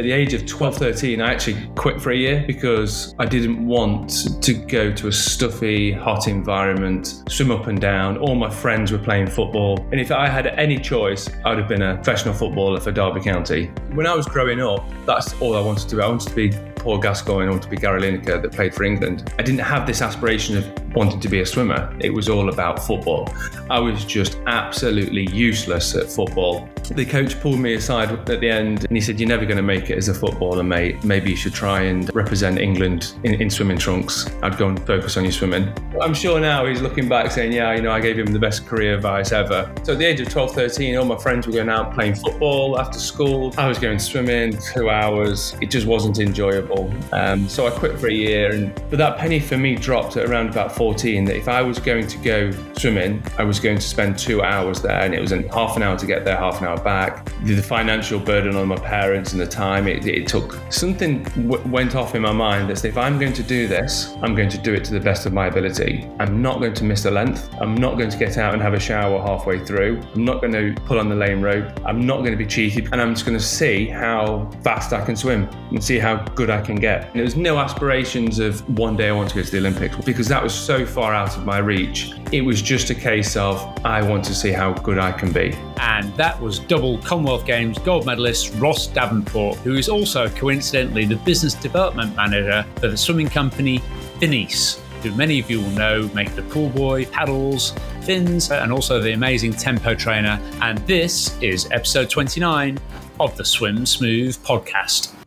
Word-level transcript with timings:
At 0.00 0.04
the 0.04 0.12
age 0.12 0.32
of 0.32 0.46
12, 0.46 0.78
13, 0.78 1.20
I 1.20 1.30
actually 1.30 1.70
quit 1.76 2.00
for 2.00 2.10
a 2.10 2.16
year 2.16 2.42
because 2.46 3.14
I 3.18 3.26
didn't 3.26 3.66
want 3.66 4.42
to 4.42 4.54
go 4.54 4.90
to 4.90 5.08
a 5.08 5.12
stuffy, 5.12 5.92
hot 5.92 6.26
environment, 6.26 7.22
swim 7.28 7.50
up 7.50 7.66
and 7.66 7.78
down. 7.78 8.16
All 8.16 8.34
my 8.34 8.48
friends 8.48 8.92
were 8.92 8.98
playing 8.98 9.26
football. 9.26 9.86
And 9.92 10.00
if 10.00 10.10
I 10.10 10.26
had 10.26 10.46
any 10.46 10.78
choice, 10.78 11.28
I 11.44 11.50
would 11.50 11.58
have 11.58 11.68
been 11.68 11.82
a 11.82 11.96
professional 11.96 12.32
footballer 12.32 12.80
for 12.80 12.92
Derby 12.92 13.20
County. 13.20 13.66
When 13.92 14.06
I 14.06 14.14
was 14.14 14.24
growing 14.24 14.62
up, 14.62 14.88
that's 15.04 15.38
all 15.38 15.54
I 15.54 15.60
wanted 15.60 15.86
to 15.90 15.96
be. 15.96 16.02
I 16.02 16.06
wanted 16.08 16.30
to 16.30 16.34
be 16.34 16.69
Paul 16.80 16.98
Gascoigne, 16.98 17.46
wanted 17.48 17.62
to 17.62 17.68
be 17.68 17.76
Gary 17.76 18.00
Lineker 18.00 18.40
that 18.40 18.52
played 18.52 18.74
for 18.74 18.84
England. 18.84 19.32
I 19.38 19.42
didn't 19.42 19.60
have 19.60 19.86
this 19.86 20.00
aspiration 20.00 20.56
of 20.56 20.94
wanting 20.94 21.20
to 21.20 21.28
be 21.28 21.40
a 21.40 21.46
swimmer. 21.46 21.94
It 22.00 22.10
was 22.10 22.28
all 22.28 22.48
about 22.48 22.84
football. 22.84 23.32
I 23.68 23.78
was 23.78 24.04
just 24.04 24.38
absolutely 24.46 25.28
useless 25.30 25.94
at 25.94 26.10
football. 26.10 26.68
The 26.90 27.04
coach 27.04 27.38
pulled 27.40 27.60
me 27.60 27.74
aside 27.74 28.10
at 28.10 28.40
the 28.40 28.50
end 28.50 28.84
and 28.84 28.96
he 28.96 29.00
said, 29.00 29.20
You're 29.20 29.28
never 29.28 29.44
going 29.44 29.58
to 29.58 29.62
make 29.62 29.90
it 29.90 29.98
as 29.98 30.08
a 30.08 30.14
footballer, 30.14 30.64
mate. 30.64 31.04
Maybe 31.04 31.30
you 31.30 31.36
should 31.36 31.54
try 31.54 31.82
and 31.82 32.12
represent 32.14 32.58
England 32.58 33.14
in, 33.22 33.34
in 33.34 33.50
swimming 33.50 33.78
trunks. 33.78 34.28
I'd 34.42 34.58
go 34.58 34.68
and 34.68 34.84
focus 34.86 35.16
on 35.16 35.24
your 35.24 35.32
swimming. 35.32 35.72
I'm 36.00 36.14
sure 36.14 36.40
now 36.40 36.66
he's 36.66 36.80
looking 36.80 37.08
back 37.08 37.30
saying, 37.30 37.52
Yeah, 37.52 37.74
you 37.74 37.82
know, 37.82 37.92
I 37.92 38.00
gave 38.00 38.18
him 38.18 38.26
the 38.26 38.40
best 38.40 38.66
career 38.66 38.96
advice 38.96 39.30
ever. 39.32 39.72
So 39.84 39.92
at 39.92 39.98
the 39.98 40.04
age 40.04 40.20
of 40.20 40.30
12, 40.30 40.52
13, 40.52 40.96
all 40.96 41.04
my 41.04 41.18
friends 41.18 41.46
were 41.46 41.52
going 41.52 41.68
out 41.68 41.94
playing 41.94 42.16
football 42.16 42.80
after 42.80 42.98
school. 42.98 43.54
I 43.56 43.68
was 43.68 43.78
going 43.78 43.98
swimming 43.98 44.58
two 44.74 44.90
hours. 44.90 45.54
It 45.60 45.70
just 45.70 45.86
wasn't 45.86 46.18
enjoyable. 46.18 46.69
Um, 47.12 47.48
so 47.48 47.66
I 47.66 47.70
quit 47.70 47.98
for 47.98 48.08
a 48.08 48.12
year. 48.12 48.52
And 48.52 48.74
but 48.90 48.98
that 48.98 49.18
penny 49.18 49.40
for 49.40 49.56
me 49.56 49.74
dropped 49.76 50.16
at 50.16 50.28
around 50.28 50.48
about 50.48 50.72
14 50.72 51.24
that 51.24 51.36
if 51.36 51.48
I 51.48 51.62
was 51.62 51.78
going 51.78 52.06
to 52.06 52.18
go 52.18 52.50
swimming, 52.76 53.22
I 53.38 53.44
was 53.44 53.60
going 53.60 53.76
to 53.76 53.82
spend 53.82 54.18
two 54.18 54.42
hours 54.42 54.80
there 54.80 55.00
and 55.00 55.14
it 55.14 55.20
was 55.20 55.32
an 55.32 55.48
half 55.48 55.76
an 55.76 55.82
hour 55.82 55.98
to 55.98 56.06
get 56.06 56.24
there, 56.24 56.36
half 56.36 56.60
an 56.60 56.66
hour 56.66 56.80
back. 56.80 57.30
The 57.44 57.60
financial 57.62 58.18
burden 58.18 58.56
on 58.56 58.68
my 58.68 58.76
parents 58.76 59.32
and 59.32 59.40
the 59.40 59.46
time 59.46 59.86
it, 59.86 60.06
it 60.06 60.26
took, 60.26 60.58
something 60.70 61.22
w- 61.48 61.68
went 61.68 61.94
off 61.94 62.14
in 62.14 62.22
my 62.22 62.32
mind 62.32 62.70
that 62.70 62.84
if 62.84 62.96
I'm 62.96 63.18
going 63.18 63.32
to 63.34 63.42
do 63.42 63.66
this, 63.66 64.14
I'm 64.22 64.34
going 64.34 64.48
to 64.50 64.58
do 64.58 64.74
it 64.74 64.84
to 64.84 64.92
the 64.92 65.00
best 65.00 65.26
of 65.26 65.32
my 65.32 65.46
ability. 65.46 66.08
I'm 66.18 66.40
not 66.42 66.60
going 66.60 66.74
to 66.74 66.84
miss 66.84 67.02
the 67.02 67.10
length. 67.10 67.50
I'm 67.60 67.74
not 67.74 67.98
going 67.98 68.10
to 68.10 68.16
get 68.16 68.38
out 68.38 68.54
and 68.54 68.62
have 68.62 68.74
a 68.74 68.80
shower 68.80 69.20
halfway 69.20 69.64
through. 69.64 70.00
I'm 70.14 70.24
not 70.24 70.40
going 70.40 70.52
to 70.52 70.80
pull 70.82 70.98
on 70.98 71.08
the 71.08 71.14
lane 71.14 71.40
rope. 71.40 71.68
I'm 71.84 72.06
not 72.06 72.18
going 72.18 72.32
to 72.32 72.36
be 72.36 72.46
cheeky 72.46 72.86
and 72.92 73.00
I'm 73.00 73.14
just 73.14 73.26
going 73.26 73.38
to 73.38 73.44
see 73.44 73.86
how 73.86 74.50
fast 74.62 74.92
I 74.92 75.04
can 75.04 75.16
swim 75.16 75.48
and 75.70 75.82
see 75.82 75.98
how 75.98 76.16
good 76.34 76.50
I 76.50 76.59
can 76.60 76.76
get. 76.76 77.06
And 77.06 77.14
there 77.16 77.24
was 77.24 77.36
no 77.36 77.58
aspirations 77.58 78.38
of 78.38 78.66
one 78.78 78.96
day 78.96 79.08
I 79.08 79.12
want 79.12 79.30
to 79.30 79.36
go 79.36 79.42
to 79.42 79.50
the 79.50 79.58
Olympics 79.58 79.96
because 79.96 80.28
that 80.28 80.42
was 80.42 80.54
so 80.54 80.86
far 80.86 81.14
out 81.14 81.36
of 81.36 81.44
my 81.44 81.58
reach. 81.58 82.12
It 82.32 82.42
was 82.42 82.62
just 82.62 82.90
a 82.90 82.94
case 82.94 83.36
of 83.36 83.60
I 83.84 84.02
want 84.02 84.24
to 84.26 84.34
see 84.34 84.50
how 84.50 84.72
good 84.74 84.98
I 84.98 85.12
can 85.12 85.32
be. 85.32 85.54
And 85.78 86.14
that 86.16 86.40
was 86.40 86.58
double 86.58 86.98
Commonwealth 86.98 87.46
Games 87.46 87.78
gold 87.78 88.06
medalist 88.06 88.54
Ross 88.56 88.86
Davenport, 88.86 89.56
who 89.58 89.74
is 89.74 89.88
also 89.88 90.28
coincidentally 90.28 91.04
the 91.04 91.16
business 91.16 91.54
development 91.54 92.14
manager 92.16 92.64
for 92.76 92.88
the 92.88 92.96
swimming 92.96 93.28
company 93.28 93.78
Finis, 94.18 94.80
who 95.02 95.12
many 95.14 95.40
of 95.40 95.50
you 95.50 95.60
will 95.60 95.70
know 95.70 96.10
make 96.14 96.34
the 96.34 96.42
pull 96.42 96.68
buoy, 96.68 97.06
paddles, 97.06 97.74
fins, 98.02 98.50
and 98.50 98.72
also 98.72 99.00
the 99.00 99.12
amazing 99.12 99.52
tempo 99.52 99.94
trainer. 99.94 100.40
And 100.60 100.78
this 100.86 101.40
is 101.40 101.70
episode 101.72 102.10
29 102.10 102.78
of 103.18 103.36
the 103.36 103.44
Swim 103.44 103.86
Smooth 103.86 104.36
podcast. 104.44 105.19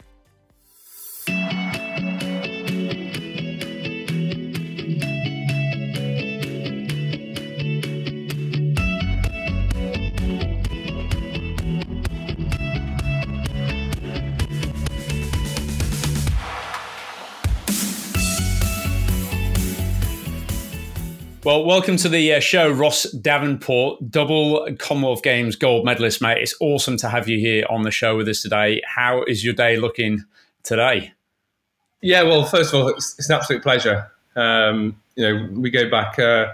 Well, 21.45 21.65
welcome 21.65 21.97
to 21.97 22.07
the 22.07 22.35
uh, 22.35 22.39
show, 22.39 22.71
Ross 22.71 23.03
Davenport, 23.03 24.09
double 24.09 24.65
Commonwealth 24.79 25.23
Games 25.23 25.57
gold 25.57 25.83
medalist, 25.83 26.21
mate. 26.21 26.37
It's 26.37 26.55
awesome 26.61 26.95
to 26.97 27.09
have 27.09 27.27
you 27.27 27.37
here 27.37 27.65
on 27.69 27.81
the 27.81 27.91
show 27.91 28.15
with 28.15 28.29
us 28.29 28.41
today. 28.41 28.81
How 28.85 29.23
is 29.23 29.43
your 29.43 29.53
day 29.53 29.75
looking 29.75 30.23
today? 30.63 31.11
Yeah, 31.99 32.23
well, 32.23 32.45
first 32.45 32.73
of 32.73 32.79
all, 32.79 32.87
it's, 32.87 33.19
it's 33.19 33.29
an 33.29 33.35
absolute 33.35 33.61
pleasure. 33.61 34.09
Um, 34.37 34.95
you 35.15 35.27
know, 35.27 35.49
we 35.51 35.69
go 35.69 35.89
back 35.89 36.17
uh, 36.17 36.53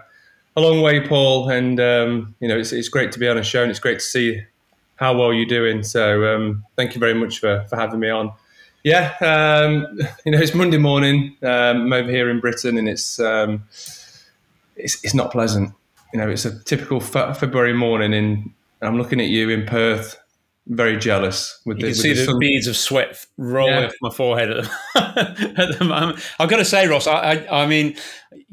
a 0.55 0.59
long 0.59 0.81
way, 0.81 1.07
Paul, 1.07 1.49
and 1.49 1.79
um, 1.79 2.33
you 2.39 2.47
know, 2.47 2.57
it's, 2.57 2.71
it's 2.71 2.89
great 2.89 3.11
to 3.11 3.19
be 3.19 3.27
on 3.27 3.37
a 3.37 3.43
show, 3.43 3.61
and 3.61 3.69
it's 3.69 3.79
great 3.79 3.99
to 3.99 4.05
see 4.05 4.41
how 4.95 5.15
well 5.15 5.31
you're 5.31 5.45
doing. 5.45 5.83
So, 5.83 6.35
um, 6.35 6.65
thank 6.75 6.95
you 6.95 6.99
very 6.99 7.13
much 7.13 7.37
for 7.37 7.63
for 7.69 7.75
having 7.75 7.99
me 7.99 8.09
on. 8.09 8.33
Yeah, 8.83 9.13
um, 9.21 9.99
you 10.25 10.31
know, 10.31 10.39
it's 10.39 10.55
Monday 10.55 10.79
morning. 10.79 11.37
Um, 11.43 11.83
I'm 11.83 11.93
over 11.93 12.09
here 12.09 12.27
in 12.31 12.39
Britain, 12.39 12.75
and 12.75 12.89
it's 12.89 13.19
um, 13.19 13.65
it's, 14.79 15.03
it's 15.03 15.13
not 15.13 15.31
pleasant. 15.31 15.73
You 16.13 16.19
know, 16.19 16.29
it's 16.29 16.45
a 16.45 16.63
typical 16.63 16.99
February 16.99 17.73
morning, 17.73 18.13
and 18.13 18.51
I'm 18.81 18.97
looking 18.97 19.19
at 19.19 19.27
you 19.27 19.49
in 19.49 19.65
Perth, 19.65 20.17
very 20.67 20.97
jealous. 20.97 21.59
With 21.65 21.77
you 21.79 21.87
the, 21.87 21.91
can 21.93 21.95
see 21.95 22.13
the, 22.13 22.31
the 22.31 22.37
beads 22.37 22.67
of 22.67 22.77
sweat 22.77 23.25
rolling 23.37 23.73
yeah. 23.73 23.87
off 23.87 23.93
my 24.01 24.09
forehead 24.11 24.51
at 24.51 24.63
the, 24.63 25.53
at 25.57 25.79
the 25.79 25.85
moment. 25.85 26.19
I've 26.39 26.49
got 26.49 26.57
to 26.57 26.65
say, 26.65 26.87
Ross, 26.87 27.07
I, 27.07 27.13
I, 27.13 27.63
I, 27.63 27.65
mean, 27.65 27.95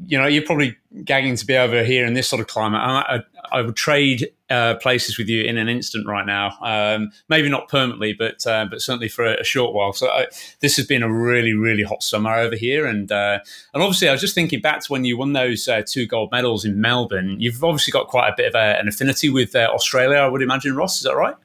you 0.05 0.17
know, 0.17 0.25
you're 0.25 0.43
probably 0.43 0.75
gagging 1.03 1.35
to 1.35 1.45
be 1.45 1.55
over 1.55 1.83
here 1.83 2.05
in 2.05 2.13
this 2.13 2.27
sort 2.27 2.41
of 2.41 2.47
climate. 2.47 2.79
I, 2.79 3.21
I 3.51 3.61
would 3.61 3.75
trade 3.75 4.29
uh, 4.49 4.75
places 4.75 5.17
with 5.17 5.29
you 5.29 5.43
in 5.43 5.57
an 5.57 5.69
instant 5.69 6.07
right 6.07 6.25
now. 6.25 6.57
Um, 6.61 7.11
maybe 7.29 7.49
not 7.49 7.69
permanently, 7.69 8.13
but 8.13 8.45
uh, 8.47 8.65
but 8.69 8.81
certainly 8.81 9.09
for 9.09 9.25
a, 9.25 9.41
a 9.41 9.43
short 9.43 9.73
while. 9.73 9.93
So 9.93 10.09
I, 10.09 10.27
this 10.59 10.75
has 10.77 10.85
been 10.85 11.03
a 11.03 11.11
really 11.11 11.53
really 11.53 11.83
hot 11.83 12.03
summer 12.03 12.33
over 12.33 12.55
here, 12.55 12.85
and 12.85 13.11
uh, 13.11 13.39
and 13.73 13.83
obviously 13.83 14.09
I 14.09 14.11
was 14.11 14.21
just 14.21 14.35
thinking 14.35 14.61
back 14.61 14.81
to 14.81 14.91
when 14.91 15.05
you 15.05 15.17
won 15.17 15.33
those 15.33 15.67
uh, 15.67 15.81
two 15.85 16.05
gold 16.05 16.31
medals 16.31 16.65
in 16.65 16.81
Melbourne. 16.81 17.39
You've 17.39 17.63
obviously 17.63 17.91
got 17.91 18.07
quite 18.07 18.29
a 18.29 18.33
bit 18.35 18.47
of 18.47 18.55
a, 18.55 18.79
an 18.79 18.87
affinity 18.87 19.29
with 19.29 19.55
uh, 19.55 19.69
Australia, 19.71 20.17
I 20.17 20.27
would 20.27 20.41
imagine. 20.41 20.75
Ross, 20.75 20.97
is 20.97 21.03
that 21.03 21.15
right? 21.15 21.35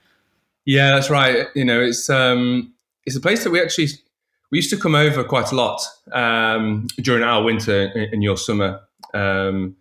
Yeah, 0.64 0.92
that's 0.92 1.10
right. 1.10 1.48
You 1.54 1.64
know, 1.64 1.80
it's 1.80 2.08
um, 2.08 2.74
it's 3.04 3.16
a 3.16 3.20
place 3.20 3.44
that 3.44 3.50
we 3.50 3.60
actually 3.60 3.88
we 4.50 4.58
used 4.58 4.70
to 4.70 4.76
come 4.76 4.94
over 4.94 5.24
quite 5.24 5.50
a 5.50 5.54
lot 5.54 5.80
um, 6.12 6.86
during 6.98 7.22
our 7.22 7.42
winter 7.42 7.90
and 8.12 8.22
your 8.22 8.36
summer. 8.36 8.80
Um, 9.14 9.76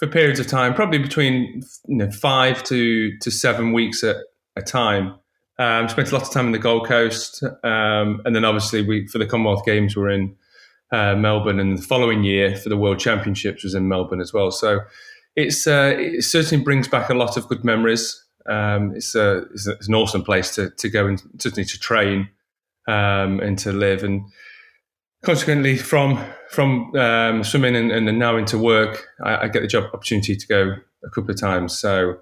for 0.00 0.06
periods 0.06 0.40
of 0.40 0.46
time, 0.46 0.72
probably 0.72 0.96
between 0.96 1.62
you 1.86 1.96
know, 1.96 2.10
five 2.10 2.64
to, 2.64 3.16
to 3.18 3.30
seven 3.30 3.72
weeks 3.72 4.02
at 4.02 4.16
a 4.56 4.62
time. 4.62 5.14
Um, 5.58 5.90
spent 5.90 6.10
a 6.10 6.14
lot 6.14 6.22
of 6.22 6.32
time 6.32 6.46
in 6.46 6.52
the 6.52 6.58
Gold 6.58 6.88
Coast, 6.88 7.42
um, 7.62 8.22
and 8.24 8.34
then 8.34 8.46
obviously 8.46 8.80
we 8.80 9.06
for 9.08 9.18
the 9.18 9.26
Commonwealth 9.26 9.66
Games 9.66 9.94
were 9.94 10.08
in 10.08 10.34
uh, 10.90 11.14
Melbourne, 11.16 11.60
and 11.60 11.76
the 11.76 11.82
following 11.82 12.24
year 12.24 12.56
for 12.56 12.70
the 12.70 12.78
World 12.78 12.98
Championships 12.98 13.62
was 13.62 13.74
in 13.74 13.86
Melbourne 13.86 14.22
as 14.22 14.32
well. 14.32 14.50
So 14.50 14.80
it's 15.36 15.66
uh, 15.66 15.94
it 15.98 16.24
certainly 16.24 16.64
brings 16.64 16.88
back 16.88 17.10
a 17.10 17.14
lot 17.14 17.36
of 17.36 17.46
good 17.46 17.62
memories. 17.62 18.24
Um, 18.48 18.94
it's, 18.96 19.14
a, 19.14 19.44
it's, 19.52 19.66
a, 19.66 19.72
it's, 19.72 19.88
an 19.88 19.94
awesome 19.94 20.22
place 20.22 20.54
to 20.54 20.70
to 20.70 20.88
go 20.88 21.06
and 21.06 21.20
certainly 21.38 21.64
to 21.64 21.78
train 21.78 22.28
um, 22.88 23.40
and 23.40 23.58
to 23.60 23.72
live, 23.72 24.02
and 24.02 24.22
consequently 25.24 25.76
from 25.76 26.24
from 26.50 26.94
um, 26.96 27.44
swimming 27.44 27.76
and, 27.76 27.92
and, 27.92 28.18
now 28.18 28.36
into 28.36 28.58
work, 28.58 29.06
I, 29.24 29.44
I, 29.44 29.48
get 29.48 29.60
the 29.60 29.68
job 29.68 29.84
opportunity 29.92 30.34
to 30.34 30.46
go 30.46 30.74
a 31.04 31.10
couple 31.10 31.30
of 31.30 31.40
times. 31.40 31.78
So 31.78 32.16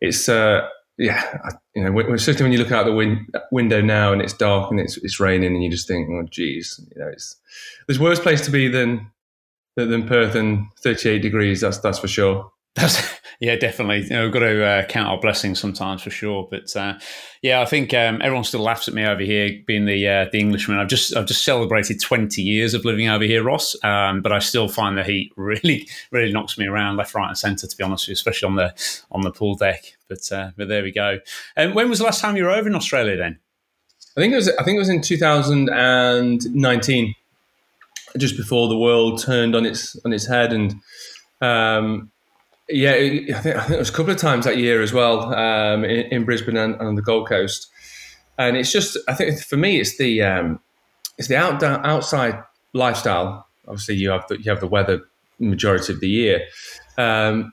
it's 0.00 0.28
uh, 0.28 0.68
yeah, 0.96 1.38
I, 1.44 1.50
you 1.74 1.84
know, 1.84 1.92
when, 1.92 2.18
certainly 2.18 2.44
when 2.44 2.52
you 2.52 2.58
look 2.58 2.72
out 2.72 2.86
the 2.86 2.92
win- 2.92 3.26
window 3.50 3.80
now 3.80 4.12
and 4.12 4.22
it's 4.22 4.32
dark 4.32 4.70
and 4.70 4.78
it's 4.78 4.96
it's 4.98 5.18
raining 5.18 5.54
and 5.54 5.64
you 5.64 5.70
just 5.70 5.88
think, 5.88 6.08
oh, 6.10 6.26
geez, 6.30 6.80
you 6.94 7.02
know, 7.02 7.08
it's 7.08 7.36
there's 7.86 7.98
worse 7.98 8.20
place 8.20 8.44
to 8.44 8.50
be 8.50 8.68
than 8.68 9.10
than 9.76 10.06
Perth 10.06 10.34
and 10.34 10.66
38 10.82 11.20
degrees. 11.20 11.60
That's 11.60 11.78
that's 11.78 11.98
for 11.98 12.08
sure. 12.08 12.50
That's 12.74 13.20
yeah, 13.40 13.56
definitely. 13.56 14.02
You 14.02 14.10
know, 14.10 14.24
we've 14.24 14.32
got 14.32 14.40
to 14.40 14.64
uh, 14.64 14.86
count 14.86 15.08
our 15.08 15.20
blessings 15.20 15.60
sometimes 15.60 16.02
for 16.02 16.10
sure. 16.10 16.48
But 16.50 16.74
uh, 16.76 16.98
yeah, 17.42 17.60
I 17.60 17.66
think 17.66 17.94
um, 17.94 18.20
everyone 18.22 18.44
still 18.44 18.60
laughs 18.60 18.88
at 18.88 18.94
me 18.94 19.04
over 19.04 19.22
here, 19.22 19.60
being 19.66 19.86
the 19.86 20.06
uh, 20.08 20.26
the 20.30 20.40
Englishman. 20.40 20.78
I've 20.78 20.88
just 20.88 21.16
I've 21.16 21.26
just 21.26 21.44
celebrated 21.44 22.00
twenty 22.00 22.42
years 22.42 22.74
of 22.74 22.84
living 22.84 23.08
over 23.08 23.24
here, 23.24 23.42
Ross. 23.42 23.76
Um, 23.84 24.22
but 24.22 24.32
I 24.32 24.40
still 24.40 24.68
find 24.68 24.98
the 24.98 25.04
heat 25.04 25.32
really 25.36 25.88
really 26.10 26.32
knocks 26.32 26.58
me 26.58 26.66
around 26.66 26.96
left, 26.96 27.14
right, 27.14 27.28
and 27.28 27.38
centre. 27.38 27.66
To 27.66 27.76
be 27.76 27.84
honest 27.84 28.04
with 28.04 28.10
you, 28.10 28.14
especially 28.14 28.48
on 28.48 28.56
the 28.56 29.02
on 29.12 29.22
the 29.22 29.30
pool 29.30 29.54
deck. 29.54 29.96
But 30.08 30.30
uh, 30.32 30.50
but 30.56 30.68
there 30.68 30.82
we 30.82 30.92
go. 30.92 31.18
Um, 31.56 31.74
when 31.74 31.88
was 31.88 31.98
the 31.98 32.04
last 32.04 32.20
time 32.20 32.36
you 32.36 32.44
were 32.44 32.50
over 32.50 32.68
in 32.68 32.74
Australia? 32.74 33.16
Then 33.16 33.38
I 34.16 34.20
think 34.20 34.32
it 34.32 34.36
was 34.36 34.48
I 34.48 34.64
think 34.64 34.76
it 34.76 34.80
was 34.80 34.88
in 34.88 35.00
two 35.00 35.16
thousand 35.16 35.70
and 35.70 36.42
nineteen, 36.54 37.14
just 38.18 38.36
before 38.36 38.68
the 38.68 38.78
world 38.78 39.22
turned 39.22 39.54
on 39.54 39.64
its 39.64 39.96
on 40.04 40.12
its 40.12 40.26
head 40.26 40.52
and. 40.52 40.74
Um, 41.40 42.10
yeah, 42.68 42.92
I 42.92 42.94
think, 43.00 43.30
I 43.30 43.40
think 43.40 43.70
it 43.70 43.78
was 43.78 43.90
a 43.90 43.92
couple 43.92 44.12
of 44.12 44.18
times 44.18 44.44
that 44.46 44.56
year 44.56 44.82
as 44.82 44.92
well 44.92 45.34
um, 45.34 45.84
in, 45.84 46.06
in, 46.06 46.24
Brisbane 46.24 46.56
and, 46.56 46.74
and, 46.74 46.88
on 46.88 46.94
the 46.94 47.02
Gold 47.02 47.28
Coast, 47.28 47.68
and 48.38 48.56
it's 48.56 48.72
just 48.72 48.96
I 49.08 49.14
think 49.14 49.40
for 49.40 49.56
me 49.56 49.80
it's 49.80 49.98
the 49.98 50.22
um, 50.22 50.60
it's 51.18 51.28
the 51.28 51.36
out, 51.36 51.62
outside 51.62 52.42
lifestyle. 52.72 53.46
Obviously, 53.68 53.96
you 53.96 54.10
have 54.10 54.26
the, 54.28 54.40
you 54.40 54.50
have 54.50 54.60
the 54.60 54.66
weather 54.66 55.02
majority 55.38 55.92
of 55.92 56.00
the 56.00 56.08
year, 56.08 56.42
um, 56.96 57.52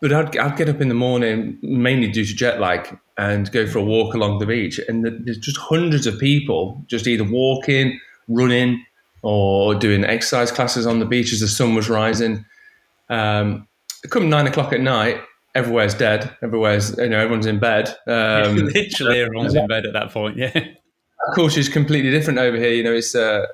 but 0.00 0.12
I'd, 0.12 0.36
I'd 0.36 0.56
get 0.56 0.68
up 0.68 0.80
in 0.80 0.88
the 0.88 0.94
morning 0.94 1.58
mainly 1.62 2.08
due 2.08 2.24
to 2.24 2.34
jet 2.34 2.60
lag 2.60 2.98
and 3.16 3.50
go 3.52 3.66
for 3.66 3.78
a 3.78 3.84
walk 3.84 4.14
along 4.14 4.38
the 4.38 4.46
beach, 4.46 4.78
and 4.88 5.04
there's 5.04 5.38
just 5.38 5.56
hundreds 5.56 6.06
of 6.06 6.18
people 6.18 6.82
just 6.86 7.06
either 7.06 7.24
walking, 7.24 7.98
running, 8.28 8.84
or 9.22 9.74
doing 9.74 10.04
exercise 10.04 10.52
classes 10.52 10.86
on 10.86 10.98
the 10.98 11.06
beach 11.06 11.32
as 11.32 11.40
the 11.40 11.48
sun 11.48 11.74
was 11.74 11.88
rising. 11.88 12.44
Um, 13.08 13.66
come 14.10 14.28
nine 14.28 14.46
o'clock 14.46 14.72
at 14.72 14.80
night, 14.80 15.20
everywhere's 15.54 15.94
dead. 15.94 16.36
Everywhere's 16.42 16.96
you 16.98 17.08
know 17.08 17.18
everyone's 17.18 17.46
in 17.46 17.58
bed. 17.58 17.94
Um, 18.06 18.56
Literally, 18.56 19.20
everyone's 19.20 19.54
in 19.54 19.66
bed 19.66 19.86
at 19.86 19.92
that 19.92 20.10
point. 20.10 20.36
Yeah. 20.36 20.52
Of 21.26 21.34
course, 21.34 21.56
it's 21.56 21.70
completely 21.70 22.10
different 22.10 22.38
over 22.38 22.56
here. 22.56 22.72
You 22.72 22.82
know, 22.82 22.92
it's 22.92 23.14
uh, 23.14 23.46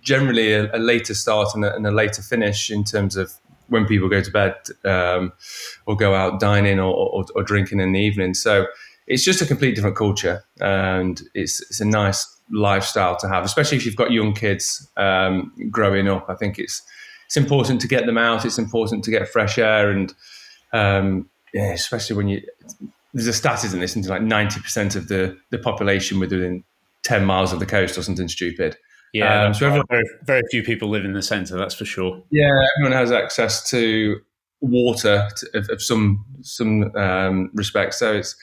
generally 0.00 0.54
a, 0.54 0.74
a, 0.74 0.78
later 0.78 1.14
start 1.14 1.48
and 1.54 1.62
a, 1.62 1.74
and 1.74 1.86
a, 1.86 1.90
later 1.90 2.22
finish 2.22 2.70
in 2.70 2.84
terms 2.84 3.16
of 3.16 3.34
when 3.68 3.84
people 3.84 4.08
go 4.08 4.22
to 4.22 4.30
bed 4.30 4.54
um, 4.86 5.32
or 5.84 5.94
go 5.94 6.14
out 6.14 6.40
dining 6.40 6.78
or, 6.78 6.94
or, 6.94 7.26
or, 7.34 7.42
drinking 7.42 7.80
in 7.80 7.92
the 7.92 8.00
evening. 8.00 8.32
So 8.32 8.66
it's 9.06 9.24
just 9.24 9.42
a 9.42 9.46
complete 9.46 9.74
different 9.74 9.96
culture, 9.96 10.42
and 10.60 11.20
it's 11.34 11.60
it's 11.60 11.80
a 11.80 11.84
nice 11.84 12.26
lifestyle 12.50 13.16
to 13.16 13.28
have, 13.28 13.44
especially 13.44 13.76
if 13.76 13.84
you've 13.84 13.96
got 13.96 14.10
young 14.10 14.32
kids 14.32 14.88
um, 14.96 15.52
growing 15.70 16.08
up. 16.08 16.30
I 16.30 16.34
think 16.34 16.58
it's 16.58 16.80
it's 17.28 17.36
important 17.36 17.82
to 17.82 17.88
get 17.88 18.06
them 18.06 18.16
out. 18.16 18.46
It's 18.46 18.56
important 18.56 19.04
to 19.04 19.10
get 19.10 19.28
fresh 19.28 19.58
air, 19.58 19.90
and 19.90 20.14
um, 20.72 21.28
yeah, 21.52 21.72
especially 21.72 22.16
when 22.16 22.28
you 22.28 22.42
there's 23.12 23.26
a 23.26 23.34
stat, 23.34 23.64
isn't 23.64 23.78
this? 23.78 23.94
Into 23.94 24.08
like 24.08 24.22
ninety 24.22 24.60
percent 24.60 24.96
of 24.96 25.08
the 25.08 25.36
the 25.50 25.58
population 25.58 26.18
within 26.20 26.64
ten 27.02 27.26
miles 27.26 27.52
of 27.52 27.60
the 27.60 27.66
coast 27.66 27.98
or 27.98 28.02
something 28.02 28.28
stupid. 28.28 28.78
Yeah, 29.12 29.44
um, 29.44 29.52
so 29.52 29.66
everyone, 29.66 29.86
very, 29.90 30.04
very 30.24 30.42
few 30.50 30.62
people 30.62 30.88
live 30.88 31.04
in 31.04 31.12
the 31.12 31.20
centre. 31.20 31.58
That's 31.58 31.74
for 31.74 31.84
sure. 31.84 32.22
Yeah, 32.30 32.50
everyone 32.76 32.98
has 32.98 33.12
access 33.12 33.68
to 33.70 34.20
water 34.62 35.28
to, 35.36 35.58
of, 35.58 35.68
of, 35.68 35.82
some 35.82 36.24
some 36.40 36.96
um, 36.96 37.50
respect. 37.52 37.92
So 37.92 38.14
it's 38.14 38.36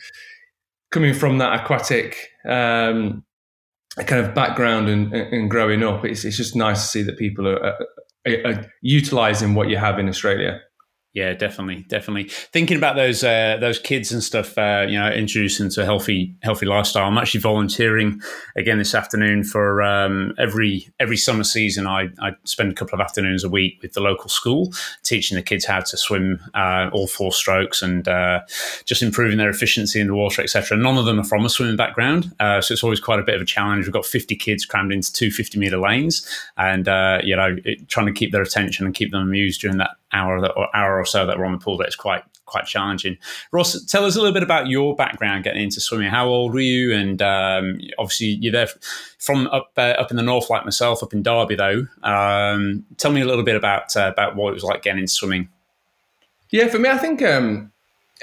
coming 0.91 1.15
from 1.15 1.39
that 1.39 1.61
aquatic 1.61 2.29
um, 2.47 3.23
kind 3.97 4.23
of 4.23 4.35
background 4.35 4.89
and, 4.89 5.11
and 5.11 5.49
growing 5.49 5.81
up. 5.81 6.05
It's, 6.05 6.23
it's 6.23 6.37
just 6.37 6.55
nice 6.55 6.83
to 6.83 6.87
see 6.87 7.01
that 7.01 7.17
people 7.17 7.47
are, 7.47 7.75
are, 8.25 8.47
are 8.47 8.73
utilizing 8.81 9.55
what 9.55 9.69
you 9.69 9.77
have 9.77 9.99
in 9.99 10.09
Australia. 10.09 10.61
Yeah, 11.15 11.33
definitely, 11.33 11.85
definitely. 11.87 12.25
Thinking 12.51 12.75
about 12.75 12.97
those 12.97 13.23
uh, 13.23 13.55
those 13.61 13.79
kids 13.79 14.11
and 14.11 14.21
stuff, 14.21 14.57
uh, 14.57 14.85
you 14.85 14.99
know, 14.99 15.09
introducing 15.09 15.69
to 15.69 15.81
a 15.81 15.85
healthy 15.85 16.35
healthy 16.43 16.65
lifestyle. 16.65 17.05
I'm 17.05 17.17
actually 17.17 17.39
volunteering 17.39 18.19
again 18.57 18.79
this 18.79 18.93
afternoon 18.93 19.45
for 19.45 19.81
um, 19.81 20.33
every 20.37 20.89
every 20.99 21.15
summer 21.15 21.45
season. 21.45 21.87
I, 21.87 22.09
I 22.19 22.31
spend 22.43 22.73
a 22.73 22.75
couple 22.75 22.95
of 22.95 22.99
afternoons 22.99 23.45
a 23.45 23.49
week 23.49 23.81
with 23.81 23.93
the 23.93 24.01
local 24.01 24.27
school, 24.27 24.73
teaching 25.05 25.37
the 25.37 25.41
kids 25.41 25.63
how 25.63 25.79
to 25.79 25.95
swim 25.95 26.41
uh, 26.53 26.89
all 26.91 27.07
four 27.07 27.31
strokes 27.31 27.81
and 27.81 28.05
uh, 28.09 28.41
just 28.83 29.01
improving 29.01 29.37
their 29.37 29.49
efficiency 29.49 30.01
in 30.01 30.07
the 30.07 30.15
water, 30.15 30.41
etc. 30.41 30.75
None 30.75 30.97
of 30.97 31.05
them 31.05 31.17
are 31.17 31.23
from 31.23 31.45
a 31.45 31.49
swimming 31.49 31.77
background, 31.77 32.35
uh, 32.41 32.59
so 32.59 32.73
it's 32.73 32.83
always 32.83 32.99
quite 32.99 33.19
a 33.19 33.23
bit 33.23 33.35
of 33.35 33.41
a 33.41 33.45
challenge. 33.45 33.85
We've 33.85 33.93
got 33.93 34.05
50 34.05 34.35
kids 34.35 34.65
crammed 34.65 34.91
into 34.91 35.13
two 35.13 35.31
50 35.31 35.59
meter 35.59 35.77
lanes, 35.77 36.27
and 36.57 36.89
uh, 36.89 37.21
you 37.23 37.37
know, 37.37 37.55
it, 37.63 37.87
trying 37.87 38.07
to 38.07 38.11
keep 38.11 38.33
their 38.33 38.41
attention 38.41 38.85
and 38.85 38.93
keep 38.93 39.11
them 39.11 39.21
amused 39.21 39.61
during 39.61 39.77
that 39.77 39.91
hour 40.15 40.41
that, 40.41 40.53
or 40.55 40.75
hour 40.75 40.97
or 40.97 41.05
so 41.05 41.25
that 41.25 41.37
we're 41.37 41.45
on 41.45 41.51
the 41.51 41.57
pool 41.59 41.77
deck 41.77 41.89
is 41.89 41.95
quite 41.95 42.23
quite 42.45 42.65
challenging. 42.65 43.17
Ross, 43.51 43.83
tell 43.85 44.05
us 44.05 44.15
a 44.15 44.19
little 44.19 44.33
bit 44.33 44.43
about 44.43 44.67
your 44.67 44.95
background 44.95 45.43
getting 45.43 45.63
into 45.63 45.81
swimming. 45.81 46.09
How 46.09 46.27
old 46.27 46.53
were 46.53 46.59
you? 46.59 46.93
And 46.93 47.21
um, 47.21 47.79
obviously, 47.97 48.27
you're 48.27 48.51
there 48.51 48.69
from 49.17 49.47
up 49.47 49.71
uh, 49.77 49.95
up 49.97 50.11
in 50.11 50.17
the 50.17 50.23
north, 50.23 50.49
like 50.49 50.63
myself, 50.63 51.03
up 51.03 51.13
in 51.13 51.23
Derby. 51.23 51.55
Though, 51.55 51.87
um, 52.03 52.85
tell 52.97 53.11
me 53.11 53.21
a 53.21 53.25
little 53.25 53.43
bit 53.43 53.55
about 53.55 53.95
uh, 53.95 54.09
about 54.11 54.35
what 54.35 54.51
it 54.51 54.53
was 54.53 54.63
like 54.63 54.83
getting 54.83 55.01
into 55.01 55.13
swimming. 55.13 55.49
Yeah, 56.49 56.67
for 56.67 56.79
me, 56.79 56.89
I 56.89 56.97
think 56.97 57.21
um, 57.21 57.71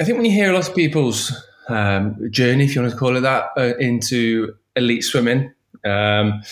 I 0.00 0.04
think 0.04 0.16
when 0.16 0.24
you 0.24 0.32
hear 0.32 0.50
a 0.50 0.54
lot 0.54 0.68
of 0.68 0.74
people's 0.74 1.32
um, 1.68 2.30
journey, 2.30 2.64
if 2.64 2.74
you 2.74 2.80
want 2.80 2.92
to 2.92 2.98
call 2.98 3.16
it 3.16 3.20
that, 3.20 3.50
uh, 3.56 3.76
into 3.78 4.54
elite 4.76 5.04
swimming, 5.04 5.52
um, 5.84 6.42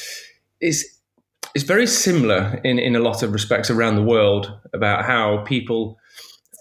it's 0.61 1.00
it's 1.55 1.65
very 1.65 1.87
similar 1.87 2.61
in, 2.65 2.79
in 2.79 2.97
a 2.97 3.01
lot 3.01 3.23
of 3.23 3.33
respects 3.33 3.71
around 3.71 3.97
the 3.97 4.03
world 4.03 4.59
about 4.73 5.05
how 5.05 5.39
people 5.45 5.99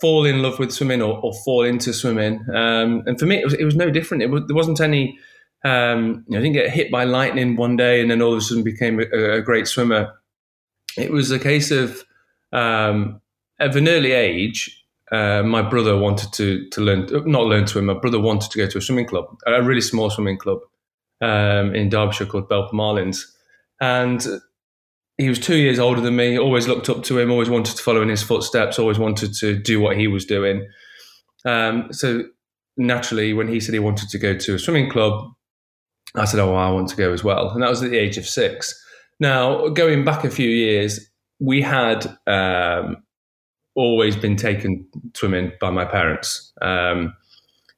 fall 0.02 0.26
in 0.26 0.42
love 0.42 0.60
with 0.60 0.72
swimming 0.72 1.02
or, 1.02 1.20
or 1.24 1.34
fall 1.46 1.64
into 1.64 1.94
swimming. 1.94 2.40
Um, 2.54 3.04
and 3.06 3.20
for 3.20 3.26
me, 3.26 3.38
it 3.38 3.46
was, 3.46 3.54
it 3.54 3.66
was 3.66 3.76
no 3.76 3.90
different. 3.90 4.24
It 4.24 4.30
was, 4.30 4.44
there 4.48 4.56
wasn't 4.56 4.80
any, 4.80 5.18
um, 5.66 6.24
you 6.28 6.34
know, 6.34 6.40
I 6.40 6.42
didn't 6.42 6.54
get 6.54 6.70
hit 6.70 6.92
by 6.92 7.04
lightning 7.04 7.56
one 7.56 7.76
day 7.76 8.02
and 8.02 8.10
then 8.10 8.22
all 8.22 8.34
of 8.34 8.38
a 8.38 8.42
sudden 8.42 8.64
became 8.64 9.00
a, 9.00 9.38
a 9.38 9.42
great 9.42 9.68
swimmer. 9.68 10.14
It 10.98 11.12
was 11.12 11.32
a 11.32 11.40
case 11.40 11.72
of, 11.72 12.04
um, 12.52 13.22
at 13.60 13.76
an 13.76 13.88
early 13.88 14.14
age, 14.14 14.80
uh, 15.12 15.44
my 15.44 15.62
brother 15.62 15.98
wanted 15.98 16.32
to 16.34 16.70
to 16.70 16.82
learn, 16.82 17.08
not 17.26 17.46
learn 17.46 17.66
to 17.66 17.68
swim. 17.68 17.86
My 17.86 17.96
brother 17.96 18.20
wanted 18.20 18.52
to 18.52 18.58
go 18.58 18.68
to 18.68 18.78
a 18.78 18.82
swimming 18.82 19.08
club, 19.08 19.26
a 19.48 19.62
really 19.64 19.82
small 19.82 20.10
swimming 20.10 20.38
club 20.38 20.60
um, 21.22 21.74
in 21.74 21.90
Derbyshire 21.90 22.28
called 22.28 22.48
Belper 22.48 22.74
Marlins, 22.74 23.26
and 23.82 24.26
he 25.20 25.28
was 25.28 25.38
two 25.38 25.58
years 25.58 25.80
older 25.80 26.00
than 26.00 26.16
me. 26.16 26.40
Always 26.40 26.68
looked 26.68 26.88
up 26.88 27.04
to 27.04 27.20
him. 27.20 27.30
Always 27.30 27.50
wanted 27.50 27.76
to 27.76 27.84
follow 27.84 28.02
in 28.02 28.08
his 28.08 28.24
footsteps. 28.24 28.80
Always 28.80 28.98
wanted 28.98 29.34
to 29.36 29.60
do 29.60 29.82
what 29.82 29.98
he 29.98 30.08
was 30.08 30.26
doing. 30.26 30.66
Um, 31.46 31.92
so 31.92 32.24
naturally, 32.78 33.34
when 33.34 33.50
he 33.50 33.60
said 33.60 33.74
he 33.74 33.80
wanted 33.80 34.08
to 34.10 34.18
go 34.18 34.34
to 34.38 34.56
a 34.56 34.60
swimming 34.60 34.90
club, 34.90 35.30
I 36.16 36.24
said, 36.24 36.40
"Oh, 36.40 36.56
I 36.56 36.72
want 36.72 36.88
to 36.90 36.96
go 36.96 37.12
as 37.12 37.22
well." 37.22 37.50
And 37.50 37.62
that 37.62 37.70
was 37.70 37.84
at 37.84 37.92
the 37.92 37.98
age 37.98 38.18
of 38.18 38.26
six. 38.26 38.74
Now, 39.20 39.68
going 39.68 40.06
back 40.06 40.24
a 40.24 40.30
few 40.30 40.50
years, 40.50 41.10
we 41.40 41.62
had 41.62 42.18
um, 42.26 43.04
always 43.76 44.16
been 44.16 44.38
taken 44.38 44.88
swimming 45.14 45.52
by 45.60 45.70
my 45.70 45.84
parents. 45.84 46.54
Um, 46.62 47.14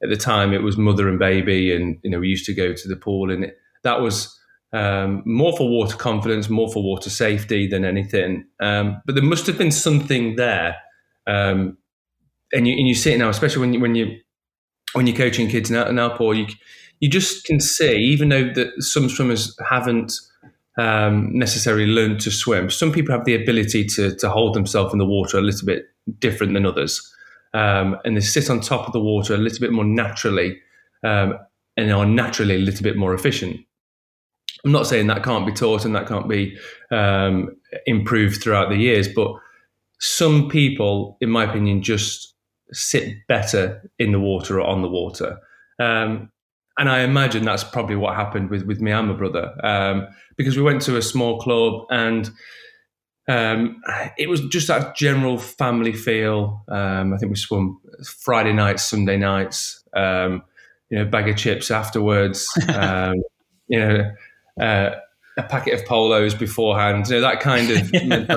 at 0.03 0.09
the 0.09 0.15
time, 0.15 0.53
it 0.53 0.61
was 0.61 0.77
mother 0.77 1.09
and 1.09 1.17
baby, 1.17 1.75
and 1.75 1.97
you 2.03 2.11
know 2.11 2.19
we 2.19 2.27
used 2.27 2.45
to 2.45 2.53
go 2.53 2.71
to 2.71 2.87
the 2.87 2.95
pool, 2.95 3.31
and 3.31 3.45
it, 3.45 3.57
that 3.83 3.99
was 3.99 4.37
um, 4.73 5.21
more 5.25 5.55
for 5.57 5.67
water 5.67 5.97
confidence, 5.97 6.49
more 6.49 6.71
for 6.71 6.81
water 6.81 7.09
safety 7.09 7.67
than 7.67 7.83
anything. 7.83 8.45
Um, 8.61 9.01
but 9.05 9.15
there 9.15 9.23
must 9.23 9.47
have 9.47 9.57
been 9.57 9.71
something 9.71 10.35
there, 10.35 10.77
um, 11.27 11.77
and 12.53 12.67
you 12.67 12.77
and 12.77 12.87
you 12.87 12.95
see 12.95 13.13
it 13.13 13.17
now, 13.17 13.29
especially 13.29 13.61
when 13.61 13.73
you 13.73 13.79
when 13.79 13.95
you 13.95 14.19
when 14.93 15.07
you're 15.07 15.15
coaching 15.15 15.49
kids 15.49 15.69
now, 15.69 15.89
now 15.91 16.17
you 16.31 16.47
you 16.99 17.09
just 17.09 17.45
can 17.45 17.59
see, 17.59 17.95
even 17.95 18.29
though 18.29 18.49
that 18.53 18.71
some 18.81 19.09
swimmers 19.09 19.57
haven't 19.69 20.13
um, 20.77 21.37
necessarily 21.37 21.87
learned 21.87 22.21
to 22.21 22.31
swim, 22.31 22.69
some 22.69 22.91
people 22.91 23.13
have 23.15 23.25
the 23.25 23.35
ability 23.35 23.85
to 23.85 24.15
to 24.15 24.29
hold 24.29 24.53
themselves 24.53 24.93
in 24.93 24.99
the 24.99 25.05
water 25.05 25.37
a 25.37 25.41
little 25.41 25.65
bit 25.65 25.85
different 26.19 26.53
than 26.53 26.65
others, 26.65 27.13
um, 27.53 27.97
and 28.05 28.15
they 28.15 28.21
sit 28.21 28.49
on 28.49 28.61
top 28.61 28.87
of 28.87 28.93
the 28.93 29.01
water 29.01 29.33
a 29.33 29.37
little 29.37 29.59
bit 29.59 29.73
more 29.73 29.85
naturally, 29.85 30.57
um, 31.03 31.37
and 31.75 31.91
are 31.91 32.05
naturally 32.05 32.55
a 32.55 32.59
little 32.59 32.83
bit 32.83 32.95
more 32.95 33.13
efficient. 33.13 33.59
I'm 34.63 34.71
not 34.71 34.87
saying 34.87 35.07
that 35.07 35.23
can't 35.23 35.45
be 35.45 35.53
taught 35.53 35.85
and 35.85 35.95
that 35.95 36.07
can't 36.07 36.29
be 36.29 36.57
um, 36.91 37.55
improved 37.85 38.41
throughout 38.41 38.69
the 38.69 38.77
years, 38.77 39.07
but 39.07 39.33
some 39.99 40.49
people, 40.49 41.17
in 41.21 41.29
my 41.29 41.43
opinion, 41.43 41.81
just 41.81 42.35
sit 42.71 43.15
better 43.27 43.89
in 43.99 44.11
the 44.11 44.19
water 44.19 44.59
or 44.59 44.67
on 44.67 44.81
the 44.81 44.87
water. 44.89 45.37
Um, 45.79 46.31
and 46.77 46.89
I 46.89 47.01
imagine 47.01 47.43
that's 47.43 47.63
probably 47.63 47.95
what 47.95 48.15
happened 48.15 48.49
with, 48.49 48.63
with 48.63 48.81
me 48.81 48.91
and 48.91 49.09
my 49.09 49.13
brother 49.13 49.53
um, 49.63 50.07
because 50.37 50.55
we 50.55 50.63
went 50.63 50.81
to 50.83 50.97
a 50.97 51.01
small 51.01 51.39
club 51.39 51.85
and 51.89 52.29
um, 53.27 53.81
it 54.17 54.29
was 54.29 54.41
just 54.47 54.67
that 54.67 54.95
general 54.95 55.37
family 55.37 55.93
feel. 55.93 56.63
Um, 56.67 57.13
I 57.13 57.17
think 57.17 57.29
we 57.29 57.35
swum 57.35 57.79
Friday 58.23 58.53
nights, 58.53 58.83
Sunday 58.83 59.17
nights, 59.17 59.83
um, 59.95 60.43
you 60.89 60.97
know, 60.97 61.05
bag 61.05 61.29
of 61.29 61.37
chips 61.37 61.71
afterwards. 61.71 62.47
Um, 62.69 63.15
you 63.67 63.79
know, 63.79 64.11
uh, 64.59 64.91
a 65.37 65.43
packet 65.43 65.79
of 65.79 65.85
polos 65.85 66.33
beforehand. 66.33 67.07
You 67.07 67.15
know 67.15 67.21
that 67.21 67.39
kind 67.39 67.69
of. 67.71 67.89
yeah. 67.93 68.35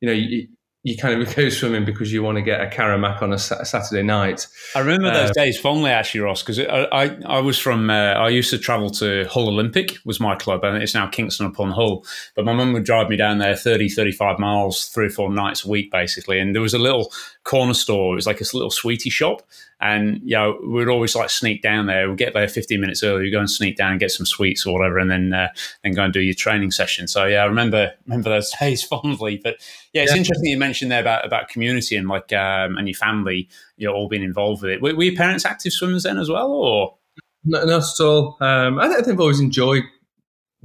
You 0.00 0.08
know, 0.08 0.12
you, 0.12 0.48
you 0.86 0.96
kind 0.96 1.20
of 1.20 1.34
go 1.34 1.48
swimming 1.48 1.84
because 1.84 2.12
you 2.12 2.22
want 2.22 2.36
to 2.36 2.42
get 2.42 2.60
a 2.60 2.66
Caramac 2.66 3.20
on 3.20 3.32
a 3.32 3.38
Saturday 3.38 4.04
night. 4.04 4.46
I 4.76 4.78
remember 4.78 5.12
those 5.12 5.30
uh, 5.30 5.32
days 5.32 5.58
fondly, 5.58 5.90
actually, 5.90 6.20
Ross, 6.20 6.44
because 6.44 6.60
I, 6.60 6.84
I, 6.92 7.18
I 7.26 7.38
was 7.40 7.58
from 7.58 7.90
uh, 7.90 8.12
I 8.12 8.28
used 8.28 8.50
to 8.50 8.58
travel 8.58 8.90
to 8.90 9.24
Hull 9.24 9.48
Olympic 9.48 9.98
was 10.04 10.20
my 10.20 10.36
club, 10.36 10.62
and 10.62 10.80
it's 10.80 10.94
now 10.94 11.08
Kingston 11.08 11.46
upon 11.46 11.72
Hull. 11.72 12.04
But 12.36 12.44
my 12.44 12.52
mum 12.52 12.72
would 12.72 12.84
drive 12.84 13.08
me 13.08 13.16
down 13.16 13.38
there 13.38 13.56
30, 13.56 13.88
35 13.88 14.38
miles, 14.38 14.84
three 14.86 15.06
or 15.06 15.10
four 15.10 15.32
nights 15.32 15.64
a 15.64 15.68
week, 15.68 15.90
basically. 15.90 16.38
And 16.38 16.54
there 16.54 16.62
was 16.62 16.74
a 16.74 16.78
little 16.78 17.12
corner 17.46 17.74
store. 17.74 18.12
It 18.12 18.16
was 18.16 18.26
like 18.26 18.40
a 18.40 18.44
little 18.52 18.70
sweetie 18.70 19.08
shop, 19.08 19.42
and 19.80 20.20
you 20.22 20.36
know, 20.36 20.58
we'd 20.66 20.88
always 20.88 21.14
like 21.14 21.30
sneak 21.30 21.62
down 21.62 21.86
there. 21.86 22.08
We'd 22.08 22.18
get 22.18 22.34
there 22.34 22.48
15 22.48 22.80
minutes 22.80 23.02
early. 23.02 23.22
We'd 23.22 23.30
go 23.30 23.38
and 23.38 23.50
sneak 23.50 23.76
down 23.76 23.92
and 23.92 24.00
get 24.00 24.10
some 24.10 24.26
sweets 24.26 24.66
or 24.66 24.76
whatever, 24.76 24.98
and 24.98 25.10
then 25.10 25.32
uh, 25.32 25.48
then 25.82 25.94
go 25.94 26.02
and 26.02 26.12
do 26.12 26.20
your 26.20 26.34
training 26.34 26.72
session. 26.72 27.06
So 27.06 27.24
yeah, 27.24 27.42
I 27.42 27.46
remember 27.46 27.92
remember 28.06 28.30
those 28.30 28.52
days 28.60 28.82
fondly. 28.82 29.40
But 29.42 29.56
yeah, 29.92 30.02
it's 30.02 30.12
yeah. 30.12 30.18
interesting 30.18 30.50
you 30.50 30.58
mentioned 30.58 30.90
there 30.90 31.00
about 31.00 31.24
about 31.24 31.48
community 31.48 31.96
and 31.96 32.08
like 32.08 32.32
um, 32.32 32.76
and 32.76 32.88
your 32.88 32.96
family, 32.96 33.48
you 33.76 33.86
know, 33.86 33.94
all 33.94 34.08
being 34.08 34.24
involved 34.24 34.62
with 34.62 34.72
it. 34.72 34.82
Were, 34.82 34.94
were 34.94 35.04
your 35.04 35.16
parents 35.16 35.46
active 35.46 35.72
swimmers 35.72 36.02
then 36.02 36.18
as 36.18 36.28
well, 36.28 36.50
or 36.50 36.96
no, 37.44 37.64
not 37.64 37.84
at 37.84 38.04
all? 38.04 38.36
Um, 38.40 38.78
I, 38.80 38.88
think 38.88 39.08
I've 39.08 39.20
always 39.20 39.40
enjoyed 39.40 39.84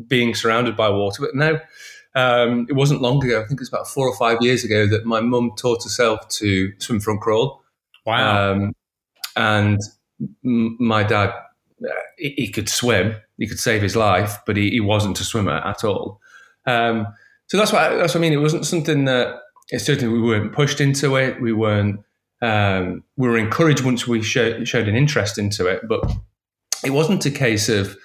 being 0.08 0.34
surrounded 0.34 0.76
by 0.76 0.90
water, 0.90 1.22
but 1.22 1.36
now. 1.36 1.62
Um, 2.14 2.68
it 2.70 2.74
wasn't 2.74 3.02
long 3.02 3.24
ago. 3.24 3.42
I 3.42 3.48
think 3.48 3.62
it's 3.62 3.70
about 3.70 3.88
four 3.88 4.08
or 4.08 4.16
five 4.16 4.40
years 4.42 4.64
ago 4.64 4.86
that 4.88 5.06
my 5.06 5.22
mum 5.22 5.52
taught 5.58 5.84
herself 5.84 6.28
to 6.30 6.74
swim 6.80 7.00
front 7.00 7.22
crawl. 7.22 7.62
Wow! 8.06 8.52
Um, 8.52 8.74
and 9.36 9.80
m- 10.46 10.78
my 10.80 11.04
dad, 11.04 11.30
uh, 11.30 11.94
he, 12.18 12.34
he, 12.38 12.48
could 12.50 12.68
swim, 12.68 13.16
he 13.38 13.48
could 13.48 13.60
save 13.60 13.82
his 13.82 13.96
life, 13.96 14.40
but 14.46 14.58
he, 14.58 14.72
he 14.72 14.80
wasn't 14.80 15.20
a 15.20 15.24
swimmer 15.24 15.58
at 15.66 15.84
all. 15.84 16.20
Um, 16.66 17.08
so 17.48 17.58
that's 17.58 17.72
what 17.72 17.98
that's 17.98 18.14
what 18.14 18.20
I 18.20 18.22
mean. 18.22 18.34
It 18.34 18.38
wasn't 18.38 18.66
something 18.66 19.06
that 19.06 19.40
certainly 19.78 20.14
we 20.14 20.22
weren't 20.22 20.54
pushed 20.54 20.82
into 20.82 21.16
it. 21.16 21.42
We 21.42 21.54
weren't. 21.54 22.02
Um, 22.42 23.04
we 23.18 23.28
were 23.28 23.38
encouraged 23.38 23.84
once 23.84 24.08
we 24.08 24.24
showed 24.24 24.88
an 24.88 24.96
interest 24.96 25.38
into 25.38 25.68
it, 25.68 25.88
but 25.88 26.12
it 26.84 26.90
wasn't 26.90 27.26
a 27.26 27.32
case 27.32 27.70
of 27.70 27.96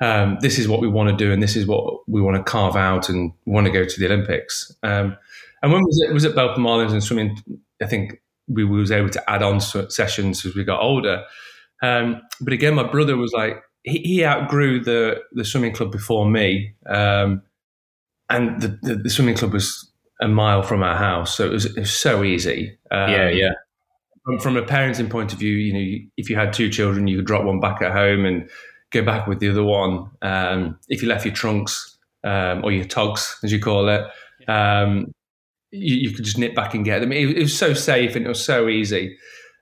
um, 0.00 0.38
this 0.40 0.58
is 0.58 0.68
what 0.68 0.80
we 0.80 0.88
want 0.88 1.10
to 1.10 1.16
do 1.16 1.32
and 1.32 1.42
this 1.42 1.56
is 1.56 1.66
what 1.66 2.08
we 2.08 2.20
want 2.20 2.36
to 2.36 2.42
carve 2.42 2.76
out 2.76 3.08
and 3.08 3.32
want 3.46 3.66
to 3.66 3.72
go 3.72 3.84
to 3.84 4.00
the 4.00 4.06
Olympics. 4.06 4.72
Um, 4.82 5.16
and 5.62 5.72
when 5.72 5.82
was 5.82 6.00
it 6.08 6.12
was 6.12 6.24
at 6.24 6.34
Belper 6.34 6.58
Marlins 6.58 6.92
and 6.92 7.02
swimming, 7.02 7.36
I 7.82 7.86
think 7.86 8.20
we 8.48 8.64
was 8.64 8.90
able 8.90 9.10
to 9.10 9.30
add 9.30 9.42
on 9.42 9.60
sessions 9.60 10.46
as 10.46 10.54
we 10.54 10.64
got 10.64 10.80
older. 10.80 11.24
Um, 11.82 12.22
but 12.40 12.52
again, 12.52 12.74
my 12.74 12.84
brother 12.84 13.16
was 13.16 13.32
like 13.32 13.62
he, 13.82 13.98
he, 13.98 14.24
outgrew 14.24 14.82
the 14.82 15.20
the 15.32 15.44
swimming 15.44 15.72
club 15.72 15.92
before 15.92 16.28
me, 16.28 16.74
um, 16.88 17.42
and 18.28 18.60
the, 18.60 18.78
the, 18.82 18.94
the, 18.96 19.10
swimming 19.10 19.36
club 19.36 19.52
was 19.52 19.90
a 20.20 20.28
mile 20.28 20.62
from 20.62 20.82
our 20.82 20.96
house, 20.96 21.36
so 21.36 21.46
it 21.46 21.52
was, 21.52 21.64
it 21.66 21.78
was 21.78 21.96
so 21.96 22.24
easy. 22.24 22.76
Um, 22.90 23.10
yeah, 23.10 23.28
yeah. 23.30 23.52
From, 24.24 24.38
from, 24.40 24.56
a 24.56 24.62
parenting 24.62 25.08
point 25.08 25.32
of 25.32 25.38
view, 25.38 25.54
you 25.54 25.72
know, 25.72 26.06
if 26.16 26.28
you 26.28 26.36
had 26.36 26.52
two 26.52 26.68
children, 26.68 27.06
you 27.06 27.16
could 27.16 27.26
drop 27.26 27.44
one 27.44 27.60
back 27.60 27.80
at 27.80 27.92
home 27.92 28.26
and 28.26 28.50
go 28.90 29.04
back 29.04 29.26
with 29.26 29.40
the 29.40 29.50
other 29.50 29.64
one. 29.64 30.10
Um, 30.22 30.78
if 30.88 31.02
you 31.02 31.08
left 31.08 31.24
your 31.24 31.34
trunks 31.34 31.98
um, 32.24 32.64
or 32.64 32.72
your 32.72 32.84
togs, 32.84 33.38
as 33.42 33.52
you 33.52 33.60
call 33.60 33.88
it, 33.88 34.04
um, 34.48 35.12
you, 35.70 35.96
you, 35.96 36.14
could 36.14 36.24
just 36.24 36.38
nip 36.38 36.54
back 36.54 36.74
and 36.74 36.84
get 36.84 37.00
them. 37.00 37.12
It, 37.12 37.36
it 37.36 37.42
was 37.42 37.56
so 37.56 37.74
safe 37.74 38.16
and 38.16 38.24
it 38.24 38.28
was 38.28 38.44
so 38.44 38.68
easy. 38.68 39.18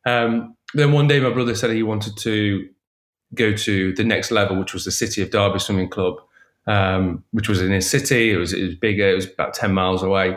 Um, 0.07 0.55
then 0.75 0.93
one 0.93 1.09
day, 1.09 1.21
my 1.21 1.31
brother 1.31 1.55
said 1.55 1.71
he 1.71 1.83
wanted 1.83 2.17
to 2.19 2.69
go 3.35 3.53
to 3.53 3.93
the 3.95 4.05
next 4.05 4.31
level, 4.31 4.59
which 4.59 4.73
was 4.73 4.85
the 4.85 4.93
City 4.93 5.23
of 5.23 5.31
Derby 5.31 5.59
Swimming 5.59 5.89
Club, 5.89 6.17
um, 6.67 7.25
which 7.33 7.49
was 7.49 7.61
in 7.61 7.73
his 7.73 7.89
city. 7.89 8.31
It 8.31 8.37
was, 8.37 8.53
it 8.53 8.65
was 8.65 8.75
bigger. 8.77 9.09
It 9.09 9.15
was 9.15 9.27
about 9.31 9.55
ten 9.55 9.73
miles 9.73 10.03
away, 10.03 10.37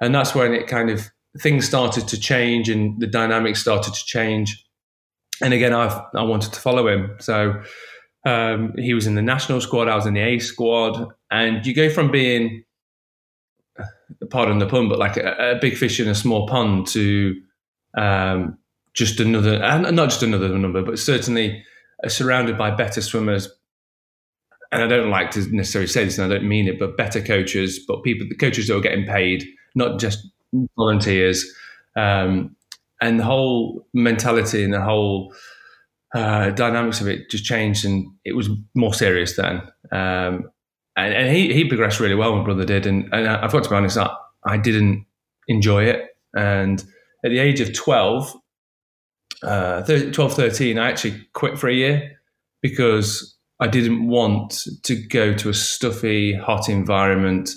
and 0.00 0.14
that's 0.14 0.34
when 0.34 0.52
it 0.52 0.68
kind 0.68 0.90
of 0.90 1.10
things 1.38 1.66
started 1.66 2.06
to 2.06 2.20
change 2.20 2.68
and 2.68 3.00
the 3.00 3.06
dynamics 3.06 3.60
started 3.60 3.94
to 3.94 4.04
change. 4.04 4.64
And 5.40 5.52
again, 5.52 5.72
I 5.72 6.04
I 6.14 6.22
wanted 6.22 6.52
to 6.52 6.60
follow 6.60 6.86
him, 6.86 7.16
so 7.18 7.62
um, 8.24 8.74
he 8.76 8.94
was 8.94 9.06
in 9.06 9.14
the 9.14 9.22
national 9.22 9.60
squad. 9.60 9.88
I 9.88 9.96
was 9.96 10.06
in 10.06 10.14
the 10.14 10.20
A 10.20 10.38
squad, 10.38 11.08
and 11.30 11.64
you 11.66 11.74
go 11.74 11.90
from 11.90 12.10
being, 12.10 12.64
pardon 14.30 14.58
the 14.58 14.66
pun, 14.66 14.88
but 14.88 14.98
like 14.98 15.16
a, 15.16 15.56
a 15.56 15.58
big 15.60 15.76
fish 15.76 15.98
in 16.00 16.08
a 16.08 16.14
small 16.14 16.46
pond 16.46 16.86
to 16.88 17.40
um, 17.96 18.58
just 18.94 19.20
another, 19.20 19.62
and 19.62 19.96
not 19.96 20.10
just 20.10 20.22
another 20.22 20.48
number, 20.48 20.82
but 20.82 20.98
certainly 20.98 21.64
surrounded 22.08 22.58
by 22.58 22.70
better 22.70 23.00
swimmers. 23.00 23.48
And 24.70 24.82
I 24.82 24.86
don't 24.86 25.10
like 25.10 25.30
to 25.32 25.40
necessarily 25.54 25.88
say 25.88 26.04
this, 26.04 26.18
and 26.18 26.32
I 26.32 26.36
don't 26.36 26.48
mean 26.48 26.66
it, 26.66 26.78
but 26.78 26.96
better 26.96 27.20
coaches, 27.20 27.78
but 27.86 28.02
people, 28.02 28.26
the 28.28 28.36
coaches 28.36 28.68
that 28.68 28.76
are 28.76 28.80
getting 28.80 29.04
paid, 29.04 29.44
not 29.74 30.00
just 30.00 30.26
volunteers, 30.76 31.44
um, 31.96 32.56
and 33.00 33.18
the 33.18 33.24
whole 33.24 33.86
mentality 33.92 34.62
and 34.62 34.72
the 34.72 34.80
whole 34.80 35.34
uh, 36.14 36.50
dynamics 36.50 37.00
of 37.00 37.08
it 37.08 37.30
just 37.30 37.44
changed, 37.44 37.84
and 37.84 38.12
it 38.24 38.34
was 38.34 38.50
more 38.74 38.94
serious 38.94 39.36
then. 39.36 39.62
Um, 39.90 40.50
and, 40.94 41.14
and, 41.14 41.34
he 41.34 41.52
he 41.54 41.64
progressed 41.64 42.00
really 42.00 42.14
well. 42.14 42.36
My 42.36 42.44
brother 42.44 42.64
did, 42.64 42.86
and, 42.86 43.08
and 43.12 43.26
I've 43.26 43.52
got 43.52 43.64
to 43.64 43.70
be 43.70 43.76
honest, 43.76 43.96
I, 43.96 44.14
I 44.44 44.58
didn't 44.58 45.06
enjoy 45.48 45.84
it. 45.84 46.08
And 46.34 46.82
at 47.24 47.30
the 47.30 47.38
age 47.38 47.60
of 47.60 47.72
twelve, 47.72 48.34
uh, 49.42 49.82
12, 49.82 50.34
13, 50.34 50.78
I 50.78 50.88
actually 50.88 51.26
quit 51.32 51.58
for 51.58 51.68
a 51.68 51.74
year 51.74 52.20
because 52.60 53.36
I 53.60 53.66
didn't 53.66 54.06
want 54.06 54.66
to 54.84 54.94
go 54.94 55.34
to 55.34 55.48
a 55.48 55.54
stuffy, 55.54 56.34
hot 56.34 56.68
environment, 56.68 57.50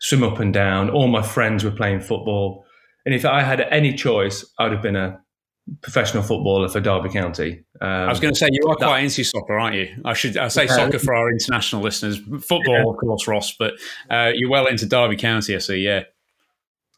swim 0.00 0.22
up 0.22 0.38
and 0.38 0.52
down. 0.52 0.90
All 0.90 1.08
my 1.08 1.22
friends 1.22 1.64
were 1.64 1.70
playing 1.70 2.00
football. 2.00 2.64
And 3.04 3.14
if 3.14 3.24
I 3.24 3.42
had 3.42 3.60
any 3.60 3.94
choice, 3.94 4.44
I'd 4.58 4.72
have 4.72 4.82
been 4.82 4.96
a 4.96 5.20
professional 5.82 6.22
footballer 6.22 6.68
for 6.68 6.80
Derby 6.80 7.08
County. 7.08 7.64
Um, 7.80 7.88
I 7.88 8.08
was 8.08 8.20
going 8.20 8.32
to 8.32 8.38
say 8.38 8.48
you 8.50 8.68
are 8.68 8.76
quite 8.76 8.98
that, 8.98 9.04
into 9.04 9.24
soccer, 9.24 9.58
aren't 9.58 9.76
you? 9.76 9.88
I 10.04 10.14
should 10.14 10.36
I 10.36 10.48
say 10.48 10.66
soccer 10.66 10.98
for 10.98 11.14
our 11.14 11.30
international 11.30 11.82
listeners. 11.82 12.18
Football, 12.18 12.74
yeah. 12.74 12.84
of 12.88 12.96
course, 12.96 13.26
Ross, 13.26 13.54
but 13.56 13.74
uh, 14.10 14.30
you're 14.34 14.50
well 14.50 14.66
into 14.66 14.86
Derby 14.86 15.16
County, 15.16 15.54
I 15.54 15.58
see. 15.58 15.78
Yeah, 15.78 16.04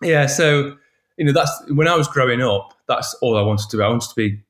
yeah. 0.03 0.27
So 0.27 0.77
you 1.17 1.25
know, 1.25 1.33
that's 1.33 1.53
when 1.69 1.89
I 1.89 1.97
was 1.97 2.09
growing 2.09 2.43
up. 2.43 2.75
That's 2.87 3.15
all 3.23 3.37
I 3.37 3.43
wanted 3.43 3.71
to 3.71 3.77
be. 3.77 3.83
I 3.83 3.89
wanted 3.89 4.09
to 4.09 4.15
be 4.15 4.41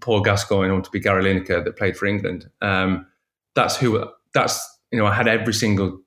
Paul 0.00 0.20
Gascoigne. 0.20 0.68
I 0.68 0.72
wanted 0.72 0.84
to 0.86 0.90
be 0.90 1.00
Gary 1.00 1.24
Lineker 1.24 1.64
that 1.64 1.76
played 1.76 1.96
for 1.96 2.06
England. 2.06 2.50
Um, 2.60 3.06
that's 3.54 3.76
who. 3.76 4.04
That's 4.34 4.78
you 4.90 4.98
know, 4.98 5.06
I 5.06 5.14
had 5.14 5.28
every 5.28 5.54
single 5.54 6.00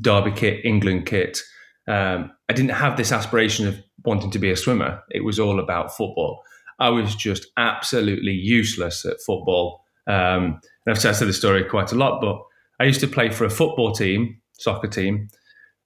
Derby 0.00 0.32
kit, 0.32 0.64
England 0.64 1.06
kit. 1.06 1.38
Um, 1.86 2.30
I 2.48 2.52
didn't 2.52 2.70
have 2.70 2.96
this 2.96 3.12
aspiration 3.12 3.66
of 3.66 3.76
wanting 4.04 4.30
to 4.30 4.38
be 4.38 4.50
a 4.50 4.56
swimmer. 4.56 5.02
It 5.10 5.24
was 5.24 5.38
all 5.38 5.58
about 5.58 5.96
football. 5.96 6.42
I 6.78 6.90
was 6.90 7.14
just 7.14 7.46
absolutely 7.56 8.32
useless 8.32 9.04
at 9.04 9.20
football. 9.26 9.84
Um, 10.06 10.60
and 10.86 10.90
I've 10.94 11.00
said 11.00 11.14
the 11.14 11.32
story 11.32 11.64
quite 11.64 11.92
a 11.92 11.96
lot, 11.96 12.20
but 12.20 12.40
I 12.80 12.84
used 12.84 13.00
to 13.00 13.08
play 13.08 13.30
for 13.30 13.44
a 13.44 13.50
football 13.50 13.92
team, 13.92 14.40
soccer 14.52 14.88
team, 14.88 15.28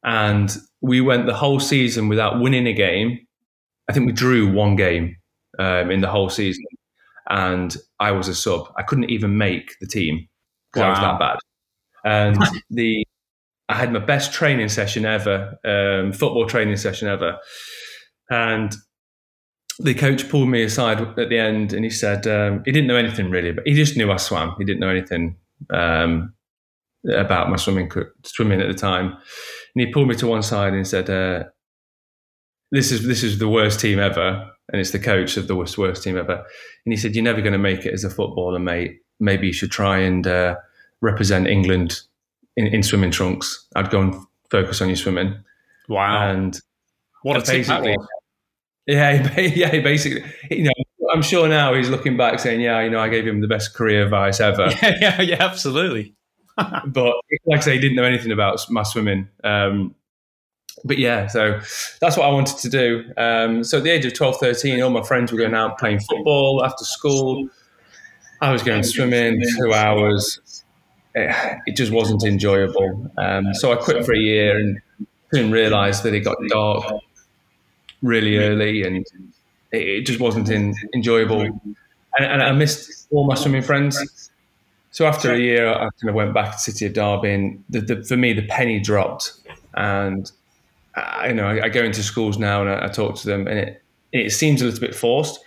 and 0.05 0.57
we 0.81 1.01
went 1.01 1.27
the 1.27 1.35
whole 1.35 1.61
season 1.61 2.09
without 2.09 2.41
winning 2.41 2.67
a 2.67 2.73
game 2.73 3.19
I 3.89 3.93
think 3.93 4.07
we 4.07 4.13
drew 4.13 4.51
one 4.51 4.77
game 4.77 5.17
um, 5.59 5.91
in 5.91 6.01
the 6.01 6.09
whole 6.09 6.29
season, 6.29 6.65
and 7.29 7.77
I 8.01 8.13
was 8.13 8.29
a 8.29 8.35
sub. 8.35 8.73
I 8.79 8.83
couldn't 8.83 9.11
even 9.11 9.37
make 9.37 9.75
the 9.81 9.87
team 9.87 10.29
because 10.73 10.81
wow. 10.81 10.87
I 10.87 10.91
was 10.91 11.01
that 11.01 11.19
bad. 11.19 11.39
And 12.05 12.63
the 12.71 13.05
I 13.69 13.75
had 13.75 13.93
my 13.93 13.99
best 13.99 14.33
training 14.33 14.69
session 14.69 15.05
ever, 15.05 15.59
um, 15.65 16.13
football 16.13 16.47
training 16.47 16.77
session 16.77 17.09
ever, 17.09 17.39
and 18.31 18.75
the 19.83 19.95
coach 19.95 20.29
pulled 20.29 20.49
me 20.49 20.63
aside 20.63 21.01
at 21.01 21.29
the 21.29 21.39
end 21.39 21.73
and 21.73 21.85
he 21.85 21.91
said 21.91 22.27
um, 22.27 22.63
he 22.65 22.73
didn't 22.73 22.89
know 22.89 22.97
anything 22.97 23.31
really, 23.31 23.53
but 23.53 23.67
he 23.67 23.75
just 23.75 23.97
knew 23.97 24.11
I 24.11 24.17
swam. 24.17 24.55
He 24.59 24.65
didn't 24.65 24.81
know 24.81 24.89
anything 24.89 25.37
um, 25.71 26.35
about 27.09 27.51
my 27.51 27.57
swimming 27.57 27.91
swimming 28.25 28.61
at 28.61 28.69
the 28.69 28.75
time, 28.75 29.07
and 29.07 29.87
he 29.87 29.93
pulled 29.93 30.09
me 30.09 30.15
to 30.17 30.27
one 30.27 30.43
side 30.43 30.73
and 30.73 30.87
said, 30.87 31.11
uh, 31.11 31.45
this 32.73 32.91
is 32.91 33.07
this 33.07 33.23
is 33.23 33.39
the 33.39 33.49
worst 33.49 33.79
team 33.79 34.01
ever, 34.01 34.51
and 34.73 34.81
it's 34.81 34.91
the 34.91 34.99
coach 34.99 35.37
of 35.37 35.47
the 35.47 35.55
worst 35.55 35.79
worst 35.79 36.03
team 36.03 36.17
ever. 36.17 36.37
And 36.85 36.93
he 36.93 36.97
said, 36.97 37.15
"You're 37.15 37.23
never 37.23 37.43
going 37.43 37.53
to 37.53 37.59
make 37.59 37.85
it 37.87 37.93
as 37.93 38.03
a 38.03 38.11
footballer, 38.11 38.59
mate. 38.59 39.01
Maybe 39.21 39.47
you 39.47 39.53
should 39.53 39.71
try 39.71 39.99
and 39.99 40.27
uh, 40.27 40.57
represent 41.03 41.47
England 41.47 42.01
in, 42.57 42.67
in, 42.67 42.83
swimming 42.83 43.11
trunks. 43.11 43.69
I'd 43.77 43.91
go 43.91 44.01
and 44.01 44.15
focus 44.51 44.81
on 44.81 44.89
your 44.89 44.97
swimming." 44.97 45.45
Wow! 45.89 46.31
And 46.31 46.59
what 47.23 47.37
a 47.37 47.43
tip 47.43 47.67
Yeah, 48.87 49.37
yeah. 49.41 49.81
Basically, 49.81 50.25
you 50.51 50.65
know, 50.65 50.71
I'm 51.13 51.23
sure 51.23 51.49
now 51.49 51.75
he's 51.75 51.89
looking 51.89 52.17
back 52.17 52.41
saying, 52.41 52.61
"Yeah, 52.61 52.81
you 52.81 52.91
know, 52.91 53.01
I 53.01 53.09
gave 53.09 53.27
him 53.27 53.41
the 53.41 53.49
best 53.49 53.75
career 53.75 54.05
advice 54.05 54.41
ever." 54.41 54.71
yeah, 54.83 54.99
yeah, 55.01 55.21
yeah 55.21 55.37
absolutely. 55.41 56.15
but 56.87 57.15
like 57.47 57.59
I 57.59 57.61
say, 57.61 57.75
he 57.75 57.79
didn't 57.81 57.97
know 57.97 58.05
anything 58.05 58.33
about 58.33 58.65
my 58.71 58.83
swimming. 58.83 59.29
Um, 59.45 59.95
but 60.85 60.99
yeah, 60.99 61.29
so 61.29 61.61
that's 62.01 62.17
what 62.17 62.27
I 62.27 62.31
wanted 62.31 62.59
to 62.59 62.69
do. 62.69 63.05
Um, 63.17 63.63
so 63.63 63.79
at 63.79 63.85
the 63.85 63.91
age 63.91 64.05
of 64.05 64.15
12, 64.15 64.39
13, 64.39 64.83
all 64.83 64.91
my 64.91 65.03
friends 65.03 65.31
were 65.31 65.39
going 65.39 65.55
out 65.55 65.79
playing 65.79 66.01
football 66.01 66.65
after 66.65 66.85
school. 66.85 67.49
I 68.41 68.51
was 68.51 68.63
going 68.63 68.83
swimming 68.83 69.41
two 69.59 69.73
hours. 69.73 70.65
It, 71.15 71.61
it 71.67 71.77
just 71.77 71.93
wasn't 71.93 72.25
enjoyable. 72.25 73.11
Um, 73.17 73.55
so 73.55 73.73
I 73.73 73.77
quit 73.77 74.05
for 74.05 74.13
a 74.13 74.19
year 74.19 74.59
and 74.59 74.81
soon 75.33 75.53
realised 75.53 76.03
that 76.03 76.15
it 76.15 76.21
got 76.21 76.37
dark 76.49 77.01
really 78.03 78.39
early 78.39 78.83
and 78.83 78.97
it, 78.97 79.07
it 79.73 80.01
just 80.03 80.21
wasn't 80.21 80.51
in, 80.51 80.75
enjoyable. 80.95 81.41
And, 81.41 81.77
and, 82.19 82.43
I 82.43 82.53
missed 82.53 83.07
all 83.11 83.27
my 83.27 83.35
swimming 83.35 83.63
friends. 83.63 84.31
So 84.91 85.07
after 85.07 85.33
a 85.33 85.39
year, 85.39 85.69
I 85.69 85.79
kind 85.79 86.09
of 86.09 86.15
went 86.15 86.35
back 86.35 86.53
to 86.53 86.59
City 86.59 86.87
of 86.87 86.93
Derby 86.93 87.33
and 87.33 87.65
the, 87.71 87.81
the, 87.81 88.05
for 88.05 88.17
me, 88.17 88.35
the 88.35 88.47
penny 88.47 88.81
dropped. 88.81 89.33
And 89.75 90.31
I, 90.95 91.29
you 91.29 91.35
know, 91.35 91.47
I, 91.47 91.65
I, 91.65 91.69
go 91.69 91.83
into 91.83 92.03
schools 92.03 92.39
now 92.39 92.61
and 92.61 92.71
I, 92.71 92.85
I, 92.85 92.89
talk 92.89 93.17
to 93.17 93.27
them, 93.27 93.47
and 93.47 93.59
it 93.59 93.83
it 94.13 94.31
seems 94.31 94.61
a 94.61 94.67
little 94.67 94.81
bit 94.81 94.95
forced. 94.95 95.41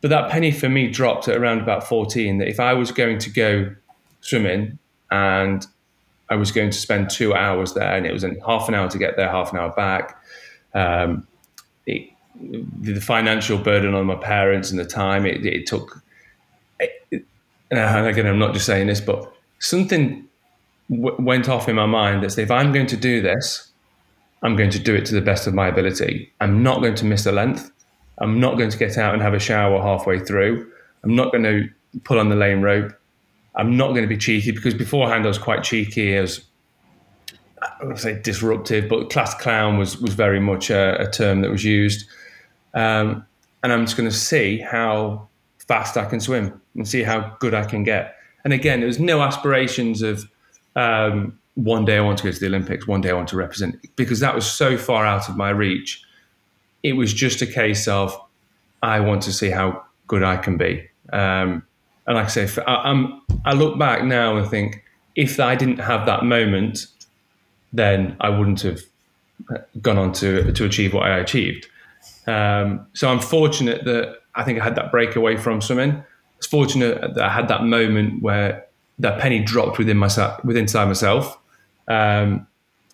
But 0.00 0.08
that 0.10 0.30
penny 0.30 0.50
for 0.50 0.68
me 0.68 0.88
dropped 0.88 1.28
at 1.28 1.36
around 1.36 1.60
about 1.60 1.84
fourteen. 1.84 2.38
That 2.38 2.48
if 2.48 2.60
I 2.60 2.72
was 2.72 2.90
going 2.90 3.18
to 3.18 3.30
go 3.30 3.74
swimming 4.20 4.78
and 5.10 5.66
I 6.30 6.36
was 6.36 6.50
going 6.50 6.70
to 6.70 6.78
spend 6.78 7.10
two 7.10 7.34
hours 7.34 7.74
there, 7.74 7.94
and 7.94 8.06
it 8.06 8.12
was 8.12 8.24
half 8.46 8.68
an 8.68 8.74
hour 8.74 8.88
to 8.88 8.98
get 8.98 9.16
there, 9.16 9.28
half 9.28 9.52
an 9.52 9.58
hour 9.58 9.70
back. 9.70 10.22
Um, 10.74 11.26
it, 11.86 12.10
the 12.80 13.00
financial 13.00 13.58
burden 13.58 13.94
on 13.94 14.06
my 14.06 14.16
parents 14.16 14.70
and 14.70 14.78
the 14.78 14.84
time 14.84 15.24
it, 15.26 15.44
it 15.44 15.66
took. 15.66 16.02
It, 16.78 17.24
and 17.70 18.06
again, 18.06 18.26
I'm 18.26 18.38
not 18.38 18.52
just 18.52 18.66
saying 18.66 18.86
this, 18.86 19.00
but 19.00 19.32
something 19.58 20.28
w- 20.90 21.16
went 21.18 21.48
off 21.48 21.68
in 21.68 21.76
my 21.76 21.86
mind 21.86 22.22
that 22.22 22.30
said, 22.30 22.44
if 22.44 22.50
I'm 22.50 22.72
going 22.72 22.86
to 22.88 22.96
do 22.96 23.20
this, 23.20 23.70
I'm 24.42 24.54
going 24.56 24.70
to 24.70 24.78
do 24.78 24.94
it 24.94 25.06
to 25.06 25.14
the 25.14 25.20
best 25.20 25.46
of 25.46 25.54
my 25.54 25.68
ability. 25.68 26.32
I'm 26.40 26.62
not 26.62 26.80
going 26.80 26.94
to 26.96 27.04
miss 27.04 27.24
the 27.24 27.32
length. 27.32 27.72
I'm 28.18 28.38
not 28.38 28.56
going 28.56 28.70
to 28.70 28.78
get 28.78 28.96
out 28.98 29.14
and 29.14 29.22
have 29.22 29.34
a 29.34 29.38
shower 29.38 29.80
halfway 29.80 30.18
through. 30.20 30.70
I'm 31.02 31.14
not 31.14 31.32
going 31.32 31.44
to 31.44 31.68
pull 32.04 32.18
on 32.18 32.28
the 32.28 32.36
lane 32.36 32.60
rope. 32.60 32.92
I'm 33.54 33.76
not 33.76 33.88
going 33.88 34.02
to 34.02 34.08
be 34.08 34.18
cheeky 34.18 34.52
because 34.52 34.74
beforehand 34.74 35.24
I 35.24 35.28
was 35.28 35.38
quite 35.38 35.62
cheeky. 35.62 36.16
I 36.16 36.20
was, 36.20 36.44
I 37.80 37.84
don't 37.84 37.98
say 37.98 38.20
disruptive, 38.20 38.88
but 38.88 39.10
class 39.10 39.34
clown 39.34 39.78
was 39.78 39.98
was 39.98 40.14
very 40.14 40.40
much 40.40 40.70
a, 40.70 41.00
a 41.00 41.10
term 41.10 41.40
that 41.42 41.50
was 41.50 41.64
used. 41.64 42.06
Um, 42.74 43.26
and 43.62 43.72
I'm 43.72 43.84
just 43.84 43.96
going 43.96 44.08
to 44.08 44.14
see 44.14 44.58
how 44.58 45.28
fast 45.66 45.96
I 45.96 46.04
can 46.04 46.20
swim 46.20 46.60
and 46.74 46.86
see 46.86 47.02
how 47.02 47.36
good 47.40 47.54
I 47.54 47.64
can 47.64 47.82
get. 47.82 48.16
And 48.44 48.52
again, 48.52 48.80
there 48.80 48.86
was 48.86 49.00
no 49.00 49.22
aspirations 49.22 50.02
of 50.02 50.30
um, 50.76 51.38
one 51.54 51.84
day 51.84 51.96
I 51.96 52.00
want 52.00 52.18
to 52.18 52.24
go 52.24 52.30
to 52.30 52.38
the 52.38 52.46
Olympics, 52.46 52.86
one 52.86 53.00
day 53.00 53.10
I 53.10 53.14
want 53.14 53.28
to 53.30 53.36
represent, 53.36 53.76
because 53.96 54.20
that 54.20 54.34
was 54.34 54.50
so 54.50 54.76
far 54.76 55.04
out 55.04 55.28
of 55.28 55.36
my 55.36 55.50
reach. 55.50 56.02
It 56.82 56.92
was 56.92 57.12
just 57.12 57.42
a 57.42 57.46
case 57.46 57.88
of 57.88 58.16
I 58.82 59.00
want 59.00 59.22
to 59.22 59.32
see 59.32 59.50
how 59.50 59.82
good 60.06 60.22
I 60.22 60.36
can 60.36 60.56
be. 60.56 60.88
Um, 61.12 61.64
and 62.06 62.16
like 62.16 62.26
I 62.26 62.28
say, 62.28 62.48
I, 62.66 63.20
I 63.44 63.52
look 63.54 63.78
back 63.78 64.04
now 64.04 64.36
and 64.36 64.48
think 64.48 64.84
if 65.16 65.40
I 65.40 65.56
didn't 65.56 65.78
have 65.78 66.06
that 66.06 66.24
moment, 66.24 66.86
then 67.76 68.16
I 68.20 68.28
wouldn't 68.28 68.62
have 68.62 68.80
gone 69.80 69.98
on 69.98 70.12
to 70.14 70.52
to 70.52 70.64
achieve 70.64 70.94
what 70.94 71.04
I 71.04 71.18
achieved. 71.18 71.68
Um, 72.26 72.86
so 72.94 73.08
I'm 73.08 73.20
fortunate 73.20 73.84
that 73.84 74.20
I 74.34 74.42
think 74.44 74.60
I 74.60 74.64
had 74.64 74.76
that 74.76 74.90
breakaway 74.90 75.36
from 75.36 75.60
swimming. 75.60 76.02
It's 76.38 76.46
fortunate 76.46 77.00
that 77.00 77.24
I 77.24 77.30
had 77.30 77.48
that 77.48 77.64
moment 77.64 78.22
where 78.22 78.66
that 78.98 79.20
penny 79.20 79.42
dropped 79.42 79.78
within 79.78 79.96
myself, 79.96 80.42
within 80.44 80.62
inside 80.62 80.86
myself. 80.86 81.38
Um, 81.88 82.46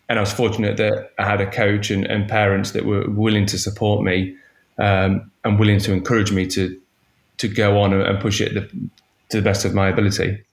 and 0.09 0.19
I 0.19 0.21
was 0.21 0.33
fortunate 0.33 0.77
that 0.77 1.13
I 1.19 1.25
had 1.25 1.41
a 1.41 1.51
coach 1.51 1.91
and, 1.91 2.05
and 2.05 2.29
parents 2.29 2.73
that 2.73 2.85
were 2.85 3.09
willing 3.09 3.47
to 3.47 3.59
support 3.59 4.05
me 4.05 4.37
um, 4.79 5.31
and 5.45 5.59
willing 5.59 5.79
to 5.81 5.93
encourage 5.93 6.33
me 6.33 6.47
to 6.49 6.79
to 7.39 7.49
go 7.49 7.81
on 7.81 7.93
and 7.93 8.21
push 8.21 8.41
it 8.41 8.55
the, 8.55 8.61
to 9.31 9.39
the 9.39 9.43
best 9.43 9.65
of 9.65 9.75
my 9.75 9.89
ability. 9.89 10.45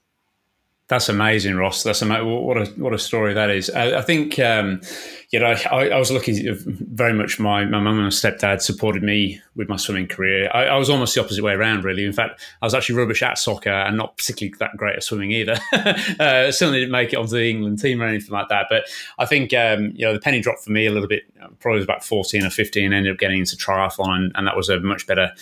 That's 0.89 1.07
amazing, 1.07 1.55
Ross. 1.55 1.83
That's 1.83 2.01
ama- 2.01 2.25
what 2.25 2.57
a 2.57 2.65
what 2.71 2.95
a 2.95 2.97
story 2.97 3.35
that 3.35 3.51
is. 3.51 3.69
I, 3.69 3.99
I 3.99 4.01
think 4.01 4.39
um, 4.39 4.81
you 5.29 5.39
know 5.39 5.45
I, 5.45 5.89
I, 5.89 5.99
was 5.99 6.11
lucky. 6.11 6.49
Very 6.51 7.13
much 7.13 7.39
my 7.39 7.63
my 7.63 7.79
mum 7.79 7.99
and 7.99 8.11
stepdad 8.11 8.59
supported 8.63 9.03
me 9.03 9.39
with 9.55 9.69
my 9.69 9.75
swimming 9.75 10.07
career. 10.07 10.49
I, 10.51 10.63
I, 10.65 10.77
was 10.77 10.89
almost 10.89 11.13
the 11.13 11.21
opposite 11.21 11.43
way 11.43 11.53
around, 11.53 11.83
really. 11.83 12.05
In 12.05 12.11
fact, 12.11 12.41
I 12.63 12.65
was 12.65 12.73
actually 12.73 12.95
rubbish 12.95 13.21
at 13.21 13.37
soccer 13.37 13.69
and 13.69 13.97
not 13.97 14.17
particularly 14.17 14.55
that 14.59 14.77
great 14.77 14.95
at 14.95 15.03
swimming 15.03 15.29
either. 15.29 15.59
uh, 15.73 16.51
certainly 16.51 16.79
didn't 16.79 16.91
make 16.91 17.13
it 17.13 17.17
onto 17.17 17.35
the 17.35 17.47
England 17.47 17.77
team 17.77 18.01
or 18.01 18.07
anything 18.07 18.31
like 18.31 18.49
that. 18.49 18.65
But 18.67 18.85
I 19.19 19.27
think 19.27 19.53
um, 19.53 19.93
you 19.93 20.07
know 20.07 20.13
the 20.13 20.19
penny 20.19 20.41
dropped 20.41 20.63
for 20.63 20.71
me 20.71 20.87
a 20.87 20.91
little 20.91 21.07
bit. 21.07 21.21
Probably 21.59 21.77
was 21.77 21.83
about 21.83 22.03
fourteen 22.03 22.43
or 22.43 22.49
fifteen. 22.49 22.93
Ended 22.93 23.13
up 23.13 23.19
getting 23.19 23.37
into 23.37 23.55
triathlon, 23.55 24.15
and, 24.15 24.31
and 24.33 24.47
that 24.47 24.57
was 24.57 24.69
a 24.69 24.79
much 24.79 25.05
better 25.05 25.33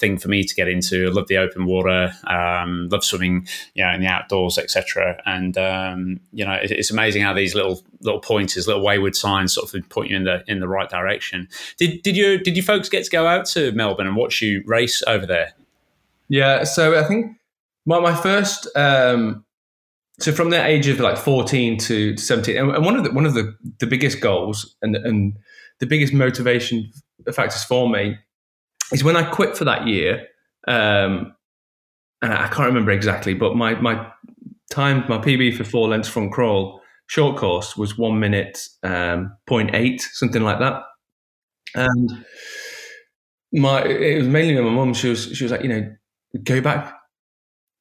thing 0.00 0.18
for 0.18 0.28
me 0.28 0.42
to 0.42 0.54
get 0.54 0.66
into. 0.66 1.06
I 1.06 1.10
love 1.10 1.28
the 1.28 1.36
open 1.36 1.66
water, 1.66 2.12
um, 2.26 2.88
love 2.90 3.04
swimming, 3.04 3.46
you 3.74 3.84
know, 3.84 3.92
in 3.92 4.00
the 4.00 4.06
outdoors, 4.06 4.58
etc. 4.58 5.20
And 5.26 5.56
um, 5.56 6.20
you 6.32 6.44
know, 6.44 6.54
it, 6.54 6.70
it's 6.70 6.90
amazing 6.90 7.22
how 7.22 7.34
these 7.34 7.54
little 7.54 7.82
little 8.00 8.20
pointers, 8.20 8.66
little 8.66 8.82
wayward 8.82 9.14
signs, 9.14 9.54
sort 9.54 9.72
of 9.72 9.88
point 9.90 10.10
you 10.10 10.16
in 10.16 10.24
the 10.24 10.42
in 10.48 10.60
the 10.60 10.68
right 10.68 10.88
direction. 10.88 11.48
Did 11.78 12.02
did 12.02 12.16
you 12.16 12.38
did 12.38 12.56
you 12.56 12.62
folks 12.62 12.88
get 12.88 13.04
to 13.04 13.10
go 13.10 13.26
out 13.26 13.46
to 13.46 13.72
Melbourne 13.72 14.06
and 14.06 14.16
watch 14.16 14.42
you 14.42 14.62
race 14.66 15.02
over 15.06 15.26
there? 15.26 15.52
Yeah, 16.28 16.64
so 16.64 16.98
I 16.98 17.04
think 17.04 17.36
my 17.86 18.00
my 18.00 18.14
first. 18.14 18.68
Um, 18.76 19.44
so 20.18 20.32
from 20.32 20.50
the 20.50 20.62
age 20.62 20.86
of 20.86 21.00
like 21.00 21.16
14 21.16 21.78
to 21.78 22.14
17 22.14 22.54
and 22.54 22.84
one 22.84 22.94
of 22.94 23.04
the 23.04 23.10
one 23.10 23.24
of 23.24 23.32
the, 23.32 23.56
the 23.78 23.86
biggest 23.86 24.20
goals 24.20 24.76
and 24.82 24.94
and 24.94 25.34
the 25.78 25.86
biggest 25.86 26.12
motivation 26.12 26.92
factors 27.32 27.64
for 27.64 27.88
me 27.88 28.18
is 28.92 29.04
when 29.04 29.16
I 29.16 29.28
quit 29.30 29.56
for 29.56 29.64
that 29.64 29.86
year, 29.86 30.26
um, 30.68 31.34
and 32.22 32.32
I 32.32 32.48
can't 32.48 32.66
remember 32.66 32.90
exactly, 32.90 33.34
but 33.34 33.56
my 33.56 33.74
my 33.80 34.10
time, 34.70 35.04
my 35.08 35.18
PB 35.18 35.56
for 35.56 35.64
four 35.64 35.88
lengths 35.88 36.08
front 36.08 36.32
crawl 36.32 36.80
short 37.10 37.36
course 37.36 37.76
was 37.76 37.98
one 37.98 38.20
minute 38.20 38.68
um, 38.84 39.36
0.8, 39.48 40.00
something 40.00 40.42
like 40.42 40.60
that. 40.60 40.82
And 41.74 42.24
my 43.52 43.82
it 43.82 44.18
was 44.18 44.28
mainly 44.28 44.60
my 44.62 44.70
mum. 44.70 44.94
She 44.94 45.08
was 45.08 45.24
she 45.36 45.44
was 45.44 45.50
like, 45.50 45.62
you 45.62 45.68
know, 45.68 45.92
go 46.44 46.60
back, 46.60 46.94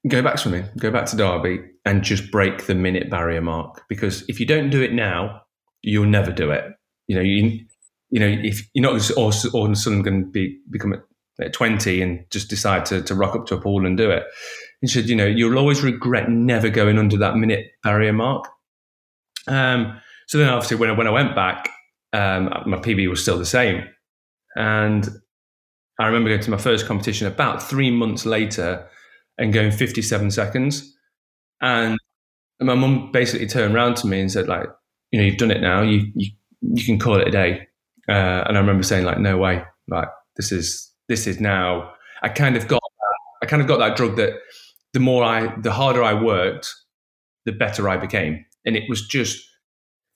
go 0.08 0.22
back 0.22 0.40
swimming, 0.40 0.66
go 0.78 0.92
back 0.92 1.06
to 1.08 1.16
Derby, 1.16 1.60
and 1.86 2.04
just 2.04 2.32
break 2.32 2.66
the 2.66 2.76
minute 2.76 3.10
barrier 3.10 3.42
mark 3.42 3.84
because 3.88 4.24
if 4.28 4.40
you 4.40 4.46
don't 4.46 4.70
do 4.70 4.82
it 4.82 4.94
now, 4.94 5.42
you'll 5.82 6.06
never 6.06 6.32
do 6.32 6.52
it. 6.52 6.66
You 7.08 7.16
know, 7.16 7.22
you 7.22 7.66
you 8.10 8.20
know, 8.20 8.28
if 8.28 8.68
you're 8.74 8.84
not 8.84 9.12
all, 9.12 9.32
all 9.54 9.66
of 9.66 9.72
a 9.72 9.76
sudden 9.76 10.02
going 10.02 10.26
to 10.26 10.30
be 10.30 10.60
become 10.70 10.94
at 11.42 11.54
20 11.54 12.02
and 12.02 12.26
just 12.30 12.50
decide 12.50 12.86
to, 12.86 13.02
to 13.02 13.16
rock 13.16 13.36
up 13.36 13.46
to 13.48 13.56
a 13.56 13.62
pool 13.62 13.86
and 13.86 13.98
do 13.98 14.12
it. 14.12 14.24
And 14.82 14.90
said, 14.90 15.10
you 15.10 15.16
know, 15.16 15.26
you'll 15.26 15.58
always 15.58 15.82
regret 15.82 16.30
never 16.30 16.70
going 16.70 16.98
under 16.98 17.18
that 17.18 17.36
minute 17.36 17.72
barrier 17.84 18.14
mark. 18.14 18.48
Um, 19.48 20.00
so 20.28 20.38
then 20.38 20.50
obviously 20.50 20.78
when 20.78 20.90
I, 20.90 20.94
when 20.94 21.08
I 21.08 21.12
went 21.12 21.36
back, 21.36 21.70
um, 22.14 22.46
my 22.66 22.78
PB 22.78 23.10
was 23.10 23.22
still 23.22 23.38
the 23.38 23.46
same. 23.46 23.84
And 24.56 25.08
I 26.00 26.08
remember 26.08 26.30
going 26.30 26.42
to 26.42 26.52
my 26.52 26.58
first 26.58 26.86
competition 26.86 27.28
about 27.28 27.62
three 27.62 27.92
months 27.92 28.26
later 28.26 28.88
and 29.38 29.54
going 29.54 29.72
57 29.72 30.32
seconds. 30.32 30.96
And 31.62 31.98
my 32.60 32.76
mum 32.76 33.12
basically 33.12 33.48
turned 33.48 33.76
around 33.76 33.96
to 33.98 34.08
me 34.08 34.22
and 34.22 34.32
said, 34.32 34.48
like, 34.48 34.68
you 35.12 35.20
know, 35.20 35.26
you've 35.26 35.38
done 35.38 35.52
it 35.52 35.62
now. 35.62 35.82
You, 35.82 36.06
you, 36.16 36.32
you 36.62 36.86
can 36.86 37.00
call 37.00 37.20
it 37.20 37.28
a 37.28 37.32
day. 37.32 37.68
Uh, 38.10 38.44
and 38.48 38.58
I 38.58 38.60
remember 38.60 38.84
saying 38.84 39.06
like, 39.06 39.20
no 39.20 39.38
way, 39.38 39.64
like 39.88 40.10
this 40.36 40.52
is 40.52 40.92
this 41.08 41.28
is 41.28 41.40
now. 41.40 41.94
I 42.22 42.30
kind 42.30 42.58
of 42.58 42.68
got 42.68 42.82
I 43.42 43.46
kind 43.46 43.62
of 43.62 43.68
got 43.68 43.78
that 43.78 43.96
drug 43.96 44.16
that 44.18 44.34
the 44.94 45.00
more 45.00 45.24
I 45.24 45.56
the 45.62 45.72
harder 45.72 46.04
I 46.04 46.14
worked, 46.14 46.74
the 47.46 47.52
better 47.52 47.88
I 47.88 47.98
became, 47.98 48.46
and 48.66 48.76
it 48.76 48.84
was 48.90 49.08
just 49.08 49.46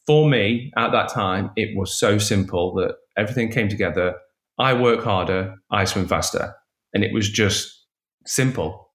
for 0.05 0.29
me 0.29 0.71
at 0.77 0.91
that 0.91 1.09
time. 1.09 1.51
It 1.55 1.77
was 1.77 1.97
so 1.97 2.17
simple 2.17 2.73
that 2.75 2.95
everything 3.17 3.51
came 3.51 3.69
together. 3.69 4.15
I 4.59 4.73
work 4.73 5.03
harder, 5.03 5.55
I 5.71 5.85
swim 5.85 6.07
faster, 6.07 6.53
and 6.93 7.03
it 7.03 7.13
was 7.13 7.29
just 7.29 7.85
simple. 8.25 8.91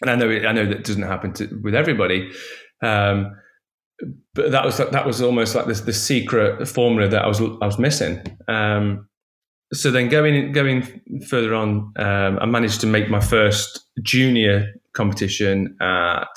And 0.00 0.10
I 0.10 0.16
know 0.16 0.28
it, 0.28 0.46
I 0.46 0.52
know 0.52 0.66
that 0.66 0.84
doesn't 0.84 1.02
happen 1.02 1.32
to, 1.34 1.60
with 1.62 1.74
everybody. 1.74 2.30
Um, 2.82 3.36
but 4.34 4.50
that 4.50 4.64
was 4.64 4.78
that 4.78 5.06
was 5.06 5.20
almost 5.22 5.54
like 5.54 5.66
this 5.66 5.80
the 5.82 5.92
secret 5.92 6.66
formula 6.66 7.08
that 7.08 7.24
I 7.24 7.28
was 7.28 7.40
I 7.40 7.66
was 7.66 7.78
missing. 7.78 8.22
Um, 8.48 9.08
so 9.72 9.90
then 9.90 10.08
going 10.08 10.52
going 10.52 11.00
further 11.28 11.54
on, 11.54 11.92
um, 11.96 12.38
I 12.40 12.46
managed 12.46 12.80
to 12.82 12.86
make 12.86 13.08
my 13.08 13.20
first 13.20 13.86
junior 14.02 14.72
competition 14.92 15.76
at 15.80 16.28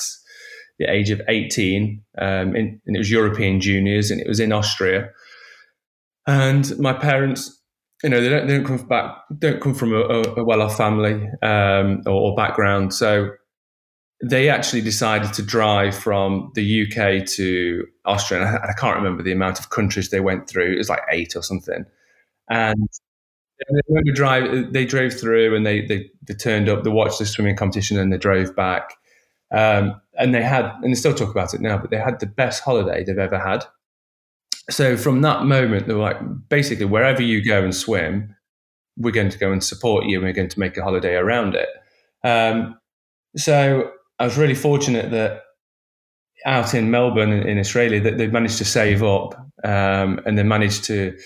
the 0.79 0.85
age 0.89 1.09
of 1.09 1.21
eighteen, 1.27 2.03
um, 2.17 2.55
in, 2.55 2.81
and 2.85 2.95
it 2.95 2.99
was 2.99 3.11
European 3.11 3.59
juniors, 3.59 4.11
and 4.11 4.21
it 4.21 4.27
was 4.27 4.39
in 4.39 4.51
Austria. 4.51 5.09
And 6.27 6.77
my 6.79 6.93
parents, 6.93 7.61
you 8.03 8.09
know, 8.09 8.19
they 8.19 8.29
don't, 8.29 8.47
they 8.47 8.57
don't 8.57 8.65
come 8.65 8.87
back, 8.87 9.15
don't 9.37 9.61
come 9.61 9.75
from 9.75 9.93
a, 9.93 9.99
a 9.99 10.43
well-off 10.43 10.75
family 10.75 11.29
um, 11.43 12.01
or, 12.05 12.31
or 12.31 12.35
background, 12.35 12.93
so 12.93 13.29
they 14.27 14.49
actually 14.49 14.81
decided 14.81 15.33
to 15.33 15.43
drive 15.43 15.95
from 15.95 16.51
the 16.55 16.83
UK 16.83 17.27
to 17.27 17.85
Austria. 18.05 18.41
And 18.41 18.49
I, 18.49 18.69
I, 18.69 18.73
can't 18.73 18.95
remember 18.95 19.21
the 19.21 19.31
amount 19.31 19.59
of 19.59 19.69
countries 19.69 20.09
they 20.09 20.19
went 20.19 20.49
through. 20.49 20.73
It 20.73 20.77
was 20.79 20.89
like 20.89 21.03
eight 21.11 21.35
or 21.35 21.43
something. 21.43 21.85
And 22.49 22.89
they 23.69 24.11
drive. 24.13 24.73
They 24.73 24.83
drove 24.83 25.13
through 25.13 25.55
and 25.55 25.63
they, 25.63 25.85
they, 25.85 26.09
they 26.23 26.33
turned 26.33 26.69
up. 26.69 26.83
They 26.83 26.89
watched 26.89 27.19
the 27.19 27.27
swimming 27.27 27.55
competition 27.55 27.99
and 27.99 28.11
they 28.11 28.17
drove 28.17 28.55
back. 28.55 28.95
Um, 29.51 30.01
and 30.17 30.33
they 30.33 30.41
had, 30.41 30.65
and 30.81 30.91
they 30.91 30.95
still 30.95 31.13
talk 31.13 31.29
about 31.29 31.53
it 31.53 31.61
now, 31.61 31.77
but 31.77 31.91
they 31.91 31.97
had 31.97 32.19
the 32.19 32.25
best 32.25 32.63
holiday 32.63 33.03
they've 33.03 33.17
ever 33.19 33.37
had. 33.37 33.63
So 34.71 34.97
from 34.97 35.21
that 35.21 35.45
moment, 35.45 35.85
they 35.85 35.93
were 35.93 36.01
like, 36.01 36.17
basically, 36.49 36.85
wherever 36.85 37.21
you 37.21 37.45
go 37.45 37.63
and 37.63 37.75
swim, 37.75 38.35
we're 38.97 39.11
going 39.11 39.29
to 39.29 39.37
go 39.37 39.51
and 39.51 39.63
support 39.63 40.05
you. 40.05 40.17
and 40.17 40.25
We're 40.25 40.33
going 40.33 40.49
to 40.49 40.59
make 40.59 40.77
a 40.77 40.83
holiday 40.83 41.13
around 41.13 41.53
it. 41.53 41.69
Um, 42.23 42.79
so 43.37 43.91
I 44.19 44.25
was 44.25 44.37
really 44.37 44.55
fortunate 44.55 45.11
that 45.11 45.41
out 46.45 46.73
in 46.73 46.91
Melbourne 46.91 47.31
in 47.31 47.57
Australia 47.59 47.99
that 48.01 48.17
they 48.17 48.27
managed 48.27 48.59
to 48.59 48.65
save 48.65 49.03
up 49.03 49.33
um, 49.63 50.21
and 50.25 50.37
they 50.37 50.43
managed 50.43 50.85
to 50.85 51.17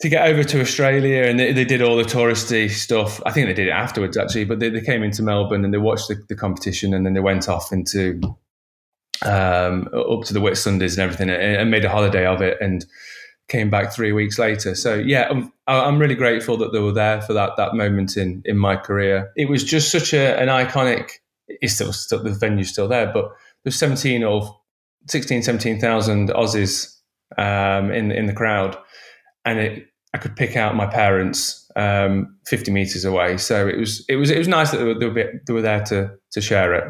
to 0.00 0.08
get 0.08 0.26
over 0.26 0.42
to 0.42 0.60
Australia 0.60 1.22
and 1.22 1.38
they, 1.38 1.52
they, 1.52 1.64
did 1.64 1.80
all 1.80 1.96
the 1.96 2.02
touristy 2.02 2.68
stuff. 2.68 3.22
I 3.24 3.30
think 3.30 3.46
they 3.46 3.54
did 3.54 3.68
it 3.68 3.72
afterwards 3.72 4.16
actually, 4.16 4.44
but 4.44 4.58
they, 4.58 4.68
they 4.68 4.80
came 4.80 5.04
into 5.04 5.22
Melbourne 5.22 5.64
and 5.64 5.72
they 5.72 5.78
watched 5.78 6.08
the, 6.08 6.20
the 6.28 6.34
competition 6.34 6.92
and 6.92 7.06
then 7.06 7.14
they 7.14 7.20
went 7.20 7.48
off 7.48 7.70
into 7.70 8.20
um, 9.24 9.88
up 9.94 10.24
to 10.24 10.34
the 10.34 10.40
Whitsundays 10.40 10.94
and 10.94 10.98
everything 10.98 11.30
and, 11.30 11.40
and, 11.40 11.70
made 11.70 11.84
a 11.84 11.88
holiday 11.88 12.26
of 12.26 12.42
it 12.42 12.58
and 12.60 12.84
came 13.46 13.70
back 13.70 13.92
three 13.92 14.10
weeks 14.10 14.40
later. 14.40 14.74
So 14.74 14.96
yeah, 14.96 15.28
I'm, 15.30 15.52
I'm 15.68 16.00
really 16.00 16.16
grateful 16.16 16.56
that 16.56 16.72
they 16.72 16.80
were 16.80 16.90
there 16.90 17.22
for 17.22 17.32
that 17.34 17.56
that 17.56 17.74
moment 17.74 18.16
in 18.16 18.42
in 18.44 18.58
my 18.58 18.74
career. 18.74 19.30
It 19.36 19.48
was 19.48 19.62
just 19.62 19.92
such 19.92 20.12
a, 20.12 20.36
an 20.40 20.48
iconic 20.48 21.10
is 21.60 21.74
still, 21.74 21.92
still 21.92 22.22
the 22.22 22.30
venue's 22.30 22.70
still 22.70 22.88
there, 22.88 23.10
but 23.12 23.30
there's 23.64 23.78
17 23.78 24.24
or 24.24 24.60
16, 25.08 25.42
17,000 25.42 26.30
Aussies 26.30 26.96
um, 27.38 27.90
in 27.90 28.10
in 28.12 28.26
the 28.26 28.32
crowd, 28.32 28.76
and 29.44 29.58
it, 29.58 29.86
I 30.14 30.18
could 30.18 30.36
pick 30.36 30.56
out 30.56 30.76
my 30.76 30.86
parents 30.86 31.70
um, 31.76 32.36
50 32.46 32.70
meters 32.70 33.04
away. 33.04 33.38
So 33.38 33.66
it 33.66 33.78
was 33.78 34.04
it 34.08 34.16
was 34.16 34.30
it 34.30 34.38
was 34.38 34.48
nice 34.48 34.70
that 34.70 34.78
they 34.78 34.84
were, 34.84 34.98
they 34.98 35.06
were, 35.06 35.32
they 35.46 35.52
were 35.52 35.62
there 35.62 35.82
to 35.84 36.10
to 36.32 36.40
share 36.40 36.74
it. 36.74 36.84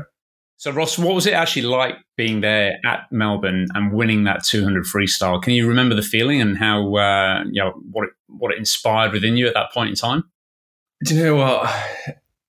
So 0.57 0.70
Ross, 0.70 0.96
what 0.96 1.14
was 1.14 1.27
it 1.27 1.35
actually 1.35 1.62
like 1.62 1.96
being 2.16 2.40
there 2.40 2.79
at 2.85 3.11
Melbourne 3.11 3.66
and 3.75 3.92
winning 3.92 4.25
that 4.25 4.44
200 4.44 4.85
freestyle? 4.85 5.42
Can 5.42 5.55
you 5.55 5.66
remember 5.66 5.96
the 5.96 6.03
feeling 6.03 6.40
and 6.40 6.57
how 6.57 6.94
uh, 6.94 7.42
you 7.51 7.62
know 7.62 7.72
what 7.90 8.05
it, 8.05 8.11
what 8.29 8.53
it 8.53 8.59
inspired 8.59 9.12
within 9.12 9.37
you 9.37 9.48
at 9.48 9.55
that 9.55 9.72
point 9.72 9.90
in 9.90 9.96
time? 9.96 10.25
Do 11.05 11.14
you 11.14 11.25
know 11.25 11.37
what 11.37 11.70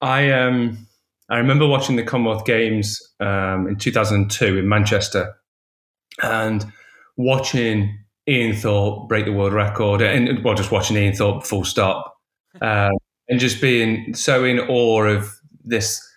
I 0.01 0.31
um 0.31 0.87
I 1.33 1.37
remember 1.37 1.65
watching 1.65 1.95
the 1.95 2.03
Commonwealth 2.03 2.45
Games 2.45 3.01
um, 3.19 3.65
in 3.67 3.75
2002 3.75 4.59
in 4.59 4.69
Manchester 4.69 5.33
and 6.21 6.63
watching 7.17 7.97
Ian 8.29 8.55
Thorpe 8.55 9.09
break 9.09 9.25
the 9.25 9.33
world 9.33 9.51
record, 9.51 10.03
and 10.03 10.43
well, 10.43 10.53
just 10.53 10.71
watching 10.71 10.95
Ian 10.95 11.15
Thorpe 11.15 11.43
full 11.43 11.65
stop, 11.65 12.15
um, 12.61 12.91
and 13.29 13.39
just 13.39 13.59
being 13.59 14.13
so 14.13 14.43
in 14.43 14.59
awe 14.59 15.05
of 15.05 15.27
this 15.63 16.07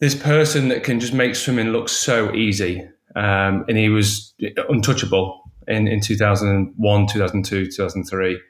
this 0.00 0.16
person 0.16 0.70
that 0.70 0.82
can 0.82 0.98
just 0.98 1.14
make 1.14 1.36
swimming 1.36 1.68
look 1.68 1.88
so 1.88 2.34
easy. 2.34 2.80
Um, 3.14 3.64
and 3.68 3.78
he 3.78 3.90
was 3.90 4.34
untouchable 4.68 5.40
in, 5.68 5.86
in 5.86 6.00
2001, 6.00 7.06
2002, 7.06 7.66
2003. 7.66 8.40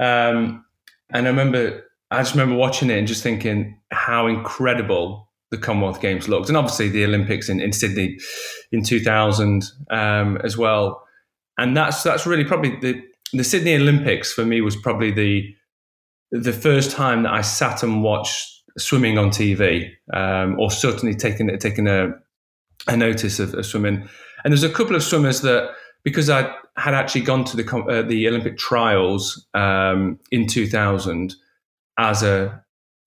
Um, 0.00 0.64
and 1.10 1.26
I 1.26 1.30
remember, 1.30 1.84
I 2.10 2.18
just 2.18 2.34
remember 2.34 2.56
watching 2.56 2.90
it 2.90 2.98
and 2.98 3.06
just 3.06 3.22
thinking 3.22 3.78
how 3.90 4.26
incredible 4.26 5.28
the 5.50 5.58
Commonwealth 5.58 6.00
Games 6.00 6.28
looked. 6.28 6.48
And 6.48 6.56
obviously 6.56 6.88
the 6.88 7.04
Olympics 7.04 7.48
in, 7.48 7.60
in 7.60 7.72
Sydney 7.72 8.18
in 8.72 8.82
2000 8.82 9.64
um, 9.90 10.38
as 10.44 10.56
well 10.56 11.04
and 11.60 11.76
that's 11.76 12.02
that's 12.02 12.26
really 12.26 12.44
probably 12.44 12.76
the 12.80 13.02
the 13.32 13.44
Sydney 13.44 13.76
Olympics 13.76 14.32
for 14.32 14.44
me 14.44 14.60
was 14.60 14.76
probably 14.76 15.12
the 15.12 15.54
the 16.32 16.52
first 16.52 16.90
time 16.90 17.22
that 17.24 17.32
I 17.32 17.42
sat 17.42 17.82
and 17.82 18.02
watched 18.02 18.62
swimming 18.78 19.18
on 19.18 19.28
TV, 19.28 19.90
um, 20.12 20.58
or 20.58 20.70
certainly 20.70 21.14
taking 21.14 21.56
taking 21.58 21.86
a 21.86 22.12
a 22.88 22.96
notice 22.96 23.38
of, 23.38 23.52
of, 23.54 23.66
swimming. 23.66 24.08
And 24.42 24.52
there's 24.52 24.62
a 24.62 24.70
couple 24.70 24.96
of 24.96 25.02
swimmers 25.02 25.42
that 25.42 25.70
because 26.02 26.30
I 26.30 26.50
had 26.76 26.94
actually 26.94 27.20
gone 27.20 27.44
to 27.44 27.56
the 27.56 27.76
uh, 27.76 28.02
the 28.02 28.26
Olympic 28.26 28.56
trials 28.56 29.46
um, 29.52 30.18
in 30.30 30.46
2000 30.46 31.34
as 32.00 32.22
a 32.22 32.62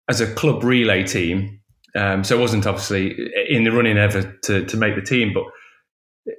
as 0.08 0.22
a 0.22 0.34
club 0.36 0.64
relay 0.64 1.04
team. 1.04 1.60
Um, 1.96 2.24
so 2.24 2.36
it 2.38 2.42
wasn't 2.42 2.66
obviously 2.66 3.16
in 3.50 3.64
the 3.64 3.72
running 3.72 3.98
ever 3.98 4.22
to, 4.44 4.66
to 4.66 4.78
make 4.78 4.96
the 4.96 5.02
team, 5.02 5.32
but 5.34 5.44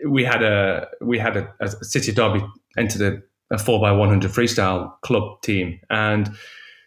we 0.09 0.25
had 0.25 0.43
a 0.43 0.89
we 1.01 1.19
had 1.19 1.37
a, 1.37 1.53
a 1.61 1.69
City 1.69 2.13
Derby 2.13 2.45
entered 2.77 3.03
a, 3.03 3.55
a 3.55 3.59
four 3.59 3.81
by 3.81 3.93
one 3.93 4.09
hundred 4.09 4.33
freestyle 4.33 4.93
club 5.03 5.43
team, 5.43 5.79
and 5.91 6.31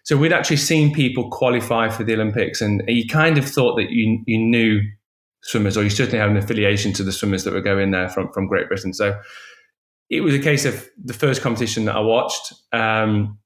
so 0.04 0.18
we'd 0.18 0.34
actually 0.34 0.58
seen 0.58 0.94
people 0.94 1.30
qualify 1.30 1.90
for 1.90 2.04
the 2.04 2.14
Olympics, 2.14 2.62
and 2.62 2.84
you 2.88 3.08
kind 3.08 3.38
of 3.38 3.46
thought 3.46 3.76
that 3.78 3.90
you 3.92 4.24
you 4.26 4.40
knew 4.40 4.82
swimmers, 5.44 5.78
or 5.78 5.84
you 5.84 5.90
certainly 5.90 6.20
had 6.20 6.30
an 6.30 6.38
affiliation 6.38 6.94
to 6.94 7.04
the 7.04 7.12
swimmers 7.12 7.44
that 7.44 7.54
were 7.54 7.62
going 7.62 7.92
there 7.92 8.10
from 8.10 8.32
from 8.34 8.48
Great 8.48 8.68
Britain. 8.68 8.94
So 8.94 9.20
it 10.10 10.22
was 10.22 10.34
a 10.34 10.40
case 10.40 10.66
of 10.66 10.90
the 11.06 11.14
first 11.14 11.42
competition 11.42 11.86
that 11.86 11.96
I 11.96 12.02
watched. 12.02 12.54
Um, 12.74 13.40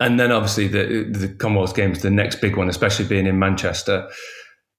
and 0.00 0.20
then 0.20 0.32
obviously 0.32 0.68
the 0.68 1.04
the 1.10 1.28
Commonwealth 1.28 1.74
Games, 1.74 2.02
the 2.02 2.10
next 2.10 2.40
big 2.40 2.56
one, 2.56 2.68
especially 2.68 3.06
being 3.06 3.26
in 3.26 3.38
Manchester. 3.38 4.08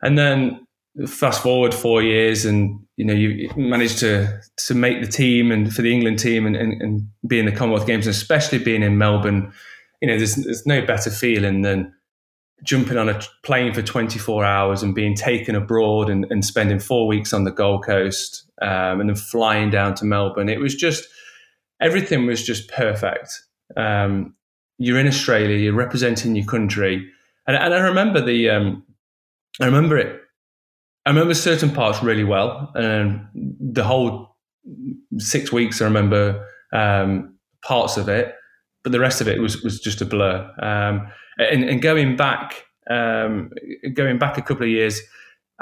And 0.02 0.18
then 0.18 0.68
fast 1.06 1.44
forward 1.44 1.74
four 1.74 2.02
years 2.02 2.44
and 2.44 2.80
you 2.96 3.06
know 3.06 3.14
you 3.14 3.52
managed 3.56 4.00
to 4.00 4.42
to 4.58 4.74
make 4.74 5.00
the 5.00 5.08
team 5.08 5.52
and 5.52 5.72
for 5.72 5.84
the 5.84 5.94
England 5.94 6.18
team 6.18 6.48
and, 6.48 6.56
and, 6.56 6.82
and 6.82 7.08
be 7.28 7.38
in 7.38 7.46
the 7.46 7.52
Commonwealth 7.52 7.86
Games 7.86 8.08
and 8.08 8.16
especially 8.16 8.58
being 8.58 8.82
in 8.82 8.98
Melbourne 8.98 9.54
you 10.02 10.08
know 10.08 10.18
there's, 10.18 10.36
there's 10.36 10.66
no 10.66 10.84
better 10.84 11.12
feeling 11.12 11.62
than 11.62 11.94
jumping 12.64 12.98
on 12.98 13.10
a 13.10 13.22
plane 13.44 13.72
for 13.74 13.84
24 13.84 14.44
hours 14.44 14.82
and 14.82 14.96
being 14.96 15.14
taken 15.14 15.56
abroad 15.56 16.10
and, 16.10 16.26
and 16.32 16.44
spending 16.44 16.80
four 16.80 17.06
weeks 17.06 17.32
on 17.32 17.44
the 17.44 17.52
Gold 17.52 17.86
Coast 17.86 18.50
um, 18.64 19.00
and 19.00 19.10
then 19.10 19.16
flying 19.16 19.70
down 19.70 19.94
to 19.96 20.06
Melbourne 20.06 20.50
it 20.50 20.60
was 20.60 20.74
just 20.74 21.08
everything 21.80 22.26
was 22.26 22.44
just 22.44 22.70
perfect 22.70 23.30
um, 23.76 24.34
you're 24.78 25.00
in 25.00 25.08
Australia 25.08 25.58
you're 25.58 25.74
representing 25.74 26.36
your 26.36 26.46
country 26.46 27.10
and, 27.48 27.56
and 27.56 27.74
I 27.74 27.80
remember 27.80 28.22
the 28.22 28.50
um, 28.50 28.84
I 29.60 29.66
remember 29.66 29.98
it 29.98 30.22
I 31.08 31.10
remember 31.10 31.34
certain 31.36 31.70
parts 31.70 32.04
really 32.04 32.26
well, 32.26 32.70
and 32.76 33.26
the 33.34 33.86
whole 33.86 34.36
six 35.20 35.54
weeks 35.54 35.82
I 35.82 35.86
remember 35.86 36.46
um, 36.74 37.34
parts 37.64 37.96
of 37.96 38.10
it, 38.10 38.36
but 38.84 38.92
the 38.92 39.00
rest 39.00 39.22
of 39.22 39.30
it 39.30 39.40
was 39.40 39.64
was 39.64 39.80
just 39.80 40.02
a 40.02 40.06
blur. 40.06 40.54
Um, 40.62 41.10
and, 41.38 41.64
and, 41.64 41.82
going 41.82 42.18
back, 42.18 42.66
um, 42.90 43.52
going 43.94 44.20
back 44.20 44.38
a 44.38 44.42
couple 44.42 44.64
of 44.64 44.70
years, 44.70 45.00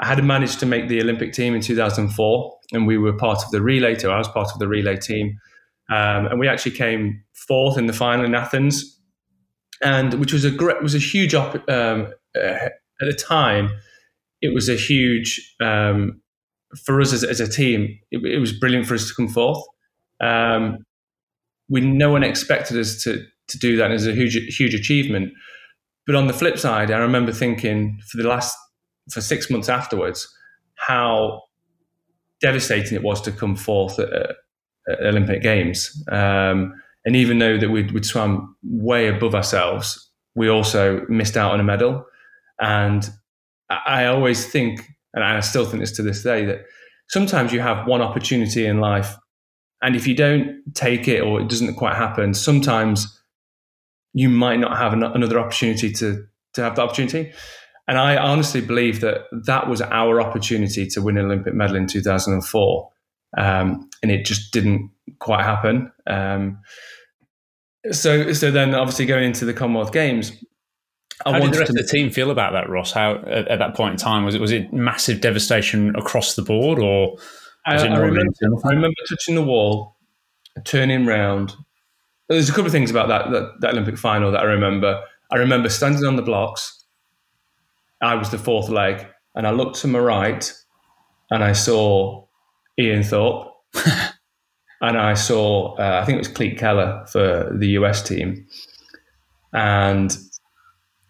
I 0.00 0.06
had 0.08 0.24
managed 0.24 0.58
to 0.60 0.66
make 0.66 0.88
the 0.88 1.00
Olympic 1.00 1.32
team 1.32 1.54
in 1.54 1.60
2004, 1.60 2.58
and 2.72 2.84
we 2.84 2.98
were 2.98 3.12
part 3.12 3.44
of 3.44 3.52
the 3.52 3.62
relay 3.62 3.94
team. 3.94 4.10
I 4.10 4.18
was 4.18 4.26
part 4.26 4.48
of 4.52 4.58
the 4.58 4.66
relay 4.66 4.96
team, 4.96 5.38
um, 5.90 6.26
and 6.26 6.40
we 6.40 6.48
actually 6.48 6.72
came 6.72 7.22
fourth 7.34 7.78
in 7.78 7.86
the 7.86 7.92
final 7.92 8.24
in 8.24 8.34
Athens, 8.34 8.95
and 9.82 10.14
which 10.14 10.32
was 10.32 10.44
a 10.44 10.50
great, 10.50 10.82
was 10.82 10.94
a 10.94 10.98
huge 10.98 11.34
op- 11.34 11.68
um, 11.68 12.12
uh, 12.36 12.68
at 13.00 13.00
the 13.00 13.12
time 13.12 13.70
it 14.42 14.54
was 14.54 14.68
a 14.68 14.76
huge 14.76 15.54
um, 15.60 16.20
for 16.84 17.00
us 17.00 17.12
as, 17.12 17.24
as 17.24 17.40
a 17.40 17.48
team. 17.48 17.98
It, 18.10 18.24
it, 18.24 18.38
was 18.38 18.52
brilliant 18.52 18.86
for 18.86 18.94
us 18.94 19.08
to 19.08 19.14
come 19.14 19.28
forth. 19.28 19.62
Um, 20.20 20.78
we 21.68 21.80
no 21.80 22.10
one 22.10 22.22
expected 22.22 22.78
us 22.78 23.02
to 23.04 23.24
to 23.48 23.58
do 23.58 23.76
that. 23.76 23.90
Was 23.90 24.06
a 24.06 24.12
huge 24.12 24.34
huge 24.56 24.74
achievement. 24.74 25.32
But 26.06 26.14
on 26.14 26.28
the 26.28 26.32
flip 26.32 26.58
side, 26.58 26.90
I 26.90 26.98
remember 26.98 27.32
thinking 27.32 27.98
for 28.10 28.18
the 28.22 28.28
last 28.28 28.56
for 29.10 29.20
six 29.20 29.50
months 29.50 29.68
afterwards 29.68 30.28
how 30.76 31.42
devastating 32.40 32.94
it 32.94 33.02
was 33.02 33.20
to 33.22 33.32
come 33.32 33.56
forth 33.56 33.98
at, 33.98 34.12
at 34.12 35.00
Olympic 35.00 35.42
Games. 35.42 36.04
Um, 36.10 36.74
and 37.06 37.14
even 37.14 37.38
though 37.38 37.56
that 37.56 37.70
we'd, 37.70 37.92
we'd 37.92 38.04
swam 38.04 38.56
way 38.64 39.06
above 39.06 39.34
ourselves, 39.34 40.10
we 40.34 40.48
also 40.48 41.06
missed 41.08 41.36
out 41.36 41.52
on 41.52 41.60
a 41.60 41.64
medal. 41.64 42.04
And 42.60 43.08
I 43.70 44.06
always 44.06 44.44
think, 44.44 44.80
and 45.14 45.24
I 45.24 45.40
still 45.40 45.64
think 45.64 45.80
this 45.80 45.92
to 45.92 46.02
this 46.02 46.22
day, 46.24 46.44
that 46.44 46.64
sometimes 47.08 47.52
you 47.52 47.60
have 47.60 47.86
one 47.86 48.02
opportunity 48.02 48.66
in 48.66 48.80
life, 48.80 49.16
and 49.82 49.94
if 49.94 50.06
you 50.06 50.16
don't 50.16 50.62
take 50.74 51.06
it 51.06 51.20
or 51.20 51.40
it 51.40 51.48
doesn't 51.48 51.76
quite 51.76 51.94
happen, 51.94 52.34
sometimes 52.34 53.20
you 54.12 54.28
might 54.28 54.58
not 54.58 54.76
have 54.76 54.92
another 54.92 55.38
opportunity 55.38 55.92
to 55.92 56.24
to 56.54 56.62
have 56.62 56.74
the 56.74 56.82
opportunity. 56.82 57.32
And 57.86 57.98
I 57.98 58.16
honestly 58.16 58.62
believe 58.62 59.00
that 59.02 59.26
that 59.44 59.68
was 59.68 59.82
our 59.82 60.20
opportunity 60.20 60.86
to 60.88 61.02
win 61.02 61.18
an 61.18 61.26
Olympic 61.26 61.54
medal 61.54 61.76
in 61.76 61.86
2004, 61.86 62.90
um, 63.36 63.90
and 64.02 64.10
it 64.10 64.24
just 64.24 64.52
didn't 64.52 64.90
quite 65.18 65.44
happen. 65.44 65.92
Um, 66.06 66.58
so, 67.92 68.32
so 68.32 68.50
then 68.50 68.74
obviously 68.74 69.06
going 69.06 69.24
into 69.24 69.44
the 69.44 69.52
Commonwealth 69.52 69.92
Games, 69.92 70.32
I 71.24 71.32
How 71.32 71.38
did 71.38 71.52
the 71.52 71.58
rest 71.58 71.72
to, 71.72 71.78
of 71.78 71.86
the 71.86 71.90
team 71.90 72.10
feel 72.10 72.30
about 72.30 72.52
that, 72.52 72.68
Ross? 72.68 72.92
How 72.92 73.16
at, 73.26 73.48
at, 73.48 73.58
that 73.58 73.74
point 73.74 73.92
in 73.92 73.98
time 73.98 74.24
was 74.24 74.34
it 74.34 74.40
was 74.40 74.52
it 74.52 74.72
massive 74.72 75.20
devastation 75.20 75.94
across 75.96 76.34
the 76.34 76.42
board, 76.42 76.78
or 76.78 77.16
I, 77.64 77.76
I, 77.76 77.84
remember, 77.96 78.20
I, 78.64 78.68
remember, 78.68 78.94
touching 79.08 79.34
the 79.34 79.42
wall, 79.42 79.96
turning 80.64 81.06
round. 81.06 81.54
There's 82.28 82.48
a 82.48 82.52
couple 82.52 82.66
of 82.66 82.72
things 82.72 82.90
about 82.90 83.08
that, 83.08 83.30
that, 83.30 83.60
that 83.60 83.70
Olympic 83.72 83.96
final 83.96 84.30
that 84.32 84.40
I 84.40 84.44
remember. 84.44 85.02
I 85.30 85.36
remember 85.36 85.68
standing 85.68 86.04
on 86.04 86.16
the 86.16 86.22
blocks. 86.22 86.84
I 88.02 88.14
was 88.14 88.30
the 88.30 88.38
fourth 88.38 88.68
leg, 88.68 89.06
and 89.34 89.46
I 89.46 89.50
looked 89.52 89.76
to 89.76 89.88
my 89.88 89.98
right, 89.98 90.52
and 91.30 91.42
I 91.42 91.52
saw 91.52 92.26
Ian 92.78 93.02
Thorpe, 93.02 93.52
and 94.80 94.98
I 94.98 95.14
saw 95.14 95.74
uh, 95.76 96.00
I 96.02 96.04
think 96.04 96.16
it 96.16 96.18
was 96.18 96.28
Klete 96.28 96.58
Keller 96.58 97.04
for 97.10 97.56
the 97.56 97.68
US 97.68 98.02
team, 98.02 98.46
and 99.52 100.16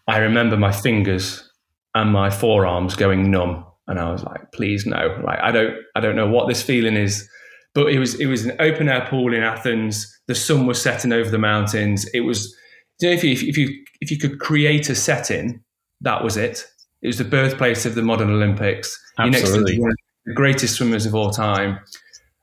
I 0.09 0.19
remember 0.19 0.57
my 0.57 0.73
fingers 0.73 1.49
and 1.95 2.13
my 2.13 2.31
forearms 2.31 2.95
going 2.95 3.31
numb, 3.31 3.65
and 3.89 3.99
I 3.99 4.11
was 4.11 4.23
like, 4.23 4.53
"Please 4.53 4.87
no! 4.87 5.21
Like 5.25 5.41
I 5.41 5.51
don't, 5.51 5.77
I 5.95 6.01
don't 6.01 6.17
know 6.17 6.29
what 6.29 6.49
this 6.49 6.63
feeling 6.63 6.97
is." 6.97 7.29
But 7.75 7.89
it 7.89 7.99
was, 7.99 8.19
it 8.19 8.25
was 8.25 8.47
an 8.47 8.57
open 8.59 8.89
air 8.89 9.07
pool 9.11 9.35
in 9.35 9.43
Athens. 9.43 10.11
The 10.29 10.35
sun 10.35 10.65
was 10.67 10.81
setting 10.81 11.13
over 11.13 11.29
the 11.29 11.39
mountains. 11.39 12.07
It 12.15 12.21
was, 12.21 12.57
you 13.01 13.11
know, 13.11 13.15
if 13.15 13.23
you, 13.23 13.33
if 13.33 13.59
you, 13.59 13.85
if 14.01 14.11
you 14.11 14.17
could 14.17 14.41
create 14.41 14.89
a 14.89 14.95
setting, 14.95 15.63
that 16.01 16.25
was 16.25 16.39
it. 16.39 16.67
It 17.03 17.09
was 17.09 17.19
the 17.19 17.25
birthplace 17.25 17.85
of 17.85 17.95
the 17.95 18.01
modern 18.01 18.31
Olympics. 18.31 18.99
Absolutely. 19.19 19.77
You're 19.77 19.89
next 19.89 19.99
to 19.99 20.05
the 20.25 20.35
greatest 20.35 20.75
swimmers 20.77 21.05
of 21.05 21.15
all 21.15 21.31
time, 21.31 21.79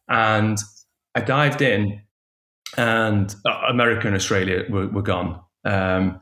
and 0.08 0.60
I 1.16 1.22
dived 1.22 1.62
in, 1.62 2.02
and 2.78 3.34
uh, 3.46 3.62
America 3.70 4.08
and 4.08 4.16
Australia 4.16 4.64
were, 4.70 4.88
were 4.88 5.02
gone. 5.02 5.40
Um, 5.66 6.20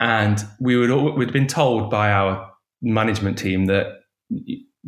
and 0.00 0.44
we 0.60 0.76
would 0.76 1.16
we'd 1.16 1.32
been 1.32 1.46
told 1.46 1.90
by 1.90 2.10
our 2.10 2.50
management 2.82 3.38
team 3.38 3.66
that 3.66 3.86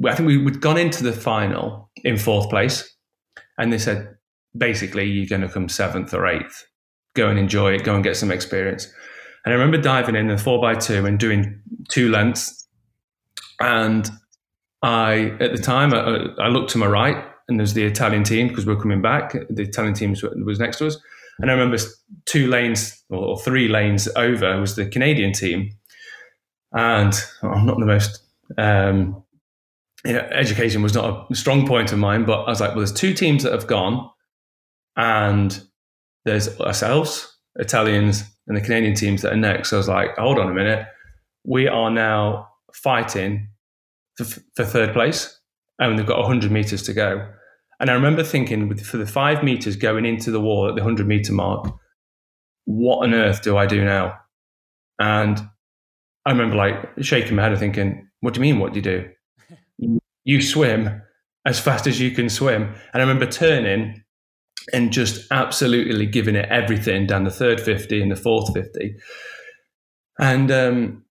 I 0.05 0.15
think 0.15 0.27
we 0.27 0.43
had 0.45 0.61
gone 0.61 0.77
into 0.77 1.05
the 1.05 1.13
final 1.13 1.91
in 2.05 2.19
fourth 2.19 2.51
place, 2.51 2.97
and 3.59 3.73
they 3.73 3.79
said 3.79 4.17
basically 4.57 5.05
you're 5.09 5.27
going 5.27 5.43
to 5.43 5.49
come 5.49 5.69
seventh 5.69 6.13
or 6.13 6.27
eighth. 6.27 6.67
Go 7.15 7.29
and 7.29 7.39
enjoy 7.39 7.75
it. 7.75 7.85
Go 7.85 7.95
and 7.95 8.05
get 8.05 8.17
some 8.17 8.31
experience. 8.31 8.93
And 9.45 9.55
I 9.55 9.57
remember 9.57 9.79
diving 9.79 10.17
in 10.17 10.27
the 10.27 10.37
four 10.37 10.61
by 10.61 10.75
two 10.75 11.07
and 11.07 11.19
doing 11.19 11.61
two 11.89 12.11
lengths. 12.11 12.69
And 13.61 14.11
I, 14.83 15.37
at 15.41 15.53
the 15.53 15.63
time, 15.63 15.95
I, 15.95 16.45
I 16.45 16.49
looked 16.49 16.71
to 16.73 16.79
my 16.79 16.87
right 16.87 17.25
and 17.49 17.59
there's 17.59 17.75
the 17.75 17.85
Italian 17.85 18.25
team 18.25 18.49
because 18.49 18.67
we 18.67 18.73
are 18.73 18.81
coming 18.81 19.03
back. 19.03 19.33
The 19.51 19.63
Italian 19.63 19.95
team 19.95 20.15
was 20.45 20.59
next 20.59 20.79
to 20.79 20.87
us. 20.89 20.99
And 21.39 21.51
I 21.51 21.55
remember 21.55 21.77
two 22.25 22.49
lanes 22.49 23.05
or 23.11 23.39
three 23.39 23.69
lanes 23.69 24.09
over 24.17 24.59
was 24.61 24.75
the 24.75 24.87
Canadian 24.87 25.33
team. 25.33 25.71
And 26.73 27.15
I'm 27.43 27.67
not 27.67 27.79
the 27.79 27.87
most, 27.87 28.23
um, 28.59 29.23
you 30.05 30.15
know, 30.15 30.27
education 30.31 30.83
was 30.83 30.95
not 30.95 31.31
a 31.31 31.35
strong 31.35 31.67
point 31.67 31.93
of 31.93 31.99
mine, 31.99 32.25
but 32.25 32.45
I 32.45 32.51
was 32.51 32.61
like, 32.61 32.71
well, 32.71 32.79
there's 32.79 32.93
two 32.93 33.15
teams 33.15 33.43
that 33.43 33.53
have 33.53 33.67
gone, 33.67 34.11
and 34.97 35.61
there's 36.25 36.59
ourselves, 36.61 37.37
Italians, 37.57 38.25
and 38.47 38.57
the 38.57 38.61
Canadian 38.61 38.95
teams 38.95 39.23
that 39.23 39.33
are 39.33 39.37
next. 39.37 39.71
So 39.71 39.77
I 39.77 39.79
was 39.79 39.89
like, 39.89 40.17
hold 40.17 40.39
on 40.39 40.51
a 40.51 40.55
minute. 40.55 40.87
We 41.45 41.69
are 41.69 41.91
now 41.91 42.49
fighting 42.73 43.49
for, 44.17 44.25
for 44.25 44.65
third 44.65 44.93
place, 44.93 45.39
and 45.79 45.99
they've 45.99 46.07
got 46.07 46.19
100 46.19 46.51
meters 46.51 46.83
to 46.85 46.93
go. 46.93 47.29
And 47.79 47.91
I 47.91 47.95
remember 47.95 48.23
thinking, 48.23 48.75
for 48.77 48.97
the 48.97 49.07
five 49.07 49.45
meters 49.45 49.77
going 49.77 50.07
into 50.07 50.31
the 50.31 50.41
wall 50.41 50.69
at 50.69 50.75
the 50.75 50.83
100 50.83 51.07
meter 51.07 51.33
mark, 51.33 51.75
what 52.65 53.05
on 53.05 53.15
earth 53.15 53.43
do 53.43 53.57
I 53.57 53.67
do 53.67 53.85
now? 53.85 54.19
And 54.99 55.39
I 56.25 56.31
remember 56.31 56.57
like 56.57 56.91
shaking 57.01 57.37
my 57.37 57.43
head 57.43 57.53
and 57.53 57.61
thinking, 57.61 58.09
what 58.21 58.35
do 58.35 58.39
you 58.39 58.43
mean? 58.43 58.59
What 58.59 58.73
do 58.73 58.79
you 58.79 58.83
do? 58.83 59.09
you 60.25 60.43
swim 60.43 61.03
as 61.47 61.61
fast 61.61 61.87
as 61.87 62.01
you 62.01 62.11
can 62.11 62.29
swim. 62.29 62.75
And 62.93 63.03
I 63.03 63.07
remember 63.07 63.27
turning 63.27 64.03
and 64.73 64.93
just 64.93 65.31
absolutely 65.31 66.07
giving 66.07 66.35
it 66.35 66.49
everything 66.51 67.07
down 67.07 67.25
the 67.25 67.31
third 67.31 67.61
50 67.61 68.03
and 68.03 68.11
the 68.11 68.17
fourth 68.17 68.53
50. 68.53 68.97
And 70.19 70.51
um, 70.51 71.05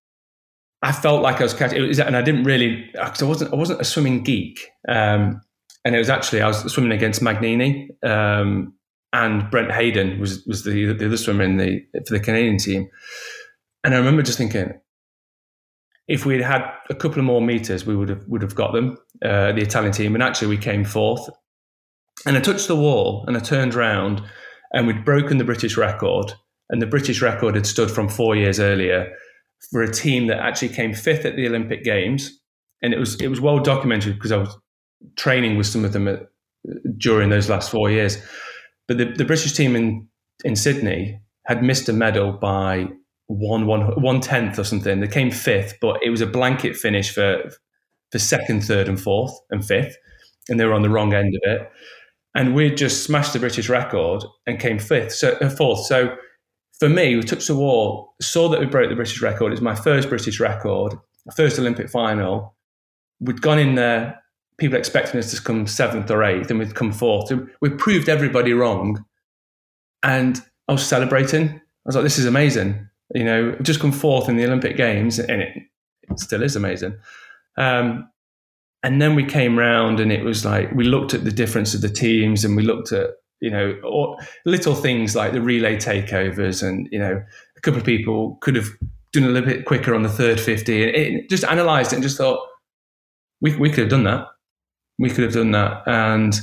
I 0.85 0.91
felt 0.91 1.23
like 1.23 1.39
I 1.39 1.43
was 1.43 1.55
catching 1.55 1.83
it 1.83 1.87
was, 1.87 1.99
and 1.99 2.15
I 2.15 2.21
didn't 2.21 2.43
really, 2.43 2.91
because 2.93 3.23
I 3.23 3.25
wasn't, 3.25 3.51
I 3.51 3.55
wasn't 3.55 3.81
a 3.81 3.83
swimming 3.83 4.23
geek. 4.23 4.69
Um, 4.87 5.41
and 5.83 5.95
it 5.95 5.97
was 5.97 6.11
actually 6.11 6.41
I 6.41 6.47
was 6.47 6.59
swimming 6.71 6.91
against 6.91 7.21
Magnini 7.21 7.89
um, 8.03 8.75
and 9.11 9.49
Brent 9.49 9.71
Hayden 9.71 10.19
was 10.19 10.45
was 10.45 10.63
the 10.63 10.93
the 10.93 11.07
other 11.07 11.17
swimmer 11.17 11.43
in 11.43 11.57
the 11.57 11.83
for 12.07 12.13
the 12.13 12.19
Canadian 12.19 12.59
team, 12.59 12.87
and 13.83 13.95
I 13.95 13.97
remember 13.97 14.21
just 14.21 14.37
thinking, 14.37 14.79
if 16.07 16.23
we'd 16.23 16.41
had 16.41 16.63
a 16.91 16.95
couple 16.95 17.17
of 17.17 17.25
more 17.25 17.41
meters, 17.41 17.83
we 17.83 17.95
would 17.95 18.09
have 18.09 18.23
would 18.27 18.43
have 18.43 18.53
got 18.53 18.73
them, 18.73 18.95
uh, 19.23 19.53
the 19.53 19.61
Italian 19.61 19.91
team, 19.91 20.13
and 20.13 20.23
actually 20.23 20.49
we 20.49 20.57
came 20.57 20.85
fourth. 20.85 21.27
And 22.27 22.37
I 22.37 22.41
touched 22.41 22.67
the 22.67 22.75
wall 22.75 23.25
and 23.27 23.35
I 23.35 23.39
turned 23.39 23.73
around, 23.73 24.21
and 24.71 24.85
we'd 24.85 25.03
broken 25.03 25.39
the 25.39 25.43
British 25.43 25.77
record, 25.77 26.33
and 26.69 26.79
the 26.79 26.87
British 26.87 27.23
record 27.23 27.55
had 27.55 27.65
stood 27.65 27.89
from 27.89 28.07
four 28.07 28.35
years 28.35 28.59
earlier 28.59 29.15
for 29.71 29.81
a 29.81 29.91
team 29.91 30.27
that 30.27 30.39
actually 30.39 30.69
came 30.69 30.93
fifth 30.93 31.25
at 31.25 31.35
the 31.35 31.47
Olympic 31.47 31.83
Games, 31.83 32.39
and 32.81 32.93
it 32.93 32.99
was 32.99 33.15
it 33.21 33.27
was 33.27 33.41
well 33.41 33.59
documented 33.59 34.15
because 34.15 34.31
I 34.31 34.37
was 34.37 34.55
training 35.15 35.57
with 35.57 35.67
some 35.67 35.85
of 35.85 35.93
them 35.93 36.07
at, 36.07 36.27
during 36.97 37.29
those 37.29 37.49
last 37.49 37.69
four 37.69 37.91
years. 37.91 38.17
But 38.87 38.97
the, 38.97 39.05
the 39.05 39.25
British 39.25 39.53
team 39.53 39.75
in, 39.75 40.07
in 40.43 40.55
Sydney 40.55 41.19
had 41.45 41.63
missed 41.63 41.89
a 41.89 41.93
medal 41.93 42.33
by 42.33 42.87
one, 43.27 43.65
one, 43.65 44.01
one 44.01 44.21
tenth 44.21 44.59
or 44.59 44.63
something. 44.63 44.99
They 44.99 45.07
came 45.07 45.31
fifth, 45.31 45.75
but 45.81 45.99
it 46.03 46.09
was 46.09 46.21
a 46.21 46.27
blanket 46.27 46.75
finish 46.75 47.11
for, 47.11 47.49
for 48.11 48.19
second, 48.19 48.63
third, 48.63 48.87
and 48.87 48.99
fourth 48.99 49.33
and 49.49 49.65
fifth. 49.65 49.95
And 50.49 50.59
they 50.59 50.65
were 50.65 50.73
on 50.73 50.83
the 50.83 50.89
wrong 50.89 51.13
end 51.13 51.35
of 51.35 51.41
it. 51.51 51.71
And 52.35 52.53
we 52.53 52.69
just 52.69 53.03
smashed 53.03 53.33
the 53.33 53.39
British 53.39 53.69
record 53.69 54.23
and 54.45 54.59
came 54.59 54.77
fifth, 54.77 55.13
so 55.13 55.31
uh, 55.41 55.49
fourth. 55.49 55.85
So 55.85 56.15
for 56.79 56.89
me, 56.89 57.15
we 57.15 57.23
took 57.23 57.39
the 57.39 57.55
wall, 57.55 58.15
saw 58.21 58.49
that 58.49 58.59
we 58.59 58.65
broke 58.65 58.89
the 58.89 58.95
British 58.95 59.21
record. 59.21 59.53
It's 59.53 59.61
my 59.61 59.75
first 59.75 60.09
British 60.09 60.39
record, 60.39 60.95
first 61.35 61.57
Olympic 61.59 61.89
final. 61.89 62.55
We'd 63.19 63.41
gone 63.41 63.59
in 63.59 63.75
there 63.75 64.21
people 64.57 64.77
expecting 64.77 65.19
us 65.19 65.31
to 65.31 65.41
come 65.41 65.67
seventh 65.67 66.09
or 66.09 66.23
eighth, 66.23 66.49
and 66.49 66.59
we'd 66.59 66.75
come 66.75 66.91
fourth. 66.91 67.31
We 67.61 67.69
proved 67.69 68.09
everybody 68.09 68.53
wrong, 68.53 69.03
and 70.03 70.41
I 70.67 70.73
was 70.73 70.85
celebrating. 70.85 71.49
I 71.49 71.61
was 71.85 71.95
like, 71.95 72.03
"This 72.03 72.19
is 72.19 72.25
amazing!" 72.25 72.87
You 73.13 73.23
know, 73.23 73.55
just 73.61 73.79
come 73.79 73.91
fourth 73.91 74.29
in 74.29 74.37
the 74.37 74.45
Olympic 74.45 74.77
Games, 74.77 75.19
and 75.19 75.41
it, 75.41 75.57
it 76.09 76.19
still 76.19 76.43
is 76.43 76.55
amazing. 76.55 76.97
Um, 77.57 78.09
and 78.83 79.01
then 79.01 79.15
we 79.15 79.25
came 79.25 79.57
round, 79.57 79.99
and 79.99 80.11
it 80.11 80.23
was 80.23 80.45
like 80.45 80.71
we 80.71 80.85
looked 80.85 81.13
at 81.13 81.23
the 81.23 81.31
difference 81.31 81.73
of 81.73 81.81
the 81.81 81.89
teams, 81.89 82.45
and 82.45 82.55
we 82.55 82.63
looked 82.63 82.91
at 82.91 83.09
you 83.45 83.51
know 83.51 83.79
or 83.83 84.17
little 84.45 84.75
things 84.75 85.15
like 85.15 85.31
the 85.31 85.41
relay 85.41 85.77
takeovers, 85.77 86.67
and 86.67 86.89
you 86.91 86.99
know, 86.99 87.23
a 87.57 87.61
couple 87.61 87.79
of 87.79 87.85
people 87.85 88.37
could 88.41 88.55
have 88.55 88.67
done 89.13 89.23
a 89.23 89.29
little 89.29 89.47
bit 89.47 89.65
quicker 89.65 89.95
on 89.95 90.03
the 90.03 90.09
third 90.09 90.39
fifty, 90.39 90.83
and 90.83 90.95
it, 90.95 91.29
just 91.29 91.43
analysed 91.43 91.93
it 91.93 91.97
and 91.97 92.03
just 92.03 92.17
thought 92.17 92.39
we 93.41 93.55
we 93.55 93.69
could 93.69 93.85
have 93.85 93.89
done 93.89 94.03
that 94.03 94.27
we 94.97 95.09
could 95.09 95.23
have 95.23 95.33
done 95.33 95.51
that, 95.51 95.83
and 95.87 96.39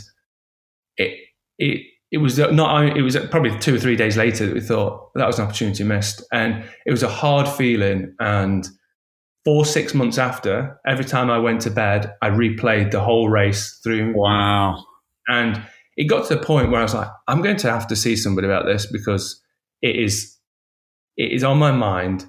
it 0.97 1.19
it 1.59 1.87
it 2.11 2.19
was 2.19 2.39
not. 2.39 2.97
It 2.97 3.03
was 3.03 3.17
probably 3.31 3.59
two 3.59 3.75
or 3.75 3.79
three 3.79 3.97
days 3.97 4.17
later 4.17 4.47
that 4.47 4.55
we 4.55 4.61
thought 4.61 5.13
that 5.15 5.27
was 5.27 5.39
an 5.39 5.47
opportunity 5.47 5.85
missed, 5.85 6.23
and 6.33 6.65
it 6.85 6.91
was 6.91 7.03
a 7.03 7.09
hard 7.09 7.49
feeling. 7.49 8.15
And 8.21 8.69
four 9.45 9.65
six 9.65 9.95
months 9.95 10.19
after, 10.19 10.79
every 10.87 11.05
time 11.05 11.31
I 11.31 11.39
went 11.39 11.63
to 11.63 11.71
bed, 11.71 12.13
I 12.21 12.29
replayed 12.29 12.91
the 12.91 13.01
whole 13.01 13.29
race 13.29 13.81
through. 13.83 14.15
Wow! 14.15 14.85
And 15.29 15.63
it 15.97 16.05
got 16.05 16.27
to 16.29 16.37
the 16.37 16.43
point 16.43 16.71
where 16.71 16.81
I 16.81 16.85
was 16.85 16.95
like, 16.95 17.09
I'm 17.29 17.43
going 17.43 17.57
to 17.59 17.71
have 17.71 17.87
to 17.89 17.97
see 17.97 18.17
somebody 18.17 18.47
about 18.47 18.67
this 18.67 18.87
because 18.87 19.41
it 19.83 19.97
is 19.97 20.37
it 21.17 21.33
is 21.33 21.45
on 21.45 21.59
my 21.59 21.73
mind. 21.73 22.27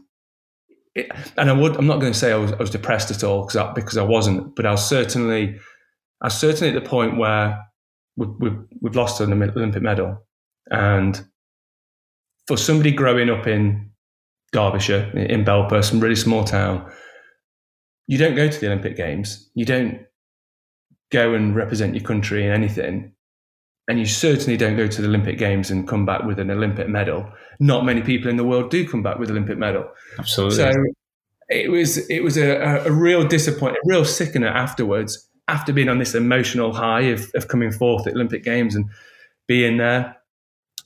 It, 0.95 1.09
and 1.37 1.49
I 1.49 1.53
would, 1.53 1.75
I'm 1.77 1.87
not 1.87 1.99
going 1.99 2.13
to 2.13 2.17
say 2.17 2.31
I 2.31 2.37
was, 2.37 2.51
I 2.51 2.57
was 2.57 2.69
depressed 2.69 3.09
at 3.09 3.23
all 3.23 3.41
because 3.41 3.55
I, 3.55 3.71
because 3.73 3.97
I 3.97 4.03
wasn't, 4.03 4.55
but 4.55 4.65
I 4.65 4.71
was 4.71 4.87
certainly 4.87 5.57
are 6.21 6.29
certainly 6.29 6.75
at 6.75 6.81
the 6.81 6.89
point 6.89 7.17
where 7.17 7.59
we've, 8.15 8.29
we've, 8.39 8.57
we've 8.81 8.95
lost 8.95 9.19
an 9.21 9.33
Olympic 9.33 9.81
medal. 9.81 10.25
And 10.69 11.21
for 12.47 12.57
somebody 12.57 12.91
growing 12.91 13.29
up 13.29 13.45
in 13.45 13.91
Derbyshire, 14.53 15.11
in 15.17 15.43
Belper, 15.43 15.83
some 15.83 15.99
really 15.99 16.15
small 16.15 16.43
town, 16.43 16.89
you 18.07 18.17
don't 18.17 18.35
go 18.35 18.47
to 18.47 18.59
the 18.59 18.67
Olympic 18.67 18.95
Games. 18.95 19.49
You 19.53 19.65
don't 19.65 20.01
go 21.11 21.33
and 21.33 21.55
represent 21.55 21.95
your 21.95 22.03
country 22.03 22.45
in 22.45 22.51
anything. 22.51 23.12
And 23.87 23.99
you 23.99 24.05
certainly 24.05 24.55
don't 24.55 24.77
go 24.77 24.87
to 24.87 25.01
the 25.01 25.07
Olympic 25.07 25.37
Games 25.37 25.69
and 25.69 25.87
come 25.87 26.05
back 26.05 26.23
with 26.23 26.39
an 26.39 26.49
Olympic 26.49 26.87
medal. 26.87 27.29
Not 27.59 27.85
many 27.85 28.01
people 28.01 28.29
in 28.29 28.37
the 28.37 28.43
world 28.43 28.71
do 28.71 28.87
come 28.87 29.03
back 29.03 29.19
with 29.19 29.29
Olympic 29.29 29.57
medal. 29.57 29.89
Absolutely. 30.17 30.55
So 30.55 30.73
it 31.49 31.69
was 31.69 31.97
it 32.09 32.23
was 32.23 32.37
a, 32.37 32.83
a 32.85 32.91
real 32.91 33.27
disappointment, 33.27 33.83
a 33.85 33.89
real 33.89 34.05
sickener 34.05 34.47
afterwards 34.47 35.29
after 35.47 35.73
being 35.73 35.89
on 35.89 35.99
this 35.99 36.15
emotional 36.15 36.73
high 36.73 37.01
of, 37.01 37.29
of 37.35 37.49
coming 37.49 37.71
fourth 37.71 38.07
at 38.07 38.13
Olympic 38.13 38.43
Games 38.43 38.75
and 38.75 38.85
being 39.47 39.77
there. 39.77 40.15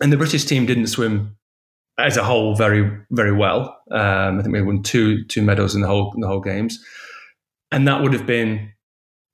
And 0.02 0.12
the 0.12 0.18
British 0.18 0.46
team 0.46 0.66
didn't 0.66 0.88
swim 0.88 1.38
as 2.00 2.18
a 2.18 2.24
whole 2.24 2.56
very, 2.56 2.92
very 3.12 3.32
well. 3.32 3.78
Um, 3.92 4.40
I 4.40 4.42
think 4.42 4.54
we 4.54 4.62
won 4.62 4.84
two 4.84 5.24
two 5.26 5.42
medals 5.42 5.76
in 5.76 5.82
the 5.82 5.88
whole 5.88 6.14
in 6.14 6.22
the 6.22 6.28
whole 6.28 6.42
games, 6.42 6.84
and 7.72 7.88
that 7.88 8.02
would 8.02 8.14
have 8.14 8.26
been 8.26 8.72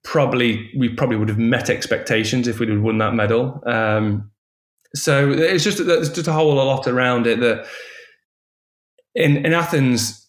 probably 0.03 0.69
we 0.77 0.89
probably 0.89 1.17
would 1.17 1.29
have 1.29 1.37
met 1.37 1.69
expectations 1.69 2.47
if 2.47 2.59
we'd 2.59 2.69
have 2.69 2.81
won 2.81 2.97
that 2.97 3.13
medal. 3.13 3.61
Um, 3.65 4.31
so 4.95 5.31
it's 5.31 5.63
just 5.63 5.85
there's 5.85 6.11
just 6.11 6.27
a 6.27 6.33
whole 6.33 6.53
lot 6.53 6.87
around 6.87 7.25
it 7.27 7.39
that 7.39 7.65
in 9.15 9.45
in 9.45 9.53
Athens 9.53 10.23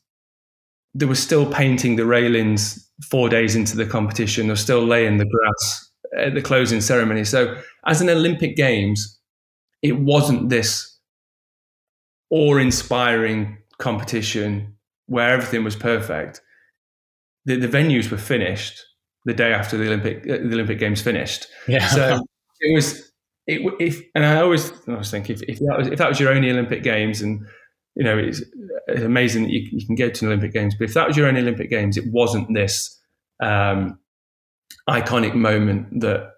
they 0.95 1.07
were 1.07 1.15
still 1.15 1.51
painting 1.51 1.97
the 1.97 2.07
railings 2.07 2.89
four 3.03 3.29
days 3.29 3.57
into 3.57 3.77
the 3.77 3.87
competition 3.87 4.47
They're 4.47 4.57
still 4.57 4.85
laying 4.85 5.19
the 5.19 5.27
grass 5.27 5.91
at 6.17 6.35
the 6.35 6.43
closing 6.43 6.81
ceremony. 6.81 7.25
So, 7.25 7.61
as 7.87 8.01
an 8.01 8.09
Olympic 8.09 8.57
Games, 8.57 9.19
it 9.83 9.99
wasn't 9.99 10.49
this 10.49 10.99
awe 12.31 12.57
inspiring 12.57 13.59
competition 13.79 14.77
where 15.07 15.31
everything 15.31 15.65
was 15.65 15.77
perfect. 15.77 16.41
The, 17.45 17.57
the, 17.57 17.69
venues 17.69 18.11
were 18.11 18.17
finished 18.17 18.83
the 19.25 19.35
day 19.35 19.53
after 19.53 19.77
the 19.77 19.87
Olympic 19.87 20.23
uh, 20.25 20.39
the 20.39 20.53
Olympic 20.53 20.79
Games 20.79 21.01
finished. 21.01 21.47
Yeah. 21.69 21.87
So 21.89 22.21
it 22.61 22.75
was 22.75 23.13
it, 23.47 23.61
if 23.81 24.03
and 24.15 24.25
I 24.25 24.41
always 24.41 24.73
I 24.89 24.95
was 24.95 25.11
thinking 25.11 25.37
if, 25.37 25.43
if 25.43 25.59
that 25.59 25.79
was 25.79 25.89
if 25.89 25.99
that 25.99 26.09
was 26.09 26.21
your 26.21 26.33
only 26.33 26.51
Olympic 26.51 26.83
Games 26.83 27.23
and 27.23 27.47
you 27.95 28.05
know, 28.05 28.19
it's, 28.19 28.43
it's 28.89 29.03
amazing 29.03 29.45
that 29.45 29.53
you, 29.53 29.69
you, 29.71 29.87
can 29.87 29.95
go 29.95 30.11
to 30.11 30.25
an 30.25 30.33
Olympic 30.33 30.53
Games. 30.53 30.75
But 30.77 30.89
if 30.89 30.95
that 30.95 31.07
was 31.07 31.17
your 31.17 31.29
only 31.29 31.41
Olympic 31.41 31.71
Games, 31.71 31.97
it 31.97 32.05
wasn't 32.09 32.53
this 32.53 33.01
um, 33.43 33.99
iconic 34.89 35.35
moment 35.35 36.01
that 36.01 36.31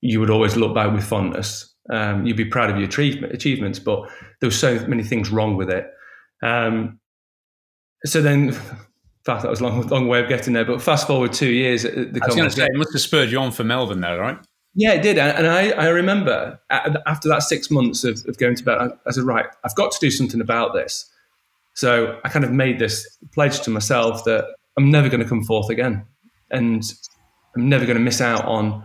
you 0.00 0.20
would 0.20 0.30
always 0.30 0.56
look 0.56 0.74
back 0.74 0.92
with 0.92 1.04
fondness. 1.04 1.72
Um, 1.90 2.26
you'd 2.26 2.36
be 2.36 2.44
proud 2.44 2.70
of 2.70 2.76
your 2.76 2.86
achievement, 2.86 3.34
achievements, 3.34 3.78
but 3.78 4.08
there 4.40 4.46
were 4.46 4.52
so 4.52 4.86
many 4.86 5.02
things 5.02 5.30
wrong 5.30 5.56
with 5.56 5.70
it. 5.70 5.86
Um, 6.42 6.98
so 8.04 8.22
then, 8.22 8.56
fact, 9.24 9.42
that 9.42 9.50
was 9.50 9.60
a 9.60 9.64
long, 9.64 9.86
long 9.88 10.08
way 10.08 10.20
of 10.20 10.28
getting 10.28 10.52
there. 10.52 10.64
But 10.64 10.82
fast 10.82 11.06
forward 11.06 11.32
two 11.32 11.50
years, 11.50 11.82
the 11.82 12.20
I 12.22 12.26
was 12.26 12.36
going 12.36 12.48
to 12.48 12.54
say 12.54 12.64
it 12.64 12.74
must 12.74 12.92
have 12.92 13.02
spurred 13.02 13.30
you 13.30 13.38
on 13.38 13.52
for 13.52 13.64
Melbourne, 13.64 14.00
though, 14.00 14.18
right? 14.18 14.38
Yeah, 14.74 14.92
it 14.92 15.02
did. 15.02 15.18
And 15.18 15.46
I, 15.46 15.70
I 15.70 15.88
remember 15.88 16.58
after 16.70 17.28
that 17.28 17.42
six 17.42 17.70
months 17.70 18.04
of, 18.04 18.24
of 18.26 18.38
going 18.38 18.56
to 18.56 18.64
bed, 18.64 18.78
I, 18.78 18.88
I, 19.06 19.10
said, 19.10 19.24
right, 19.24 19.46
I've 19.64 19.74
got 19.74 19.92
to 19.92 19.98
do 20.00 20.10
something 20.10 20.40
about 20.40 20.72
this. 20.72 21.10
So 21.74 22.18
I 22.24 22.28
kind 22.28 22.44
of 22.44 22.52
made 22.52 22.78
this 22.78 23.18
pledge 23.32 23.60
to 23.62 23.70
myself 23.70 24.24
that 24.24 24.46
I'm 24.78 24.90
never 24.90 25.08
going 25.08 25.22
to 25.22 25.28
come 25.28 25.44
forth 25.44 25.68
again, 25.68 26.04
and 26.50 26.82
I'm 27.54 27.68
never 27.68 27.84
going 27.84 27.98
to 27.98 28.02
miss 28.02 28.20
out 28.20 28.44
on 28.46 28.84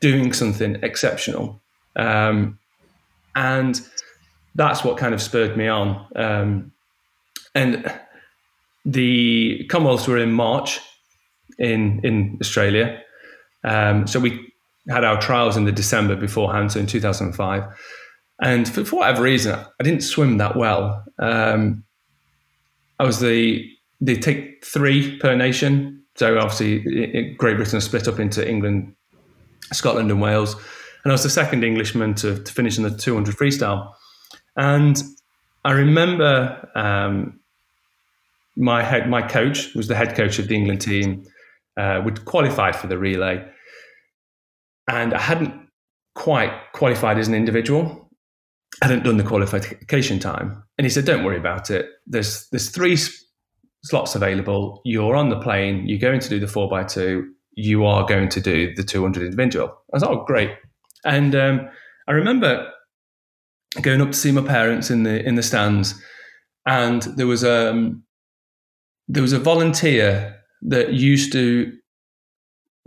doing 0.00 0.32
something 0.32 0.76
exceptional. 0.82 1.60
Um, 1.96 2.58
and 3.36 3.80
that's 4.54 4.84
what 4.84 4.96
kind 4.96 5.14
of 5.14 5.22
spurred 5.22 5.56
me 5.56 5.68
on. 5.68 6.06
Um, 6.16 6.72
and 7.54 7.92
the 8.84 9.66
Commonwealths 9.70 10.06
were 10.06 10.18
in 10.18 10.32
March 10.32 10.80
in 11.58 12.00
in 12.04 12.38
Australia, 12.40 13.00
um, 13.64 14.06
so 14.06 14.20
we 14.20 14.52
had 14.88 15.04
our 15.04 15.20
trials 15.20 15.56
in 15.56 15.64
the 15.64 15.72
December 15.72 16.14
beforehand, 16.16 16.72
so 16.72 16.80
in 16.80 16.86
2005. 16.86 17.64
And 18.42 18.68
for, 18.68 18.84
for 18.84 18.96
whatever 18.96 19.22
reason, 19.22 19.54
I 19.54 19.82
didn't 19.82 20.02
swim 20.02 20.38
that 20.38 20.56
well. 20.56 21.04
Um, 21.18 21.84
I 22.98 23.04
was 23.04 23.20
the 23.20 23.68
they 24.00 24.16
take 24.16 24.64
three 24.64 25.18
per 25.18 25.34
nation. 25.34 26.02
So 26.16 26.38
obviously, 26.38 27.34
Great 27.38 27.56
Britain 27.56 27.80
split 27.80 28.06
up 28.06 28.20
into 28.20 28.46
England, 28.48 28.94
Scotland, 29.72 30.10
and 30.10 30.20
Wales. 30.20 30.54
And 31.02 31.10
I 31.10 31.14
was 31.14 31.22
the 31.22 31.30
second 31.30 31.64
Englishman 31.64 32.14
to, 32.16 32.42
to 32.42 32.52
finish 32.52 32.78
in 32.78 32.84
the 32.84 32.90
200 32.90 33.34
freestyle. 33.34 33.92
And 34.56 35.02
I 35.64 35.72
remember 35.72 36.70
um, 36.74 37.40
my 38.56 38.82
head, 38.82 39.08
my 39.08 39.22
coach 39.22 39.74
was 39.74 39.88
the 39.88 39.94
head 39.94 40.14
coach 40.14 40.38
of 40.38 40.48
the 40.48 40.54
England 40.54 40.80
team. 40.80 41.24
Uh, 41.76 42.00
would 42.04 42.24
qualified 42.24 42.76
for 42.76 42.86
the 42.86 42.96
relay, 42.96 43.44
and 44.88 45.12
I 45.12 45.20
hadn't 45.20 45.52
quite 46.14 46.52
qualified 46.72 47.18
as 47.18 47.26
an 47.26 47.34
individual. 47.34 48.08
I 48.80 48.86
hadn't 48.86 49.04
done 49.04 49.16
the 49.16 49.24
qualification 49.24 50.20
time, 50.20 50.62
and 50.78 50.84
he 50.84 50.88
said, 50.88 51.04
"Don't 51.04 51.24
worry 51.24 51.36
about 51.36 51.70
it. 51.70 51.86
There's 52.06 52.48
there's 52.50 52.70
three 52.70 52.96
slots 53.82 54.14
available. 54.14 54.82
You're 54.84 55.16
on 55.16 55.30
the 55.30 55.40
plane. 55.40 55.88
You're 55.88 55.98
going 55.98 56.20
to 56.20 56.28
do 56.28 56.38
the 56.38 56.46
four 56.46 56.68
by 56.68 56.84
two. 56.84 57.32
You 57.56 57.84
are 57.84 58.06
going 58.06 58.28
to 58.30 58.40
do 58.40 58.72
the 58.74 58.84
200 58.84 59.24
individual." 59.24 59.68
I 59.92 59.96
was, 59.96 60.04
"Oh, 60.04 60.24
great!" 60.24 60.50
And 61.04 61.34
um, 61.34 61.68
I 62.06 62.12
remember 62.12 62.70
going 63.82 64.00
up 64.00 64.12
to 64.12 64.16
see 64.16 64.30
my 64.30 64.42
parents 64.42 64.90
in 64.90 65.02
the 65.02 65.26
in 65.26 65.34
the 65.34 65.42
stands, 65.42 66.00
and 66.66 67.02
there 67.02 67.26
was 67.26 67.44
um 67.44 68.04
there 69.08 69.22
was 69.22 69.32
a 69.32 69.38
volunteer 69.38 70.36
that 70.62 70.92
used 70.92 71.32
to 71.32 71.72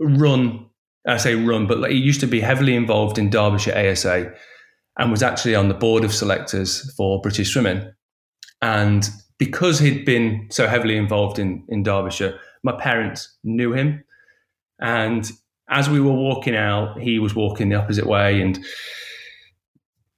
run. 0.00 0.66
I 1.06 1.16
say 1.16 1.34
run, 1.34 1.66
but 1.66 1.78
like 1.78 1.92
he 1.92 1.98
used 1.98 2.20
to 2.20 2.26
be 2.26 2.40
heavily 2.40 2.74
involved 2.74 3.18
in 3.18 3.30
Derbyshire 3.30 3.76
ASA, 3.76 4.32
and 4.98 5.10
was 5.10 5.22
actually 5.22 5.54
on 5.54 5.68
the 5.68 5.74
board 5.74 6.04
of 6.04 6.12
selectors 6.12 6.92
for 6.96 7.20
British 7.20 7.52
swimming. 7.52 7.90
And 8.60 9.08
because 9.38 9.78
he'd 9.78 10.04
been 10.04 10.48
so 10.50 10.66
heavily 10.66 10.96
involved 10.96 11.38
in 11.38 11.64
in 11.68 11.82
Derbyshire, 11.82 12.38
my 12.62 12.72
parents 12.72 13.36
knew 13.44 13.72
him, 13.72 14.04
and 14.80 15.30
as 15.70 15.88
we 15.88 16.00
were 16.00 16.12
walking 16.12 16.56
out, 16.56 16.98
he 17.00 17.18
was 17.18 17.34
walking 17.34 17.68
the 17.68 17.76
opposite 17.76 18.06
way, 18.06 18.40
and 18.40 18.58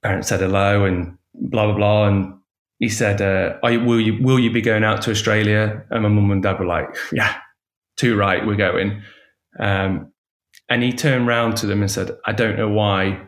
parents 0.01 0.29
said 0.29 0.39
hello 0.39 0.85
and 0.85 1.17
blah 1.33 1.67
blah 1.67 1.75
blah, 1.75 2.07
and 2.07 2.33
he 2.81 2.89
said, 2.89 3.21
uh, 3.21 3.59
you, 3.69 3.79
"Will 3.79 4.01
you 4.01 4.17
will 4.21 4.39
you 4.39 4.49
be 4.51 4.59
going 4.59 4.83
out 4.83 5.03
to 5.03 5.11
Australia?" 5.11 5.85
And 5.91 6.01
my 6.01 6.09
mum 6.09 6.31
and 6.31 6.41
dad 6.41 6.59
were 6.59 6.65
like, 6.65 6.89
"Yeah, 7.13 7.35
too 7.95 8.17
right, 8.17 8.45
we're 8.45 8.55
going." 8.55 9.03
Um, 9.59 10.11
and 10.67 10.81
he 10.81 10.91
turned 10.91 11.27
round 11.27 11.57
to 11.57 11.67
them 11.67 11.81
and 11.81 11.91
said, 11.91 12.17
"I 12.25 12.31
don't 12.31 12.57
know 12.57 12.69
why 12.69 13.21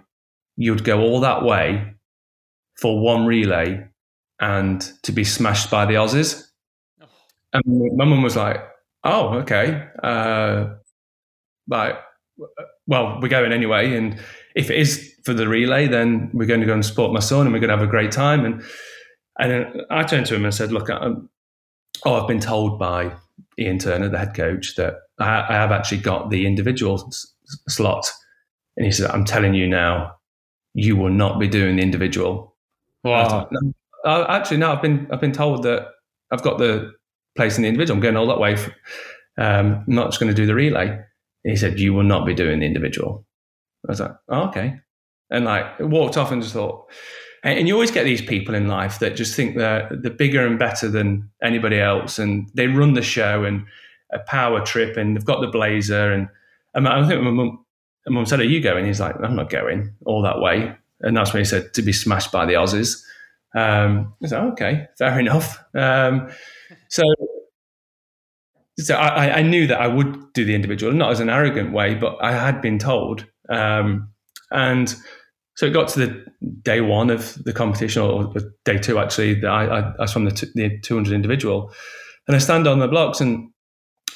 you'd 0.58 0.84
go 0.84 1.02
all 1.02 1.20
that 1.20 1.44
way 1.44 1.94
for 2.82 3.00
one 3.00 3.28
relay 3.28 3.88
and 4.42 4.82
to 5.04 5.12
be 5.12 5.24
smashed 5.24 5.70
by 5.70 5.86
the 5.86 5.94
Aussies." 5.94 6.44
And 7.54 7.64
my 7.96 8.06
mum 8.06 8.24
was 8.24 8.36
like, 8.36 8.58
"Oh, 9.04 9.36
okay." 9.42 9.88
Uh, 10.02 10.74
like 11.68 11.96
well, 12.88 13.20
we're 13.22 13.28
going 13.28 13.54
anyway. 13.54 13.96
And 13.96 14.18
if 14.56 14.72
it 14.72 14.80
is 14.80 15.14
for 15.24 15.36
the 15.36 15.48
relay, 15.48 15.88
then 15.88 16.32
we're 16.34 16.48
going 16.48 16.62
to 16.62 16.66
go 16.66 16.74
and 16.74 16.84
support 16.84 17.14
my 17.14 17.20
son 17.20 17.46
and 17.46 17.54
we're 17.54 17.60
going 17.60 17.70
to 17.70 17.78
have 17.78 17.88
a 17.88 17.92
great 17.92 18.12
time. 18.12 18.46
And, 18.46 18.64
and 19.40 19.82
I 19.90 20.04
turned 20.04 20.26
to 20.28 20.36
him 20.36 20.46
and 20.46 20.54
said, 20.54 20.72
look, 20.72 20.90
I'm, 20.90 21.30
oh, 22.06 22.22
I've 22.22 22.28
been 22.28 22.40
told 22.40 22.80
by 22.80 23.14
Ian 23.58 23.80
Turner, 23.80 24.10
the 24.10 24.20
head 24.20 24.36
coach, 24.36 24.76
that 24.76 24.96
I, 25.20 25.46
I 25.50 25.54
have 25.54 25.72
actually 25.72 26.00
got 26.00 26.30
the 26.30 26.46
individual 26.46 27.04
s- 27.08 27.34
slot. 27.68 28.10
And 28.78 28.86
he 28.86 28.92
said, 28.92 29.10
I'm 29.12 29.26
telling 29.26 29.54
you 29.54 29.68
now, 29.68 30.16
you 30.74 30.96
will 30.96 31.10
not 31.12 31.40
be 31.40 31.48
doing 31.48 31.76
the 31.76 31.84
individual. 31.84 32.56
Wow. 33.04 33.50
no, 33.52 33.74
actually, 34.06 34.58
no, 34.58 34.72
I've 34.72 34.82
been, 34.82 35.08
I've 35.12 35.22
been 35.22 35.34
told 35.34 35.64
that 35.64 35.88
I've 36.32 36.42
got 36.42 36.58
the 36.58 36.94
place 37.36 37.58
in 37.58 37.64
the 37.64 37.70
individual. 37.70 37.98
I'm 37.98 38.02
going 38.02 38.18
all 38.18 38.28
that 38.28 38.40
way. 38.40 38.56
For, 38.56 38.72
um, 39.38 39.84
I'm 39.88 39.96
not 39.96 40.08
just 40.08 40.20
going 40.20 40.32
to 40.32 40.36
do 40.36 40.46
the 40.46 40.56
relay 40.56 41.00
he 41.44 41.56
said, 41.56 41.80
You 41.80 41.94
will 41.94 42.04
not 42.04 42.26
be 42.26 42.34
doing 42.34 42.60
the 42.60 42.66
individual. 42.66 43.26
I 43.88 43.92
was 43.92 44.00
like, 44.00 44.12
oh, 44.30 44.48
okay. 44.48 44.80
And 45.30 45.46
like 45.46 45.80
walked 45.80 46.18
off 46.18 46.32
and 46.32 46.42
just 46.42 46.54
thought, 46.54 46.90
and 47.44 47.68
you 47.68 47.74
always 47.74 47.92
get 47.92 48.06
these 48.06 48.22
people 48.22 48.56
in 48.56 48.68
life 48.68 49.00
that 49.00 49.18
just 49.18 49.36
think 49.36 49.58
they're, 49.58 49.90
they're 49.92 50.12
bigger 50.12 50.46
and 50.46 50.58
better 50.58 50.90
than 50.90 51.30
anybody 51.42 51.80
else. 51.80 52.18
And 52.18 52.50
they 52.54 52.68
run 52.68 52.94
the 52.94 53.02
show 53.02 53.44
and 53.44 53.66
a 54.14 54.20
power 54.20 54.62
trip 54.62 54.96
and 54.96 55.16
they've 55.16 55.26
got 55.26 55.42
the 55.42 55.48
blazer. 55.48 56.12
And, 56.12 56.30
and 56.74 56.88
I 56.88 57.06
think 57.06 57.22
my 57.22 57.32
mum, 57.32 57.66
my 58.08 58.16
mum 58.16 58.26
said, 58.26 58.40
Are 58.40 58.46
you 58.46 58.62
going? 58.62 58.86
He's 58.86 59.02
like, 59.02 59.16
I'm 59.22 59.36
not 59.36 59.50
going 59.50 59.94
all 60.06 60.22
that 60.22 60.40
way. 60.40 60.74
And 61.02 61.18
that's 61.18 61.34
when 61.34 61.42
he 61.42 61.46
said, 61.46 61.74
To 61.74 61.82
be 61.82 61.92
smashed 61.92 62.32
by 62.32 62.46
the 62.46 62.54
Aussies. 62.54 63.04
Um, 63.56 64.14
I 64.24 64.28
said, 64.28 64.44
Okay, 64.54 64.88
fair 64.98 65.20
enough. 65.20 65.62
Um, 65.76 66.30
so 66.90 67.04
so 68.80 68.96
I, 68.96 69.38
I, 69.38 69.42
knew 69.44 69.68
that 69.68 69.80
I 69.80 69.88
would 69.88 70.34
do 70.34 70.46
the 70.46 70.56
individual, 70.56 70.94
not 70.94 71.12
as 71.12 71.20
an 71.20 71.30
arrogant 71.30 71.74
way, 71.74 71.94
but 71.94 72.18
I 72.22 72.32
had 72.32 72.60
been 72.62 72.80
told. 72.80 73.26
Um, 73.48 74.10
and 74.50 74.96
so 75.56 75.68
it 75.68 75.74
got 75.74 75.88
to 75.90 76.00
the 76.00 76.26
day 76.64 76.82
one 76.82 77.10
of 77.10 77.36
the 77.44 77.54
competition, 77.54 78.02
or 78.02 78.34
day 78.66 78.78
two 78.78 78.98
actually. 78.98 79.40
That 79.40 79.52
I, 79.52 79.80
I, 79.80 79.94
I 80.00 80.06
from 80.08 80.26
the, 80.26 80.32
t- 80.32 80.52
the 80.56 80.80
200 80.80 81.14
individual, 81.14 81.72
and 82.28 82.36
I 82.36 82.40
stand 82.40 82.68
on 82.68 82.80
the 82.80 82.88
blocks, 82.88 83.22
and 83.22 83.50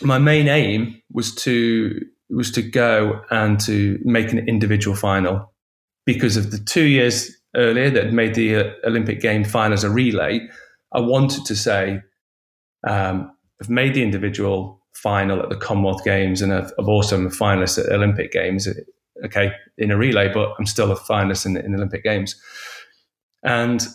my 0.02 0.17
main 0.17 0.47
aim 0.47 1.02
was 1.12 1.34
to 1.36 2.00
was 2.30 2.52
to 2.52 2.62
go 2.62 3.21
and 3.30 3.60
to 3.62 4.00
make 4.04 4.32
an 4.32 4.39
individual 4.50 4.95
final 4.95 5.54
because 6.06 6.38
of 6.38 6.52
the 6.52 6.58
two 6.58 6.84
years 6.86 7.32
earlier 7.56 7.89
that 7.89 8.12
made 8.12 8.36
the 8.36 8.56
uh, 8.56 8.71
Olympic 8.86 9.21
game 9.21 9.43
final 9.43 9.73
as 9.73 9.84
a 9.84 9.89
relay. 9.89 10.39
I 10.93 11.00
wanted 11.00 11.45
to 11.45 11.56
say. 11.56 12.02
Um, 12.88 13.32
I've 13.60 13.69
made 13.71 13.95
the 13.95 14.04
individual 14.04 14.86
final 14.93 15.41
at 15.41 15.50
the 15.50 15.56
Commonwealth 15.56 16.04
Games, 16.04 16.41
and 16.41 16.54
I've, 16.54 16.71
I've 16.80 16.88
also 16.88 17.17
been 17.17 17.28
a 17.28 17.30
finalist 17.30 17.84
at 17.84 17.91
Olympic 17.91 18.32
Games. 18.32 18.67
Okay, 19.25 19.51
in 19.77 19.91
a 19.91 19.97
relay, 19.97 20.32
but 20.32 20.53
I'm 20.60 20.65
still 20.65 20.91
a 20.91 20.95
finalist 20.95 21.45
in, 21.45 21.58
in 21.58 21.71
the 21.71 21.77
Olympic 21.77 22.03
Games. 22.03 22.36
And 23.43 23.86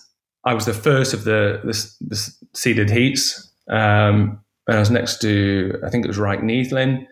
I 0.45 0.55
was 0.55 0.67
the 0.67 0.75
first 0.75 1.15
of 1.15 1.25
the 1.25 1.61
the, 1.65 2.07
the 2.09 2.35
seeded 2.55 2.91
heats, 2.91 3.53
um, 3.71 4.41
and 4.67 4.77
I 4.77 4.81
was 4.81 4.91
next 4.91 5.21
to 5.23 5.81
I 5.85 5.91
think 5.91 6.05
it 6.05 6.09
was 6.09 6.19
Wright 6.19 6.41
Neithlin, 6.41 7.07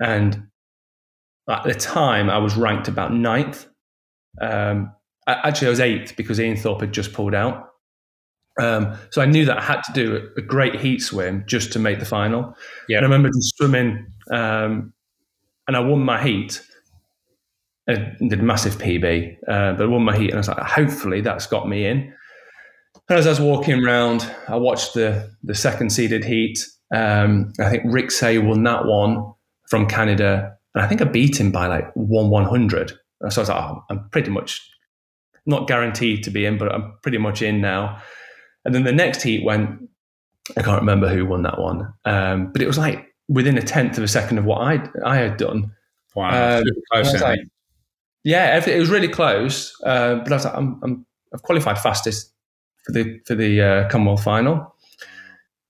and 0.00 0.48
at 1.48 1.64
the 1.64 1.74
time 1.74 2.28
I 2.30 2.38
was 2.38 2.56
ranked 2.56 2.88
about 2.88 3.12
ninth. 3.12 3.66
Um, 4.40 4.92
actually, 5.26 5.68
I 5.68 5.70
was 5.70 5.80
eighth 5.80 6.16
because 6.16 6.38
Ian 6.38 6.56
Thorpe 6.56 6.82
had 6.82 6.92
just 6.92 7.12
pulled 7.12 7.34
out. 7.34 7.68
Um, 8.60 8.98
so 9.10 9.22
I 9.22 9.26
knew 9.26 9.44
that 9.44 9.58
I 9.58 9.62
had 9.62 9.82
to 9.82 9.92
do 9.92 10.28
a 10.36 10.42
great 10.42 10.80
heat 10.80 11.00
swim 11.00 11.44
just 11.46 11.72
to 11.72 11.78
make 11.78 12.00
the 12.00 12.04
final. 12.04 12.54
Yeah. 12.88 12.98
And 12.98 13.06
I 13.06 13.08
remember 13.08 13.28
just 13.28 13.56
swimming, 13.56 14.06
um, 14.32 14.92
and 15.66 15.76
I 15.76 15.80
won 15.80 16.00
my 16.02 16.22
heat. 16.22 16.62
I 17.88 18.14
did 18.28 18.42
massive 18.42 18.76
PB, 18.76 19.38
uh, 19.48 19.72
but 19.72 19.82
I 19.82 19.86
won 19.86 20.02
my 20.02 20.16
heat, 20.16 20.30
and 20.30 20.34
I 20.34 20.38
was 20.38 20.48
like, 20.48 20.58
hopefully 20.58 21.20
that's 21.20 21.46
got 21.46 21.68
me 21.68 21.86
in. 21.86 22.12
And 23.08 23.18
as 23.18 23.26
I 23.26 23.30
was 23.30 23.40
walking 23.40 23.82
around, 23.82 24.30
I 24.48 24.56
watched 24.56 24.94
the 24.94 25.30
the 25.42 25.54
second 25.54 25.90
seeded 25.90 26.24
heat. 26.24 26.58
Um, 26.94 27.52
I 27.58 27.70
think 27.70 27.84
Rick 27.86 28.10
Say 28.10 28.38
won 28.38 28.62
that 28.64 28.84
one 28.84 29.32
from 29.68 29.86
Canada, 29.86 30.56
and 30.74 30.84
I 30.84 30.86
think 30.86 31.00
I 31.00 31.04
beat 31.04 31.40
him 31.40 31.50
by 31.50 31.66
like 31.66 31.90
one 31.94 32.28
one 32.30 32.44
hundred. 32.44 32.92
So 33.30 33.40
I 33.40 33.42
was 33.42 33.48
like, 33.48 33.62
oh, 33.62 33.84
I'm 33.90 34.08
pretty 34.10 34.30
much 34.30 34.70
not 35.46 35.66
guaranteed 35.66 36.22
to 36.24 36.30
be 36.30 36.44
in, 36.44 36.58
but 36.58 36.72
I'm 36.72 36.92
pretty 37.02 37.18
much 37.18 37.40
in 37.40 37.60
now. 37.60 38.00
And 38.64 38.74
then 38.74 38.84
the 38.84 38.92
next 38.92 39.22
heat 39.22 39.44
went, 39.44 39.88
I 40.56 40.62
can't 40.62 40.80
remember 40.80 41.08
who 41.08 41.24
won 41.24 41.42
that 41.42 41.58
one, 41.58 41.92
um, 42.04 42.52
but 42.52 42.60
it 42.60 42.66
was 42.66 42.76
like 42.76 43.06
within 43.28 43.56
a 43.56 43.62
tenth 43.62 43.96
of 43.96 44.04
a 44.04 44.08
second 44.08 44.38
of 44.38 44.44
what 44.44 44.60
I 44.60 44.88
I 45.04 45.16
had 45.16 45.38
done. 45.38 45.72
Wow, 46.14 46.58
um, 46.58 46.64
close. 46.92 47.20
Like, 47.20 47.40
yeah, 48.28 48.62
it 48.62 48.78
was 48.78 48.90
really 48.90 49.08
close. 49.08 49.72
Uh, 49.82 50.16
but 50.16 50.30
I 50.30 50.36
was 50.36 50.44
like, 50.44 50.54
I'm, 50.54 50.78
I'm 50.82 51.06
I've 51.32 51.42
qualified 51.42 51.78
fastest 51.78 52.32
for 52.84 52.92
the 52.92 53.20
for 53.26 53.34
the 53.34 53.62
uh, 53.62 53.88
Commonwealth 53.88 54.22
final. 54.22 54.74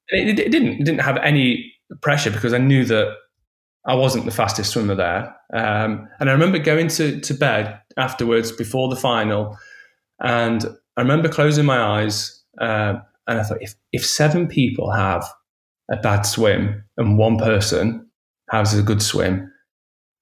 It, 0.08 0.38
it, 0.38 0.50
didn't 0.50 0.80
it 0.80 0.84
didn't 0.84 1.00
have 1.00 1.18
any 1.18 1.72
pressure 2.00 2.32
because 2.32 2.52
I 2.52 2.58
knew 2.58 2.84
that 2.86 3.14
I 3.86 3.94
wasn't 3.94 4.24
the 4.24 4.32
fastest 4.32 4.72
swimmer 4.72 4.96
there. 4.96 5.36
Um, 5.52 6.08
and 6.18 6.28
I 6.28 6.32
remember 6.32 6.58
going 6.58 6.88
to 6.88 7.20
to 7.20 7.34
bed 7.34 7.80
afterwards 7.96 8.50
before 8.50 8.88
the 8.88 8.96
final, 8.96 9.56
and 10.20 10.64
I 10.96 11.02
remember 11.02 11.28
closing 11.28 11.64
my 11.64 11.78
eyes 11.78 12.42
uh, 12.60 12.94
And 13.28 13.38
I 13.38 13.44
thought, 13.44 13.62
if, 13.62 13.74
if 13.92 14.04
seven 14.04 14.48
people 14.48 14.90
have 14.90 15.24
a 15.90 15.96
bad 15.96 16.22
swim 16.22 16.82
and 16.96 17.18
one 17.18 17.38
person 17.38 18.10
has 18.50 18.76
a 18.76 18.82
good 18.82 19.00
swim 19.02 19.52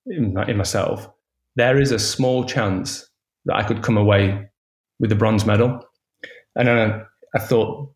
in, 0.07 0.37
in 0.49 0.57
myself, 0.59 1.09
there 1.57 1.81
is 1.81 1.91
a 1.91 1.99
small 1.99 2.45
chance 2.45 3.09
that 3.47 3.57
I 3.57 3.63
could 3.63 3.83
come 3.83 3.97
away 3.97 4.49
with 5.01 5.11
a 5.13 5.17
bronze 5.17 5.45
medal. 5.45 5.81
And 6.55 6.71
I, 6.71 7.03
I 7.35 7.39
thought, 7.39 7.93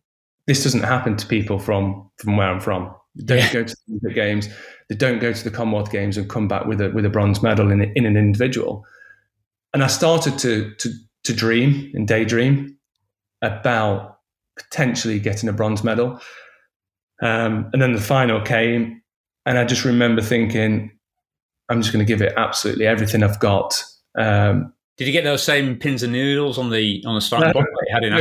this 0.47 0.63
doesn't 0.63 0.83
happen 0.83 1.15
to 1.17 1.25
people 1.25 1.59
from, 1.59 2.09
from 2.17 2.37
where 2.37 2.47
I'm 2.47 2.59
from. 2.59 2.93
They 3.15 3.23
don't 3.23 3.37
yeah. 3.37 3.53
go 3.53 3.63
to 3.63 3.75
the 3.75 3.93
Olympic 3.93 4.15
Games. 4.15 4.49
They 4.89 4.95
don't 4.95 5.19
go 5.19 5.33
to 5.33 5.43
the 5.43 5.51
Commonwealth 5.51 5.91
Games 5.91 6.17
and 6.17 6.29
come 6.29 6.47
back 6.47 6.65
with 6.65 6.81
a 6.81 6.89
with 6.91 7.05
a 7.05 7.09
bronze 7.09 7.43
medal 7.43 7.71
in, 7.71 7.81
in 7.95 8.05
an 8.05 8.17
individual. 8.17 8.85
And 9.73 9.83
I 9.83 9.87
started 9.87 10.37
to 10.39 10.73
to 10.75 10.93
to 11.25 11.33
dream 11.33 11.91
and 11.93 12.07
daydream 12.07 12.77
about 13.41 14.19
potentially 14.57 15.19
getting 15.19 15.49
a 15.49 15.53
bronze 15.53 15.83
medal. 15.83 16.19
Um, 17.21 17.69
and 17.73 17.81
then 17.81 17.93
the 17.93 18.01
final 18.01 18.41
came, 18.41 19.01
and 19.45 19.57
I 19.57 19.65
just 19.65 19.85
remember 19.85 20.21
thinking, 20.21 20.91
I'm 21.71 21.81
just 21.81 21.93
going 21.93 22.05
to 22.05 22.07
give 22.07 22.21
it 22.21 22.33
absolutely 22.37 22.85
everything 22.85 23.23
I've 23.23 23.39
got. 23.39 23.83
Um, 24.17 24.73
Did 24.97 25.07
you 25.07 25.13
get 25.13 25.23
those 25.23 25.41
same 25.41 25.77
pins 25.77 26.03
and 26.03 26.13
needles 26.13 26.57
on 26.57 26.69
the 26.69 27.03
on 27.05 27.15
the 27.15 27.21
starting 27.21 27.53
block 27.53 27.65
had 27.91 28.03
in 28.03 28.13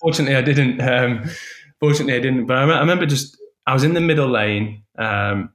Fortunately, 0.00 0.36
I 0.36 0.42
didn't. 0.42 0.80
Um, 0.80 1.28
fortunately, 1.80 2.14
I 2.14 2.20
didn't. 2.20 2.46
But 2.46 2.56
I 2.56 2.80
remember 2.80 3.04
just 3.04 3.36
I 3.66 3.74
was 3.74 3.84
in 3.84 3.94
the 3.94 4.00
middle 4.00 4.28
lane, 4.28 4.84
um, 4.96 5.50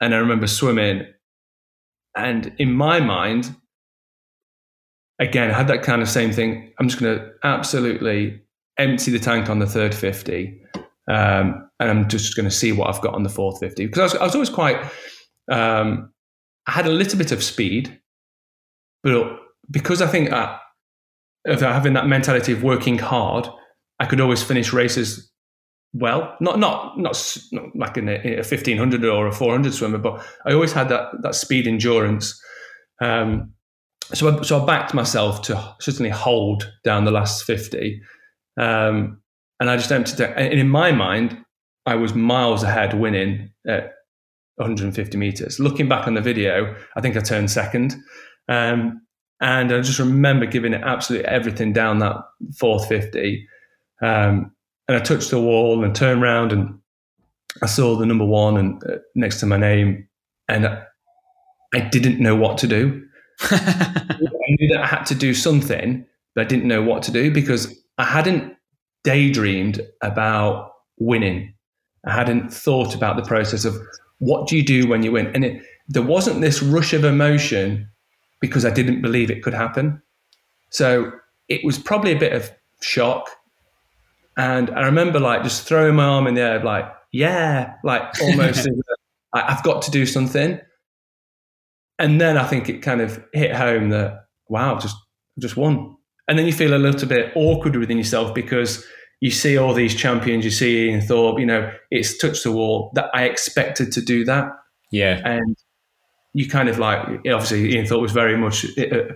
and 0.00 0.14
I 0.14 0.18
remember 0.18 0.46
swimming, 0.46 1.06
and 2.16 2.52
in 2.58 2.72
my 2.72 2.98
mind, 2.98 3.54
again, 5.18 5.50
I 5.50 5.54
had 5.54 5.68
that 5.68 5.82
kind 5.82 6.02
of 6.02 6.08
same 6.08 6.32
thing. 6.32 6.72
I'm 6.78 6.88
just 6.88 7.00
going 7.00 7.18
to 7.18 7.30
absolutely 7.44 8.42
empty 8.78 9.10
the 9.10 9.18
tank 9.18 9.48
on 9.48 9.58
the 9.58 9.66
third 9.66 9.94
50. 9.94 10.60
Um, 11.08 11.70
and 11.80 11.90
I'm 11.90 12.08
just 12.08 12.36
going 12.36 12.48
to 12.48 12.54
see 12.54 12.72
what 12.72 12.88
I've 12.88 13.00
got 13.00 13.14
on 13.14 13.22
the 13.22 13.28
fourth 13.28 13.60
50. 13.60 13.86
Because 13.86 13.98
I 13.98 14.02
was, 14.02 14.14
I 14.14 14.24
was 14.24 14.34
always 14.34 14.50
quite, 14.50 14.78
um, 15.50 16.12
I 16.68 16.72
had 16.72 16.86
a 16.86 16.90
little 16.90 17.18
bit 17.18 17.32
of 17.32 17.42
speed, 17.42 17.98
but 19.02 19.38
because 19.70 20.02
I 20.02 20.06
think 20.06 20.30
of 20.30 21.60
having 21.60 21.94
that 21.94 22.06
mentality 22.06 22.52
of 22.52 22.62
working 22.62 22.98
hard, 22.98 23.48
I 23.98 24.04
could 24.04 24.20
always 24.20 24.42
finish 24.42 24.72
races 24.72 25.32
well. 25.94 26.36
Not 26.40 26.58
not 26.58 26.98
not, 26.98 27.38
not 27.52 27.74
like 27.74 27.96
in 27.96 28.08
a, 28.08 28.16
a, 28.16 28.36
1500 28.36 29.02
or 29.06 29.26
a 29.26 29.32
400 29.32 29.72
swimmer, 29.72 29.96
but 29.96 30.24
I 30.46 30.52
always 30.52 30.72
had 30.72 30.90
that 30.90 31.08
that 31.22 31.34
speed 31.34 31.66
endurance. 31.66 32.38
Um, 33.00 33.54
so 34.12 34.38
I, 34.38 34.42
so 34.42 34.62
I 34.62 34.66
backed 34.66 34.92
myself 34.92 35.40
to 35.42 35.74
certainly 35.80 36.10
hold 36.10 36.70
down 36.84 37.06
the 37.06 37.10
last 37.10 37.44
50. 37.44 38.00
Um, 38.58 39.22
and 39.60 39.70
I 39.70 39.76
just 39.76 39.90
emptied 39.90 40.20
it. 40.20 40.34
And 40.36 40.52
in 40.52 40.68
my 40.68 40.92
mind, 40.92 41.36
I 41.86 41.94
was 41.94 42.14
miles 42.14 42.62
ahead 42.62 42.92
winning 42.92 43.50
at 43.66 43.92
150 44.58 45.16
meters. 45.16 45.58
Looking 45.58 45.88
back 45.88 46.06
on 46.06 46.14
the 46.14 46.20
video, 46.20 46.76
I 46.96 47.00
think 47.00 47.16
I 47.16 47.20
turned 47.20 47.50
second. 47.50 47.96
Um, 48.48 49.02
and 49.40 49.72
I 49.72 49.80
just 49.80 49.98
remember 49.98 50.46
giving 50.46 50.72
it 50.72 50.82
absolutely 50.82 51.28
everything 51.28 51.72
down 51.72 51.98
that 52.00 52.16
fourth 52.58 52.88
50. 52.88 53.46
Um, 54.02 54.52
and 54.88 54.96
I 54.96 55.00
touched 55.00 55.30
the 55.30 55.40
wall 55.40 55.84
and 55.84 55.94
turned 55.94 56.22
around 56.22 56.52
and 56.52 56.78
I 57.62 57.66
saw 57.66 57.96
the 57.96 58.06
number 58.06 58.24
one 58.24 58.56
and 58.56 58.82
uh, 58.84 58.98
next 59.14 59.40
to 59.40 59.46
my 59.46 59.56
name. 59.56 60.08
And 60.48 60.66
I, 60.66 60.82
I 61.74 61.80
didn't 61.80 62.20
know 62.20 62.34
what 62.34 62.58
to 62.58 62.66
do. 62.66 63.04
I 63.42 64.16
knew 64.58 64.68
that 64.74 64.82
I 64.82 64.86
had 64.86 65.04
to 65.06 65.14
do 65.14 65.34
something, 65.34 66.04
but 66.34 66.46
I 66.46 66.48
didn't 66.48 66.66
know 66.66 66.82
what 66.82 67.02
to 67.04 67.12
do 67.12 67.30
because 67.30 67.72
I 67.98 68.04
hadn't 68.04 68.54
daydreamed 69.04 69.80
about 70.02 70.72
winning. 70.98 71.54
I 72.06 72.14
hadn't 72.14 72.52
thought 72.52 72.94
about 72.94 73.16
the 73.16 73.22
process 73.22 73.64
of 73.64 73.76
what 74.18 74.48
do 74.48 74.56
you 74.56 74.62
do 74.62 74.88
when 74.88 75.02
you 75.02 75.12
win. 75.12 75.28
And 75.34 75.44
it, 75.44 75.62
there 75.88 76.02
wasn't 76.02 76.40
this 76.40 76.62
rush 76.62 76.92
of 76.92 77.04
emotion 77.04 77.88
because 78.40 78.64
I 78.64 78.70
didn't 78.70 79.02
believe 79.02 79.30
it 79.30 79.42
could 79.42 79.54
happen. 79.54 80.02
So 80.70 81.12
it 81.48 81.64
was 81.64 81.78
probably 81.78 82.12
a 82.12 82.18
bit 82.18 82.32
of 82.32 82.50
shock. 82.82 83.30
And 84.36 84.70
I 84.70 84.82
remember 84.82 85.18
like 85.18 85.42
just 85.42 85.66
throwing 85.66 85.96
my 85.96 86.04
arm 86.04 86.26
in 86.26 86.34
the 86.34 86.42
air, 86.42 86.62
like, 86.62 86.92
yeah, 87.10 87.74
like 87.82 88.02
almost, 88.22 88.68
I've 89.32 89.62
got 89.62 89.82
to 89.82 89.90
do 89.90 90.06
something 90.06 90.60
and 91.98 92.20
then 92.20 92.36
I 92.36 92.44
think 92.44 92.68
it 92.68 92.80
kind 92.80 93.00
of 93.00 93.22
hit 93.32 93.54
home 93.54 93.90
that 93.90 94.26
wow, 94.48 94.78
just 94.78 94.96
just 95.38 95.56
won. 95.56 95.96
And 96.28 96.38
then 96.38 96.46
you 96.46 96.52
feel 96.52 96.74
a 96.74 96.78
little 96.78 97.08
bit 97.08 97.32
awkward 97.34 97.76
within 97.76 97.98
yourself 97.98 98.34
because 98.34 98.84
you 99.20 99.30
see 99.30 99.58
all 99.58 99.74
these 99.74 99.94
champions, 99.94 100.44
you 100.44 100.50
see 100.50 100.88
Ian 100.88 101.00
Thorpe, 101.00 101.40
you 101.40 101.46
know, 101.46 101.72
it's 101.90 102.16
touched 102.16 102.44
the 102.44 102.52
wall 102.52 102.92
that 102.94 103.10
I 103.12 103.24
expected 103.24 103.90
to 103.92 104.00
do 104.00 104.24
that. 104.24 104.50
Yeah. 104.92 105.20
And 105.24 105.56
you 106.34 106.48
kind 106.48 106.68
of 106.68 106.78
like, 106.78 107.00
obviously, 107.26 107.74
Ian 107.74 107.86
Thorpe 107.86 108.02
was 108.02 108.12
very 108.12 108.36
much 108.36 108.64
uh, 108.78 109.14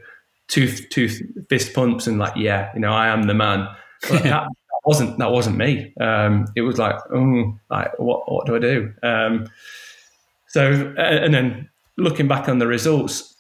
two, 0.49 0.69
two 0.69 1.09
fist 1.49 1.73
pumps 1.73 2.07
and 2.07 2.19
like, 2.19 2.35
yeah, 2.37 2.71
you 2.75 2.81
know, 2.81 2.93
I 2.93 3.09
am 3.09 3.25
the 3.25 3.35
man. 3.35 3.69
But 4.09 4.11
that, 4.25 4.45
that 4.45 4.81
wasn't, 4.85 5.19
that 5.19 5.31
wasn't 5.31 5.57
me. 5.57 5.95
Um, 6.01 6.47
it 6.57 6.63
was 6.63 6.79
like, 6.79 6.97
oh, 7.15 7.57
like, 7.71 7.97
what, 7.99 8.31
what 8.31 8.47
do 8.47 8.57
I 8.57 8.59
do? 8.59 8.93
Um, 9.05 9.47
so, 10.49 10.95
and 10.99 11.33
then 11.33 11.71
looking 11.97 12.27
back 12.27 12.49
on 12.49 12.59
the 12.59 12.67
results, 12.67 13.37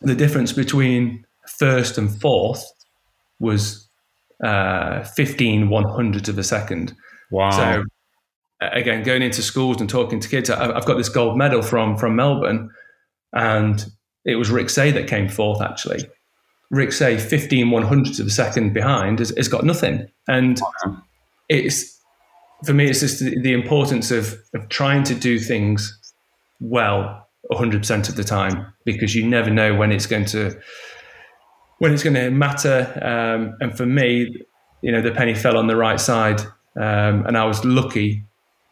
the 0.00 0.14
difference 0.14 0.52
between 0.52 1.26
first 1.46 1.98
and 1.98 2.18
fourth 2.20 2.64
was 3.38 3.81
uh, 4.42 5.04
15 5.04 5.68
one 5.68 5.84
hundredths 5.84 6.28
of 6.28 6.38
a 6.38 6.44
second. 6.44 6.94
Wow. 7.30 7.50
So 7.50 7.84
again, 8.60 9.02
going 9.02 9.22
into 9.22 9.42
schools 9.42 9.80
and 9.80 9.88
talking 9.88 10.20
to 10.20 10.28
kids, 10.28 10.50
I've 10.50 10.84
got 10.84 10.96
this 10.96 11.08
gold 11.08 11.36
medal 11.36 11.62
from 11.62 11.96
from 11.96 12.16
Melbourne, 12.16 12.70
and 13.32 13.84
it 14.24 14.36
was 14.36 14.50
Rick 14.50 14.70
Say 14.70 14.90
that 14.92 15.08
came 15.08 15.28
fourth 15.28 15.60
actually. 15.60 16.08
Rick 16.70 16.92
Say, 16.92 17.18
15 17.18 17.70
one 17.70 17.82
hundredths 17.82 18.18
of 18.18 18.26
a 18.26 18.30
second 18.30 18.72
behind, 18.72 19.18
has, 19.18 19.30
has 19.36 19.48
got 19.48 19.64
nothing. 19.64 20.08
And 20.26 20.58
wow. 20.84 21.02
it's 21.48 22.00
for 22.64 22.72
me, 22.72 22.88
it's 22.88 23.00
just 23.00 23.20
the, 23.20 23.38
the 23.40 23.52
importance 23.52 24.10
of, 24.10 24.34
of 24.54 24.68
trying 24.68 25.02
to 25.04 25.14
do 25.14 25.38
things 25.38 25.98
well 26.60 27.28
100% 27.50 28.08
of 28.08 28.16
the 28.16 28.24
time 28.24 28.72
because 28.84 29.14
you 29.14 29.26
never 29.26 29.50
know 29.50 29.74
when 29.74 29.92
it's 29.92 30.06
going 30.06 30.24
to 30.26 30.58
when 31.82 31.92
it's 31.92 32.04
going 32.04 32.14
to 32.14 32.30
matter 32.30 32.86
um, 33.02 33.56
and 33.60 33.76
for 33.76 33.84
me 33.84 34.32
you 34.82 34.92
know 34.92 35.02
the 35.02 35.10
penny 35.10 35.34
fell 35.34 35.56
on 35.58 35.66
the 35.66 35.74
right 35.74 35.98
side 35.98 36.40
um, 36.76 37.26
and 37.26 37.36
I 37.36 37.44
was 37.44 37.64
lucky 37.64 38.22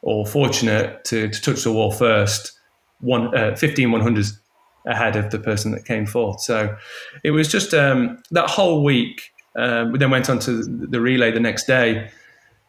or 0.03 0.25
fortunate 0.25 1.05
to, 1.07 1.29
to 1.29 1.41
touch 1.43 1.65
the 1.65 1.73
wall 1.73 1.91
first 1.91 2.53
one 3.01 3.37
uh, 3.37 3.57
15 3.57 3.89
100s 3.89 4.39
ahead 4.87 5.17
of 5.17 5.31
the 5.33 5.41
person 5.41 5.73
that 5.73 5.85
came 5.85 6.07
fourth. 6.07 6.41
So 6.41 6.77
it 7.25 7.33
was 7.33 7.49
just 7.49 7.75
um, 7.75 8.23
that 8.31 8.49
whole 8.49 8.85
week 8.85 9.33
um, 9.57 9.91
we 9.91 9.99
then 9.99 10.13
went 10.13 10.31
on 10.31 10.39
to 10.41 10.63
the 10.63 11.01
relay 11.01 11.33
the 11.33 11.41
next 11.41 11.67
day. 11.67 12.13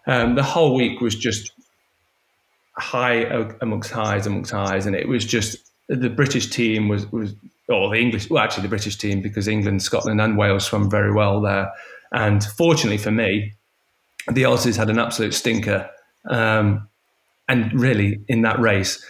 Um, 0.07 0.33
the 0.33 0.43
whole 0.43 0.73
week 0.73 1.01
was 1.01 1.15
just 1.15 1.51
high 2.77 3.25
amongst 3.61 3.91
highs 3.91 4.25
amongst 4.25 4.49
highs 4.49 4.87
and 4.87 4.95
it 4.95 5.07
was 5.07 5.23
just 5.23 5.57
the 5.87 6.09
British 6.09 6.47
team 6.47 6.87
was 6.87 7.05
was 7.11 7.35
or 7.71 7.89
the 7.89 7.99
English 7.99 8.29
well 8.29 8.43
actually 8.43 8.63
the 8.63 8.69
British 8.69 8.97
team 8.97 9.21
because 9.21 9.47
England, 9.47 9.81
Scotland, 9.81 10.21
and 10.21 10.37
Wales 10.37 10.65
swam 10.65 10.89
very 10.89 11.11
well 11.13 11.41
there. 11.41 11.71
And 12.11 12.43
fortunately 12.43 12.97
for 12.97 13.11
me, 13.11 13.53
the 14.31 14.43
Aussies 14.43 14.77
had 14.77 14.89
an 14.89 14.99
absolute 14.99 15.33
stinker. 15.33 15.89
Um, 16.29 16.87
and 17.47 17.73
really, 17.73 18.19
in 18.27 18.43
that 18.43 18.59
race, 18.59 19.03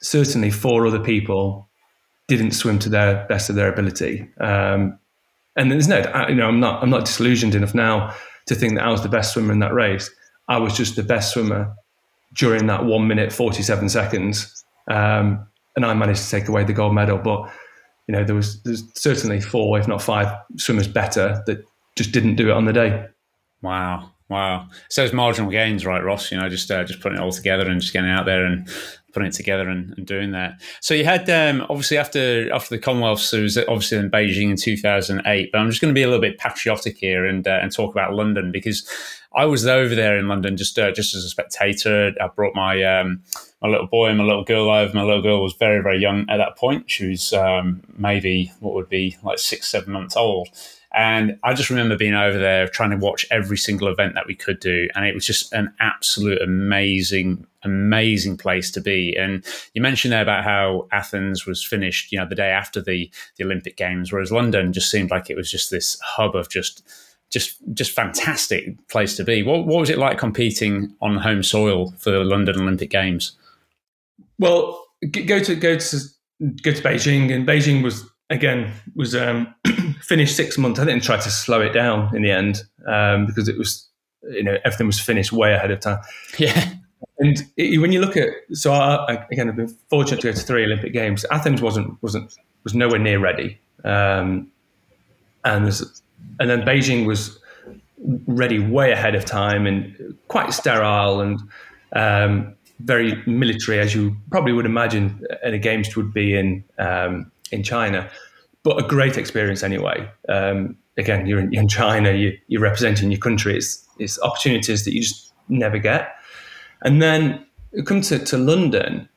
certainly 0.00 0.50
four 0.50 0.86
other 0.86 1.00
people 1.00 1.68
didn't 2.28 2.52
swim 2.52 2.78
to 2.80 2.88
their 2.88 3.26
best 3.28 3.50
of 3.50 3.56
their 3.56 3.72
ability. 3.72 4.28
Um, 4.40 4.98
and 5.56 5.70
there's 5.70 5.88
no, 5.88 5.98
you 6.28 6.34
know, 6.34 6.48
I'm 6.48 6.60
not, 6.60 6.82
I'm 6.82 6.90
not 6.90 7.04
disillusioned 7.04 7.54
enough 7.54 7.74
now 7.74 8.14
to 8.46 8.54
think 8.54 8.74
that 8.74 8.84
I 8.84 8.90
was 8.90 9.02
the 9.02 9.08
best 9.08 9.32
swimmer 9.32 9.52
in 9.52 9.60
that 9.60 9.74
race. 9.74 10.10
I 10.48 10.58
was 10.58 10.76
just 10.76 10.96
the 10.96 11.02
best 11.02 11.32
swimmer 11.32 11.74
during 12.34 12.66
that 12.66 12.84
one 12.84 13.06
minute 13.08 13.32
forty 13.32 13.62
seven 13.62 13.88
seconds. 13.88 14.64
Um, 14.90 15.46
and 15.76 15.84
I 15.84 15.94
managed 15.94 16.24
to 16.24 16.30
take 16.30 16.48
away 16.48 16.64
the 16.64 16.72
gold 16.72 16.94
medal. 16.94 17.18
But 17.18 17.50
you 18.08 18.12
know, 18.12 18.24
there 18.24 18.34
was 18.34 18.62
there's 18.62 18.84
certainly 18.94 19.40
four, 19.40 19.78
if 19.78 19.86
not 19.86 20.02
five, 20.02 20.34
swimmers 20.56 20.88
better 20.88 21.42
that 21.46 21.64
just 21.96 22.12
didn't 22.12 22.36
do 22.36 22.48
it 22.48 22.52
on 22.52 22.64
the 22.64 22.72
day. 22.72 23.06
Wow, 23.62 24.10
wow. 24.28 24.68
So 24.88 25.04
it's 25.04 25.12
marginal 25.12 25.50
gains, 25.50 25.84
right, 25.84 26.02
Ross? 26.02 26.30
You 26.30 26.38
know, 26.38 26.48
just 26.48 26.70
uh, 26.70 26.84
just 26.84 27.00
putting 27.00 27.18
it 27.18 27.22
all 27.22 27.32
together 27.32 27.68
and 27.68 27.80
just 27.80 27.92
getting 27.92 28.10
out 28.10 28.26
there 28.26 28.44
and 28.44 28.68
putting 29.12 29.28
it 29.28 29.34
together 29.34 29.68
and, 29.70 29.94
and 29.96 30.06
doing 30.06 30.32
that. 30.32 30.60
So 30.80 30.92
you 30.92 31.04
had 31.04 31.28
um, 31.30 31.66
obviously 31.70 31.96
after 31.96 32.52
after 32.52 32.76
the 32.76 32.80
Commonwealths, 32.80 33.32
it 33.32 33.42
was 33.42 33.58
obviously 33.58 33.98
in 33.98 34.10
Beijing 34.10 34.50
in 34.50 34.56
2008. 34.56 35.50
But 35.50 35.58
I'm 35.58 35.70
just 35.70 35.80
going 35.80 35.92
to 35.92 35.98
be 35.98 36.02
a 36.02 36.06
little 36.06 36.20
bit 36.20 36.38
patriotic 36.38 36.98
here 36.98 37.26
and 37.26 37.46
uh, 37.48 37.58
and 37.62 37.72
talk 37.72 37.92
about 37.92 38.14
London 38.14 38.52
because 38.52 38.88
I 39.34 39.46
was 39.46 39.66
over 39.66 39.94
there 39.94 40.18
in 40.18 40.28
London 40.28 40.56
just 40.56 40.78
uh, 40.78 40.92
just 40.92 41.14
as 41.14 41.24
a 41.24 41.28
spectator. 41.28 42.12
I 42.20 42.28
brought 42.28 42.54
my 42.54 42.82
um, 42.82 43.22
my 43.66 43.72
little 43.72 43.86
boy 43.86 44.08
and 44.08 44.18
my 44.18 44.24
little 44.24 44.44
girl 44.44 44.70
over. 44.70 44.94
My 44.94 45.02
little 45.02 45.22
girl 45.22 45.42
was 45.42 45.54
very 45.54 45.82
very 45.82 45.98
young 45.98 46.24
at 46.28 46.38
that 46.38 46.56
point. 46.56 46.90
She 46.90 47.08
was 47.08 47.32
um, 47.32 47.82
maybe 47.96 48.52
what 48.60 48.74
would 48.74 48.88
be 48.88 49.16
like 49.22 49.38
six 49.38 49.68
seven 49.68 49.92
months 49.92 50.16
old 50.16 50.48
And 50.96 51.38
I 51.42 51.52
just 51.52 51.68
remember 51.68 51.96
being 51.96 52.14
over 52.14 52.38
there 52.38 52.68
trying 52.68 52.90
to 52.90 52.96
watch 52.96 53.26
every 53.30 53.58
single 53.58 53.88
event 53.88 54.14
that 54.14 54.26
we 54.26 54.34
could 54.34 54.60
do. 54.60 54.88
And 54.94 55.04
it 55.04 55.14
was 55.14 55.26
just 55.26 55.52
an 55.52 55.74
absolute 55.78 56.40
amazing, 56.40 57.46
amazing 57.64 58.38
place 58.38 58.70
to 58.72 58.80
be. 58.80 59.14
And 59.14 59.44
you 59.74 59.82
mentioned 59.82 60.12
there 60.12 60.22
about 60.22 60.44
how 60.44 60.88
Athens 60.92 61.44
was 61.44 61.62
finished, 61.62 62.12
you 62.12 62.18
know, 62.18 62.26
the 62.26 62.34
day 62.34 62.48
after 62.48 62.80
the, 62.80 63.10
the 63.36 63.44
Olympic 63.44 63.76
Games, 63.76 64.10
whereas 64.10 64.32
London 64.32 64.72
just 64.72 64.90
seemed 64.90 65.10
like 65.10 65.28
it 65.28 65.36
was 65.36 65.50
just 65.50 65.70
this 65.70 66.00
hub 66.00 66.34
of 66.34 66.48
just 66.48 66.82
just 67.28 67.58
just 67.74 67.90
fantastic 67.90 68.88
place 68.88 69.16
to 69.16 69.24
be. 69.24 69.42
What, 69.42 69.66
what 69.66 69.80
was 69.80 69.90
it 69.90 69.98
like 69.98 70.16
competing 70.16 70.94
on 71.02 71.18
home 71.18 71.42
soil 71.42 71.90
for 71.98 72.10
the 72.10 72.20
London 72.20 72.60
Olympic 72.60 72.88
Games? 72.88 73.36
Well, 74.38 74.84
go 75.10 75.40
to 75.40 75.54
go 75.54 75.76
to 75.78 75.98
go 76.62 76.72
to 76.72 76.82
Beijing, 76.82 77.34
and 77.34 77.46
Beijing 77.46 77.82
was 77.82 78.08
again 78.30 78.72
was 78.94 79.14
um, 79.14 79.54
finished 80.00 80.36
six 80.36 80.58
months. 80.58 80.80
I 80.80 80.84
didn't 80.84 81.02
try 81.02 81.16
to 81.16 81.30
slow 81.30 81.60
it 81.60 81.72
down 81.72 82.14
in 82.14 82.22
the 82.22 82.30
end 82.30 82.62
um, 82.86 83.26
because 83.26 83.48
it 83.48 83.58
was 83.58 83.88
you 84.22 84.42
know 84.42 84.56
everything 84.64 84.86
was 84.86 85.00
finished 85.00 85.32
way 85.32 85.54
ahead 85.54 85.70
of 85.70 85.80
time. 85.80 86.00
Yeah. 86.38 86.72
And 87.18 87.42
it, 87.56 87.80
when 87.80 87.92
you 87.92 88.00
look 88.00 88.16
at 88.16 88.28
so 88.52 88.72
I, 88.72 89.12
I, 89.12 89.26
again 89.30 89.48
I've 89.48 89.56
been 89.56 89.74
fortunate 89.88 90.20
to 90.20 90.28
go 90.28 90.32
to 90.32 90.40
three 90.40 90.64
Olympic 90.64 90.92
Games. 90.92 91.24
Athens 91.30 91.62
wasn't 91.62 92.00
wasn't 92.02 92.34
was 92.64 92.74
nowhere 92.74 92.98
near 92.98 93.18
ready, 93.18 93.58
um, 93.84 94.50
and 95.44 95.66
and 96.40 96.50
then 96.50 96.62
Beijing 96.62 97.06
was 97.06 97.38
ready 98.26 98.58
way 98.58 98.92
ahead 98.92 99.14
of 99.14 99.24
time 99.24 99.66
and 99.66 100.16
quite 100.28 100.52
sterile 100.52 101.20
and 101.20 101.40
um, 101.92 102.54
very 102.80 103.22
military, 103.26 103.78
as 103.78 103.94
you 103.94 104.16
probably 104.30 104.52
would 104.52 104.66
imagine 104.66 105.24
any 105.42 105.58
games 105.58 105.96
would 105.96 106.12
be 106.12 106.36
in 106.36 106.64
um, 106.78 107.30
in 107.52 107.62
China, 107.62 108.10
but 108.62 108.82
a 108.82 108.86
great 108.86 109.16
experience 109.16 109.62
anyway. 109.62 110.08
Um, 110.28 110.76
again, 110.96 111.26
you're 111.26 111.40
in, 111.40 111.52
you're 111.52 111.62
in 111.62 111.68
China, 111.68 112.12
you, 112.12 112.58
are 112.58 112.60
representing 112.60 113.10
your 113.10 113.20
country. 113.20 113.56
It's, 113.56 113.86
it's 113.98 114.20
opportunities 114.20 114.84
that 114.84 114.92
you 114.92 115.02
just 115.02 115.32
never 115.48 115.78
get. 115.78 116.14
And 116.82 117.00
then 117.00 117.46
come 117.84 118.00
to, 118.02 118.18
to 118.18 118.36
London, 118.36 119.08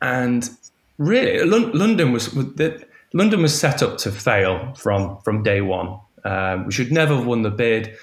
and 0.00 0.48
really, 0.98 1.40
L- 1.40 1.74
London 1.74 2.12
was 2.12 2.34
London 3.14 3.42
was 3.42 3.58
set 3.58 3.82
up 3.82 3.98
to 3.98 4.10
fail 4.10 4.74
from 4.74 5.18
from 5.22 5.42
day 5.42 5.60
one. 5.60 5.98
Um, 6.24 6.66
we 6.66 6.72
should 6.72 6.92
never 6.92 7.16
have 7.16 7.26
won 7.26 7.42
the 7.42 7.50
bid 7.50 7.96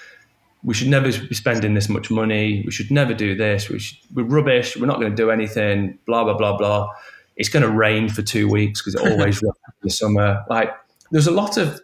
we 0.62 0.74
should 0.74 0.88
never 0.88 1.06
be 1.06 1.34
spending 1.34 1.74
this 1.74 1.88
much 1.88 2.10
money. 2.10 2.62
We 2.64 2.72
should 2.72 2.90
never 2.90 3.14
do 3.14 3.34
this. 3.34 3.68
We 3.68 3.78
should, 3.78 3.98
we're 4.14 4.24
rubbish. 4.24 4.76
We're 4.76 4.86
not 4.86 5.00
going 5.00 5.10
to 5.10 5.16
do 5.16 5.30
anything. 5.30 5.98
Blah 6.06 6.24
blah 6.24 6.36
blah 6.36 6.56
blah. 6.56 6.88
It's 7.36 7.48
going 7.48 7.62
to 7.62 7.70
rain 7.70 8.08
for 8.08 8.22
two 8.22 8.48
weeks 8.48 8.82
because 8.82 8.94
it 8.94 9.10
always 9.10 9.42
rains 9.42 9.54
in 9.66 9.72
the 9.82 9.90
summer. 9.90 10.44
Like 10.48 10.70
there's 11.10 11.26
a 11.26 11.32
lot 11.32 11.56
of 11.56 11.80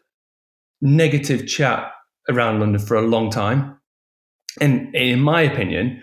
negative 0.83 1.47
chat 1.47 1.91
around 2.29 2.61
London 2.61 2.81
for 2.81 2.97
a 2.97 3.03
long 3.03 3.31
time, 3.31 3.79
and 4.61 4.95
in 4.95 5.21
my 5.21 5.41
opinion, 5.41 6.03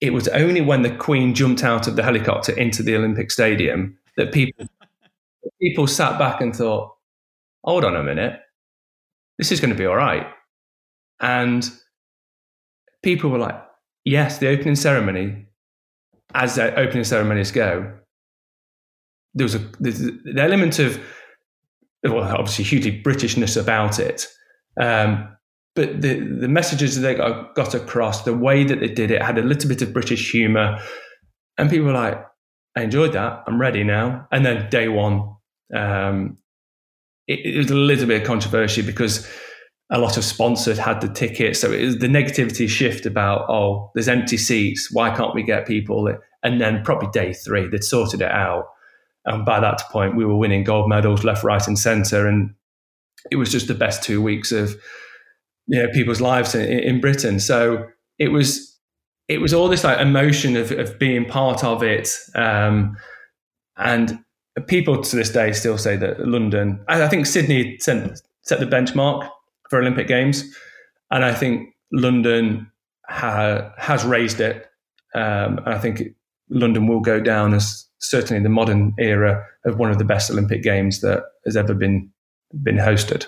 it 0.00 0.12
was 0.12 0.26
only 0.28 0.60
when 0.60 0.82
the 0.82 0.90
Queen 0.90 1.34
jumped 1.34 1.62
out 1.62 1.86
of 1.86 1.96
the 1.96 2.02
helicopter 2.02 2.52
into 2.52 2.82
the 2.82 2.96
Olympic 2.96 3.30
Stadium 3.30 3.96
that 4.16 4.32
people 4.32 4.66
people 5.62 5.86
sat 5.86 6.18
back 6.18 6.40
and 6.40 6.54
thought, 6.54 6.96
"Hold 7.62 7.84
on 7.84 7.94
a 7.94 8.02
minute, 8.02 8.40
this 9.38 9.52
is 9.52 9.60
going 9.60 9.72
to 9.72 9.78
be 9.78 9.86
all 9.86 9.96
right." 9.96 10.26
And 11.20 11.68
people 13.08 13.30
were 13.30 13.38
like, 13.38 13.58
yes, 14.04 14.36
the 14.38 14.48
opening 14.48 14.76
ceremony, 14.76 15.46
as 16.34 16.56
the 16.56 16.74
opening 16.78 17.04
ceremonies 17.04 17.50
go, 17.50 17.90
there 19.34 19.44
was 19.46 19.54
a 19.54 19.58
the 19.80 20.34
element 20.38 20.78
of 20.78 21.00
well, 22.04 22.22
obviously 22.22 22.64
hugely 22.64 23.02
Britishness 23.02 23.60
about 23.60 23.98
it. 23.98 24.26
Um, 24.78 25.36
but 25.74 26.02
the 26.02 26.20
the 26.20 26.48
messages 26.48 27.00
they 27.00 27.14
got, 27.14 27.54
got 27.54 27.74
across, 27.74 28.24
the 28.24 28.36
way 28.36 28.64
that 28.64 28.80
they 28.80 28.88
did 28.88 29.10
it, 29.10 29.22
had 29.22 29.38
a 29.38 29.42
little 29.42 29.68
bit 29.68 29.80
of 29.80 29.94
British 29.94 30.30
humour, 30.30 30.78
and 31.56 31.70
people 31.70 31.86
were 31.86 31.92
like, 31.92 32.22
"I 32.76 32.82
enjoyed 32.82 33.14
that. 33.14 33.44
I'm 33.46 33.60
ready 33.60 33.84
now." 33.84 34.26
And 34.30 34.44
then 34.44 34.68
day 34.68 34.88
one, 34.88 35.34
um, 35.74 36.36
it, 37.26 37.40
it, 37.44 37.58
was 37.58 37.70
a 37.70 37.74
little 37.74 38.06
bit 38.06 38.22
of 38.22 38.26
controversy 38.26 38.82
because 38.82 39.26
a 39.90 39.98
lot 39.98 40.16
of 40.16 40.24
sponsors 40.24 40.78
had 40.78 41.00
the 41.00 41.08
tickets. 41.08 41.60
So 41.60 41.72
it 41.72 41.84
was 41.84 41.98
the 41.98 42.08
negativity 42.08 42.68
shift 42.68 43.06
about, 43.06 43.48
oh, 43.48 43.90
there's 43.94 44.08
empty 44.08 44.36
seats. 44.36 44.90
Why 44.92 45.14
can't 45.14 45.34
we 45.34 45.42
get 45.42 45.66
people? 45.66 46.14
And 46.42 46.60
then 46.60 46.82
probably 46.84 47.08
day 47.10 47.32
three, 47.32 47.68
they'd 47.68 47.82
sorted 47.82 48.20
it 48.20 48.30
out. 48.30 48.66
And 49.24 49.44
by 49.44 49.60
that 49.60 49.82
point, 49.90 50.16
we 50.16 50.24
were 50.24 50.36
winning 50.36 50.64
gold 50.64 50.88
medals 50.88 51.24
left, 51.24 51.42
right, 51.42 51.66
and 51.66 51.78
center. 51.78 52.26
And 52.26 52.54
it 53.30 53.36
was 53.36 53.50
just 53.50 53.68
the 53.68 53.74
best 53.74 54.02
two 54.02 54.22
weeks 54.22 54.52
of 54.52 54.76
you 55.66 55.82
know, 55.82 55.88
people's 55.92 56.20
lives 56.20 56.54
in, 56.54 56.66
in 56.66 57.00
Britain. 57.00 57.40
So 57.40 57.86
it 58.18 58.28
was 58.28 58.78
it 59.28 59.40
was 59.42 59.52
all 59.52 59.68
this 59.68 59.84
like 59.84 59.98
emotion 59.98 60.56
of, 60.56 60.70
of 60.72 60.98
being 60.98 61.26
part 61.26 61.62
of 61.62 61.82
it. 61.82 62.08
Um, 62.34 62.96
and 63.76 64.18
people 64.66 65.02
to 65.02 65.16
this 65.16 65.30
day 65.30 65.52
still 65.52 65.76
say 65.76 65.96
that 65.96 66.26
London, 66.26 66.82
I, 66.88 67.02
I 67.04 67.08
think 67.08 67.26
Sydney 67.26 67.78
set, 67.78 68.20
set 68.42 68.58
the 68.58 68.66
benchmark 68.66 69.28
for 69.68 69.80
Olympic 69.80 70.06
Games, 70.06 70.44
and 71.10 71.24
I 71.24 71.32
think 71.32 71.70
London 71.92 72.70
ha- 73.08 73.72
has 73.76 74.04
raised 74.04 74.40
it, 74.40 74.66
um, 75.14 75.58
and 75.58 75.68
I 75.68 75.78
think 75.78 76.02
London 76.50 76.86
will 76.86 77.00
go 77.00 77.20
down 77.20 77.54
as 77.54 77.86
certainly 77.98 78.42
the 78.42 78.48
modern 78.48 78.94
era 78.98 79.44
of 79.64 79.78
one 79.78 79.90
of 79.90 79.98
the 79.98 80.04
best 80.04 80.30
Olympic 80.30 80.62
Games 80.62 81.00
that 81.00 81.24
has 81.44 81.56
ever 81.56 81.74
been 81.74 82.10
been 82.62 82.76
hosted 82.76 83.26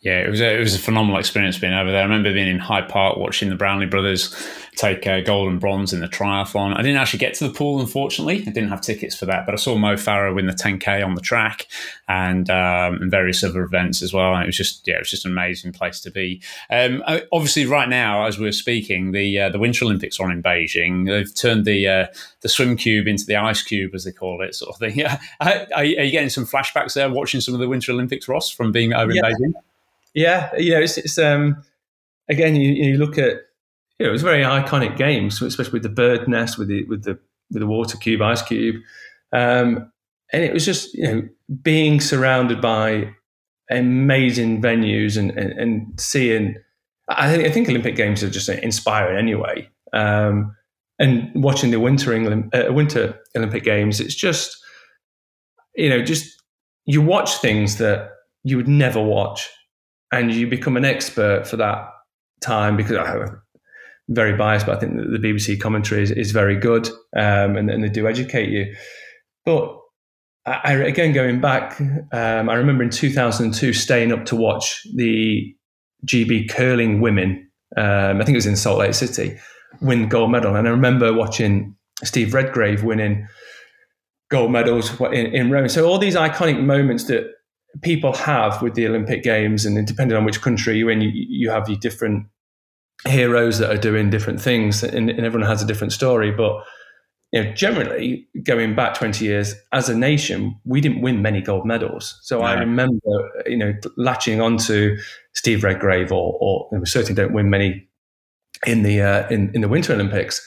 yeah, 0.00 0.20
it 0.20 0.30
was 0.30 0.40
a, 0.40 0.56
it 0.56 0.60
was 0.60 0.76
a 0.76 0.78
phenomenal 0.78 1.18
experience 1.18 1.58
being 1.58 1.72
over 1.72 1.90
there. 1.90 2.00
I 2.00 2.04
remember 2.04 2.32
being 2.32 2.46
in 2.46 2.60
Hyde 2.60 2.88
Park 2.88 3.16
watching 3.16 3.48
the 3.48 3.56
Brownlee 3.56 3.86
brothers 3.86 4.32
take 4.76 5.04
uh, 5.08 5.22
gold 5.22 5.48
and 5.50 5.58
bronze 5.58 5.92
in 5.92 5.98
the 5.98 6.06
triathlon. 6.06 6.78
I 6.78 6.82
didn't 6.82 6.98
actually 6.98 7.18
get 7.18 7.34
to 7.34 7.48
the 7.48 7.52
pool, 7.52 7.80
unfortunately. 7.80 8.42
I 8.42 8.50
didn't 8.50 8.68
have 8.68 8.80
tickets 8.80 9.16
for 9.16 9.26
that, 9.26 9.44
but 9.44 9.54
I 9.54 9.56
saw 9.56 9.76
Mo 9.76 9.94
Farah 9.94 10.32
win 10.32 10.46
the 10.46 10.52
10k 10.52 11.04
on 11.04 11.16
the 11.16 11.20
track 11.20 11.66
and, 12.06 12.48
um, 12.48 13.02
and 13.02 13.10
various 13.10 13.42
other 13.42 13.64
events 13.64 14.00
as 14.00 14.12
well. 14.14 14.34
And 14.34 14.44
it 14.44 14.46
was 14.46 14.56
just 14.56 14.86
yeah, 14.86 14.94
it 14.94 15.00
was 15.00 15.10
just 15.10 15.26
an 15.26 15.32
amazing 15.32 15.72
place 15.72 15.98
to 16.02 16.12
be. 16.12 16.40
Um, 16.70 17.02
obviously, 17.32 17.66
right 17.66 17.88
now 17.88 18.24
as 18.24 18.38
we're 18.38 18.52
speaking, 18.52 19.10
the 19.10 19.40
uh, 19.40 19.48
the 19.48 19.58
Winter 19.58 19.84
Olympics 19.84 20.20
are 20.20 20.26
on 20.26 20.30
in 20.30 20.44
Beijing. 20.44 21.08
They've 21.08 21.34
turned 21.34 21.64
the 21.64 21.88
uh, 21.88 22.06
the 22.42 22.48
swim 22.48 22.76
cube 22.76 23.08
into 23.08 23.26
the 23.26 23.34
ice 23.34 23.62
cube, 23.62 23.96
as 23.96 24.04
they 24.04 24.12
call 24.12 24.42
it, 24.42 24.54
sort 24.54 24.70
of 24.72 24.78
thing. 24.78 24.96
Yeah, 24.96 25.20
are, 25.40 25.66
are 25.74 25.84
you 25.84 26.12
getting 26.12 26.30
some 26.30 26.46
flashbacks 26.46 26.94
there 26.94 27.10
watching 27.10 27.40
some 27.40 27.54
of 27.54 27.58
the 27.58 27.68
Winter 27.68 27.90
Olympics, 27.90 28.28
Ross, 28.28 28.48
from 28.48 28.70
being 28.70 28.92
over 28.92 29.12
yeah. 29.12 29.26
in 29.26 29.34
Beijing? 29.34 29.52
Yeah, 30.18 30.50
you 30.58 30.72
know, 30.72 30.80
it's, 30.80 30.98
it's 30.98 31.16
um, 31.16 31.62
again, 32.28 32.56
you, 32.56 32.72
you 32.72 32.98
look 32.98 33.18
at, 33.18 33.34
you 33.98 34.04
know, 34.04 34.08
it 34.08 34.10
was 34.10 34.22
very 34.22 34.42
iconic 34.42 34.96
games, 34.96 35.40
especially 35.40 35.74
with 35.74 35.84
the 35.84 35.88
bird 35.88 36.26
nest, 36.26 36.58
with 36.58 36.66
the 36.66 36.84
with 36.86 37.04
the 37.04 37.20
with 37.52 37.60
the 37.60 37.68
water 37.68 37.96
cube, 37.96 38.20
ice 38.20 38.42
cube, 38.42 38.82
um, 39.32 39.92
and 40.32 40.42
it 40.42 40.52
was 40.52 40.64
just 40.64 40.92
you 40.94 41.04
know 41.04 41.28
being 41.62 42.00
surrounded 42.00 42.60
by 42.60 43.14
amazing 43.70 44.60
venues 44.60 45.16
and 45.16 45.30
and, 45.38 45.52
and 45.52 46.00
seeing. 46.00 46.56
I 47.08 47.32
think 47.32 47.46
I 47.46 47.50
think 47.52 47.68
Olympic 47.68 47.94
Games 47.94 48.24
are 48.24 48.30
just 48.30 48.48
inspiring 48.48 49.16
anyway. 49.16 49.70
Um, 49.92 50.52
and 50.98 51.30
watching 51.36 51.70
the 51.70 51.78
winter 51.78 52.12
England, 52.12 52.52
uh, 52.52 52.72
winter 52.72 53.20
Olympic 53.36 53.62
Games, 53.62 54.00
it's 54.00 54.16
just 54.16 54.58
you 55.76 55.88
know 55.88 56.02
just 56.02 56.42
you 56.86 57.02
watch 57.02 57.36
things 57.36 57.78
that 57.78 58.10
you 58.42 58.56
would 58.56 58.66
never 58.66 59.00
watch 59.00 59.48
and 60.12 60.32
you 60.32 60.46
become 60.46 60.76
an 60.76 60.84
expert 60.84 61.46
for 61.46 61.56
that 61.56 61.88
time 62.40 62.76
because 62.76 62.96
I'm 62.96 63.40
very 64.08 64.36
biased, 64.36 64.66
but 64.66 64.76
I 64.76 64.80
think 64.80 64.96
the 64.96 65.18
BBC 65.18 65.60
commentary 65.60 66.02
is, 66.02 66.10
is 66.10 66.30
very 66.30 66.56
good 66.56 66.88
um, 67.16 67.56
and, 67.56 67.70
and, 67.70 67.84
they 67.84 67.88
do 67.88 68.08
educate 68.08 68.48
you. 68.48 68.74
But 69.44 69.78
I, 70.46 70.74
again, 70.74 71.12
going 71.12 71.40
back, 71.40 71.80
um, 71.80 72.48
I 72.48 72.54
remember 72.54 72.82
in 72.82 72.90
2002 72.90 73.72
staying 73.72 74.12
up 74.12 74.24
to 74.26 74.36
watch 74.36 74.86
the 74.94 75.54
GB 76.06 76.48
curling 76.50 77.00
women. 77.00 77.50
Um, 77.76 78.20
I 78.20 78.24
think 78.24 78.30
it 78.30 78.38
was 78.38 78.46
in 78.46 78.56
Salt 78.56 78.78
Lake 78.78 78.94
City, 78.94 79.38
win 79.82 80.08
gold 80.08 80.30
medal, 80.30 80.56
and 80.56 80.66
I 80.66 80.70
remember 80.70 81.12
watching 81.12 81.76
Steve 82.02 82.32
Redgrave 82.32 82.82
winning 82.82 83.28
gold 84.30 84.52
medals 84.52 84.98
in, 85.00 85.26
in 85.34 85.50
Rome. 85.50 85.68
So 85.68 85.86
all 85.86 85.98
these 85.98 86.14
iconic 86.14 86.62
moments 86.62 87.04
that 87.04 87.30
people 87.82 88.12
have 88.14 88.60
with 88.62 88.74
the 88.74 88.86
Olympic 88.86 89.22
Games, 89.22 89.64
and 89.64 89.86
depending 89.86 90.16
on 90.16 90.24
which 90.24 90.40
country 90.40 90.78
you're 90.78 90.90
in, 90.90 91.00
you, 91.00 91.10
you 91.12 91.50
have 91.50 91.68
your 91.68 91.78
different 91.78 92.26
heroes 93.06 93.58
that 93.58 93.70
are 93.70 93.80
doing 93.80 94.10
different 94.10 94.40
things, 94.40 94.82
and, 94.82 95.10
and 95.10 95.24
everyone 95.24 95.48
has 95.48 95.62
a 95.62 95.66
different 95.66 95.92
story. 95.92 96.30
But 96.30 96.64
you 97.32 97.44
know, 97.44 97.52
generally, 97.52 98.26
going 98.42 98.74
back 98.74 98.94
20 98.94 99.24
years, 99.24 99.54
as 99.72 99.88
a 99.88 99.96
nation, 99.96 100.58
we 100.64 100.80
didn't 100.80 101.02
win 101.02 101.20
many 101.20 101.42
gold 101.42 101.66
medals. 101.66 102.18
So 102.22 102.40
I 102.40 102.54
remember, 102.54 103.42
you 103.46 103.56
know, 103.56 103.74
latching 103.98 104.40
onto 104.40 104.96
Steve 105.34 105.62
Redgrave, 105.62 106.10
or, 106.10 106.38
or 106.40 106.68
we 106.72 106.86
certainly 106.86 107.14
don't 107.14 107.34
win 107.34 107.50
many 107.50 107.86
in 108.66 108.82
the 108.82 109.02
uh, 109.02 109.28
in, 109.28 109.50
in 109.54 109.60
the 109.60 109.68
Winter 109.68 109.92
Olympics. 109.92 110.46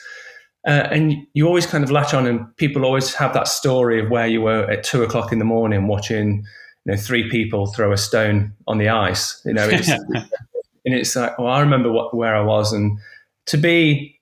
Uh, 0.66 0.88
and 0.90 1.14
you 1.34 1.46
always 1.46 1.66
kind 1.66 1.82
of 1.82 1.90
latch 1.90 2.14
on, 2.14 2.26
and 2.26 2.56
people 2.56 2.84
always 2.84 3.14
have 3.14 3.32
that 3.34 3.48
story 3.48 4.00
of 4.00 4.10
where 4.10 4.26
you 4.26 4.40
were 4.40 4.68
at 4.70 4.82
two 4.82 5.02
o'clock 5.04 5.32
in 5.32 5.38
the 5.38 5.44
morning 5.44 5.86
watching 5.86 6.44
you 6.84 6.92
know 6.92 6.98
three 6.98 7.30
people 7.30 7.66
throw 7.66 7.92
a 7.92 7.96
stone 7.96 8.52
on 8.66 8.78
the 8.78 8.88
ice. 8.88 9.40
You 9.44 9.54
know, 9.54 9.68
it's, 9.68 9.88
and 10.84 10.94
it's 10.94 11.14
like, 11.14 11.38
well, 11.38 11.52
I 11.52 11.60
remember 11.60 11.90
what, 11.90 12.14
where 12.16 12.34
I 12.34 12.42
was, 12.42 12.72
and 12.72 12.98
to 13.46 13.56
be 13.56 14.20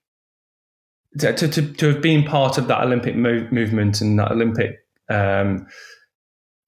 to, 1.19 1.33
to, 1.33 1.73
to 1.75 1.89
have 1.89 2.01
been 2.01 2.25
part 2.25 2.59
of 2.59 2.69
that 2.69 2.83
Olympic 2.83 3.17
move, 3.17 3.51
movement 3.51 4.01
and 4.01 4.19
that 4.19 4.31
Olympic. 4.31 4.79
Um, 5.09 5.67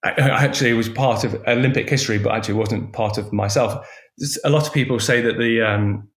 I, 0.05 0.11
I 0.11 0.45
actually 0.45 0.71
it 0.71 0.75
was 0.75 0.89
part 0.89 1.25
of 1.25 1.35
Olympic 1.47 1.89
history, 1.89 2.19
but 2.19 2.35
actually 2.35 2.55
wasn't 2.55 2.93
part 2.93 3.19
of 3.19 3.33
myself. 3.33 3.87
A 4.45 4.51
lot 4.51 4.67
of 4.67 4.73
people 4.73 4.99
say 4.99 5.21
that 5.21 5.39
the 5.39 5.63
um, 5.63 6.09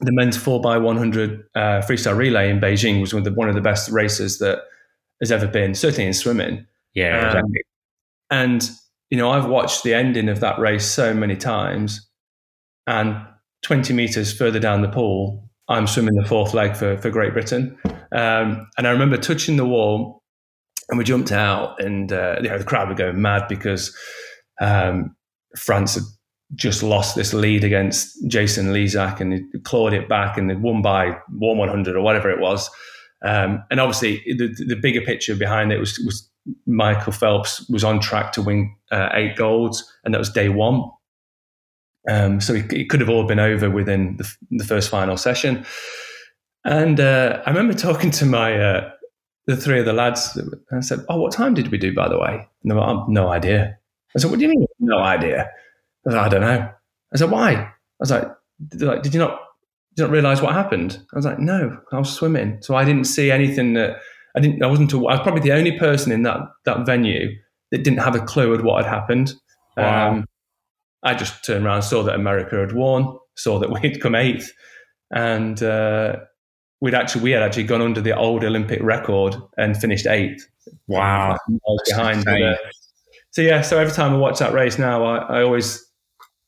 the 0.00 0.12
men's 0.12 0.36
four 0.36 0.58
x 0.58 0.82
one 0.82 0.96
hundred 0.96 1.44
uh, 1.54 1.82
freestyle 1.82 2.16
relay 2.16 2.50
in 2.50 2.60
Beijing 2.60 3.00
was 3.00 3.12
one 3.12 3.20
of 3.20 3.24
the, 3.24 3.34
one 3.34 3.48
of 3.48 3.54
the 3.54 3.60
best 3.60 3.90
races 3.90 4.38
that 4.38 4.60
has 5.20 5.30
ever 5.30 5.46
been, 5.46 5.74
certainly 5.74 6.06
in 6.06 6.14
swimming. 6.14 6.66
Yeah, 6.94 7.18
um, 7.18 7.26
exactly. 7.26 7.60
And 8.30 8.70
you 9.10 9.18
know, 9.18 9.30
I've 9.30 9.46
watched 9.46 9.82
the 9.82 9.94
ending 9.94 10.28
of 10.28 10.40
that 10.40 10.58
race 10.58 10.86
so 10.86 11.14
many 11.14 11.36
times, 11.36 12.06
and 12.86 13.16
twenty 13.62 13.92
meters 13.92 14.36
further 14.36 14.58
down 14.58 14.82
the 14.82 14.88
pool, 14.88 15.48
I'm 15.68 15.86
swimming 15.86 16.14
the 16.14 16.28
fourth 16.28 16.54
leg 16.54 16.76
for 16.76 16.96
for 16.98 17.10
Great 17.10 17.32
Britain, 17.32 17.78
um, 18.12 18.68
and 18.76 18.86
I 18.86 18.90
remember 18.90 19.16
touching 19.16 19.56
the 19.56 19.66
wall, 19.66 20.22
and 20.88 20.98
we 20.98 21.04
jumped 21.04 21.32
out, 21.32 21.82
and 21.82 22.12
uh, 22.12 22.36
you 22.42 22.48
know, 22.48 22.58
the 22.58 22.64
crowd 22.64 22.88
were 22.88 22.94
going 22.94 23.20
mad 23.20 23.48
because 23.48 23.96
um, 24.60 25.16
France 25.56 25.94
had 25.94 26.04
just 26.54 26.82
lost 26.82 27.14
this 27.14 27.34
lead 27.34 27.64
against 27.64 28.16
Jason 28.26 28.72
Lezak 28.72 29.20
and 29.20 29.34
he 29.34 29.60
clawed 29.64 29.92
it 29.92 30.08
back 30.08 30.38
and 30.38 30.48
they 30.48 30.54
won 30.54 30.80
by 30.80 31.18
one 31.28 31.58
100 31.58 31.94
or 31.94 32.00
whatever 32.00 32.30
it 32.30 32.40
was. 32.40 32.70
Um, 33.24 33.62
and 33.70 33.80
obviously, 33.80 34.22
the, 34.26 34.48
the 34.66 34.76
bigger 34.76 35.00
picture 35.00 35.34
behind 35.34 35.72
it 35.72 35.78
was, 35.78 35.98
was 36.04 36.27
Michael 36.66 37.12
Phelps 37.12 37.68
was 37.68 37.84
on 37.84 38.00
track 38.00 38.32
to 38.32 38.42
win 38.42 38.74
uh, 38.90 39.10
eight 39.12 39.36
golds, 39.36 39.92
and 40.04 40.14
that 40.14 40.18
was 40.18 40.30
day 40.30 40.48
one. 40.48 40.82
Um, 42.08 42.40
so 42.40 42.54
it, 42.54 42.72
it, 42.72 42.88
could 42.88 43.00
have 43.00 43.10
all 43.10 43.26
been 43.26 43.38
over 43.38 43.68
within 43.68 44.16
the, 44.16 44.32
the 44.50 44.64
first 44.64 44.88
final 44.88 45.16
session. 45.16 45.66
And 46.64 47.00
uh, 47.00 47.42
I 47.44 47.50
remember 47.50 47.74
talking 47.74 48.10
to 48.12 48.24
my 48.24 48.58
uh, 48.58 48.90
the 49.46 49.56
three 49.56 49.78
of 49.78 49.86
the 49.86 49.92
lads, 49.92 50.36
and 50.36 50.54
I 50.72 50.80
said, 50.80 51.04
"Oh, 51.08 51.20
what 51.20 51.32
time 51.32 51.54
did 51.54 51.68
we 51.68 51.78
do, 51.78 51.94
by 51.94 52.08
the 52.08 52.18
way?" 52.18 52.46
And 52.62 52.70
they 52.70 52.74
were, 52.74 52.82
"Oh, 52.82 53.06
no 53.08 53.28
idea." 53.28 53.78
I 54.14 54.18
said, 54.18 54.30
"What 54.30 54.38
do 54.38 54.44
you 54.44 54.50
mean, 54.50 54.66
no 54.78 54.98
idea?" 54.98 55.50
I, 56.06 56.10
like, 56.10 56.26
I 56.26 56.28
don't 56.28 56.40
know. 56.40 56.70
I 57.12 57.16
said, 57.16 57.30
"Why?" 57.30 57.52
I 57.54 57.72
was 57.98 58.10
like, 58.10 58.28
"Like, 58.74 59.02
did 59.02 59.14
you 59.14 59.20
not 59.20 59.40
did 59.94 60.02
you 60.02 60.04
not 60.06 60.12
realize 60.12 60.42
what 60.42 60.54
happened?" 60.54 60.98
I 61.12 61.16
was 61.16 61.24
like, 61.24 61.38
"No, 61.38 61.78
I 61.92 61.98
was 61.98 62.12
swimming, 62.12 62.58
so 62.60 62.74
I 62.74 62.84
didn't 62.84 63.04
see 63.04 63.30
anything 63.30 63.72
that 63.74 64.00
I 64.36 64.40
didn't. 64.40 64.62
I 64.62 64.66
wasn't. 64.66 64.92
I 64.94 64.96
was 64.96 65.20
probably 65.20 65.40
the 65.40 65.52
only 65.52 65.78
person 65.78 66.12
in 66.12 66.22
that 66.22 66.40
that 66.64 66.86
venue 66.86 67.34
that 67.70 67.84
didn't 67.84 68.00
have 68.00 68.14
a 68.14 68.20
clue 68.20 68.52
of 68.52 68.62
what 68.62 68.84
had 68.84 68.92
happened." 68.92 69.32
Wow. 69.76 70.10
Um, 70.10 70.24
I 71.02 71.14
just 71.14 71.44
turned 71.44 71.64
around, 71.64 71.82
saw 71.82 72.02
that 72.02 72.14
America 72.14 72.58
had 72.58 72.72
won, 72.72 73.16
saw 73.36 73.58
that 73.58 73.70
we'd 73.82 74.00
come 74.00 74.14
eighth, 74.14 74.52
and 75.10 75.62
uh, 75.62 76.16
we'd 76.80 76.94
actually 76.94 77.22
we 77.22 77.30
had 77.30 77.42
actually 77.42 77.64
gone 77.64 77.82
under 77.82 78.00
the 78.00 78.16
old 78.16 78.44
Olympic 78.44 78.82
record 78.82 79.36
and 79.56 79.76
finished 79.76 80.06
eighth. 80.06 80.46
Wow, 80.86 81.38
behind. 81.86 82.24
so 83.30 83.42
yeah, 83.42 83.62
so 83.62 83.78
every 83.78 83.92
time 83.92 84.12
I 84.14 84.18
watch 84.18 84.38
that 84.38 84.52
race 84.52 84.78
now, 84.78 85.04
I, 85.04 85.38
I 85.38 85.42
always 85.42 85.84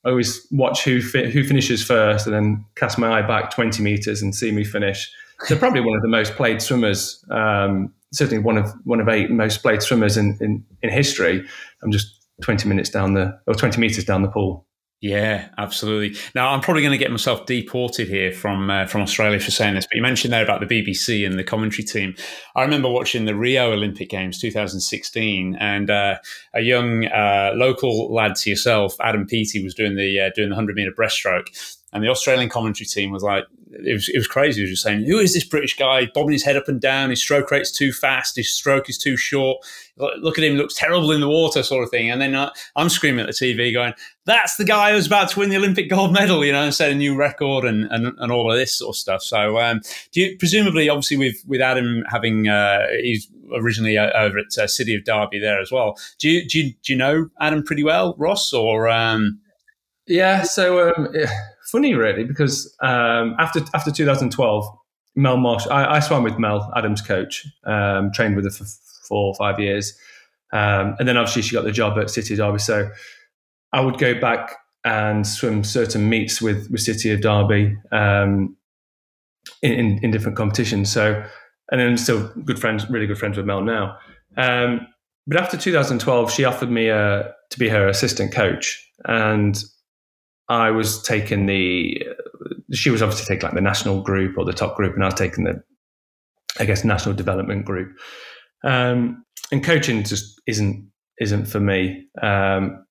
I 0.05 0.11
always 0.11 0.47
watch 0.51 0.85
who 0.85 1.01
fi- 1.01 1.31
who 1.31 1.45
finishes 1.45 1.83
first, 1.85 2.27
and 2.27 2.35
then 2.35 2.65
cast 2.77 2.99
my 2.99 3.19
eye 3.19 3.27
back 3.27 3.51
twenty 3.51 3.83
meters 3.83 4.23
and 4.23 4.35
see 4.35 4.53
me 4.53 4.65
finish. 4.65 5.11
So 5.45 5.57
probably 5.57 5.81
one 5.81 5.97
of 5.97 6.03
the 6.03 6.09
most 6.09 6.35
played 6.35 6.61
swimmers. 6.61 7.25
Um, 7.31 7.93
certainly 8.13 8.43
one 8.43 8.59
of 8.59 8.73
one 8.85 9.01
of 9.01 9.09
eight 9.09 9.31
most 9.31 9.63
played 9.63 9.83
swimmers 9.83 10.17
in, 10.17 10.37
in, 10.41 10.65
in 10.83 10.91
history. 10.91 11.45
I'm 11.83 11.93
just 11.93 12.21
20 12.43 12.69
minutes 12.69 12.91
down 12.91 13.15
the 13.15 13.39
or 13.47 13.55
20 13.55 13.81
meters 13.81 14.05
down 14.05 14.23
the 14.23 14.29
pool. 14.29 14.67
Yeah, 15.03 15.49
absolutely. 15.57 16.19
Now 16.35 16.51
I'm 16.51 16.61
probably 16.61 16.83
going 16.83 16.93
to 16.93 16.99
get 16.99 17.11
myself 17.11 17.47
deported 17.47 18.07
here 18.07 18.33
from 18.33 18.69
uh, 18.69 18.85
from 18.85 19.01
Australia 19.01 19.41
for 19.41 19.51
saying 19.51 19.75
this, 19.75 19.87
but 19.87 19.97
you 19.97 20.03
mentioned 20.03 20.31
there 20.31 20.45
about 20.45 20.61
the 20.61 20.67
BBC 20.67 21.27
and 21.27 21.39
the 21.39 21.45
commentary 21.45 21.85
team. 21.85 22.15
I 22.55 22.61
remember 22.61 22.91
watching 22.91 23.25
the 23.25 23.35
Rio 23.35 23.73
Olympic 23.73 24.11
Games 24.11 24.39
2016, 24.39 25.57
and 25.59 25.89
uh, 25.89 26.19
a 26.53 26.61
young 26.61 27.07
uh, 27.07 27.53
local 27.55 28.13
lad 28.13 28.35
to 28.37 28.51
yourself, 28.51 28.95
Adam 29.01 29.27
Peaty, 29.27 29.65
was 29.65 29.75
doing 29.75 29.97
the 29.97 30.21
uh, 30.21 30.31
doing 30.35 30.51
the 30.51 30.55
100 30.55 30.77
meter 30.77 30.93
breaststroke, 30.93 31.49
and 31.93 32.05
the 32.05 32.09
Australian 32.09 32.49
commentary 32.49 32.87
team 32.87 33.11
was 33.11 33.23
like, 33.23 33.45
it 33.73 33.93
was, 33.93 34.09
it 34.09 34.17
was 34.17 34.27
crazy. 34.27 34.61
He 34.61 34.63
was 34.63 34.71
just 34.71 34.83
saying, 34.83 35.05
who 35.05 35.19
is 35.19 35.33
this 35.33 35.45
British 35.45 35.77
guy 35.77 36.09
bobbing 36.13 36.33
his 36.33 36.43
head 36.43 36.57
up 36.57 36.69
and 36.69 36.81
down? 36.81 37.11
His 37.11 37.21
stroke 37.21 37.51
rate's 37.51 37.71
too 37.71 37.93
fast. 37.93 38.37
His 38.37 38.53
stroke 38.53 38.89
is 38.89 38.99
too 38.99 39.17
short. 39.17 39.59
Look 39.97 40.39
at 40.39 40.45
him, 40.45 40.55
looks 40.55 40.75
terrible 40.75 41.13
in 41.13 41.21
the 41.21 41.29
water, 41.29 41.63
sort 41.63 41.85
of 41.85 41.91
thing. 41.91 42.11
And 42.11 42.21
then 42.21 42.35
uh, 42.35 42.51
I'm 42.75 42.89
screaming 42.89 43.21
at 43.21 43.27
the 43.27 43.33
TV, 43.33 43.73
going, 43.73 43.93
"That's 44.25 44.57
the 44.57 44.65
guy 44.65 44.93
who's 44.93 45.07
about 45.07 45.29
to 45.31 45.39
win 45.39 45.51
the 45.51 45.57
Olympic 45.57 45.91
gold 45.91 46.13
medal," 46.13 46.45
you 46.45 46.53
know, 46.53 46.63
and 46.63 46.75
set 46.75 46.91
a 46.91 46.95
new 46.95 47.15
record 47.15 47.65
and, 47.65 47.85
and, 47.93 48.19
and 48.19 48.33
all 48.33 48.51
of 48.51 48.59
this 48.59 48.75
sort 48.75 48.95
of 48.95 48.97
stuff. 48.97 49.23
So, 49.23 49.61
um, 49.61 49.83
do 50.13 50.23
you 50.23 50.39
presumably, 50.39 50.89
obviously, 50.89 51.19
with 51.19 51.37
with 51.47 51.61
Adam 51.61 52.03
having 52.09 52.49
uh, 52.49 52.87
he's 53.03 53.29
originally 53.53 53.99
uh, 53.99 54.11
over 54.19 54.39
at 54.39 54.57
uh, 54.59 54.67
City 54.67 54.95
of 54.95 55.05
Derby 55.05 55.39
there 55.39 55.61
as 55.61 55.71
well. 55.71 55.99
Do 56.19 56.29
you, 56.29 56.49
do 56.49 56.59
you 56.59 56.73
do 56.83 56.93
you 56.93 56.97
know 56.97 57.29
Adam 57.41 57.63
pretty 57.63 57.85
well, 57.85 58.15
Ross, 58.19 58.53
or? 58.53 58.89
Um... 58.89 59.41
Yeah, 60.07 60.43
so 60.43 60.93
um, 60.93 61.15
funny 61.71 61.95
really 61.95 62.25
because 62.25 62.75
um, 62.81 63.37
after 63.39 63.61
after 63.75 63.91
2012, 63.91 64.79
Mel 65.17 65.37
Marshall, 65.37 65.73
I, 65.73 65.97
I 65.97 66.01
swam 66.01 66.23
with 66.23 66.39
Mel, 66.39 66.71
Adam's 66.77 67.03
coach, 67.03 67.47
um, 67.65 68.11
trained 68.13 68.37
with 68.37 68.45
her 68.45 68.51
for 68.51 68.65
four 69.09 69.27
or 69.29 69.35
five 69.35 69.59
years, 69.59 69.97
um, 70.53 70.97
and 70.99 71.09
then 71.09 71.17
obviously 71.17 71.43
she 71.43 71.55
got 71.55 71.65
the 71.65 71.73
job 71.73 71.99
at 71.99 72.11
City 72.11 72.35
of 72.35 72.39
Derby. 72.39 72.59
So 72.59 72.91
I 73.73 73.81
would 73.81 73.99
go 73.99 74.21
back 74.21 74.57
and 74.85 75.27
swim 75.27 75.65
certain 75.65 76.09
meets 76.09 76.41
with 76.41 76.71
with 76.71 76.81
City 76.81 77.11
of 77.11 77.21
Derby 77.21 77.77
um, 77.93 78.57
in, 79.63 79.73
in, 79.73 80.01
in 80.05 80.11
different 80.11 80.37
competitions. 80.37 80.93
So 80.93 81.25
and 81.71 81.81
then 81.81 81.97
still 81.97 82.29
good 82.45 82.59
friends, 82.59 82.89
really 82.91 83.07
good 83.07 83.19
friends 83.19 83.37
with 83.37 83.47
Mel 83.47 83.63
now. 83.63 83.97
Um, 84.37 84.87
but 85.27 85.41
after 85.41 85.57
2012, 85.57 86.31
she 86.33 86.45
offered 86.45 86.71
me 86.71 86.91
uh, 86.91 87.25
to 87.51 87.59
be 87.59 87.69
her 87.69 87.89
assistant 87.89 88.33
coach, 88.33 88.85
and 89.05 89.63
I 90.51 90.71
was 90.71 91.01
taking 91.03 91.47
the. 91.47 92.03
She 92.73 92.91
was 92.91 93.03
obviously 93.03 93.25
taking 93.25 93.47
like 93.47 93.55
the 93.55 93.63
national 93.63 94.03
group 94.03 94.37
or 94.37 94.45
the 94.45 94.53
top 94.53 94.77
group, 94.77 94.95
and 94.95 95.03
I 95.03 95.07
was 95.07 95.15
taking 95.15 95.45
the, 95.45 95.63
I 96.59 96.65
guess, 96.65 96.85
national 96.85 97.15
development 97.15 97.65
group. 97.65 97.97
Um, 98.65 99.25
and 99.53 99.65
coaching 99.65 100.03
just 100.03 100.41
isn't 100.47 100.91
isn't 101.19 101.47
for 101.47 101.61
me. 101.61 102.09
Um, 102.21 102.85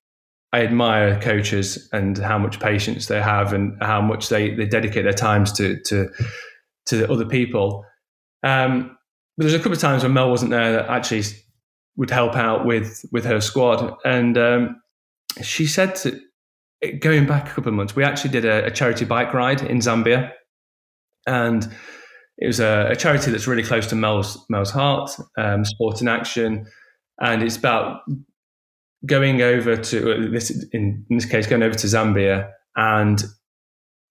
I 0.52 0.62
admire 0.62 1.20
coaches 1.20 1.88
and 1.92 2.18
how 2.18 2.38
much 2.38 2.58
patience 2.58 3.06
they 3.06 3.20
have 3.20 3.52
and 3.52 3.76
how 3.80 4.00
much 4.00 4.30
they, 4.30 4.54
they 4.54 4.66
dedicate 4.66 5.04
their 5.04 5.12
times 5.12 5.52
to 5.52 5.80
to 5.82 6.08
to 6.86 7.12
other 7.12 7.26
people. 7.26 7.84
Um, 8.42 8.96
but 9.36 9.44
there's 9.44 9.54
a 9.54 9.58
couple 9.58 9.72
of 9.72 9.80
times 9.80 10.02
when 10.02 10.14
Mel 10.14 10.30
wasn't 10.30 10.50
there 10.50 10.72
that 10.72 10.88
actually 10.88 11.24
would 11.96 12.10
help 12.10 12.36
out 12.36 12.64
with 12.64 13.04
with 13.12 13.26
her 13.26 13.42
squad, 13.42 13.96
and 14.04 14.38
um, 14.38 14.80
she 15.42 15.66
said 15.66 15.94
to, 15.96 16.18
going 17.00 17.26
back 17.26 17.50
a 17.50 17.54
couple 17.54 17.68
of 17.68 17.74
months, 17.74 17.94
we 17.94 18.04
actually 18.04 18.30
did 18.30 18.44
a, 18.44 18.66
a 18.66 18.70
charity 18.70 19.04
bike 19.04 19.32
ride 19.34 19.62
in 19.62 19.78
Zambia, 19.78 20.32
and 21.26 21.68
it 22.38 22.46
was 22.46 22.60
a, 22.60 22.88
a, 22.90 22.96
charity 22.96 23.30
that's 23.30 23.46
really 23.46 23.62
close 23.62 23.86
to 23.88 23.94
Mel's 23.94 24.44
Mel's 24.48 24.70
heart, 24.70 25.10
um, 25.36 25.64
Sport 25.64 26.00
in 26.00 26.08
Action, 26.08 26.66
and 27.20 27.42
it's 27.42 27.56
about 27.56 28.00
going 29.06 29.42
over 29.42 29.76
to 29.76 30.12
uh, 30.12 30.30
this 30.30 30.50
in, 30.72 31.04
in 31.10 31.16
this 31.16 31.26
case 31.26 31.46
going 31.46 31.62
over 31.62 31.74
to 31.74 31.86
Zambia 31.86 32.50
and 32.76 33.24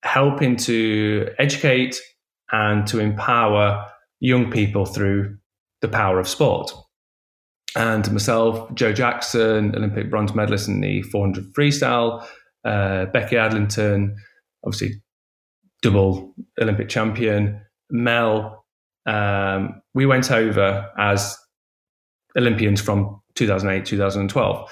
helping 0.03 0.55
to 0.55 1.29
educate 1.39 1.99
and 2.51 2.87
to 2.87 2.99
empower 2.99 3.85
young 4.19 4.51
people 4.51 4.85
through 4.85 5.37
the 5.81 5.87
power 5.87 6.19
of 6.19 6.27
sport. 6.27 6.71
And 7.75 8.11
myself, 8.11 8.73
Jo 8.73 8.91
Jackson, 8.91 9.75
Olympic 9.75 10.09
bronze 10.09 10.33
medalist 10.33 10.67
in 10.67 10.81
the 10.81 11.03
400 11.03 11.53
freestyle, 11.53 12.25
uh, 12.65 13.05
Becky 13.05 13.35
Adlington, 13.35 14.15
obviously 14.65 15.01
double 15.81 16.33
Olympic 16.59 16.89
champion, 16.89 17.61
Mel. 17.89 18.65
Um, 19.05 19.81
we 19.93 20.05
went 20.05 20.31
over 20.31 20.89
as 20.97 21.37
Olympians 22.37 22.81
from 22.81 23.21
2008, 23.35 23.85
2012. 23.85 24.71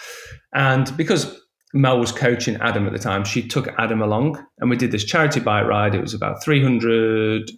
And 0.53 0.95
because 0.97 1.39
Mel 1.73 1.99
was 1.99 2.11
coaching 2.11 2.55
Adam 2.57 2.85
at 2.85 2.93
the 2.93 2.99
time, 2.99 3.23
she 3.23 3.47
took 3.47 3.67
Adam 3.77 4.01
along 4.01 4.43
and 4.59 4.69
we 4.69 4.75
did 4.75 4.91
this 4.91 5.03
charity 5.03 5.39
bike 5.39 5.65
ride. 5.65 5.95
It 5.95 6.01
was 6.01 6.13
about 6.13 6.43
300 6.43 7.49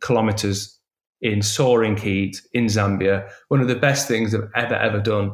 kilometers 0.00 0.78
in 1.22 1.42
soaring 1.42 1.96
heat 1.96 2.40
in 2.52 2.66
Zambia. 2.66 3.28
One 3.48 3.60
of 3.60 3.68
the 3.68 3.74
best 3.74 4.08
things 4.08 4.34
I've 4.34 4.48
ever, 4.54 4.74
ever 4.74 5.00
done. 5.00 5.32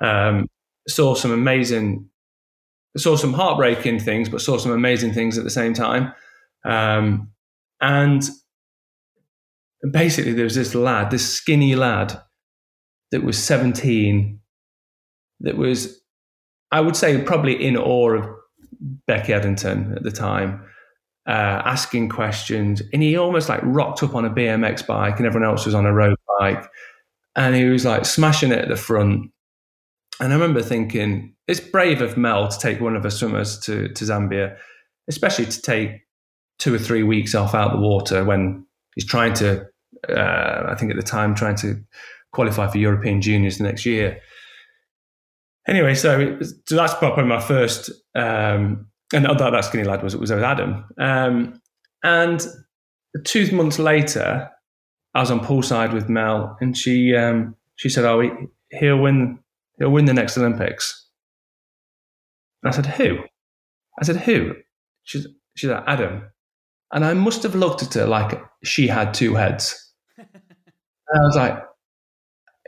Um, 0.00 0.46
saw 0.88 1.14
some 1.14 1.32
amazing 1.32 2.08
saw 2.96 3.16
some 3.16 3.32
heartbreaking 3.32 4.00
things, 4.00 4.28
but 4.28 4.40
saw 4.40 4.58
some 4.58 4.72
amazing 4.72 5.12
things 5.12 5.38
at 5.38 5.44
the 5.44 5.50
same 5.50 5.74
time. 5.74 6.12
Um, 6.64 7.30
and 7.80 8.28
basically, 9.90 10.32
there 10.32 10.44
was 10.44 10.54
this 10.54 10.74
lad, 10.74 11.10
this 11.10 11.28
skinny 11.28 11.76
lad, 11.76 12.20
that 13.12 13.22
was 13.22 13.42
17, 13.42 14.40
that 15.40 15.56
was 15.56 16.00
I 16.72 16.80
would 16.80 16.96
say 16.96 17.22
probably 17.22 17.54
in 17.64 17.76
awe 17.76 18.10
of 18.10 18.28
Becky 19.06 19.32
Adlington 19.32 19.96
at 19.96 20.02
the 20.02 20.10
time, 20.10 20.62
uh, 21.26 21.62
asking 21.64 22.08
questions. 22.08 22.82
And 22.92 23.02
he 23.02 23.16
almost 23.16 23.48
like 23.48 23.60
rocked 23.62 24.02
up 24.02 24.14
on 24.14 24.24
a 24.24 24.30
BMX 24.30 24.86
bike 24.86 25.18
and 25.18 25.26
everyone 25.26 25.48
else 25.48 25.64
was 25.64 25.74
on 25.74 25.86
a 25.86 25.92
road 25.92 26.16
bike. 26.38 26.68
And 27.36 27.54
he 27.54 27.64
was 27.66 27.84
like 27.84 28.04
smashing 28.04 28.52
it 28.52 28.58
at 28.58 28.68
the 28.68 28.76
front. 28.76 29.30
And 30.20 30.32
I 30.32 30.36
remember 30.36 30.62
thinking, 30.62 31.34
it's 31.46 31.60
brave 31.60 32.00
of 32.00 32.16
Mel 32.16 32.48
to 32.48 32.58
take 32.58 32.80
one 32.80 32.96
of 32.96 33.02
her 33.02 33.10
swimmers 33.10 33.58
to, 33.60 33.88
to 33.88 34.04
Zambia, 34.04 34.56
especially 35.08 35.46
to 35.46 35.60
take 35.60 36.02
two 36.58 36.74
or 36.74 36.78
three 36.78 37.02
weeks 37.02 37.34
off 37.34 37.54
out 37.54 37.72
the 37.72 37.78
water 37.78 38.24
when 38.24 38.66
he's 38.94 39.06
trying 39.06 39.34
to, 39.34 39.66
uh, 40.08 40.64
I 40.68 40.74
think 40.74 40.90
at 40.90 40.96
the 40.96 41.02
time, 41.02 41.34
trying 41.34 41.56
to 41.56 41.82
qualify 42.32 42.66
for 42.68 42.78
European 42.78 43.20
Juniors 43.20 43.58
the 43.58 43.64
next 43.64 43.84
year. 43.84 44.20
Anyway, 45.68 45.94
so, 45.94 46.38
so 46.66 46.76
that's 46.76 46.94
probably 46.94 47.24
my 47.24 47.40
first, 47.40 47.90
um, 48.14 48.86
and 49.12 49.24
that, 49.24 49.38
that 49.38 49.64
skinny 49.64 49.84
lad 49.84 50.02
was 50.02 50.14
it 50.14 50.20
was 50.20 50.30
Adam. 50.30 50.84
Um, 50.98 51.60
and 52.02 52.46
two 53.24 53.50
months 53.54 53.78
later, 53.78 54.50
I 55.14 55.20
was 55.20 55.30
on 55.30 55.40
poolside 55.40 55.92
with 55.92 56.08
Mel, 56.08 56.56
and 56.60 56.76
she 56.76 57.16
um, 57.16 57.56
she 57.76 57.88
said, 57.88 58.04
"Oh, 58.04 58.48
he'll 58.70 58.98
win 58.98 59.38
he'll 59.78 59.90
win 59.90 60.04
the 60.04 60.14
next 60.14 60.36
Olympics." 60.38 61.08
And 62.62 62.72
I 62.72 62.76
said, 62.76 62.86
"Who?" 62.86 63.18
I 64.00 64.04
said, 64.04 64.16
"Who?" 64.16 64.54
She's 65.04 65.26
she's 65.54 65.70
like 65.70 65.84
Adam, 65.86 66.30
and 66.92 67.04
I 67.04 67.14
must 67.14 67.42
have 67.42 67.54
looked 67.54 67.82
at 67.82 67.94
her 67.94 68.06
like 68.06 68.42
she 68.64 68.88
had 68.88 69.14
two 69.14 69.34
heads. 69.34 69.92
and 70.18 70.26
I 71.14 71.24
was 71.24 71.36
like, 71.36 71.52
"Are 71.52 71.68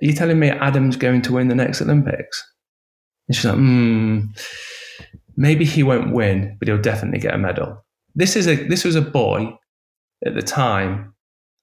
you 0.00 0.12
telling 0.12 0.38
me 0.38 0.50
Adam's 0.50 0.96
going 0.96 1.22
to 1.22 1.32
win 1.32 1.48
the 1.48 1.54
next 1.54 1.82
Olympics?" 1.82 2.44
And 3.28 3.36
she's 3.36 3.44
like, 3.44 3.56
hmm, 3.56 4.20
maybe 5.36 5.64
he 5.64 5.82
won't 5.82 6.14
win, 6.14 6.56
but 6.58 6.66
he'll 6.66 6.80
definitely 6.80 7.20
get 7.20 7.34
a 7.34 7.38
medal. 7.38 7.84
This 8.14 8.34
is 8.34 8.48
a 8.48 8.56
this 8.56 8.84
was 8.84 8.96
a 8.96 9.02
boy 9.02 9.56
at 10.26 10.34
the 10.34 10.42
time 10.42 11.14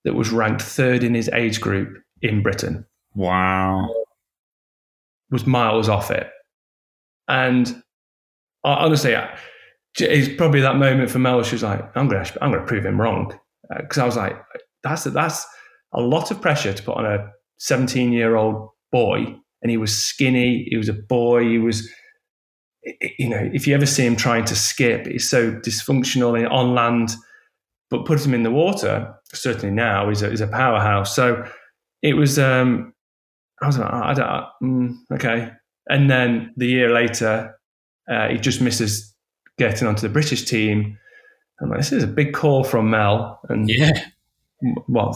that 0.06 0.14
was 0.14 0.30
ranked 0.32 0.62
third 0.62 1.04
in 1.04 1.16
his 1.16 1.30
age 1.30 1.60
group 1.60 1.98
in 2.22 2.44
Britain. 2.44 2.86
Wow. 3.16 3.90
Was 5.32 5.46
miles 5.46 5.90
off 5.90 6.12
it. 6.12 6.30
And 7.28 7.82
honestly, 8.64 9.16
it's 9.98 10.36
probably 10.38 10.62
that 10.62 10.78
moment 10.78 11.10
for 11.10 11.20
Mel. 11.20 11.42
She 11.44 11.56
was 11.56 11.64
like, 11.64 11.82
"I'm 11.96 12.10
to, 12.10 12.38
I'm 12.42 12.52
to 12.52 12.62
prove 12.62 12.86
him 12.86 13.02
wrong," 13.02 13.38
because 13.78 13.98
uh, 13.98 14.04
I 14.04 14.06
was 14.06 14.18
like, 14.18 14.38
"That's 14.84 15.06
that's 15.06 15.46
a 15.94 16.02
lot 16.02 16.32
of 16.32 16.42
pressure 16.42 16.74
to 16.74 16.84
put 16.84 16.98
on 16.98 17.06
a 17.06 17.32
17 17.58 18.12
year 18.12 18.36
old 18.36 18.70
boy 18.92 19.36
and 19.62 19.72
he 19.72 19.78
was 19.78 19.98
skinny. 19.98 20.68
He 20.70 20.78
was 20.78 20.90
a 20.90 20.94
boy. 20.94 21.42
He 21.50 21.58
was, 21.58 21.90
you 23.18 23.30
know, 23.30 23.50
if 23.52 23.66
you 23.66 23.74
ever 23.74 23.88
see 23.88 24.06
him 24.06 24.16
trying 24.16 24.46
to 24.46 24.56
skip, 24.56 25.08
he's 25.08 25.28
so 25.28 25.54
dysfunctional 25.54 26.50
on 26.52 26.76
land. 26.76 27.16
But 27.90 28.06
put 28.06 28.24
him 28.24 28.34
in 28.34 28.44
the 28.44 28.52
water, 28.52 29.16
certainly 29.34 29.74
now, 29.74 30.10
he's 30.10 30.22
a, 30.22 30.30
he's 30.30 30.42
a 30.42 30.48
powerhouse. 30.48 31.16
So 31.16 31.48
it 32.02 32.14
was, 32.14 32.38
um, 32.38 32.94
I 33.62 33.68
was 33.68 33.78
like, 33.78 33.90
oh, 33.92 34.02
I 34.04 34.14
don't, 34.14 34.46
mm, 34.64 34.96
okay. 35.14 35.52
And 35.88 36.10
then 36.10 36.54
the 36.58 36.68
year 36.68 36.94
later, 36.94 37.58
uh, 38.10 38.30
he 38.30 38.38
just 38.38 38.62
misses 38.62 39.14
getting 39.58 39.88
onto 39.88 40.02
the 40.02 40.10
British 40.10 40.44
team. 40.46 40.98
I'm 41.62 41.70
like, 41.70 41.80
this 41.80 41.92
is 41.92 42.04
a 42.04 42.08
big 42.08 42.34
call 42.34 42.64
from 42.64 42.90
Mel. 42.90 43.40
And 43.50 43.70
yeah, 43.70 43.92
what, 44.88 45.16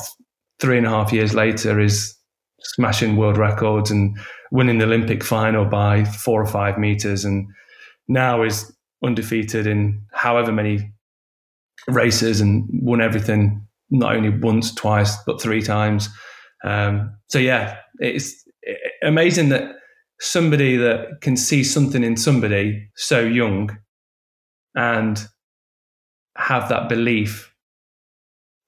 three 0.59 0.77
and 0.77 0.87
a 0.87 0.89
half 0.89 1.11
years 1.11 1.33
later 1.33 1.79
is 1.79 2.15
smashing 2.61 3.17
world 3.17 3.37
records 3.37 3.91
and 3.91 4.17
winning 4.51 4.77
the 4.77 4.85
Olympic 4.85 5.23
final 5.23 5.65
by 5.65 6.05
four 6.05 6.41
or 6.41 6.47
five 6.47 6.77
meters, 6.77 7.25
and 7.25 7.47
now 8.07 8.43
is 8.43 8.71
undefeated 9.03 9.67
in 9.67 10.01
however 10.11 10.51
many 10.51 10.91
races 11.87 12.41
and 12.41 12.67
won 12.71 13.01
everything 13.01 13.65
not 13.89 14.15
only 14.15 14.29
once, 14.29 14.73
twice, 14.73 15.17
but 15.25 15.41
three 15.41 15.61
times. 15.61 16.09
Um, 16.63 17.17
so 17.27 17.39
yeah, 17.39 17.77
it's 17.99 18.43
amazing 19.03 19.49
that 19.49 19.75
somebody 20.19 20.75
that 20.77 21.21
can 21.21 21.37
see 21.37 21.63
something 21.63 22.03
in 22.03 22.17
somebody 22.17 22.89
so 22.95 23.19
young 23.19 23.77
and 24.75 25.25
have 26.35 26.69
that 26.69 26.89
belief 26.89 27.53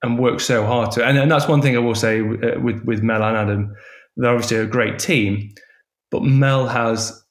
and 0.04 0.18
work 0.18 0.40
so 0.40 0.66
hard 0.66 0.92
to. 0.92 1.06
And, 1.06 1.18
and 1.18 1.32
that's 1.32 1.48
one 1.48 1.62
thing 1.62 1.76
I 1.76 1.80
will 1.80 1.96
say 1.96 2.20
uh, 2.22 2.60
with 2.60 2.84
with 2.86 3.02
Mel 3.02 3.24
and 3.24 3.38
Adam. 3.38 3.76
They're 4.18 4.32
obviously 4.32 4.58
a 4.58 4.66
great 4.66 5.00
team, 5.00 5.52
but 6.10 6.24
Mel 6.24 6.68
has 6.68 7.24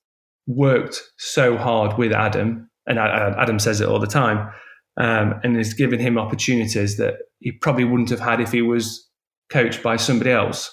worked 0.47 1.03
so 1.19 1.57
hard 1.57 1.99
with 1.99 2.13
Adam, 2.13 2.71
and 2.87 2.99
Adam 2.99 3.59
says 3.59 3.81
it 3.81 3.89
all 3.89 4.01
the 4.01 4.07
time, 4.07 4.51
um, 4.97 5.39
and 5.45 5.57
has 5.57 5.75
given 5.75 6.01
him 6.01 6.17
opportunities 6.17 6.97
that 6.97 7.15
he 7.41 7.53
probably 7.53 7.85
wouldn't 7.85 8.11
have 8.11 8.21
had 8.21 8.41
if 8.41 8.51
he 8.51 8.63
was 8.63 9.10
coached 9.51 9.83
by 9.83 9.97
somebody 9.97 10.31
else. 10.31 10.71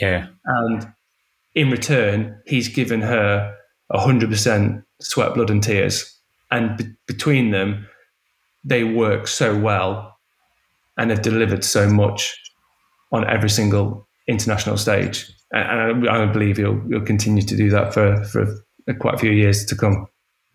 Yeah. 0.00 0.28
And 0.44 0.92
in 1.54 1.70
return, 1.70 2.40
he's 2.46 2.68
given 2.68 3.00
her 3.00 3.56
100% 3.92 4.84
sweat, 5.00 5.34
blood, 5.34 5.50
and 5.50 5.62
tears. 5.62 6.14
And 6.50 6.76
be- 6.76 6.92
between 7.06 7.50
them, 7.50 7.86
they 8.64 8.84
work 8.84 9.26
so 9.26 9.58
well 9.58 10.16
and 10.96 11.10
have 11.10 11.22
delivered 11.22 11.64
so 11.64 11.88
much 11.88 12.34
on 13.12 13.28
every 13.28 13.50
single 13.50 14.06
international 14.26 14.76
stage 14.76 15.30
and 15.52 16.08
I, 16.08 16.22
I 16.22 16.26
believe 16.26 16.56
he'll 16.56 16.80
he'll 16.88 17.00
continue 17.00 17.42
to 17.42 17.56
do 17.56 17.70
that 17.70 17.94
for 17.94 18.22
for 18.24 18.46
quite 18.98 19.14
a 19.14 19.18
few 19.18 19.30
years 19.30 19.64
to 19.66 19.76
come. 19.76 20.06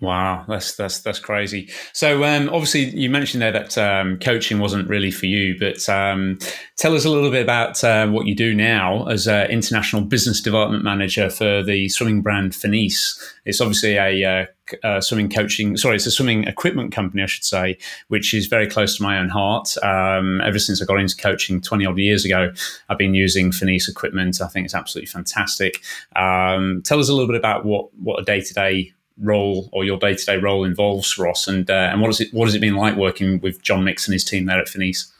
Wow, 0.04 0.43
that's 0.49 0.76
that's 0.76 0.99
that's 0.99 1.20
crazy. 1.20 1.70
So 1.93 2.26
um, 2.26 2.49
obviously, 2.49 2.89
you 2.89 3.10
mentioned 3.10 3.41
there 3.41 3.54
that 3.54 3.78
um, 3.78 4.20
coaching 4.20 4.60
wasn't 4.60 4.89
really 4.89 5.12
for 5.12 5.28
you, 5.28 5.58
but 5.58 5.88
um, 5.88 6.39
tell 6.76 6.93
us 6.93 7.06
a 7.06 7.10
little 7.10 7.32
bit 7.32 7.41
about 7.41 7.82
uh, 7.86 8.08
what 8.08 8.26
you 8.26 8.36
do 8.36 8.54
now 8.54 9.06
as 9.06 9.28
an 9.28 9.49
international 9.49 10.01
business 10.01 10.41
development 10.41 10.84
manager 10.84 11.30
for 11.30 11.64
the 11.64 11.88
swimming 11.88 12.22
brand 12.22 12.54
Finis. 12.54 13.18
It's 13.45 13.62
obviously 13.62 13.95
a, 13.95 14.26
uh, 14.26 14.45
a, 14.84 15.01
swimming 15.01 15.30
coaching, 15.30 15.78
sorry, 15.78 15.95
it's 15.95 16.06
a 16.06 16.12
swimming 16.12 16.43
equipment 16.45 16.91
company, 16.91 17.24
I 17.24 17.28
should 17.28 17.45
say, 17.45 17.78
which 18.10 18.34
is 18.34 18.47
very 18.47 18.68
close 18.68 18.97
to 18.97 19.04
my 19.04 19.18
own 19.18 19.30
heart. 19.30 19.78
Um, 19.84 20.41
ever 20.41 20.60
since 20.60 20.82
I 20.82 20.86
got 20.86 20.99
into 20.99 21.16
coaching 21.16 21.62
twenty 21.62 21.86
odd 21.86 21.97
years 21.97 22.26
ago, 22.26 22.51
I've 22.89 22.97
been 22.97 23.14
using 23.14 23.54
Finis 23.54 23.88
equipment. 23.88 24.41
I 24.41 24.47
think 24.49 24.66
it's 24.66 24.76
absolutely 24.76 25.08
fantastic. 25.08 25.82
Um, 26.18 26.82
tell 26.84 26.99
us 26.99 27.08
a 27.08 27.14
little 27.14 27.28
bit 27.28 27.38
about 27.38 27.64
what 27.64 27.88
what 27.97 28.20
a 28.20 28.26
day 28.26 28.41
to 28.41 28.54
day 28.54 28.93
role 29.20 29.70
or 29.72 29.84
your 29.84 29.97
day 29.97 30.16
to 30.16 30.26
day 30.26 30.38
role 30.38 30.64
involves, 30.64 31.18
Ross, 31.18 31.47
and 31.47 31.70
uh, 31.70 31.89
and 31.91 32.01
what 32.01 32.07
has 32.07 32.22
it 32.22 32.34
what 32.34 32.45
has 32.45 32.55
it 32.55 32.61
been 32.61 32.76
like 32.76 32.95
working 32.95 33.39
with 33.41 33.61
John 33.61 33.84
Mix 33.84 34.07
and 34.07 34.14
his 34.14 34.24
team 34.24 34.45
there 34.45 34.59
at 34.59 34.70
Finis? 34.70 35.11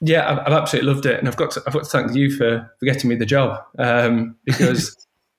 Yeah, 0.00 0.30
I've, 0.30 0.38
I've, 0.38 0.52
absolutely 0.52 0.92
loved 0.92 1.06
it, 1.06 1.18
and 1.18 1.26
I've 1.26 1.36
got 1.36 1.50
to, 1.52 1.62
I've 1.66 1.72
got 1.72 1.82
to 1.82 1.90
thank 1.90 2.14
you 2.14 2.30
for, 2.30 2.70
for 2.78 2.86
getting 2.86 3.10
me 3.10 3.16
the 3.16 3.26
job 3.26 3.60
um, 3.78 4.36
because 4.44 4.96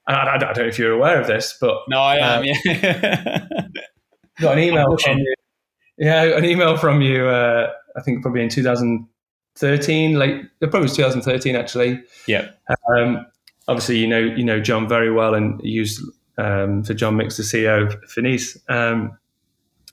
I, 0.08 0.14
I, 0.14 0.36
I, 0.36 0.38
don't 0.38 0.58
know 0.58 0.66
if 0.66 0.78
you're 0.78 0.92
aware 0.92 1.20
of 1.20 1.28
this, 1.28 1.58
but 1.60 1.78
no, 1.88 2.00
I 2.00 2.18
am. 2.18 2.42
Uh, 2.42 2.44
yeah, 2.44 3.48
got 4.42 4.58
an 4.58 4.64
email 4.64 4.98
from 4.98 5.18
you. 5.18 5.36
Yeah, 5.98 6.38
an 6.38 6.46
email 6.46 6.78
from 6.78 7.02
you. 7.02 7.26
Uh, 7.26 7.72
I 7.96 8.02
think 8.02 8.22
probably 8.22 8.42
in 8.42 8.50
2013, 8.50 10.14
late 10.16 10.46
probably 10.60 10.82
was 10.82 10.96
2013 10.96 11.56
actually. 11.56 12.02
Yeah. 12.28 12.50
Um, 12.96 13.26
obviously, 13.68 13.98
you 13.98 14.08
know 14.08 14.20
you 14.20 14.44
know 14.44 14.60
John 14.60 14.90
very 14.90 15.12
well, 15.12 15.36
and 15.36 15.60
used 15.64 16.02
um, 16.40 16.84
for 16.84 16.94
John 16.94 17.18
Mix, 17.18 17.38
the 17.38 17.44
CEO 17.44 17.86
of 17.86 18.10
Finis. 18.10 18.58
Um, 18.70 19.18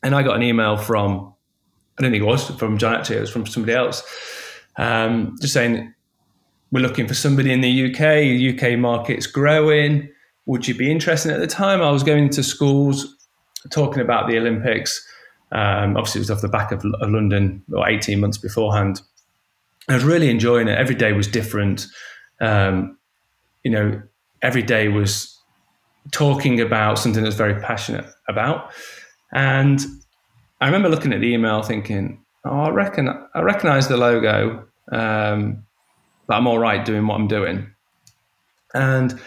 and 0.02 0.14
I 0.14 0.22
got 0.22 0.36
an 0.36 0.42
email 0.42 0.76
from, 0.76 1.34
I 1.98 2.02
don't 2.02 2.12
think 2.12 2.22
it 2.22 2.26
was 2.26 2.48
from 2.50 2.78
John 2.78 2.94
actually, 2.94 3.16
it 3.16 3.22
was 3.22 3.30
from 3.30 3.46
somebody 3.46 3.74
else, 3.74 4.02
um, 4.76 5.36
just 5.40 5.52
saying, 5.52 5.92
we're 6.70 6.80
looking 6.80 7.08
for 7.08 7.14
somebody 7.14 7.52
in 7.52 7.60
the 7.60 7.86
UK, 7.86 8.54
UK 8.54 8.78
market's 8.78 9.26
growing. 9.26 10.08
Would 10.46 10.68
you 10.68 10.74
be 10.74 10.90
interested 10.90 11.32
at 11.32 11.40
the 11.40 11.46
time? 11.46 11.80
I 11.80 11.90
was 11.90 12.02
going 12.02 12.30
to 12.30 12.42
schools 12.42 13.16
talking 13.70 14.02
about 14.02 14.28
the 14.28 14.36
Olympics. 14.36 15.06
Um, 15.52 15.96
obviously, 15.96 16.18
it 16.18 16.22
was 16.22 16.30
off 16.30 16.40
the 16.40 16.48
back 16.48 16.72
of, 16.72 16.84
of 17.00 17.10
London 17.10 17.62
or 17.72 17.88
18 17.88 18.20
months 18.20 18.36
beforehand. 18.36 19.00
I 19.88 19.94
was 19.94 20.04
really 20.04 20.28
enjoying 20.28 20.68
it. 20.68 20.76
Every 20.76 20.96
day 20.96 21.12
was 21.12 21.28
different. 21.28 21.86
Um, 22.40 22.98
you 23.62 23.70
know, 23.70 24.02
every 24.42 24.62
day 24.62 24.88
was 24.88 25.35
talking 26.12 26.60
about 26.60 26.98
something 26.98 27.22
that's 27.22 27.36
very 27.36 27.60
passionate 27.60 28.06
about. 28.28 28.72
And 29.32 29.84
I 30.60 30.66
remember 30.66 30.88
looking 30.88 31.12
at 31.12 31.20
the 31.20 31.32
email 31.32 31.62
thinking, 31.62 32.24
oh, 32.44 32.60
I 32.60 32.70
reckon 32.70 33.08
I 33.34 33.40
recognize 33.40 33.88
the 33.88 33.96
logo, 33.96 34.66
um, 34.92 35.64
but 36.26 36.34
I'm 36.34 36.46
all 36.46 36.58
right 36.58 36.84
doing 36.84 37.06
what 37.06 37.16
I'm 37.16 37.28
doing. 37.28 37.70
And 38.74 39.20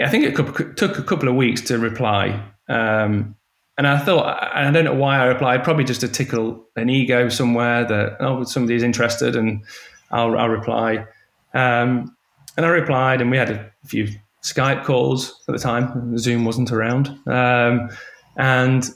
I 0.00 0.08
think 0.08 0.24
it 0.24 0.76
took 0.76 0.98
a 0.98 1.02
couple 1.02 1.28
of 1.28 1.34
weeks 1.34 1.60
to 1.62 1.78
reply. 1.78 2.42
Um, 2.68 3.36
and 3.76 3.86
I 3.86 3.98
thought, 3.98 4.54
I 4.54 4.70
don't 4.70 4.84
know 4.84 4.94
why 4.94 5.18
I 5.18 5.24
replied, 5.24 5.64
probably 5.64 5.84
just 5.84 6.00
to 6.02 6.08
tickle 6.08 6.64
an 6.76 6.88
ego 6.90 7.28
somewhere 7.28 7.84
that, 7.84 8.16
oh, 8.20 8.44
somebody's 8.44 8.82
interested 8.82 9.34
and 9.36 9.64
I'll, 10.10 10.38
I'll 10.38 10.48
reply. 10.48 11.06
Um, 11.54 12.16
and 12.56 12.64
I 12.64 12.68
replied, 12.68 13.20
and 13.20 13.30
we 13.30 13.36
had 13.36 13.50
a 13.50 13.70
few 13.84 14.08
Skype 14.44 14.84
calls 14.84 15.42
at 15.48 15.52
the 15.52 15.58
time. 15.58 16.16
Zoom 16.18 16.44
wasn't 16.44 16.70
around. 16.70 17.08
Um, 17.26 17.88
and 18.36 18.88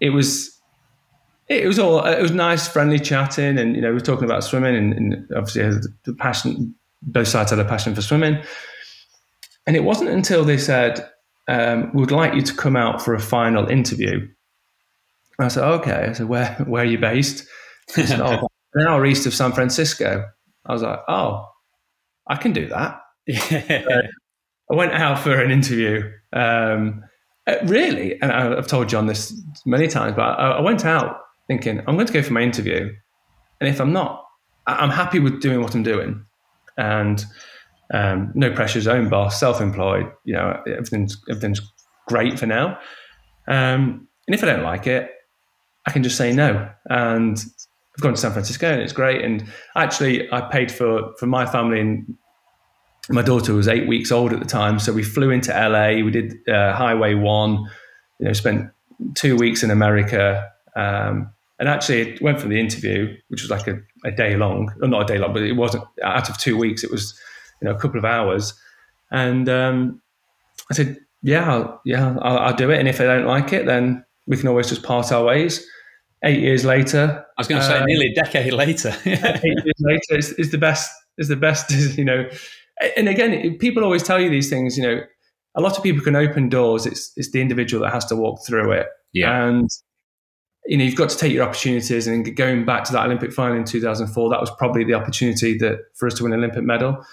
it 0.00 0.10
was 0.10 0.60
it 1.48 1.66
was 1.66 1.78
all 1.78 2.04
it 2.04 2.20
was 2.20 2.30
nice, 2.30 2.68
friendly 2.68 2.98
chatting, 2.98 3.58
and 3.58 3.74
you 3.74 3.82
know 3.82 3.88
we 3.88 3.94
were 3.94 4.00
talking 4.00 4.24
about 4.24 4.44
swimming, 4.44 4.76
and, 4.76 4.92
and 4.92 5.30
obviously 5.34 5.88
the 6.04 6.14
passion. 6.14 6.74
Both 7.04 7.28
sides 7.28 7.50
had 7.50 7.58
a 7.58 7.64
passion 7.64 7.96
for 7.96 8.02
swimming, 8.02 8.40
and 9.66 9.74
it 9.74 9.82
wasn't 9.82 10.10
until 10.10 10.44
they 10.44 10.58
said, 10.58 11.08
um, 11.48 11.90
"We'd 11.94 12.10
like 12.10 12.34
you 12.34 12.42
to 12.42 12.54
come 12.54 12.76
out 12.76 13.02
for 13.02 13.14
a 13.14 13.20
final 13.20 13.66
interview." 13.66 14.28
And 15.38 15.46
I 15.46 15.48
said, 15.48 15.64
"Okay." 15.64 16.06
I 16.10 16.12
said, 16.12 16.28
"Where 16.28 16.54
where 16.66 16.82
are 16.82 16.86
you 16.86 16.98
based?" 16.98 17.46
He 17.94 18.06
said, 18.06 18.20
"Oh, 18.20 18.46
an 18.74 18.86
hour 18.86 19.04
east 19.04 19.26
of 19.26 19.34
San 19.34 19.52
Francisco." 19.52 20.24
I 20.66 20.72
was 20.72 20.82
like, 20.82 21.00
"Oh, 21.08 21.48
I 22.28 22.36
can 22.36 22.52
do 22.52 22.68
that." 22.68 23.00
Yeah. 23.26 24.02
I 24.72 24.74
went 24.74 24.92
out 24.92 25.18
for 25.18 25.38
an 25.38 25.50
interview. 25.50 26.10
Um, 26.32 27.04
uh, 27.46 27.56
really, 27.64 28.20
and 28.22 28.32
I've 28.32 28.66
told 28.66 28.88
John 28.88 29.06
this 29.06 29.38
many 29.66 29.86
times, 29.86 30.14
but 30.16 30.22
I, 30.22 30.60
went 30.60 30.84
out 30.84 31.18
thinking, 31.46 31.80
I'm 31.80 31.96
going 31.96 32.06
to 32.06 32.12
go 32.12 32.22
for 32.22 32.32
my 32.32 32.40
interview. 32.40 32.90
And 33.60 33.68
if 33.68 33.80
I'm 33.80 33.92
not, 33.92 34.24
I'm 34.66 34.90
happy 34.90 35.18
with 35.18 35.42
doing 35.42 35.60
what 35.60 35.74
I'm 35.74 35.82
doing. 35.82 36.24
And 36.78 37.24
um, 37.92 38.32
no 38.34 38.52
pressures, 38.52 38.86
own 38.86 39.08
boss, 39.10 39.38
self-employed. 39.38 40.10
You 40.24 40.34
know, 40.34 40.62
everything's 40.66 41.20
everything's 41.28 41.60
great 42.08 42.38
for 42.38 42.46
now. 42.46 42.78
Um, 43.48 44.08
and 44.26 44.34
if 44.34 44.42
I 44.42 44.46
don't 44.46 44.62
like 44.62 44.86
it, 44.86 45.10
I 45.84 45.90
can 45.90 46.02
just 46.02 46.16
say 46.16 46.32
no. 46.32 46.70
And 46.86 47.36
I've 47.94 48.02
gone 48.02 48.14
to 48.14 48.20
San 48.20 48.32
Francisco, 48.32 48.72
and 48.72 48.80
it's 48.80 48.92
great. 48.92 49.22
And 49.22 49.44
actually, 49.76 50.32
I 50.32 50.40
paid 50.42 50.72
for 50.72 51.12
for 51.18 51.26
my 51.26 51.44
family, 51.44 51.80
and 51.80 52.16
my 53.08 53.22
daughter 53.22 53.52
was 53.54 53.68
eight 53.68 53.88
weeks 53.88 54.12
old 54.12 54.32
at 54.32 54.38
the 54.38 54.46
time, 54.46 54.78
so 54.78 54.92
we 54.92 55.02
flew 55.02 55.30
into 55.30 55.52
LA. 55.52 56.04
We 56.04 56.10
did 56.10 56.48
uh, 56.48 56.74
Highway 56.74 57.14
One. 57.14 57.68
You 58.18 58.26
know, 58.26 58.32
spent 58.32 58.70
two 59.14 59.36
weeks 59.36 59.62
in 59.62 59.70
America. 59.70 60.50
Um, 60.76 61.32
and 61.58 61.68
actually, 61.68 62.00
it 62.00 62.22
went 62.22 62.40
from 62.40 62.50
the 62.50 62.58
interview, 62.58 63.16
which 63.28 63.42
was 63.42 63.50
like 63.50 63.66
a, 63.66 63.80
a 64.04 64.10
day 64.10 64.36
long, 64.36 64.72
or 64.80 64.88
not 64.88 65.02
a 65.02 65.12
day 65.12 65.18
long, 65.18 65.32
but 65.32 65.42
it 65.42 65.52
wasn't 65.52 65.84
out 66.02 66.28
of 66.28 66.38
two 66.38 66.56
weeks. 66.56 66.82
It 66.82 66.90
was, 66.90 67.18
you 67.60 67.68
know, 67.68 67.74
a 67.74 67.78
couple 67.78 67.98
of 67.98 68.04
hours. 68.04 68.54
And 69.10 69.48
um, 69.48 70.00
I 70.70 70.74
said, 70.74 70.98
"Yeah, 71.22 71.52
I'll, 71.52 71.80
yeah, 71.84 72.16
I'll, 72.22 72.38
I'll, 72.38 72.56
do 72.56 72.70
it. 72.70 72.78
And 72.78 72.88
if 72.88 73.00
I 73.00 73.04
don't 73.04 73.26
like 73.26 73.52
it, 73.52 73.66
then 73.66 74.04
we 74.26 74.36
can 74.36 74.48
always 74.48 74.68
just 74.68 74.82
part 74.82 75.12
our 75.12 75.24
ways." 75.24 75.64
Eight 76.24 76.40
years 76.40 76.64
later, 76.64 77.24
I 77.36 77.40
was 77.40 77.48
going 77.48 77.60
to 77.60 77.66
say, 77.66 77.78
um, 77.78 77.86
nearly 77.86 78.06
a 78.06 78.14
decade 78.14 78.52
later. 78.52 78.96
eight 79.04 79.42
years 79.42 79.80
later 79.80 80.18
is, 80.18 80.32
is 80.34 80.50
the 80.52 80.58
best. 80.58 80.90
Is 81.18 81.28
the 81.28 81.36
best. 81.36 81.72
Is, 81.72 81.98
you 81.98 82.04
know, 82.04 82.28
and 82.96 83.08
again, 83.08 83.58
people 83.58 83.84
always 83.84 84.02
tell 84.02 84.20
you 84.20 84.28
these 84.28 84.50
things. 84.50 84.76
You 84.76 84.82
know, 84.84 85.00
a 85.54 85.60
lot 85.60 85.76
of 85.76 85.82
people 85.82 86.02
can 86.02 86.16
open 86.16 86.48
doors. 86.48 86.86
It's 86.86 87.12
it's 87.16 87.30
the 87.30 87.40
individual 87.40 87.82
that 87.84 87.92
has 87.92 88.04
to 88.06 88.16
walk 88.16 88.44
through 88.46 88.72
it. 88.72 88.86
Yeah. 89.12 89.46
And 89.46 89.68
you 90.66 90.76
know, 90.76 90.84
you've 90.84 90.96
got 90.96 91.10
to 91.10 91.16
take 91.16 91.32
your 91.32 91.44
opportunities. 91.44 92.06
And 92.06 92.36
going 92.36 92.64
back 92.64 92.84
to 92.84 92.92
that 92.92 93.04
Olympic 93.04 93.32
final 93.32 93.56
in 93.56 93.64
2004, 93.64 94.30
that 94.30 94.40
was 94.40 94.50
probably 94.58 94.84
the 94.84 94.94
opportunity 94.94 95.58
that 95.58 95.78
for 95.96 96.06
us 96.06 96.14
to 96.14 96.22
win 96.22 96.32
an 96.32 96.38
Olympic 96.38 96.62
medal. 96.62 97.04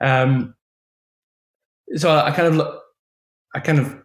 Um, 0.00 0.54
so 1.96 2.10
I, 2.10 2.28
I 2.28 2.30
kind 2.30 2.48
of 2.48 2.56
look, 2.56 2.82
I 3.54 3.60
kind 3.60 3.78
of 3.78 3.96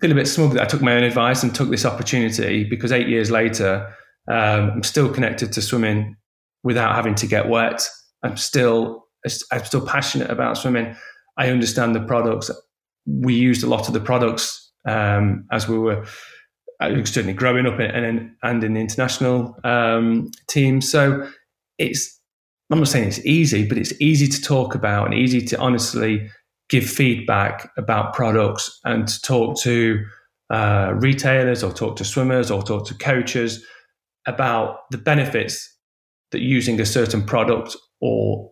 feel 0.00 0.10
a 0.10 0.14
bit 0.14 0.26
smug 0.26 0.52
that 0.52 0.62
I 0.62 0.66
took 0.66 0.82
my 0.82 0.94
own 0.94 1.02
advice 1.02 1.42
and 1.42 1.54
took 1.54 1.70
this 1.70 1.84
opportunity 1.84 2.64
because 2.64 2.92
eight 2.92 3.08
years 3.08 3.30
later, 3.30 3.94
um, 4.28 4.70
I'm 4.70 4.82
still 4.82 5.12
connected 5.12 5.52
to 5.52 5.62
swimming 5.62 6.16
without 6.62 6.94
having 6.94 7.14
to 7.16 7.26
get 7.26 7.48
wet. 7.48 7.86
I'm 8.22 8.36
still, 8.36 9.03
I'm 9.50 9.64
still 9.64 9.86
passionate 9.86 10.30
about 10.30 10.58
swimming. 10.58 10.96
I 11.36 11.50
understand 11.50 11.94
the 11.94 12.00
products. 12.00 12.50
We 13.06 13.34
used 13.34 13.62
a 13.62 13.68
lot 13.68 13.88
of 13.88 13.94
the 13.94 14.00
products 14.00 14.70
um, 14.86 15.46
as 15.50 15.68
we 15.68 15.78
were 15.78 16.04
uh, 16.80 17.04
certainly 17.04 17.32
growing 17.32 17.66
up 17.66 17.78
and 17.78 18.30
and 18.42 18.64
in 18.64 18.74
the 18.74 18.80
international 18.80 19.56
um, 19.64 20.30
team. 20.48 20.80
So 20.80 21.28
it's 21.78 22.20
I'm 22.70 22.78
not 22.78 22.88
saying 22.88 23.08
it's 23.08 23.24
easy, 23.24 23.66
but 23.66 23.78
it's 23.78 23.92
easy 24.00 24.26
to 24.28 24.40
talk 24.40 24.74
about 24.74 25.06
and 25.06 25.14
easy 25.14 25.44
to 25.46 25.58
honestly 25.58 26.28
give 26.70 26.84
feedback 26.84 27.70
about 27.76 28.14
products 28.14 28.80
and 28.84 29.06
to 29.06 29.20
talk 29.20 29.58
to 29.60 30.04
uh, 30.50 30.92
retailers 30.96 31.62
or 31.62 31.72
talk 31.72 31.96
to 31.96 32.04
swimmers 32.04 32.50
or 32.50 32.62
talk 32.62 32.86
to 32.86 32.94
coaches 32.94 33.64
about 34.26 34.78
the 34.90 34.98
benefits 34.98 35.76
that 36.32 36.40
using 36.40 36.80
a 36.80 36.86
certain 36.86 37.22
product 37.22 37.76
or 38.00 38.50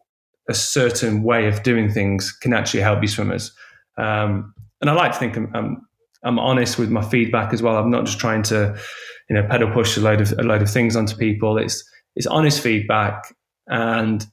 a 0.49 0.55
certain 0.55 1.22
way 1.22 1.47
of 1.47 1.62
doing 1.62 1.90
things 1.90 2.32
can 2.32 2.53
actually 2.53 2.80
help 2.80 3.01
you 3.03 3.09
swimmers. 3.09 3.53
Um, 3.97 4.55
and 4.80 4.90
I 4.90 4.95
like 4.95 5.12
to 5.12 5.18
think 5.18 5.36
I'm, 5.36 5.51
I'm 5.55 5.86
I'm 6.24 6.38
honest 6.38 6.78
with 6.78 6.90
my 6.90 7.03
feedback 7.03 7.53
as 7.53 7.62
well. 7.62 7.76
I'm 7.76 7.90
not 7.90 8.07
just 8.07 8.18
trying 8.18 8.43
to, 8.45 8.76
you 9.28 9.36
know, 9.36 9.47
pedal 9.49 9.70
push 9.70 9.97
a 9.97 10.01
load 10.01 10.20
of 10.20 10.32
a 10.38 10.43
load 10.43 10.62
of 10.62 10.70
things 10.70 10.97
onto 10.97 11.16
people. 11.16 11.59
It's 11.59 11.84
it's 12.16 12.26
honest 12.26 12.61
feedback, 12.61 13.34
and 13.68 14.26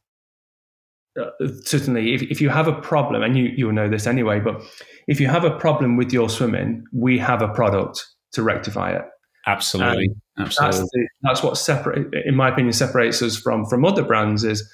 uh, 1.19 1.47
certainly 1.63 2.13
if, 2.13 2.21
if 2.23 2.41
you 2.41 2.49
have 2.49 2.67
a 2.67 2.73
problem, 2.73 3.21
and 3.23 3.37
you 3.37 3.51
you'll 3.55 3.73
know 3.73 3.89
this 3.89 4.07
anyway, 4.07 4.39
but 4.39 4.61
if 5.07 5.19
you 5.19 5.27
have 5.27 5.43
a 5.43 5.57
problem 5.57 5.97
with 5.97 6.13
your 6.13 6.29
swimming, 6.29 6.83
we 6.93 7.17
have 7.17 7.41
a 7.41 7.47
product 7.49 8.05
to 8.33 8.43
rectify 8.43 8.91
it. 8.91 9.03
Absolutely, 9.47 10.11
and 10.37 10.45
absolutely. 10.45 10.79
That's, 10.79 10.91
the, 10.91 11.07
that's 11.23 11.43
what 11.43 11.57
separate, 11.57 12.13
in 12.25 12.35
my 12.35 12.49
opinion, 12.49 12.73
separates 12.73 13.21
us 13.21 13.37
from 13.37 13.65
from 13.65 13.85
other 13.85 14.03
brands 14.03 14.43
is 14.43 14.69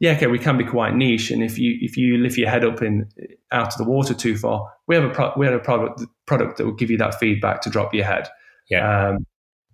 yeah, 0.00 0.12
okay, 0.12 0.28
we 0.28 0.38
can 0.38 0.56
be 0.56 0.64
quite 0.64 0.94
niche, 0.94 1.30
and 1.30 1.42
if 1.42 1.58
you 1.58 1.76
if 1.80 1.96
you 1.96 2.18
lift 2.18 2.38
your 2.38 2.48
head 2.48 2.64
up 2.64 2.82
in 2.82 3.08
out 3.50 3.72
of 3.72 3.78
the 3.78 3.84
water 3.84 4.14
too 4.14 4.36
far, 4.36 4.70
we 4.86 4.94
have 4.94 5.04
a 5.04 5.10
pro- 5.10 5.32
we 5.36 5.44
have 5.44 5.54
a 5.54 5.58
product 5.58 6.02
product 6.26 6.56
that 6.56 6.64
will 6.64 6.74
give 6.74 6.90
you 6.90 6.98
that 6.98 7.18
feedback 7.18 7.62
to 7.62 7.70
drop 7.70 7.92
your 7.92 8.04
head. 8.04 8.28
Yeah. 8.70 9.08
Um, 9.08 9.26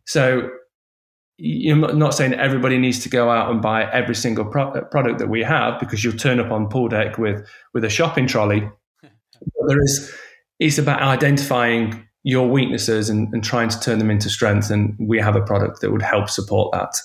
so 0.07 0.51
you're 1.37 1.95
not 1.95 2.14
saying 2.14 2.33
everybody 2.35 2.79
needs 2.79 3.01
to 3.01 3.09
go 3.09 3.29
out 3.29 3.51
and 3.51 3.61
buy 3.61 3.91
every 3.91 4.14
single 4.14 4.45
pro- 4.45 4.85
product 4.85 5.18
that 5.18 5.29
we 5.29 5.43
have 5.43 5.81
because 5.81 6.05
you'll 6.05 6.16
turn 6.16 6.39
up 6.39 6.51
on 6.51 6.68
pool 6.68 6.89
deck 6.89 7.18
with 7.18 7.47
with 7.75 7.85
a 7.85 7.91
shopping 7.91 8.27
trolley. 8.27 8.61
but 9.03 9.66
there 9.68 9.83
is 9.83 10.14
it's 10.59 10.79
about 10.79 11.03
identifying 11.03 12.09
your 12.22 12.49
weaknesses 12.49 13.11
and, 13.11 13.29
and 13.35 13.45
trying 13.45 13.68
to 13.68 13.79
turn 13.81 13.99
them 13.99 14.11
into 14.11 14.31
strengths, 14.31 14.70
and 14.70 14.97
we 14.99 15.20
have 15.20 15.37
a 15.37 15.43
product 15.43 15.83
that 15.83 15.93
would 15.93 16.01
help 16.01 16.31
support 16.31 16.72
that. 16.72 16.97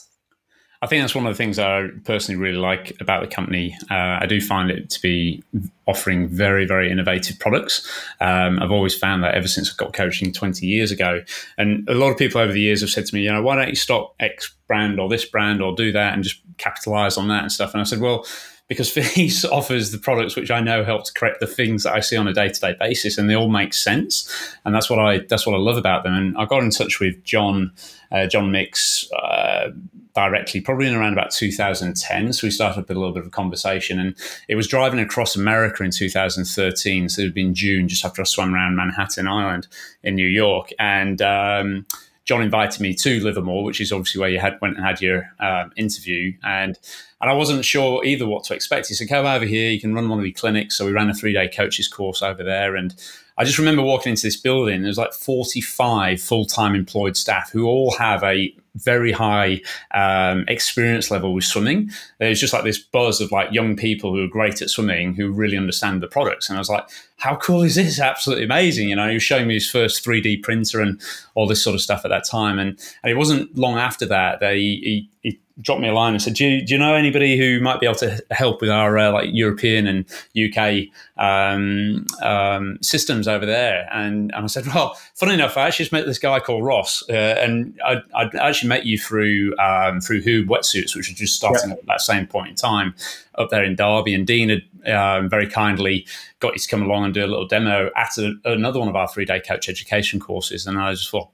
I 0.81 0.87
think 0.87 1.03
that's 1.03 1.15
one 1.15 1.25
of 1.27 1.33
the 1.33 1.37
things 1.37 1.59
I 1.59 1.87
personally 2.05 2.39
really 2.39 2.57
like 2.57 2.95
about 3.01 3.21
the 3.21 3.27
company. 3.27 3.77
Uh, 3.91 4.19
I 4.21 4.25
do 4.27 4.39
find 4.39 4.71
it 4.71 4.89
to 4.91 5.01
be 5.01 5.43
offering 5.87 6.29
very, 6.29 6.65
very 6.65 6.89
innovative 6.89 7.37
products. 7.37 7.85
Um, 8.21 8.59
I've 8.61 8.71
always 8.71 8.95
found 8.95 9.21
that 9.23 9.35
ever 9.35 9.47
since 9.47 9.69
I 9.69 9.73
got 9.75 9.91
coaching 9.91 10.31
20 10.31 10.65
years 10.65 10.91
ago. 10.91 11.21
And 11.57 11.87
a 11.89 11.95
lot 11.95 12.11
of 12.11 12.17
people 12.17 12.39
over 12.39 12.53
the 12.53 12.61
years 12.61 12.79
have 12.79 12.89
said 12.89 13.05
to 13.07 13.15
me, 13.15 13.21
you 13.21 13.31
know, 13.31 13.41
why 13.41 13.57
don't 13.57 13.67
you 13.67 13.75
stop 13.75 14.15
X 14.21 14.55
brand 14.67 15.01
or 15.01 15.09
this 15.09 15.25
brand 15.25 15.61
or 15.61 15.75
do 15.75 15.91
that 15.91 16.13
and 16.13 16.23
just 16.23 16.39
capitalize 16.57 17.17
on 17.17 17.27
that 17.27 17.43
and 17.43 17.51
stuff? 17.51 17.73
And 17.73 17.81
I 17.81 17.83
said, 17.83 17.99
well, 17.99 18.25
because 18.69 18.89
Finis 18.93 19.43
offers 19.43 19.91
the 19.91 19.97
products 19.97 20.37
which 20.37 20.49
I 20.49 20.61
know 20.61 20.85
help 20.85 21.03
to 21.03 21.13
correct 21.13 21.41
the 21.41 21.47
things 21.47 21.83
that 21.83 21.93
I 21.93 21.99
see 21.99 22.15
on 22.15 22.27
a 22.29 22.33
day 22.33 22.47
to 22.47 22.59
day 22.59 22.75
basis, 22.79 23.17
and 23.17 23.29
they 23.29 23.35
all 23.35 23.49
make 23.49 23.73
sense. 23.73 24.31
And 24.63 24.73
that's 24.73 24.89
what 24.89 24.99
I 24.99 25.19
that's 25.27 25.45
what 25.45 25.55
I 25.55 25.59
love 25.59 25.75
about 25.75 26.03
them. 26.03 26.13
And 26.13 26.37
I 26.37 26.45
got 26.45 26.63
in 26.63 26.69
touch 26.69 27.01
with 27.01 27.21
John 27.25 27.73
uh, 28.11 28.27
John 28.27 28.51
Mix 28.51 29.11
uh, 29.11 29.71
directly, 30.15 30.61
probably 30.61 30.87
in 30.87 30.95
around 30.95 31.13
about 31.13 31.31
2010. 31.31 32.33
So 32.33 32.47
we 32.47 32.51
started 32.51 32.89
a 32.89 32.93
little 32.93 33.11
bit 33.11 33.21
of 33.21 33.27
a 33.27 33.31
conversation, 33.31 33.99
and 33.99 34.15
it 34.47 34.55
was 34.55 34.67
driving 34.67 34.99
across 34.99 35.35
America 35.35 35.83
in 35.83 35.91
2013. 35.91 37.09
So 37.09 37.21
it 37.21 37.25
had 37.25 37.33
been 37.33 37.53
June, 37.53 37.87
just 37.87 38.05
after 38.05 38.21
I 38.21 38.25
swam 38.25 38.53
around 38.53 38.75
Manhattan 38.75 39.27
Island 39.27 39.67
in 40.03 40.15
New 40.15 40.27
York, 40.27 40.71
and 40.79 41.21
um, 41.21 41.85
John 42.25 42.43
invited 42.43 42.79
me 42.81 42.93
to 42.93 43.19
Livermore, 43.21 43.63
which 43.63 43.81
is 43.81 43.91
obviously 43.91 44.21
where 44.21 44.29
you 44.29 44.39
had 44.39 44.59
went 44.61 44.77
and 44.77 44.85
had 44.85 45.01
your 45.01 45.31
um, 45.39 45.71
interview, 45.75 46.33
and 46.43 46.77
and 47.21 47.29
I 47.29 47.33
wasn't 47.33 47.65
sure 47.65 48.03
either 48.05 48.27
what 48.27 48.43
to 48.45 48.53
expect. 48.53 48.87
He 48.87 48.93
said, 48.93 49.09
"Come 49.09 49.25
over 49.25 49.45
here, 49.45 49.71
you 49.71 49.79
can 49.79 49.93
run 49.93 50.09
one 50.09 50.19
of 50.19 50.23
the 50.23 50.31
clinics." 50.31 50.75
So 50.75 50.85
we 50.85 50.91
ran 50.91 51.09
a 51.09 51.13
three 51.13 51.33
day 51.33 51.47
coaches 51.47 51.87
course 51.87 52.21
over 52.21 52.43
there, 52.43 52.75
and 52.75 52.95
I 53.39 53.45
just 53.45 53.57
remember 53.57 53.81
walking 53.81 54.11
into 54.11 54.23
this 54.23 54.35
building. 54.35 54.81
There's 54.81 54.97
like 54.97 55.13
45 55.13 56.21
full 56.21 56.45
time 56.45 56.75
employed 56.75 57.15
staff 57.15 57.51
who 57.51 57.65
all 57.67 57.95
have 57.97 58.21
a 58.21 58.53
very 58.75 59.13
high 59.13 59.61
um, 59.93 60.43
experience 60.49 61.09
level 61.09 61.33
with 61.33 61.45
swimming. 61.45 61.89
There's 62.19 62.39
just 62.39 62.53
like 62.53 62.65
this 62.65 62.77
buzz 62.77 63.21
of 63.21 63.31
like 63.31 63.53
young 63.53 63.77
people 63.77 64.13
who 64.13 64.23
are 64.23 64.27
great 64.27 64.61
at 64.61 64.69
swimming 64.69 65.15
who 65.15 65.31
really 65.31 65.55
understand 65.55 66.03
the 66.03 66.07
products. 66.07 66.49
And 66.49 66.57
I 66.57 66.59
was 66.59 66.69
like, 66.69 66.87
how 67.19 67.35
cool 67.35 67.63
is 67.63 67.75
this? 67.75 67.99
Absolutely 67.99 68.45
amazing. 68.45 68.89
You 68.89 68.95
know, 68.95 69.07
he 69.07 69.15
was 69.15 69.23
showing 69.23 69.47
me 69.47 69.53
his 69.53 69.69
first 69.69 70.03
3D 70.05 70.41
printer 70.41 70.81
and 70.81 71.01
all 71.35 71.47
this 71.47 71.61
sort 71.61 71.75
of 71.75 71.81
stuff 71.81 72.05
at 72.05 72.09
that 72.09 72.23
time. 72.25 72.57
And, 72.57 72.79
and 73.03 73.11
it 73.11 73.15
wasn't 73.15 73.57
long 73.57 73.77
after 73.77 74.05
that 74.07 74.39
that 74.39 74.55
he, 74.55 74.79
he 74.83 75.09
he 75.21 75.39
dropped 75.61 75.81
me 75.81 75.89
a 75.89 75.93
line 75.93 76.13
and 76.13 76.21
said, 76.21 76.33
"Do 76.35 76.45
you, 76.45 76.65
do 76.65 76.73
you 76.73 76.79
know 76.79 76.95
anybody 76.95 77.37
who 77.37 77.59
might 77.59 77.79
be 77.79 77.85
able 77.85 77.97
to 77.99 78.23
help 78.31 78.61
with 78.61 78.69
our 78.69 78.97
uh, 78.97 79.11
like 79.11 79.29
European 79.33 79.87
and 79.87 80.05
UK 80.37 80.87
um, 81.17 82.05
um, 82.21 82.77
systems 82.81 83.27
over 83.27 83.45
there?" 83.45 83.87
And, 83.91 84.31
and 84.33 84.45
I 84.45 84.47
said, 84.47 84.65
"Well, 84.67 84.97
funny 85.15 85.33
enough, 85.33 85.57
I 85.57 85.67
actually 85.67 85.85
just 85.85 85.91
met 85.91 86.05
this 86.05 86.19
guy 86.19 86.39
called 86.39 86.63
Ross, 86.63 87.03
uh, 87.09 87.13
and 87.13 87.77
I, 87.83 88.01
I 88.15 88.29
actually 88.39 88.69
met 88.69 88.85
you 88.85 88.97
through 88.97 89.57
um, 89.57 89.99
through 89.99 90.21
HUUB 90.21 90.47
wetsuits, 90.47 90.95
which 90.95 91.09
was 91.09 91.17
just 91.17 91.35
starting 91.35 91.71
yeah. 91.71 91.75
at 91.75 91.85
that 91.87 92.01
same 92.01 92.27
point 92.27 92.49
in 92.49 92.55
time 92.55 92.95
up 93.39 93.49
there 93.49 93.63
in 93.63 93.75
Derby, 93.75 94.13
and 94.13 94.27
Dean 94.27 94.49
had 94.49 94.93
um, 94.93 95.29
very 95.29 95.47
kindly 95.47 96.05
got 96.39 96.53
you 96.53 96.59
to 96.59 96.67
come 96.67 96.83
along 96.83 97.05
and 97.05 97.13
do 97.13 97.25
a 97.25 97.27
little 97.27 97.47
demo 97.47 97.89
at 97.95 98.17
a, 98.17 98.33
another 98.45 98.79
one 98.79 98.89
of 98.89 98.95
our 98.95 99.07
three 99.07 99.25
day 99.25 99.39
coach 99.39 99.69
education 99.69 100.19
courses, 100.19 100.67
and 100.67 100.77
I 100.77 100.91
just 100.91 101.09
thought." 101.09 101.29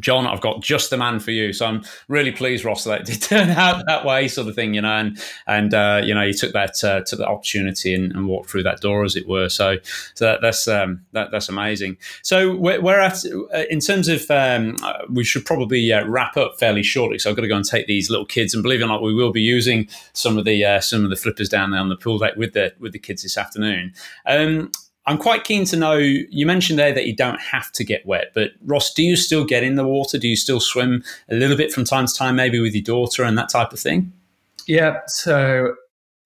John, 0.00 0.26
I've 0.26 0.42
got 0.42 0.60
just 0.60 0.90
the 0.90 0.98
man 0.98 1.20
for 1.20 1.30
you. 1.30 1.54
So 1.54 1.64
I'm 1.64 1.82
really 2.08 2.30
pleased, 2.30 2.66
Ross, 2.66 2.84
that 2.84 3.00
it 3.00 3.06
did 3.06 3.22
turn 3.22 3.50
out 3.50 3.84
that 3.86 4.04
way, 4.04 4.28
sort 4.28 4.46
of 4.48 4.54
thing, 4.54 4.74
you 4.74 4.82
know, 4.82 4.92
and 4.92 5.18
and 5.46 5.72
uh, 5.72 6.02
you 6.04 6.14
know, 6.14 6.22
you 6.22 6.34
took 6.34 6.52
that 6.52 6.82
uh, 6.84 7.00
took 7.00 7.18
the 7.18 7.26
opportunity 7.26 7.94
and, 7.94 8.12
and, 8.12 8.26
walked 8.26 8.50
through 8.50 8.64
that 8.64 8.80
door, 8.80 9.04
as 9.04 9.16
it 9.16 9.26
were. 9.26 9.48
So, 9.48 9.76
so 10.14 10.26
that, 10.26 10.40
that's 10.42 10.68
um, 10.68 11.02
that, 11.12 11.30
that's 11.30 11.48
amazing. 11.48 11.96
So 12.22 12.54
we're, 12.54 12.80
we're 12.80 13.00
at 13.00 13.24
uh, 13.54 13.64
in 13.70 13.80
terms 13.80 14.08
of 14.08 14.30
um, 14.30 14.76
uh, 14.82 15.04
we 15.08 15.24
should 15.24 15.46
probably 15.46 15.92
uh, 15.92 16.06
wrap 16.06 16.36
up 16.36 16.58
fairly 16.58 16.82
shortly. 16.82 17.18
So 17.18 17.30
I've 17.30 17.36
got 17.36 17.42
to 17.42 17.48
go 17.48 17.56
and 17.56 17.64
take 17.64 17.86
these 17.86 18.10
little 18.10 18.26
kids, 18.26 18.52
and 18.52 18.62
believe 18.62 18.80
it 18.80 18.84
or 18.84 18.88
not, 18.88 19.02
we 19.02 19.14
will 19.14 19.32
be 19.32 19.42
using 19.42 19.88
some 20.12 20.36
of 20.36 20.44
the 20.44 20.62
uh, 20.62 20.80
some 20.80 21.04
of 21.04 21.10
the 21.10 21.16
flippers 21.16 21.48
down 21.48 21.70
there 21.70 21.80
on 21.80 21.88
the 21.88 21.96
pool 21.96 22.18
deck 22.18 22.36
with 22.36 22.52
the 22.52 22.74
with 22.78 22.92
the 22.92 22.98
kids 22.98 23.22
this 23.22 23.38
afternoon. 23.38 23.94
Um, 24.26 24.72
I'm 25.06 25.18
quite 25.18 25.44
keen 25.44 25.64
to 25.66 25.76
know. 25.76 25.96
You 25.96 26.46
mentioned 26.46 26.78
there 26.78 26.92
that 26.92 27.06
you 27.06 27.14
don't 27.14 27.40
have 27.40 27.70
to 27.72 27.84
get 27.84 28.04
wet, 28.06 28.32
but 28.34 28.50
Ross, 28.64 28.92
do 28.92 29.02
you 29.02 29.14
still 29.16 29.44
get 29.44 29.62
in 29.62 29.76
the 29.76 29.86
water? 29.86 30.18
Do 30.18 30.26
you 30.26 30.36
still 30.36 30.60
swim 30.60 31.04
a 31.28 31.34
little 31.34 31.56
bit 31.56 31.72
from 31.72 31.84
time 31.84 32.06
to 32.06 32.14
time, 32.14 32.34
maybe 32.34 32.58
with 32.58 32.74
your 32.74 32.82
daughter 32.82 33.22
and 33.22 33.38
that 33.38 33.48
type 33.48 33.72
of 33.72 33.78
thing? 33.78 34.12
Yeah. 34.66 35.00
So 35.06 35.74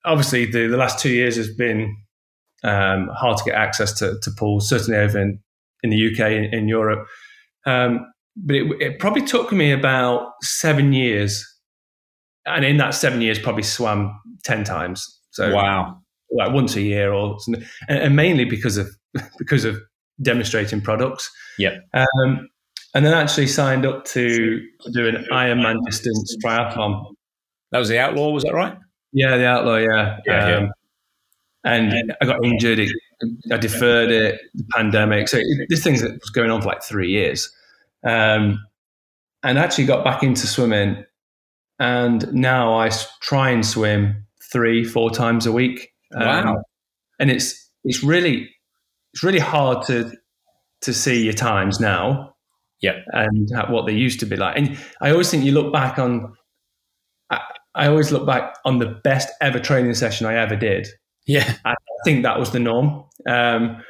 obviously, 0.05 0.47
the, 0.47 0.67
the 0.67 0.79
last 0.79 0.99
two 0.99 1.11
years 1.11 1.37
has 1.37 1.53
been 1.53 1.97
um, 2.63 3.09
hard 3.15 3.37
to 3.39 3.45
get 3.45 3.55
access 3.55 3.93
to, 3.99 4.19
to 4.21 4.31
pools, 4.31 4.69
certainly 4.69 4.99
over 4.99 5.19
in, 5.19 5.41
in 5.83 5.91
the 5.91 6.13
UK 6.13 6.21
and 6.21 6.55
in 6.55 6.69
Europe. 6.69 7.07
Um, 7.67 8.11
but 8.37 8.57
it, 8.57 8.81
it 8.81 8.99
probably 8.99 9.23
took 9.23 9.53
me 9.53 9.73
about 9.73 10.33
seven 10.43 10.93
years, 10.93 11.47
and 12.47 12.65
in 12.65 12.79
that 12.79 12.95
seven 12.95 13.21
years, 13.21 13.39
probably 13.39 13.63
swam 13.63 14.19
ten 14.43 14.65
times. 14.65 15.21
So 15.31 15.55
wow, 15.55 16.00
like 16.33 16.53
once 16.53 16.77
a 16.77 16.81
year 16.81 17.13
or 17.13 17.39
and, 17.47 17.65
and 17.89 18.17
mainly 18.17 18.45
because 18.45 18.77
of 18.77 18.89
because 19.39 19.65
of 19.65 19.77
demonstrating 20.23 20.81
products. 20.81 21.31
Yeah. 21.59 21.79
Um, 21.95 22.49
and 22.95 23.07
then 23.07 23.15
actually 23.15 23.47
signed 23.47 23.87
up 23.87 24.05
to 24.07 24.67
do 24.93 25.07
an 25.07 25.27
Ironman 25.33 25.77
distance 25.87 26.37
triathlon. 26.45 27.15
That 27.71 27.79
was 27.79 27.89
the 27.89 27.99
Outlaw, 27.99 28.31
was 28.31 28.43
that 28.43 28.55
right? 28.55 28.77
Yeah, 29.13 29.37
the 29.37 29.47
Outlaw. 29.47 29.77
Yeah. 29.77 30.19
Yeah. 30.27 30.57
Um, 30.57 30.65
yeah. 30.65 30.71
And 31.63 32.15
I 32.21 32.25
got 32.25 32.45
injured. 32.45 32.81
It, 32.81 32.91
I 33.53 33.59
deferred 33.59 34.11
it. 34.11 34.41
The 34.55 34.65
pandemic. 34.75 35.29
So 35.29 35.39
it, 35.39 35.67
this 35.69 35.85
thing 35.85 35.93
was 35.93 36.31
going 36.31 36.51
on 36.51 36.63
for 36.63 36.69
like 36.69 36.83
three 36.83 37.11
years. 37.11 37.53
Um, 38.05 38.65
and 39.43 39.59
actually 39.59 39.87
got 39.87 40.05
back 40.05 40.23
into 40.23 40.47
swimming. 40.47 41.05
And 41.79 42.33
now 42.33 42.75
I 42.75 42.91
try 43.21 43.51
and 43.51 43.65
swim 43.65 44.27
three, 44.51 44.85
four 44.85 45.11
times 45.11 45.47
a 45.47 45.53
week. 45.53 45.93
Wow. 46.13 46.55
Um, 46.55 46.63
and 47.19 47.31
it's 47.31 47.71
it's 47.85 48.03
really 48.03 48.51
it's 49.13 49.23
really 49.23 49.39
hard 49.39 49.87
to 49.87 50.13
to 50.83 50.95
see 50.95 51.25
your 51.25 51.35
times 51.35 51.81
now. 51.81 52.35
Yeah. 52.81 53.01
And 53.13 53.51
what 53.69 53.87
they 53.87 53.93
used 53.93 54.21
to 54.21 54.27
be 54.27 54.37
like. 54.37 54.57
And 54.57 54.79
I 55.03 55.11
always 55.11 55.31
think 55.31 55.45
you 55.45 55.53
look 55.53 55.73
back 55.73 55.99
on 55.99 56.35
I, 57.31 57.41
I 57.75 57.87
always 57.89 58.11
look 58.11 58.27
back 58.27 58.57
on 58.65 58.79
the 58.79 58.87
best 59.05 59.29
ever 59.41 59.59
training 59.59 59.95
session 59.95 60.27
I 60.27 60.35
ever 60.37 60.57
did. 60.57 60.89
Yeah. 61.27 61.55
I 61.65 61.75
think 62.05 62.23
that 62.23 62.39
was 62.39 62.51
the 62.51 62.59
norm. 62.59 63.05
Um, 63.29 63.83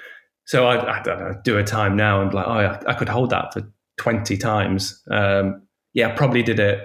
so 0.47 0.67
I, 0.67 0.99
I, 0.99 1.03
don't 1.03 1.21
know, 1.21 1.35
do 1.45 1.59
a 1.59 1.65
time 1.65 1.97
now 1.97 2.21
and 2.21 2.35
like, 2.35 2.47
oh, 2.47 2.51
I, 2.51 2.91
I 2.91 2.95
could 2.95 3.09
hold 3.09 3.31
that 3.31 3.53
for 3.53 3.63
20 3.99 4.37
times. 4.37 5.01
Um, 5.11 5.63
yeah, 5.95 6.09
I 6.09 6.17
probably 6.17 6.43
did 6.43 6.59
it 6.59 6.81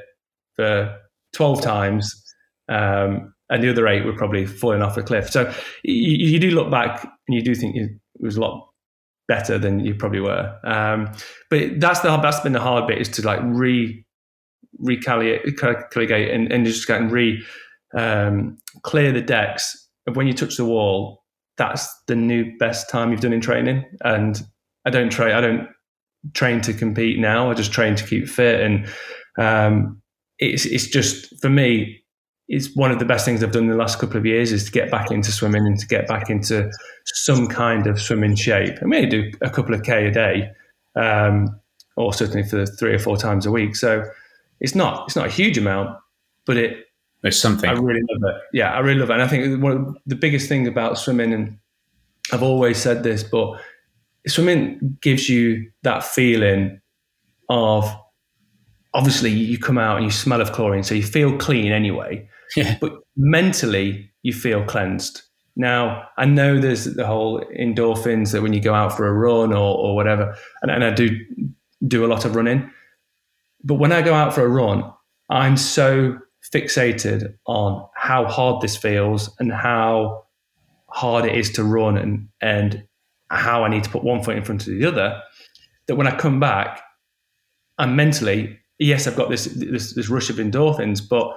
for 0.55 0.95
12 1.33 1.61
times. 1.61 2.23
Um, 2.69 3.33
and 3.49 3.63
the 3.63 3.69
other 3.69 3.87
eight 3.87 4.05
were 4.05 4.15
probably 4.15 4.45
falling 4.45 4.81
off 4.81 4.97
a 4.97 5.03
cliff. 5.03 5.29
So 5.29 5.53
you, 5.83 6.29
you 6.29 6.39
do 6.39 6.51
look 6.51 6.71
back 6.71 7.03
and 7.03 7.35
you 7.35 7.41
do 7.41 7.55
think 7.55 7.75
it 7.75 7.91
was 8.19 8.37
a 8.37 8.41
lot 8.41 8.67
better 9.27 9.57
than 9.57 9.79
you 9.79 9.95
probably 9.95 10.21
were. 10.21 10.57
Um, 10.63 11.11
but 11.49 11.79
that's 11.79 11.99
the 12.01 12.15
that's 12.17 12.39
been 12.39 12.53
the 12.53 12.59
hard 12.59 12.87
bit 12.87 12.99
is 12.99 13.09
to 13.09 13.21
like 13.25 13.39
re 13.43 14.03
recalibrate 14.83 16.33
and, 16.33 16.51
and 16.51 16.65
just 16.65 16.87
get 16.87 17.01
and 17.01 17.11
re 17.11 17.43
um, 17.97 18.57
clear 18.83 19.11
the 19.11 19.21
decks 19.21 19.89
of 20.07 20.15
when 20.15 20.27
you 20.27 20.33
touch 20.33 20.57
the 20.57 20.65
wall. 20.65 21.23
That's 21.57 21.87
the 22.07 22.15
new 22.15 22.57
best 22.57 22.89
time 22.89 23.11
you've 23.11 23.21
done 23.21 23.31
in 23.31 23.41
training. 23.41 23.85
And 24.03 24.41
I 24.85 24.89
don't 24.89 25.09
train. 25.09 25.33
I 25.33 25.41
don't 25.41 25.69
train 26.33 26.61
to 26.61 26.73
compete 26.73 27.17
now. 27.19 27.49
I 27.49 27.53
just 27.53 27.71
train 27.71 27.95
to 27.95 28.05
keep 28.05 28.27
fit. 28.27 28.59
And 28.59 28.87
um, 29.37 30.01
it's 30.39 30.65
it's 30.65 30.87
just 30.87 31.39
for 31.41 31.49
me 31.49 32.03
it's 32.47 32.75
one 32.75 32.91
of 32.91 32.99
the 32.99 33.05
best 33.05 33.25
things 33.25 33.43
I've 33.43 33.51
done 33.51 33.63
in 33.63 33.69
the 33.69 33.75
last 33.75 33.97
couple 33.97 34.17
of 34.17 34.25
years 34.25 34.51
is 34.51 34.65
to 34.65 34.71
get 34.71 34.91
back 34.91 35.09
into 35.09 35.31
swimming 35.31 35.65
and 35.65 35.79
to 35.79 35.87
get 35.87 36.07
back 36.07 36.29
into 36.29 36.71
some 37.05 37.47
kind 37.47 37.87
of 37.87 37.99
swimming 37.99 38.35
shape. 38.35 38.77
I 38.81 38.85
may 38.85 39.05
do 39.05 39.31
a 39.41 39.49
couple 39.49 39.73
of 39.73 39.83
K 39.83 40.07
a 40.07 40.11
day, 40.11 40.51
um, 40.95 41.59
or 41.97 42.13
certainly 42.13 42.43
for 42.43 42.65
three 42.65 42.93
or 42.93 42.99
four 42.99 43.17
times 43.17 43.45
a 43.45 43.51
week. 43.51 43.75
So 43.75 44.03
it's 44.59 44.75
not 44.75 45.05
it's 45.07 45.15
not 45.15 45.25
a 45.25 45.31
huge 45.31 45.57
amount, 45.57 45.97
but 46.45 46.57
it 46.57 46.85
there's 47.21 47.39
something. 47.39 47.67
I 47.67 47.73
really 47.73 48.03
love 48.11 48.35
it. 48.35 48.41
Yeah, 48.53 48.71
I 48.71 48.79
really 48.79 48.99
love 48.99 49.09
it. 49.09 49.13
And 49.13 49.23
I 49.23 49.27
think 49.27 49.63
one 49.63 49.71
of 49.71 49.97
the 50.05 50.15
biggest 50.15 50.47
thing 50.47 50.67
about 50.67 50.99
swimming, 50.99 51.33
and 51.33 51.57
I've 52.31 52.43
always 52.43 52.77
said 52.77 53.01
this, 53.01 53.23
but 53.23 53.59
swimming 54.27 54.99
gives 55.01 55.27
you 55.27 55.71
that 55.81 56.03
feeling 56.03 56.79
of 57.49 57.91
obviously 58.93 59.31
you 59.31 59.57
come 59.57 59.79
out 59.79 59.97
and 59.97 60.05
you 60.05 60.11
smell 60.11 60.41
of 60.41 60.51
chlorine, 60.51 60.83
so 60.83 60.93
you 60.93 61.01
feel 61.01 61.35
clean 61.37 61.71
anyway. 61.71 62.29
Yeah. 62.55 62.77
But 62.79 62.93
mentally, 63.17 64.11
you 64.21 64.31
feel 64.31 64.63
cleansed. 64.63 65.23
Now, 65.55 66.07
I 66.17 66.25
know 66.25 66.59
there's 66.59 66.85
the 66.85 67.05
whole 67.05 67.43
endorphins 67.57 68.31
that 68.31 68.41
when 68.41 68.53
you 68.53 68.61
go 68.61 68.73
out 68.73 68.95
for 68.95 69.07
a 69.07 69.13
run 69.13 69.51
or, 69.51 69.77
or 69.77 69.95
whatever, 69.95 70.35
and, 70.61 70.71
and 70.71 70.83
I 70.83 70.91
do 70.91 71.17
do 71.87 72.05
a 72.05 72.07
lot 72.07 72.25
of 72.25 72.35
running. 72.35 72.69
But 73.63 73.75
when 73.75 73.91
I 73.91 74.01
go 74.01 74.13
out 74.13 74.33
for 74.33 74.43
a 74.43 74.49
run, 74.49 74.83
I'm 75.29 75.57
so 75.57 76.17
fixated 76.53 77.33
on 77.47 77.87
how 77.95 78.25
hard 78.25 78.61
this 78.61 78.77
feels 78.77 79.33
and 79.39 79.51
how 79.51 80.25
hard 80.89 81.25
it 81.25 81.35
is 81.35 81.51
to 81.51 81.63
run 81.63 81.97
and, 81.97 82.27
and 82.41 82.83
how 83.29 83.63
I 83.63 83.69
need 83.69 83.83
to 83.83 83.89
put 83.89 84.03
one 84.03 84.23
foot 84.23 84.37
in 84.37 84.43
front 84.43 84.67
of 84.67 84.67
the 84.67 84.85
other 84.85 85.21
that 85.87 85.95
when 85.95 86.07
I 86.07 86.15
come 86.15 86.39
back, 86.39 86.81
I'm 87.77 87.95
mentally, 87.95 88.59
yes, 88.79 89.07
I've 89.07 89.15
got 89.15 89.29
this, 89.29 89.45
this, 89.45 89.93
this 89.93 90.09
rush 90.09 90.29
of 90.29 90.37
endorphins, 90.37 91.01
but 91.07 91.35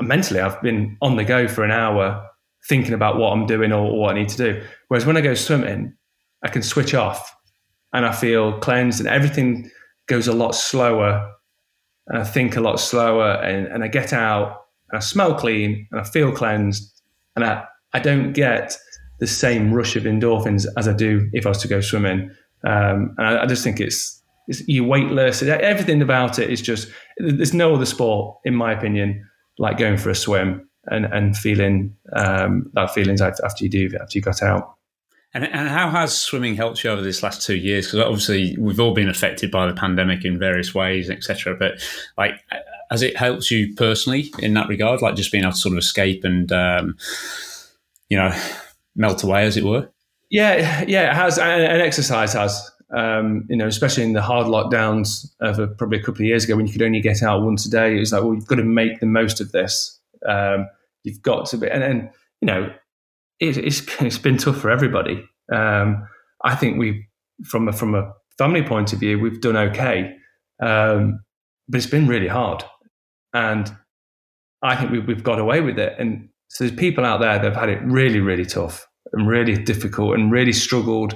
mentally 0.00 0.40
I've 0.40 0.60
been 0.62 0.96
on 1.02 1.16
the 1.16 1.24
go 1.24 1.48
for 1.48 1.64
an 1.64 1.70
hour 1.70 2.26
thinking 2.68 2.92
about 2.92 3.16
what 3.16 3.32
I'm 3.32 3.46
doing 3.46 3.72
or, 3.72 3.98
what 3.98 4.14
I 4.14 4.18
need 4.18 4.28
to 4.30 4.36
do. 4.36 4.62
Whereas 4.88 5.06
when 5.06 5.16
I 5.16 5.20
go 5.20 5.34
swimming, 5.34 5.94
I 6.44 6.48
can 6.48 6.62
switch 6.62 6.94
off 6.94 7.34
and 7.92 8.06
I 8.06 8.12
feel 8.12 8.58
cleansed 8.60 9.00
and 9.00 9.08
everything 9.08 9.70
goes 10.06 10.26
a 10.26 10.32
lot 10.32 10.54
slower 10.54 11.32
and 12.08 12.18
I 12.18 12.24
think 12.24 12.56
a 12.56 12.60
lot 12.60 12.80
slower 12.80 13.32
and, 13.42 13.66
and 13.66 13.84
I 13.84 13.88
get 13.88 14.12
out 14.12 14.66
and 14.90 14.98
I 14.98 15.00
smell 15.00 15.34
clean 15.34 15.86
and 15.90 16.00
I 16.00 16.04
feel 16.04 16.32
cleansed 16.32 17.02
and 17.36 17.44
I, 17.44 17.64
I 17.92 18.00
don't 18.00 18.32
get 18.32 18.76
the 19.18 19.26
same 19.26 19.72
rush 19.72 19.96
of 19.96 20.04
endorphins 20.04 20.66
as 20.76 20.88
I 20.88 20.92
do 20.92 21.28
if 21.32 21.46
I 21.46 21.50
was 21.50 21.58
to 21.58 21.68
go 21.68 21.80
swimming. 21.80 22.30
Um, 22.64 23.14
and 23.18 23.26
I, 23.26 23.42
I, 23.42 23.46
just 23.46 23.62
think 23.62 23.80
it's, 23.80 24.22
it's 24.48 24.66
you're 24.66 24.86
weightless. 24.86 25.42
Everything 25.42 26.02
about 26.02 26.38
it 26.38 26.50
is 26.50 26.60
just, 26.60 26.88
there's 27.18 27.54
no 27.54 27.74
other 27.74 27.86
sport, 27.86 28.38
in 28.44 28.54
my 28.54 28.72
opinion, 28.72 29.26
like 29.60 29.78
going 29.78 29.98
for 29.98 30.10
a 30.10 30.14
swim 30.14 30.68
and 30.86 31.04
and 31.04 31.36
feeling 31.36 31.94
um, 32.14 32.70
that 32.72 32.92
feelings 32.92 33.20
after 33.20 33.62
you 33.62 33.70
do 33.70 33.90
after 34.00 34.18
you 34.18 34.22
got 34.22 34.42
out. 34.42 34.74
And, 35.32 35.44
and 35.44 35.68
how 35.68 35.90
has 35.90 36.16
swimming 36.16 36.56
helped 36.56 36.82
you 36.82 36.90
over 36.90 37.02
this 37.02 37.22
last 37.22 37.46
two 37.46 37.54
years? 37.54 37.86
Because 37.86 38.00
obviously 38.00 38.56
we've 38.58 38.80
all 38.80 38.94
been 38.94 39.08
affected 39.08 39.52
by 39.52 39.66
the 39.66 39.74
pandemic 39.74 40.24
in 40.24 40.40
various 40.40 40.74
ways, 40.74 41.08
etc. 41.08 41.54
But 41.54 41.74
like, 42.18 42.34
has 42.90 43.02
it 43.02 43.16
helped 43.16 43.48
you 43.48 43.72
personally 43.76 44.32
in 44.40 44.54
that 44.54 44.68
regard? 44.68 45.02
Like 45.02 45.14
just 45.14 45.30
being 45.30 45.44
able 45.44 45.52
to 45.52 45.58
sort 45.58 45.74
of 45.74 45.78
escape 45.78 46.24
and 46.24 46.50
um, 46.50 46.96
you 48.08 48.16
know 48.16 48.36
melt 48.96 49.22
away, 49.22 49.44
as 49.44 49.56
it 49.56 49.62
were. 49.62 49.88
Yeah, 50.30 50.84
yeah, 50.88 51.10
it 51.10 51.14
has, 51.14 51.38
and, 51.38 51.62
and 51.62 51.82
exercise 51.82 52.32
has 52.32 52.70
um, 52.96 53.46
you 53.48 53.56
know, 53.56 53.66
especially 53.66 54.04
in 54.04 54.12
the 54.12 54.22
hard 54.22 54.46
lockdowns 54.46 55.30
of 55.40 55.58
a, 55.58 55.68
probably 55.68 55.98
a 55.98 56.02
couple 56.02 56.22
of 56.22 56.26
years 56.26 56.44
ago 56.44 56.56
when 56.56 56.66
you 56.66 56.72
could 56.72 56.82
only 56.82 57.00
get 57.00 57.22
out 57.22 57.42
once 57.42 57.64
a 57.66 57.70
day, 57.70 57.96
it 57.96 58.00
was 58.00 58.12
like, 58.12 58.22
well, 58.22 58.34
you've 58.34 58.46
got 58.46 58.56
to 58.56 58.64
make 58.64 59.00
the 59.00 59.06
most 59.06 59.40
of 59.40 59.52
this. 59.52 59.98
Um, 60.28 60.68
you've 61.04 61.22
got 61.22 61.46
to 61.46 61.56
be, 61.56 61.68
and 61.68 61.82
then, 61.82 62.10
you 62.40 62.46
know, 62.46 62.72
it, 63.38 63.56
it's, 63.56 63.82
it's 64.00 64.18
been 64.18 64.38
tough 64.38 64.58
for 64.58 64.70
everybody. 64.70 65.24
Um, 65.52 66.06
I 66.44 66.54
think 66.54 66.78
we, 66.78 67.06
from 67.44 67.68
a, 67.68 67.72
from 67.72 67.94
a 67.94 68.12
family 68.38 68.62
point 68.62 68.92
of 68.92 69.00
view, 69.00 69.18
we've 69.18 69.40
done 69.40 69.56
okay. 69.56 70.16
Um, 70.62 71.20
but 71.68 71.78
it's 71.78 71.86
been 71.86 72.08
really 72.08 72.28
hard. 72.28 72.64
And 73.32 73.72
I 74.62 74.76
think 74.76 74.90
we've, 74.90 75.06
we've 75.06 75.24
got 75.24 75.38
away 75.38 75.60
with 75.60 75.78
it. 75.78 75.94
And 75.98 76.28
so 76.48 76.64
there's 76.64 76.76
people 76.76 77.04
out 77.04 77.20
there 77.20 77.38
that 77.38 77.44
have 77.44 77.56
had 77.56 77.68
it 77.68 77.80
really, 77.82 78.20
really 78.20 78.44
tough 78.44 78.86
and 79.12 79.28
really 79.28 79.56
difficult 79.56 80.14
and 80.16 80.32
really 80.32 80.52
struggled. 80.52 81.14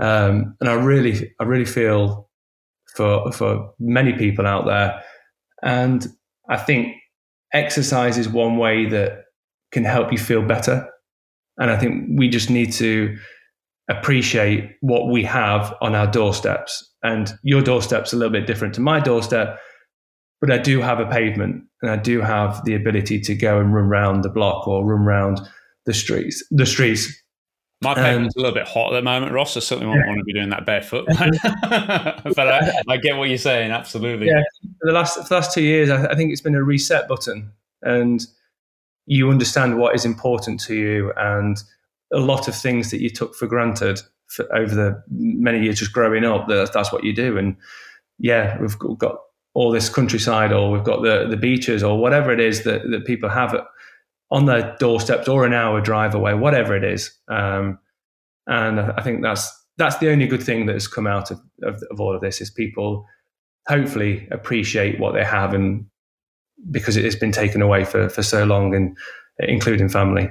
Um, 0.00 0.56
and 0.60 0.68
I 0.68 0.74
really, 0.74 1.34
I 1.40 1.44
really 1.44 1.64
feel 1.64 2.28
for 2.94 3.30
for 3.32 3.72
many 3.78 4.12
people 4.12 4.46
out 4.46 4.66
there. 4.66 5.02
And 5.62 6.06
I 6.48 6.56
think 6.56 6.94
exercise 7.52 8.18
is 8.18 8.28
one 8.28 8.58
way 8.58 8.86
that 8.86 9.24
can 9.72 9.84
help 9.84 10.12
you 10.12 10.18
feel 10.18 10.42
better. 10.42 10.88
And 11.58 11.70
I 11.70 11.78
think 11.78 12.18
we 12.18 12.28
just 12.28 12.50
need 12.50 12.72
to 12.74 13.16
appreciate 13.88 14.76
what 14.80 15.08
we 15.08 15.24
have 15.24 15.74
on 15.80 15.94
our 15.94 16.06
doorsteps. 16.06 16.92
And 17.02 17.32
your 17.42 17.62
doorstep's 17.62 18.12
a 18.12 18.16
little 18.16 18.32
bit 18.32 18.46
different 18.46 18.74
to 18.74 18.80
my 18.80 19.00
doorstep, 19.00 19.58
but 20.40 20.50
I 20.50 20.58
do 20.58 20.80
have 20.80 20.98
a 20.98 21.06
pavement 21.06 21.64
and 21.82 21.90
I 21.90 21.96
do 21.96 22.20
have 22.20 22.64
the 22.64 22.74
ability 22.74 23.20
to 23.20 23.34
go 23.34 23.60
and 23.60 23.72
run 23.72 23.84
around 23.84 24.22
the 24.22 24.28
block 24.28 24.66
or 24.66 24.84
run 24.84 25.06
around 25.06 25.40
the 25.86 25.94
streets. 25.94 26.44
The 26.50 26.66
streets. 26.66 27.12
My 27.82 27.94
pavement's 27.94 28.36
um, 28.36 28.40
a 28.40 28.42
little 28.42 28.54
bit 28.54 28.66
hot 28.66 28.92
at 28.92 28.96
the 28.96 29.02
moment, 29.02 29.32
Ross. 29.32 29.56
I 29.56 29.60
certainly 29.60 29.86
won't 29.86 30.06
want 30.06 30.18
to 30.18 30.24
be 30.24 30.32
doing 30.32 30.48
that 30.48 30.64
barefoot. 30.64 31.06
but 32.34 32.48
I, 32.48 32.72
I, 32.88 32.96
get 32.96 33.16
what 33.16 33.28
you're 33.28 33.36
saying, 33.36 33.70
absolutely. 33.70 34.28
Yeah, 34.28 34.42
for 34.80 34.86
the 34.86 34.92
last 34.92 35.18
for 35.18 35.28
the 35.28 35.34
last 35.34 35.52
two 35.52 35.62
years, 35.62 35.90
I, 35.90 36.06
I 36.06 36.14
think 36.14 36.32
it's 36.32 36.40
been 36.40 36.54
a 36.54 36.62
reset 36.62 37.06
button, 37.06 37.52
and 37.82 38.24
you 39.04 39.30
understand 39.30 39.78
what 39.78 39.94
is 39.94 40.06
important 40.06 40.60
to 40.60 40.74
you, 40.74 41.12
and 41.18 41.62
a 42.14 42.18
lot 42.18 42.48
of 42.48 42.56
things 42.56 42.90
that 42.92 43.02
you 43.02 43.10
took 43.10 43.34
for 43.34 43.46
granted 43.46 44.00
for, 44.28 44.50
over 44.56 44.74
the 44.74 45.02
many 45.10 45.62
years 45.62 45.78
just 45.78 45.92
growing 45.92 46.24
up. 46.24 46.48
That, 46.48 46.72
that's 46.72 46.90
what 46.90 47.04
you 47.04 47.12
do, 47.12 47.36
and 47.36 47.56
yeah, 48.18 48.58
we've 48.58 48.78
got 48.78 49.18
all 49.52 49.70
this 49.70 49.90
countryside, 49.90 50.50
or 50.50 50.70
we've 50.70 50.82
got 50.82 51.02
the 51.02 51.26
the 51.28 51.36
beaches, 51.36 51.82
or 51.82 51.98
whatever 51.98 52.32
it 52.32 52.40
is 52.40 52.64
that 52.64 52.90
that 52.90 53.04
people 53.04 53.28
have 53.28 53.54
on 54.30 54.46
their 54.46 54.76
doorsteps, 54.78 55.28
or 55.28 55.44
an 55.44 55.52
hour 55.52 55.80
drive 55.80 56.14
away, 56.14 56.34
whatever 56.34 56.76
it 56.76 56.84
is. 56.84 57.16
Um, 57.28 57.78
and 58.46 58.80
I 58.80 59.02
think 59.02 59.22
that's 59.22 59.50
that's 59.78 59.98
the 59.98 60.10
only 60.10 60.26
good 60.26 60.42
thing 60.42 60.66
that 60.66 60.72
has 60.72 60.88
come 60.88 61.06
out 61.06 61.30
of, 61.30 61.40
of, 61.62 61.82
of 61.90 62.00
all 62.00 62.14
of 62.14 62.22
this 62.22 62.40
is 62.40 62.50
people 62.50 63.04
hopefully 63.68 64.26
appreciate 64.30 64.98
what 64.98 65.12
they 65.12 65.24
have 65.24 65.52
and 65.52 65.84
because 66.70 66.96
it 66.96 67.04
has 67.04 67.16
been 67.16 67.32
taken 67.32 67.60
away 67.60 67.84
for, 67.84 68.08
for 68.08 68.22
so 68.22 68.44
long 68.44 68.74
and 68.74 68.96
including 69.38 69.88
family. 69.88 70.30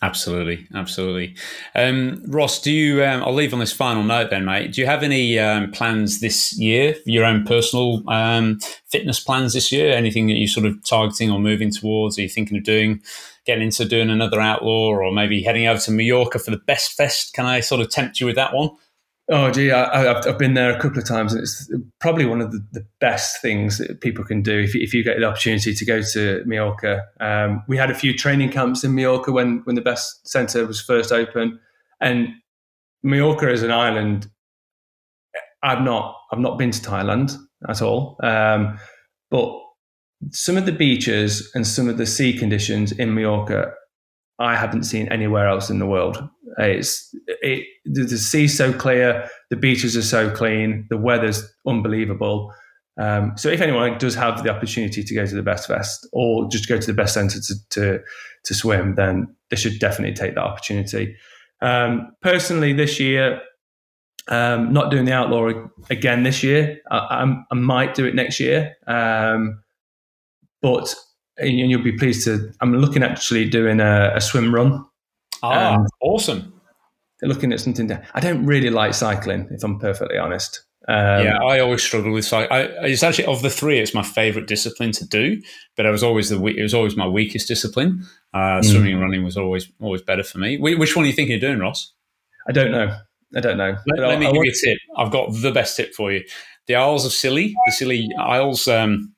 Absolutely, 0.00 0.66
absolutely. 0.74 1.34
Um, 1.74 2.22
Ross, 2.28 2.62
do 2.62 2.70
you? 2.70 3.04
Um, 3.04 3.22
I'll 3.24 3.34
leave 3.34 3.52
on 3.52 3.58
this 3.58 3.72
final 3.72 4.04
note, 4.04 4.30
then, 4.30 4.44
mate. 4.44 4.72
Do 4.72 4.80
you 4.80 4.86
have 4.86 5.02
any 5.02 5.40
um, 5.40 5.72
plans 5.72 6.20
this 6.20 6.56
year? 6.56 6.94
Your 7.04 7.24
own 7.24 7.44
personal 7.44 8.08
um, 8.08 8.60
fitness 8.86 9.18
plans 9.18 9.54
this 9.54 9.72
year? 9.72 9.92
Anything 9.92 10.28
that 10.28 10.34
you're 10.34 10.46
sort 10.46 10.66
of 10.66 10.84
targeting 10.84 11.32
or 11.32 11.40
moving 11.40 11.72
towards? 11.72 12.16
Are 12.16 12.22
you 12.22 12.28
thinking 12.28 12.56
of 12.56 12.62
doing, 12.62 13.02
getting 13.44 13.64
into 13.64 13.84
doing 13.84 14.08
another 14.08 14.40
outlaw, 14.40 14.90
or 14.90 15.10
maybe 15.10 15.42
heading 15.42 15.66
over 15.66 15.80
to 15.80 15.90
Mallorca 15.90 16.38
for 16.38 16.52
the 16.52 16.58
Best 16.58 16.92
Fest? 16.92 17.34
Can 17.34 17.44
I 17.44 17.58
sort 17.58 17.80
of 17.80 17.90
tempt 17.90 18.20
you 18.20 18.26
with 18.26 18.36
that 18.36 18.54
one? 18.54 18.70
Oh, 19.30 19.50
gee, 19.50 19.70
I, 19.70 20.04
have 20.04 20.26
I've 20.26 20.38
been 20.38 20.54
there 20.54 20.74
a 20.74 20.80
couple 20.80 20.98
of 20.98 21.04
times, 21.04 21.34
and 21.34 21.42
it's 21.42 21.70
probably 22.00 22.24
one 22.24 22.40
of 22.40 22.50
the, 22.50 22.66
the 22.72 22.86
best 22.98 23.42
things 23.42 23.76
that 23.76 24.00
people 24.00 24.24
can 24.24 24.40
do 24.40 24.58
if, 24.58 24.74
if 24.74 24.94
you 24.94 25.04
get 25.04 25.18
the 25.18 25.24
opportunity 25.24 25.74
to 25.74 25.84
go 25.84 26.00
to 26.00 26.42
Mallorca. 26.46 27.04
Um, 27.20 27.62
we 27.68 27.76
had 27.76 27.90
a 27.90 27.94
few 27.94 28.14
training 28.14 28.50
camps 28.50 28.84
in 28.84 28.94
Mallorca 28.94 29.30
when 29.30 29.60
when 29.64 29.76
the 29.76 29.82
Best 29.82 30.26
Centre 30.26 30.66
was 30.66 30.80
first 30.80 31.12
open, 31.12 31.60
and 32.00 32.28
Mallorca 33.02 33.52
is 33.52 33.62
an 33.62 33.70
island. 33.70 34.28
I've 35.62 35.82
not 35.82 36.16
I've 36.32 36.38
not 36.38 36.56
been 36.56 36.70
to 36.70 36.80
Thailand 36.80 37.36
at 37.68 37.82
all, 37.82 38.16
um, 38.22 38.78
but 39.30 39.54
some 40.30 40.56
of 40.56 40.64
the 40.64 40.72
beaches 40.72 41.50
and 41.54 41.66
some 41.66 41.86
of 41.90 41.98
the 41.98 42.06
sea 42.06 42.32
conditions 42.32 42.92
in 42.92 43.14
Mallorca 43.14 43.74
I 44.38 44.54
haven't 44.54 44.84
seen 44.84 45.08
anywhere 45.08 45.48
else 45.48 45.68
in 45.68 45.78
the 45.78 45.86
world. 45.86 46.28
It's 46.58 47.14
it, 47.26 47.66
the 47.84 48.18
sea's 48.18 48.56
so 48.56 48.72
clear, 48.72 49.28
the 49.50 49.56
beaches 49.56 49.96
are 49.96 50.02
so 50.02 50.30
clean, 50.30 50.86
the 50.90 50.98
weather's 50.98 51.48
unbelievable. 51.66 52.52
Um, 53.00 53.32
so 53.36 53.48
if 53.48 53.60
anyone 53.60 53.96
does 53.98 54.16
have 54.16 54.42
the 54.42 54.50
opportunity 54.50 55.04
to 55.04 55.14
go 55.14 55.24
to 55.24 55.34
the 55.34 55.42
Best 55.42 55.68
Fest 55.68 56.06
or 56.12 56.48
just 56.50 56.68
go 56.68 56.78
to 56.78 56.86
the 56.86 56.92
Best 56.92 57.14
Centre 57.14 57.38
to, 57.40 57.54
to, 57.70 58.00
to 58.44 58.54
swim, 58.54 58.96
then 58.96 59.34
they 59.50 59.56
should 59.56 59.78
definitely 59.78 60.16
take 60.16 60.34
that 60.34 60.42
opportunity. 60.42 61.16
Um, 61.60 62.10
personally, 62.22 62.72
this 62.72 62.98
year, 62.98 63.40
um, 64.26 64.72
not 64.72 64.90
doing 64.90 65.04
the 65.04 65.12
outlaw 65.12 65.50
again 65.90 66.24
this 66.24 66.42
year. 66.42 66.80
I, 66.90 67.36
I 67.50 67.54
might 67.54 67.94
do 67.94 68.04
it 68.04 68.14
next 68.14 68.40
year, 68.40 68.76
um, 68.86 69.62
but 70.60 70.94
and 71.38 71.56
you'll 71.56 71.82
be 71.82 71.96
pleased 71.96 72.24
to. 72.24 72.52
I'm 72.60 72.74
looking 72.74 73.02
actually 73.02 73.48
doing 73.48 73.80
a, 73.80 74.12
a 74.14 74.20
swim 74.20 74.54
run. 74.54 74.84
Ah, 75.42 75.74
um, 75.74 75.86
awesome! 76.00 76.60
Looking 77.22 77.52
at 77.52 77.60
something. 77.60 77.88
To, 77.88 78.02
I 78.14 78.20
don't 78.20 78.46
really 78.46 78.70
like 78.70 78.94
cycling, 78.94 79.48
if 79.50 79.62
I'm 79.64 79.78
perfectly 79.78 80.18
honest. 80.18 80.64
Um, 80.88 81.24
yeah, 81.24 81.38
I 81.42 81.58
always 81.60 81.82
struggle 81.82 82.12
with 82.12 82.24
cycling. 82.24 82.70
It's 82.82 83.02
actually 83.02 83.26
of 83.26 83.42
the 83.42 83.50
three, 83.50 83.78
it's 83.78 83.92
my 83.92 84.02
favorite 84.02 84.46
discipline 84.46 84.92
to 84.92 85.06
do. 85.06 85.42
But 85.76 85.84
I 85.84 85.90
was 85.90 86.02
always 86.02 86.30
the 86.30 86.42
it 86.46 86.62
was 86.62 86.74
always 86.74 86.96
my 86.96 87.06
weakest 87.06 87.46
discipline. 87.46 88.04
Uh, 88.32 88.60
mm. 88.60 88.64
Swimming 88.64 88.94
and 88.94 89.02
running 89.02 89.24
was 89.24 89.36
always 89.36 89.70
always 89.80 90.02
better 90.02 90.22
for 90.22 90.38
me. 90.38 90.58
Which 90.58 90.96
one 90.96 91.04
are 91.04 91.08
you 91.08 91.14
thinking 91.14 91.34
of 91.34 91.40
doing, 91.40 91.58
Ross? 91.58 91.92
I 92.48 92.52
don't 92.52 92.72
know. 92.72 92.96
I 93.36 93.40
don't 93.40 93.58
know. 93.58 93.76
Let, 93.86 94.08
let 94.08 94.18
me 94.18 94.26
I 94.26 94.30
give 94.30 94.36
want- 94.36 94.46
you 94.46 94.52
a 94.52 94.66
tip. 94.66 94.78
I've 94.96 95.12
got 95.12 95.32
the 95.34 95.52
best 95.52 95.76
tip 95.76 95.92
for 95.94 96.10
you. 96.10 96.24
The 96.66 96.76
Isles 96.76 97.04
of 97.04 97.12
Scilly, 97.12 97.54
the 97.66 97.72
Scilly 97.72 98.08
Isles. 98.18 98.66
Um, 98.68 99.14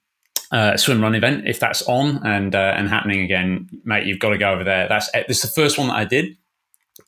uh, 0.51 0.77
swim 0.77 1.01
run 1.01 1.15
event 1.15 1.47
if 1.47 1.61
that's 1.61 1.83
on 1.83 2.27
and 2.27 2.55
uh, 2.55 2.75
and 2.77 2.89
happening 2.89 3.23
again, 3.23 3.69
mate, 3.85 4.07
you've 4.07 4.19
got 4.19 4.31
to 4.31 4.39
go 4.39 4.53
over 4.53 4.65
there. 4.65 4.89
That's 4.89 5.11
this 5.13 5.45
is 5.45 5.55
the 5.55 5.61
first 5.61 5.79
one 5.79 5.89
that 5.89 5.97
I 5.97 6.05
did, 6.05 6.37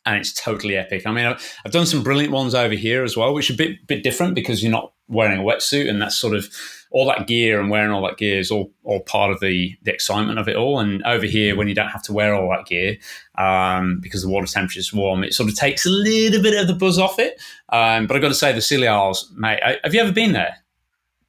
and 0.07 0.17
it's 0.17 0.33
totally 0.33 0.77
epic. 0.77 1.07
I 1.07 1.13
mean, 1.13 1.27
I've, 1.27 1.59
I've 1.65 1.73
done 1.73 1.87
some 1.87 2.03
brilliant 2.03 2.33
ones 2.33 2.55
over 2.55 2.75
here 2.75 3.03
as 3.03 3.17
well, 3.17 3.35
which 3.35 3.51
are 3.51 3.55
a 3.55 3.57
bit 3.57 3.87
bit 3.87 4.03
different 4.03 4.35
because 4.35 4.63
you're 4.63 4.73
not 4.73 4.93
wearing 5.09 5.41
a 5.41 5.43
wetsuit, 5.43 5.89
and 5.89 6.01
that's 6.01 6.17
sort 6.17 6.35
of 6.35 6.49
all 6.93 7.07
that 7.07 7.27
gear 7.27 7.59
and 7.59 7.71
wearing 7.71 7.91
all 7.91 8.03
that 8.03 8.19
gear 8.19 8.39
is 8.39 8.51
all, 8.51 8.71
all 8.85 9.01
part 9.01 9.33
of 9.33 9.41
the 9.41 9.77
the 9.83 9.93
excitement 9.93 10.39
of 10.39 10.47
it 10.47 10.57
all. 10.57 10.79
And 10.79 11.03
over 11.05 11.27
here, 11.27 11.57
when 11.57 11.67
you 11.67 11.75
don't 11.75 11.89
have 11.89 12.03
to 12.05 12.13
wear 12.13 12.35
all 12.35 12.51
that 12.51 12.67
gear 12.67 12.99
um, 13.39 13.99
because 14.01 14.23
the 14.23 14.29
water 14.29 14.47
temperature 14.47 14.81
is 14.81 14.93
warm, 14.93 15.25
it 15.25 15.35
sort 15.35 15.49
of 15.49 15.57
takes 15.57 15.87
a 15.87 15.91
little 15.91 16.43
bit 16.43 16.61
of 16.61 16.67
the 16.67 16.75
buzz 16.75 16.99
off 16.99 17.19
it. 17.19 17.41
Um, 17.71 18.07
but 18.07 18.15
I've 18.15 18.23
got 18.23 18.29
to 18.29 18.35
say, 18.35 18.53
the 18.53 18.61
Scilly 18.61 18.87
Isles, 18.87 19.33
mate, 19.35 19.61
have 19.83 19.95
you 19.95 20.01
ever 20.01 20.13
been 20.13 20.33
there? 20.33 20.59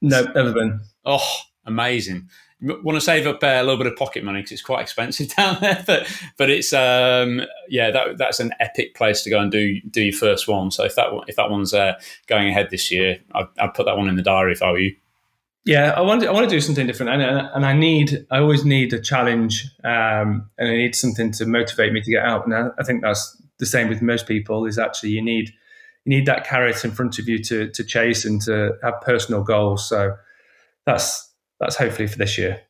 No, 0.01 0.24
never 0.24 0.51
been. 0.51 0.82
Oh, 1.05 1.26
amazing. 1.66 2.30
want 2.61 2.95
to 2.95 3.01
save 3.01 3.28
up 3.28 3.43
uh, 3.43 3.47
a 3.47 3.64
little 3.64 3.78
bit 3.78 3.88
of 3.88 3.95
pocket 3.95 4.24
money 4.24 4.39
because 4.39 4.53
it's 4.53 4.61
quite 4.61 4.82
expensive 4.82 5.28
down 5.36 5.57
there, 5.61 5.84
but 5.86 6.07
but 6.38 6.49
it's 6.49 6.74
um, 6.74 7.41
yeah 7.70 7.91
that 7.91 8.18
that's 8.18 8.39
an 8.39 8.51
epic 8.59 8.95
place 8.95 9.24
to 9.24 9.30
go 9.30 9.39
and 9.39 9.51
do 9.51 9.80
do 9.82 10.01
your 10.01 10.14
first 10.14 10.47
one. 10.47 10.72
So 10.72 10.84
if 10.84 10.95
that 10.95 11.07
if 11.28 11.36
that 11.36 11.49
one's 11.49 11.74
uh, 11.74 11.93
going 12.28 12.49
ahead 12.49 12.70
this 12.70 12.91
year, 12.91 13.20
I'd, 13.34 13.47
I'd, 13.59 13.74
put 13.74 13.86
that 13.86 13.97
one 13.97 14.07
in 14.07 14.16
the 14.16 14.22
diary 14.22 14.53
if 14.53 14.61
I 14.61 14.72
were 14.72 14.80
you. 14.80 14.95
Yeah, 15.66 15.93
I 15.95 16.01
want 16.01 16.22
to, 16.22 16.28
I 16.28 16.32
want 16.32 16.49
to 16.49 16.53
do 16.53 16.59
something 16.59 16.86
different, 16.86 17.11
and 17.11 17.22
and 17.22 17.66
I 17.66 17.74
need 17.74 18.26
I 18.30 18.39
always 18.39 18.66
need 18.66 18.93
a 18.93 18.99
challenge, 18.99 19.66
um, 19.84 20.49
and 20.57 20.70
I 20.70 20.76
need 20.76 20.95
something 20.95 21.32
to 21.34 21.45
motivate 21.45 21.93
me 21.93 22.01
to 22.01 22.11
get 22.11 22.26
out. 22.26 22.45
And 22.45 22.53
I, 22.53 22.70
I 22.78 22.84
think 22.84 23.01
that's 23.01 23.41
the 23.59 23.66
same 23.66 23.88
with 23.88 24.01
most 24.01 24.28
people. 24.28 24.66
Is 24.66 24.78
actually 24.78 25.11
you 25.11 25.22
need 25.22 25.53
you 26.03 26.18
need 26.18 26.26
that 26.26 26.45
carrot 26.45 26.84
in 26.84 26.91
front 26.91 27.18
of 27.18 27.30
you 27.30 27.41
to 27.45 27.70
to 27.70 27.84
chase 27.84 28.26
and 28.26 28.41
to 28.41 28.78
have 28.84 28.99
personal 29.01 29.41
goals. 29.41 29.88
So 29.88 30.18
that's 30.86 31.32
that's 31.64 31.76
hopefully 31.78 32.07
for 32.07 32.18
this 32.18 32.38
year. 32.38 32.61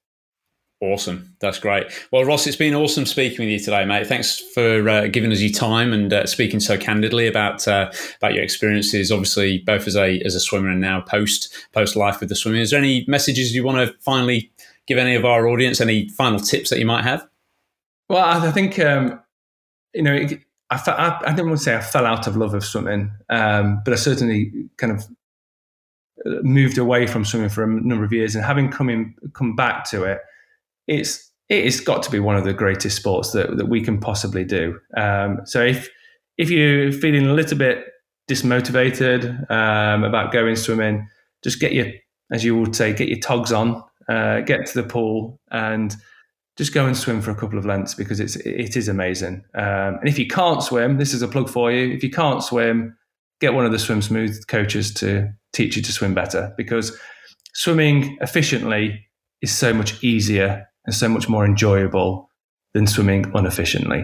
Awesome. 0.82 1.34
That's 1.40 1.60
great. 1.60 1.86
Well, 2.12 2.26
Ross, 2.26 2.46
it's 2.46 2.58
been 2.58 2.76
awesome 2.76 3.06
speaking 3.06 3.40
with 3.40 3.50
you 3.50 3.60
today, 3.60 3.86
mate. 3.86 4.06
Thanks 4.06 4.40
for 4.54 4.90
uh, 4.90 5.08
giving 5.08 5.32
us 5.32 5.40
your 5.40 5.52
time 5.52 5.94
and 5.94 6.12
uh, 6.12 6.26
speaking 6.26 6.60
so 6.60 6.78
candidly 6.78 7.26
about 7.26 7.66
uh, 7.70 7.90
about 8.18 8.34
your 8.34 8.44
experiences. 8.44 9.10
Obviously, 9.10 9.60
both 9.60 9.88
as 9.88 9.96
a 9.96 10.20
as 10.26 10.36
a 10.36 10.42
swimmer 10.42 10.70
and 10.70 10.82
now 10.82 11.00
post 11.00 11.56
post 11.72 11.96
life 11.96 12.20
with 12.20 12.28
the 12.28 12.36
swimming. 12.36 12.60
Is 12.60 12.72
there 12.72 12.80
any 12.80 13.06
messages 13.08 13.56
you 13.56 13.64
want 13.64 13.78
to 13.78 13.98
finally 14.02 14.52
give 14.86 14.98
any 14.98 15.16
of 15.16 15.24
our 15.24 15.48
audience? 15.48 15.80
Any 15.80 16.10
final 16.10 16.40
tips 16.40 16.70
that 16.70 16.80
you 16.80 16.86
might 16.86 17.04
have? 17.04 17.26
Well, 18.10 18.26
I 18.26 18.52
think 18.52 18.78
um, 18.78 19.22
you 19.94 20.04
know 20.04 20.28
I, 20.70 20.82
I, 20.86 21.20
I 21.28 21.30
didn't 21.30 21.48
want 21.48 21.60
to 21.60 21.64
say 21.64 21.76
I 21.76 21.82
fell 21.82 22.06
out 22.06 22.28
of 22.28 22.36
love 22.36 22.54
of 22.54 22.66
swimming, 22.66 23.12
um, 23.30 23.82
but 23.86 23.94
I 23.94 23.98
certainly 23.98 24.52
kind 24.76 24.92
of 24.92 25.06
moved 26.26 26.78
away 26.78 27.08
from 27.08 27.26
swimming 27.26 27.50
for 27.50 27.64
a 27.64 27.68
number 27.68 28.04
of 28.04 28.14
years 28.14 28.36
and 28.36 28.44
having 28.44 28.70
come 28.70 28.90
in, 28.90 29.16
come 29.34 29.56
back 29.56 29.90
to 29.90 30.04
it, 30.04 30.20
it's 30.88 31.32
it's 31.50 31.80
got 31.80 32.02
to 32.04 32.10
be 32.10 32.20
one 32.20 32.36
of 32.36 32.46
the 32.46 32.54
greatest 32.54 32.96
sports 32.96 33.32
that, 33.32 33.58
that 33.58 33.68
we 33.68 33.82
can 33.82 34.00
possibly 34.00 34.44
do. 34.44 34.80
Um, 34.96 35.42
so 35.46 35.62
if 35.62 35.90
if 36.38 36.50
you're 36.50 36.92
feeling 36.92 37.28
a 37.28 37.34
little 37.34 37.58
bit 37.58 37.86
dismotivated 38.30 39.50
um, 39.52 40.04
about 40.04 40.32
going 40.32 40.56
swimming, 40.56 41.08
just 41.44 41.60
get 41.60 41.74
your, 41.74 41.88
as 42.32 42.44
you 42.44 42.58
would 42.58 42.76
say, 42.76 42.94
get 42.94 43.10
your 43.10 43.20
togs 43.20 43.52
on, 43.52 43.84
uh, 44.10 44.42
get 44.42 44.66
to 44.68 44.82
the 44.82 44.88
pool, 44.88 45.40
and 45.52 45.96
just 46.58 46.74
go 46.74 46.86
and 46.86 46.96
swim 46.96 47.22
for 47.22 47.32
a 47.32 47.36
couple 47.36 47.60
of 47.60 47.66
lengths 47.66 47.94
because 47.94 48.20
it's 48.20 48.36
it 48.38 48.76
is 48.78 48.88
amazing. 48.88 49.44
Um, 49.56 49.98
and 50.00 50.08
if 50.08 50.18
you 50.18 50.28
can't 50.28 50.64
swim, 50.64 50.98
this 50.98 51.14
is 51.14 51.22
a 51.22 51.28
plug 51.28 51.50
for 51.50 51.72
you. 51.72 51.94
If 51.94 52.04
you 52.04 52.10
can't 52.10 52.44
swim, 52.44 52.96
get 53.42 53.54
one 53.54 53.66
of 53.66 53.72
the 53.72 53.80
swim 53.80 54.02
smooth 54.02 54.48
coaches 54.48 54.94
to 54.96 55.30
teach 55.54 55.76
you 55.76 55.82
to 55.82 55.92
swim 55.92 56.14
better 56.14 56.54
because 56.58 56.98
swimming 57.54 58.18
efficiently 58.22 59.08
is 59.42 59.52
so 59.52 59.74
much 59.74 60.04
easier 60.04 60.68
and 60.86 60.94
so 60.94 61.08
much 61.08 61.30
more 61.30 61.46
enjoyable 61.46 62.30
than 62.74 62.88
swimming 62.88 63.32
inefficiently. 63.36 64.04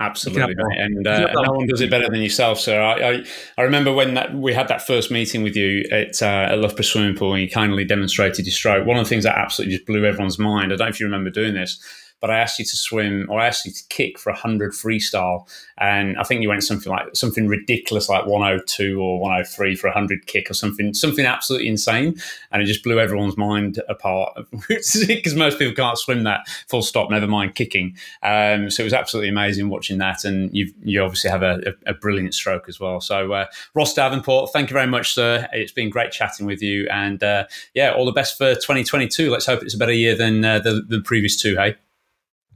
Absolutely, 0.00 0.54
and 0.76 1.08
uh, 1.08 1.26
no 1.34 1.54
one 1.54 1.66
does 1.66 1.80
it 1.80 1.90
better 1.90 2.08
than 2.08 2.20
yourself, 2.20 2.60
sir. 2.60 2.80
I, 2.80 3.14
I, 3.14 3.24
I 3.56 3.62
remember 3.62 3.92
when 3.92 4.14
that, 4.14 4.32
we 4.32 4.54
had 4.54 4.68
that 4.68 4.86
first 4.86 5.10
meeting 5.10 5.42
with 5.42 5.56
you 5.56 5.82
at, 5.90 6.22
uh, 6.22 6.52
at 6.52 6.58
Loughborough 6.58 6.82
Swimming 6.82 7.16
Pool, 7.16 7.32
and 7.32 7.42
you 7.42 7.50
kindly 7.50 7.84
demonstrated 7.84 8.46
your 8.46 8.52
stroke. 8.52 8.86
One 8.86 8.96
of 8.96 9.04
the 9.04 9.08
things 9.08 9.24
that 9.24 9.36
absolutely 9.36 9.74
just 9.74 9.88
blew 9.88 10.04
everyone's 10.04 10.38
mind. 10.38 10.66
I 10.66 10.76
don't 10.76 10.86
know 10.86 10.86
if 10.86 11.00
you 11.00 11.06
remember 11.06 11.30
doing 11.30 11.54
this 11.54 11.82
but 12.20 12.30
I 12.30 12.38
asked 12.38 12.58
you 12.58 12.64
to 12.64 12.76
swim 12.76 13.26
or 13.28 13.40
I 13.40 13.46
asked 13.46 13.64
you 13.64 13.72
to 13.72 13.82
kick 13.88 14.18
for 14.18 14.32
100 14.32 14.72
freestyle. 14.72 15.48
And 15.78 16.16
I 16.18 16.24
think 16.24 16.42
you 16.42 16.48
went 16.48 16.64
something 16.64 16.90
like 16.90 17.14
something 17.14 17.46
ridiculous 17.46 18.08
like 18.08 18.26
102 18.26 19.00
or 19.00 19.20
103 19.20 19.76
for 19.76 19.88
100 19.88 20.26
kick 20.26 20.50
or 20.50 20.54
something, 20.54 20.94
something 20.94 21.24
absolutely 21.24 21.68
insane. 21.68 22.16
And 22.50 22.62
it 22.62 22.66
just 22.66 22.82
blew 22.82 22.98
everyone's 22.98 23.36
mind 23.36 23.80
apart 23.88 24.36
because 24.68 25.34
most 25.34 25.58
people 25.58 25.74
can't 25.74 25.98
swim 25.98 26.24
that 26.24 26.48
full 26.68 26.82
stop, 26.82 27.10
never 27.10 27.26
mind 27.26 27.54
kicking. 27.54 27.96
Um, 28.22 28.70
so 28.70 28.82
it 28.82 28.84
was 28.84 28.94
absolutely 28.94 29.28
amazing 29.28 29.68
watching 29.68 29.98
that. 29.98 30.24
And 30.24 30.54
you 30.54 30.72
you 30.82 31.02
obviously 31.02 31.30
have 31.30 31.42
a, 31.42 31.74
a, 31.86 31.90
a 31.90 31.94
brilliant 31.94 32.34
stroke 32.34 32.68
as 32.68 32.80
well. 32.80 33.00
So, 33.00 33.32
uh, 33.32 33.46
Ross 33.74 33.94
Davenport, 33.94 34.52
thank 34.52 34.70
you 34.70 34.74
very 34.74 34.86
much, 34.86 35.14
sir. 35.14 35.48
It's 35.52 35.72
been 35.72 35.90
great 35.90 36.12
chatting 36.12 36.46
with 36.46 36.62
you. 36.62 36.88
And 36.88 37.22
uh, 37.22 37.46
yeah, 37.74 37.92
all 37.92 38.04
the 38.04 38.12
best 38.12 38.36
for 38.36 38.54
2022. 38.54 39.30
Let's 39.30 39.46
hope 39.46 39.62
it's 39.62 39.74
a 39.74 39.78
better 39.78 39.92
year 39.92 40.16
than 40.16 40.44
uh, 40.44 40.58
the, 40.58 40.82
the 40.86 41.00
previous 41.00 41.40
two, 41.40 41.56
hey? 41.56 41.76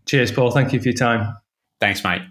Cheers, 0.06 0.32
Paul. 0.32 0.50
Thank 0.50 0.72
you 0.72 0.80
for 0.80 0.88
your 0.88 0.96
time. 0.96 1.36
Thanks, 1.80 2.02
mate. 2.04 2.22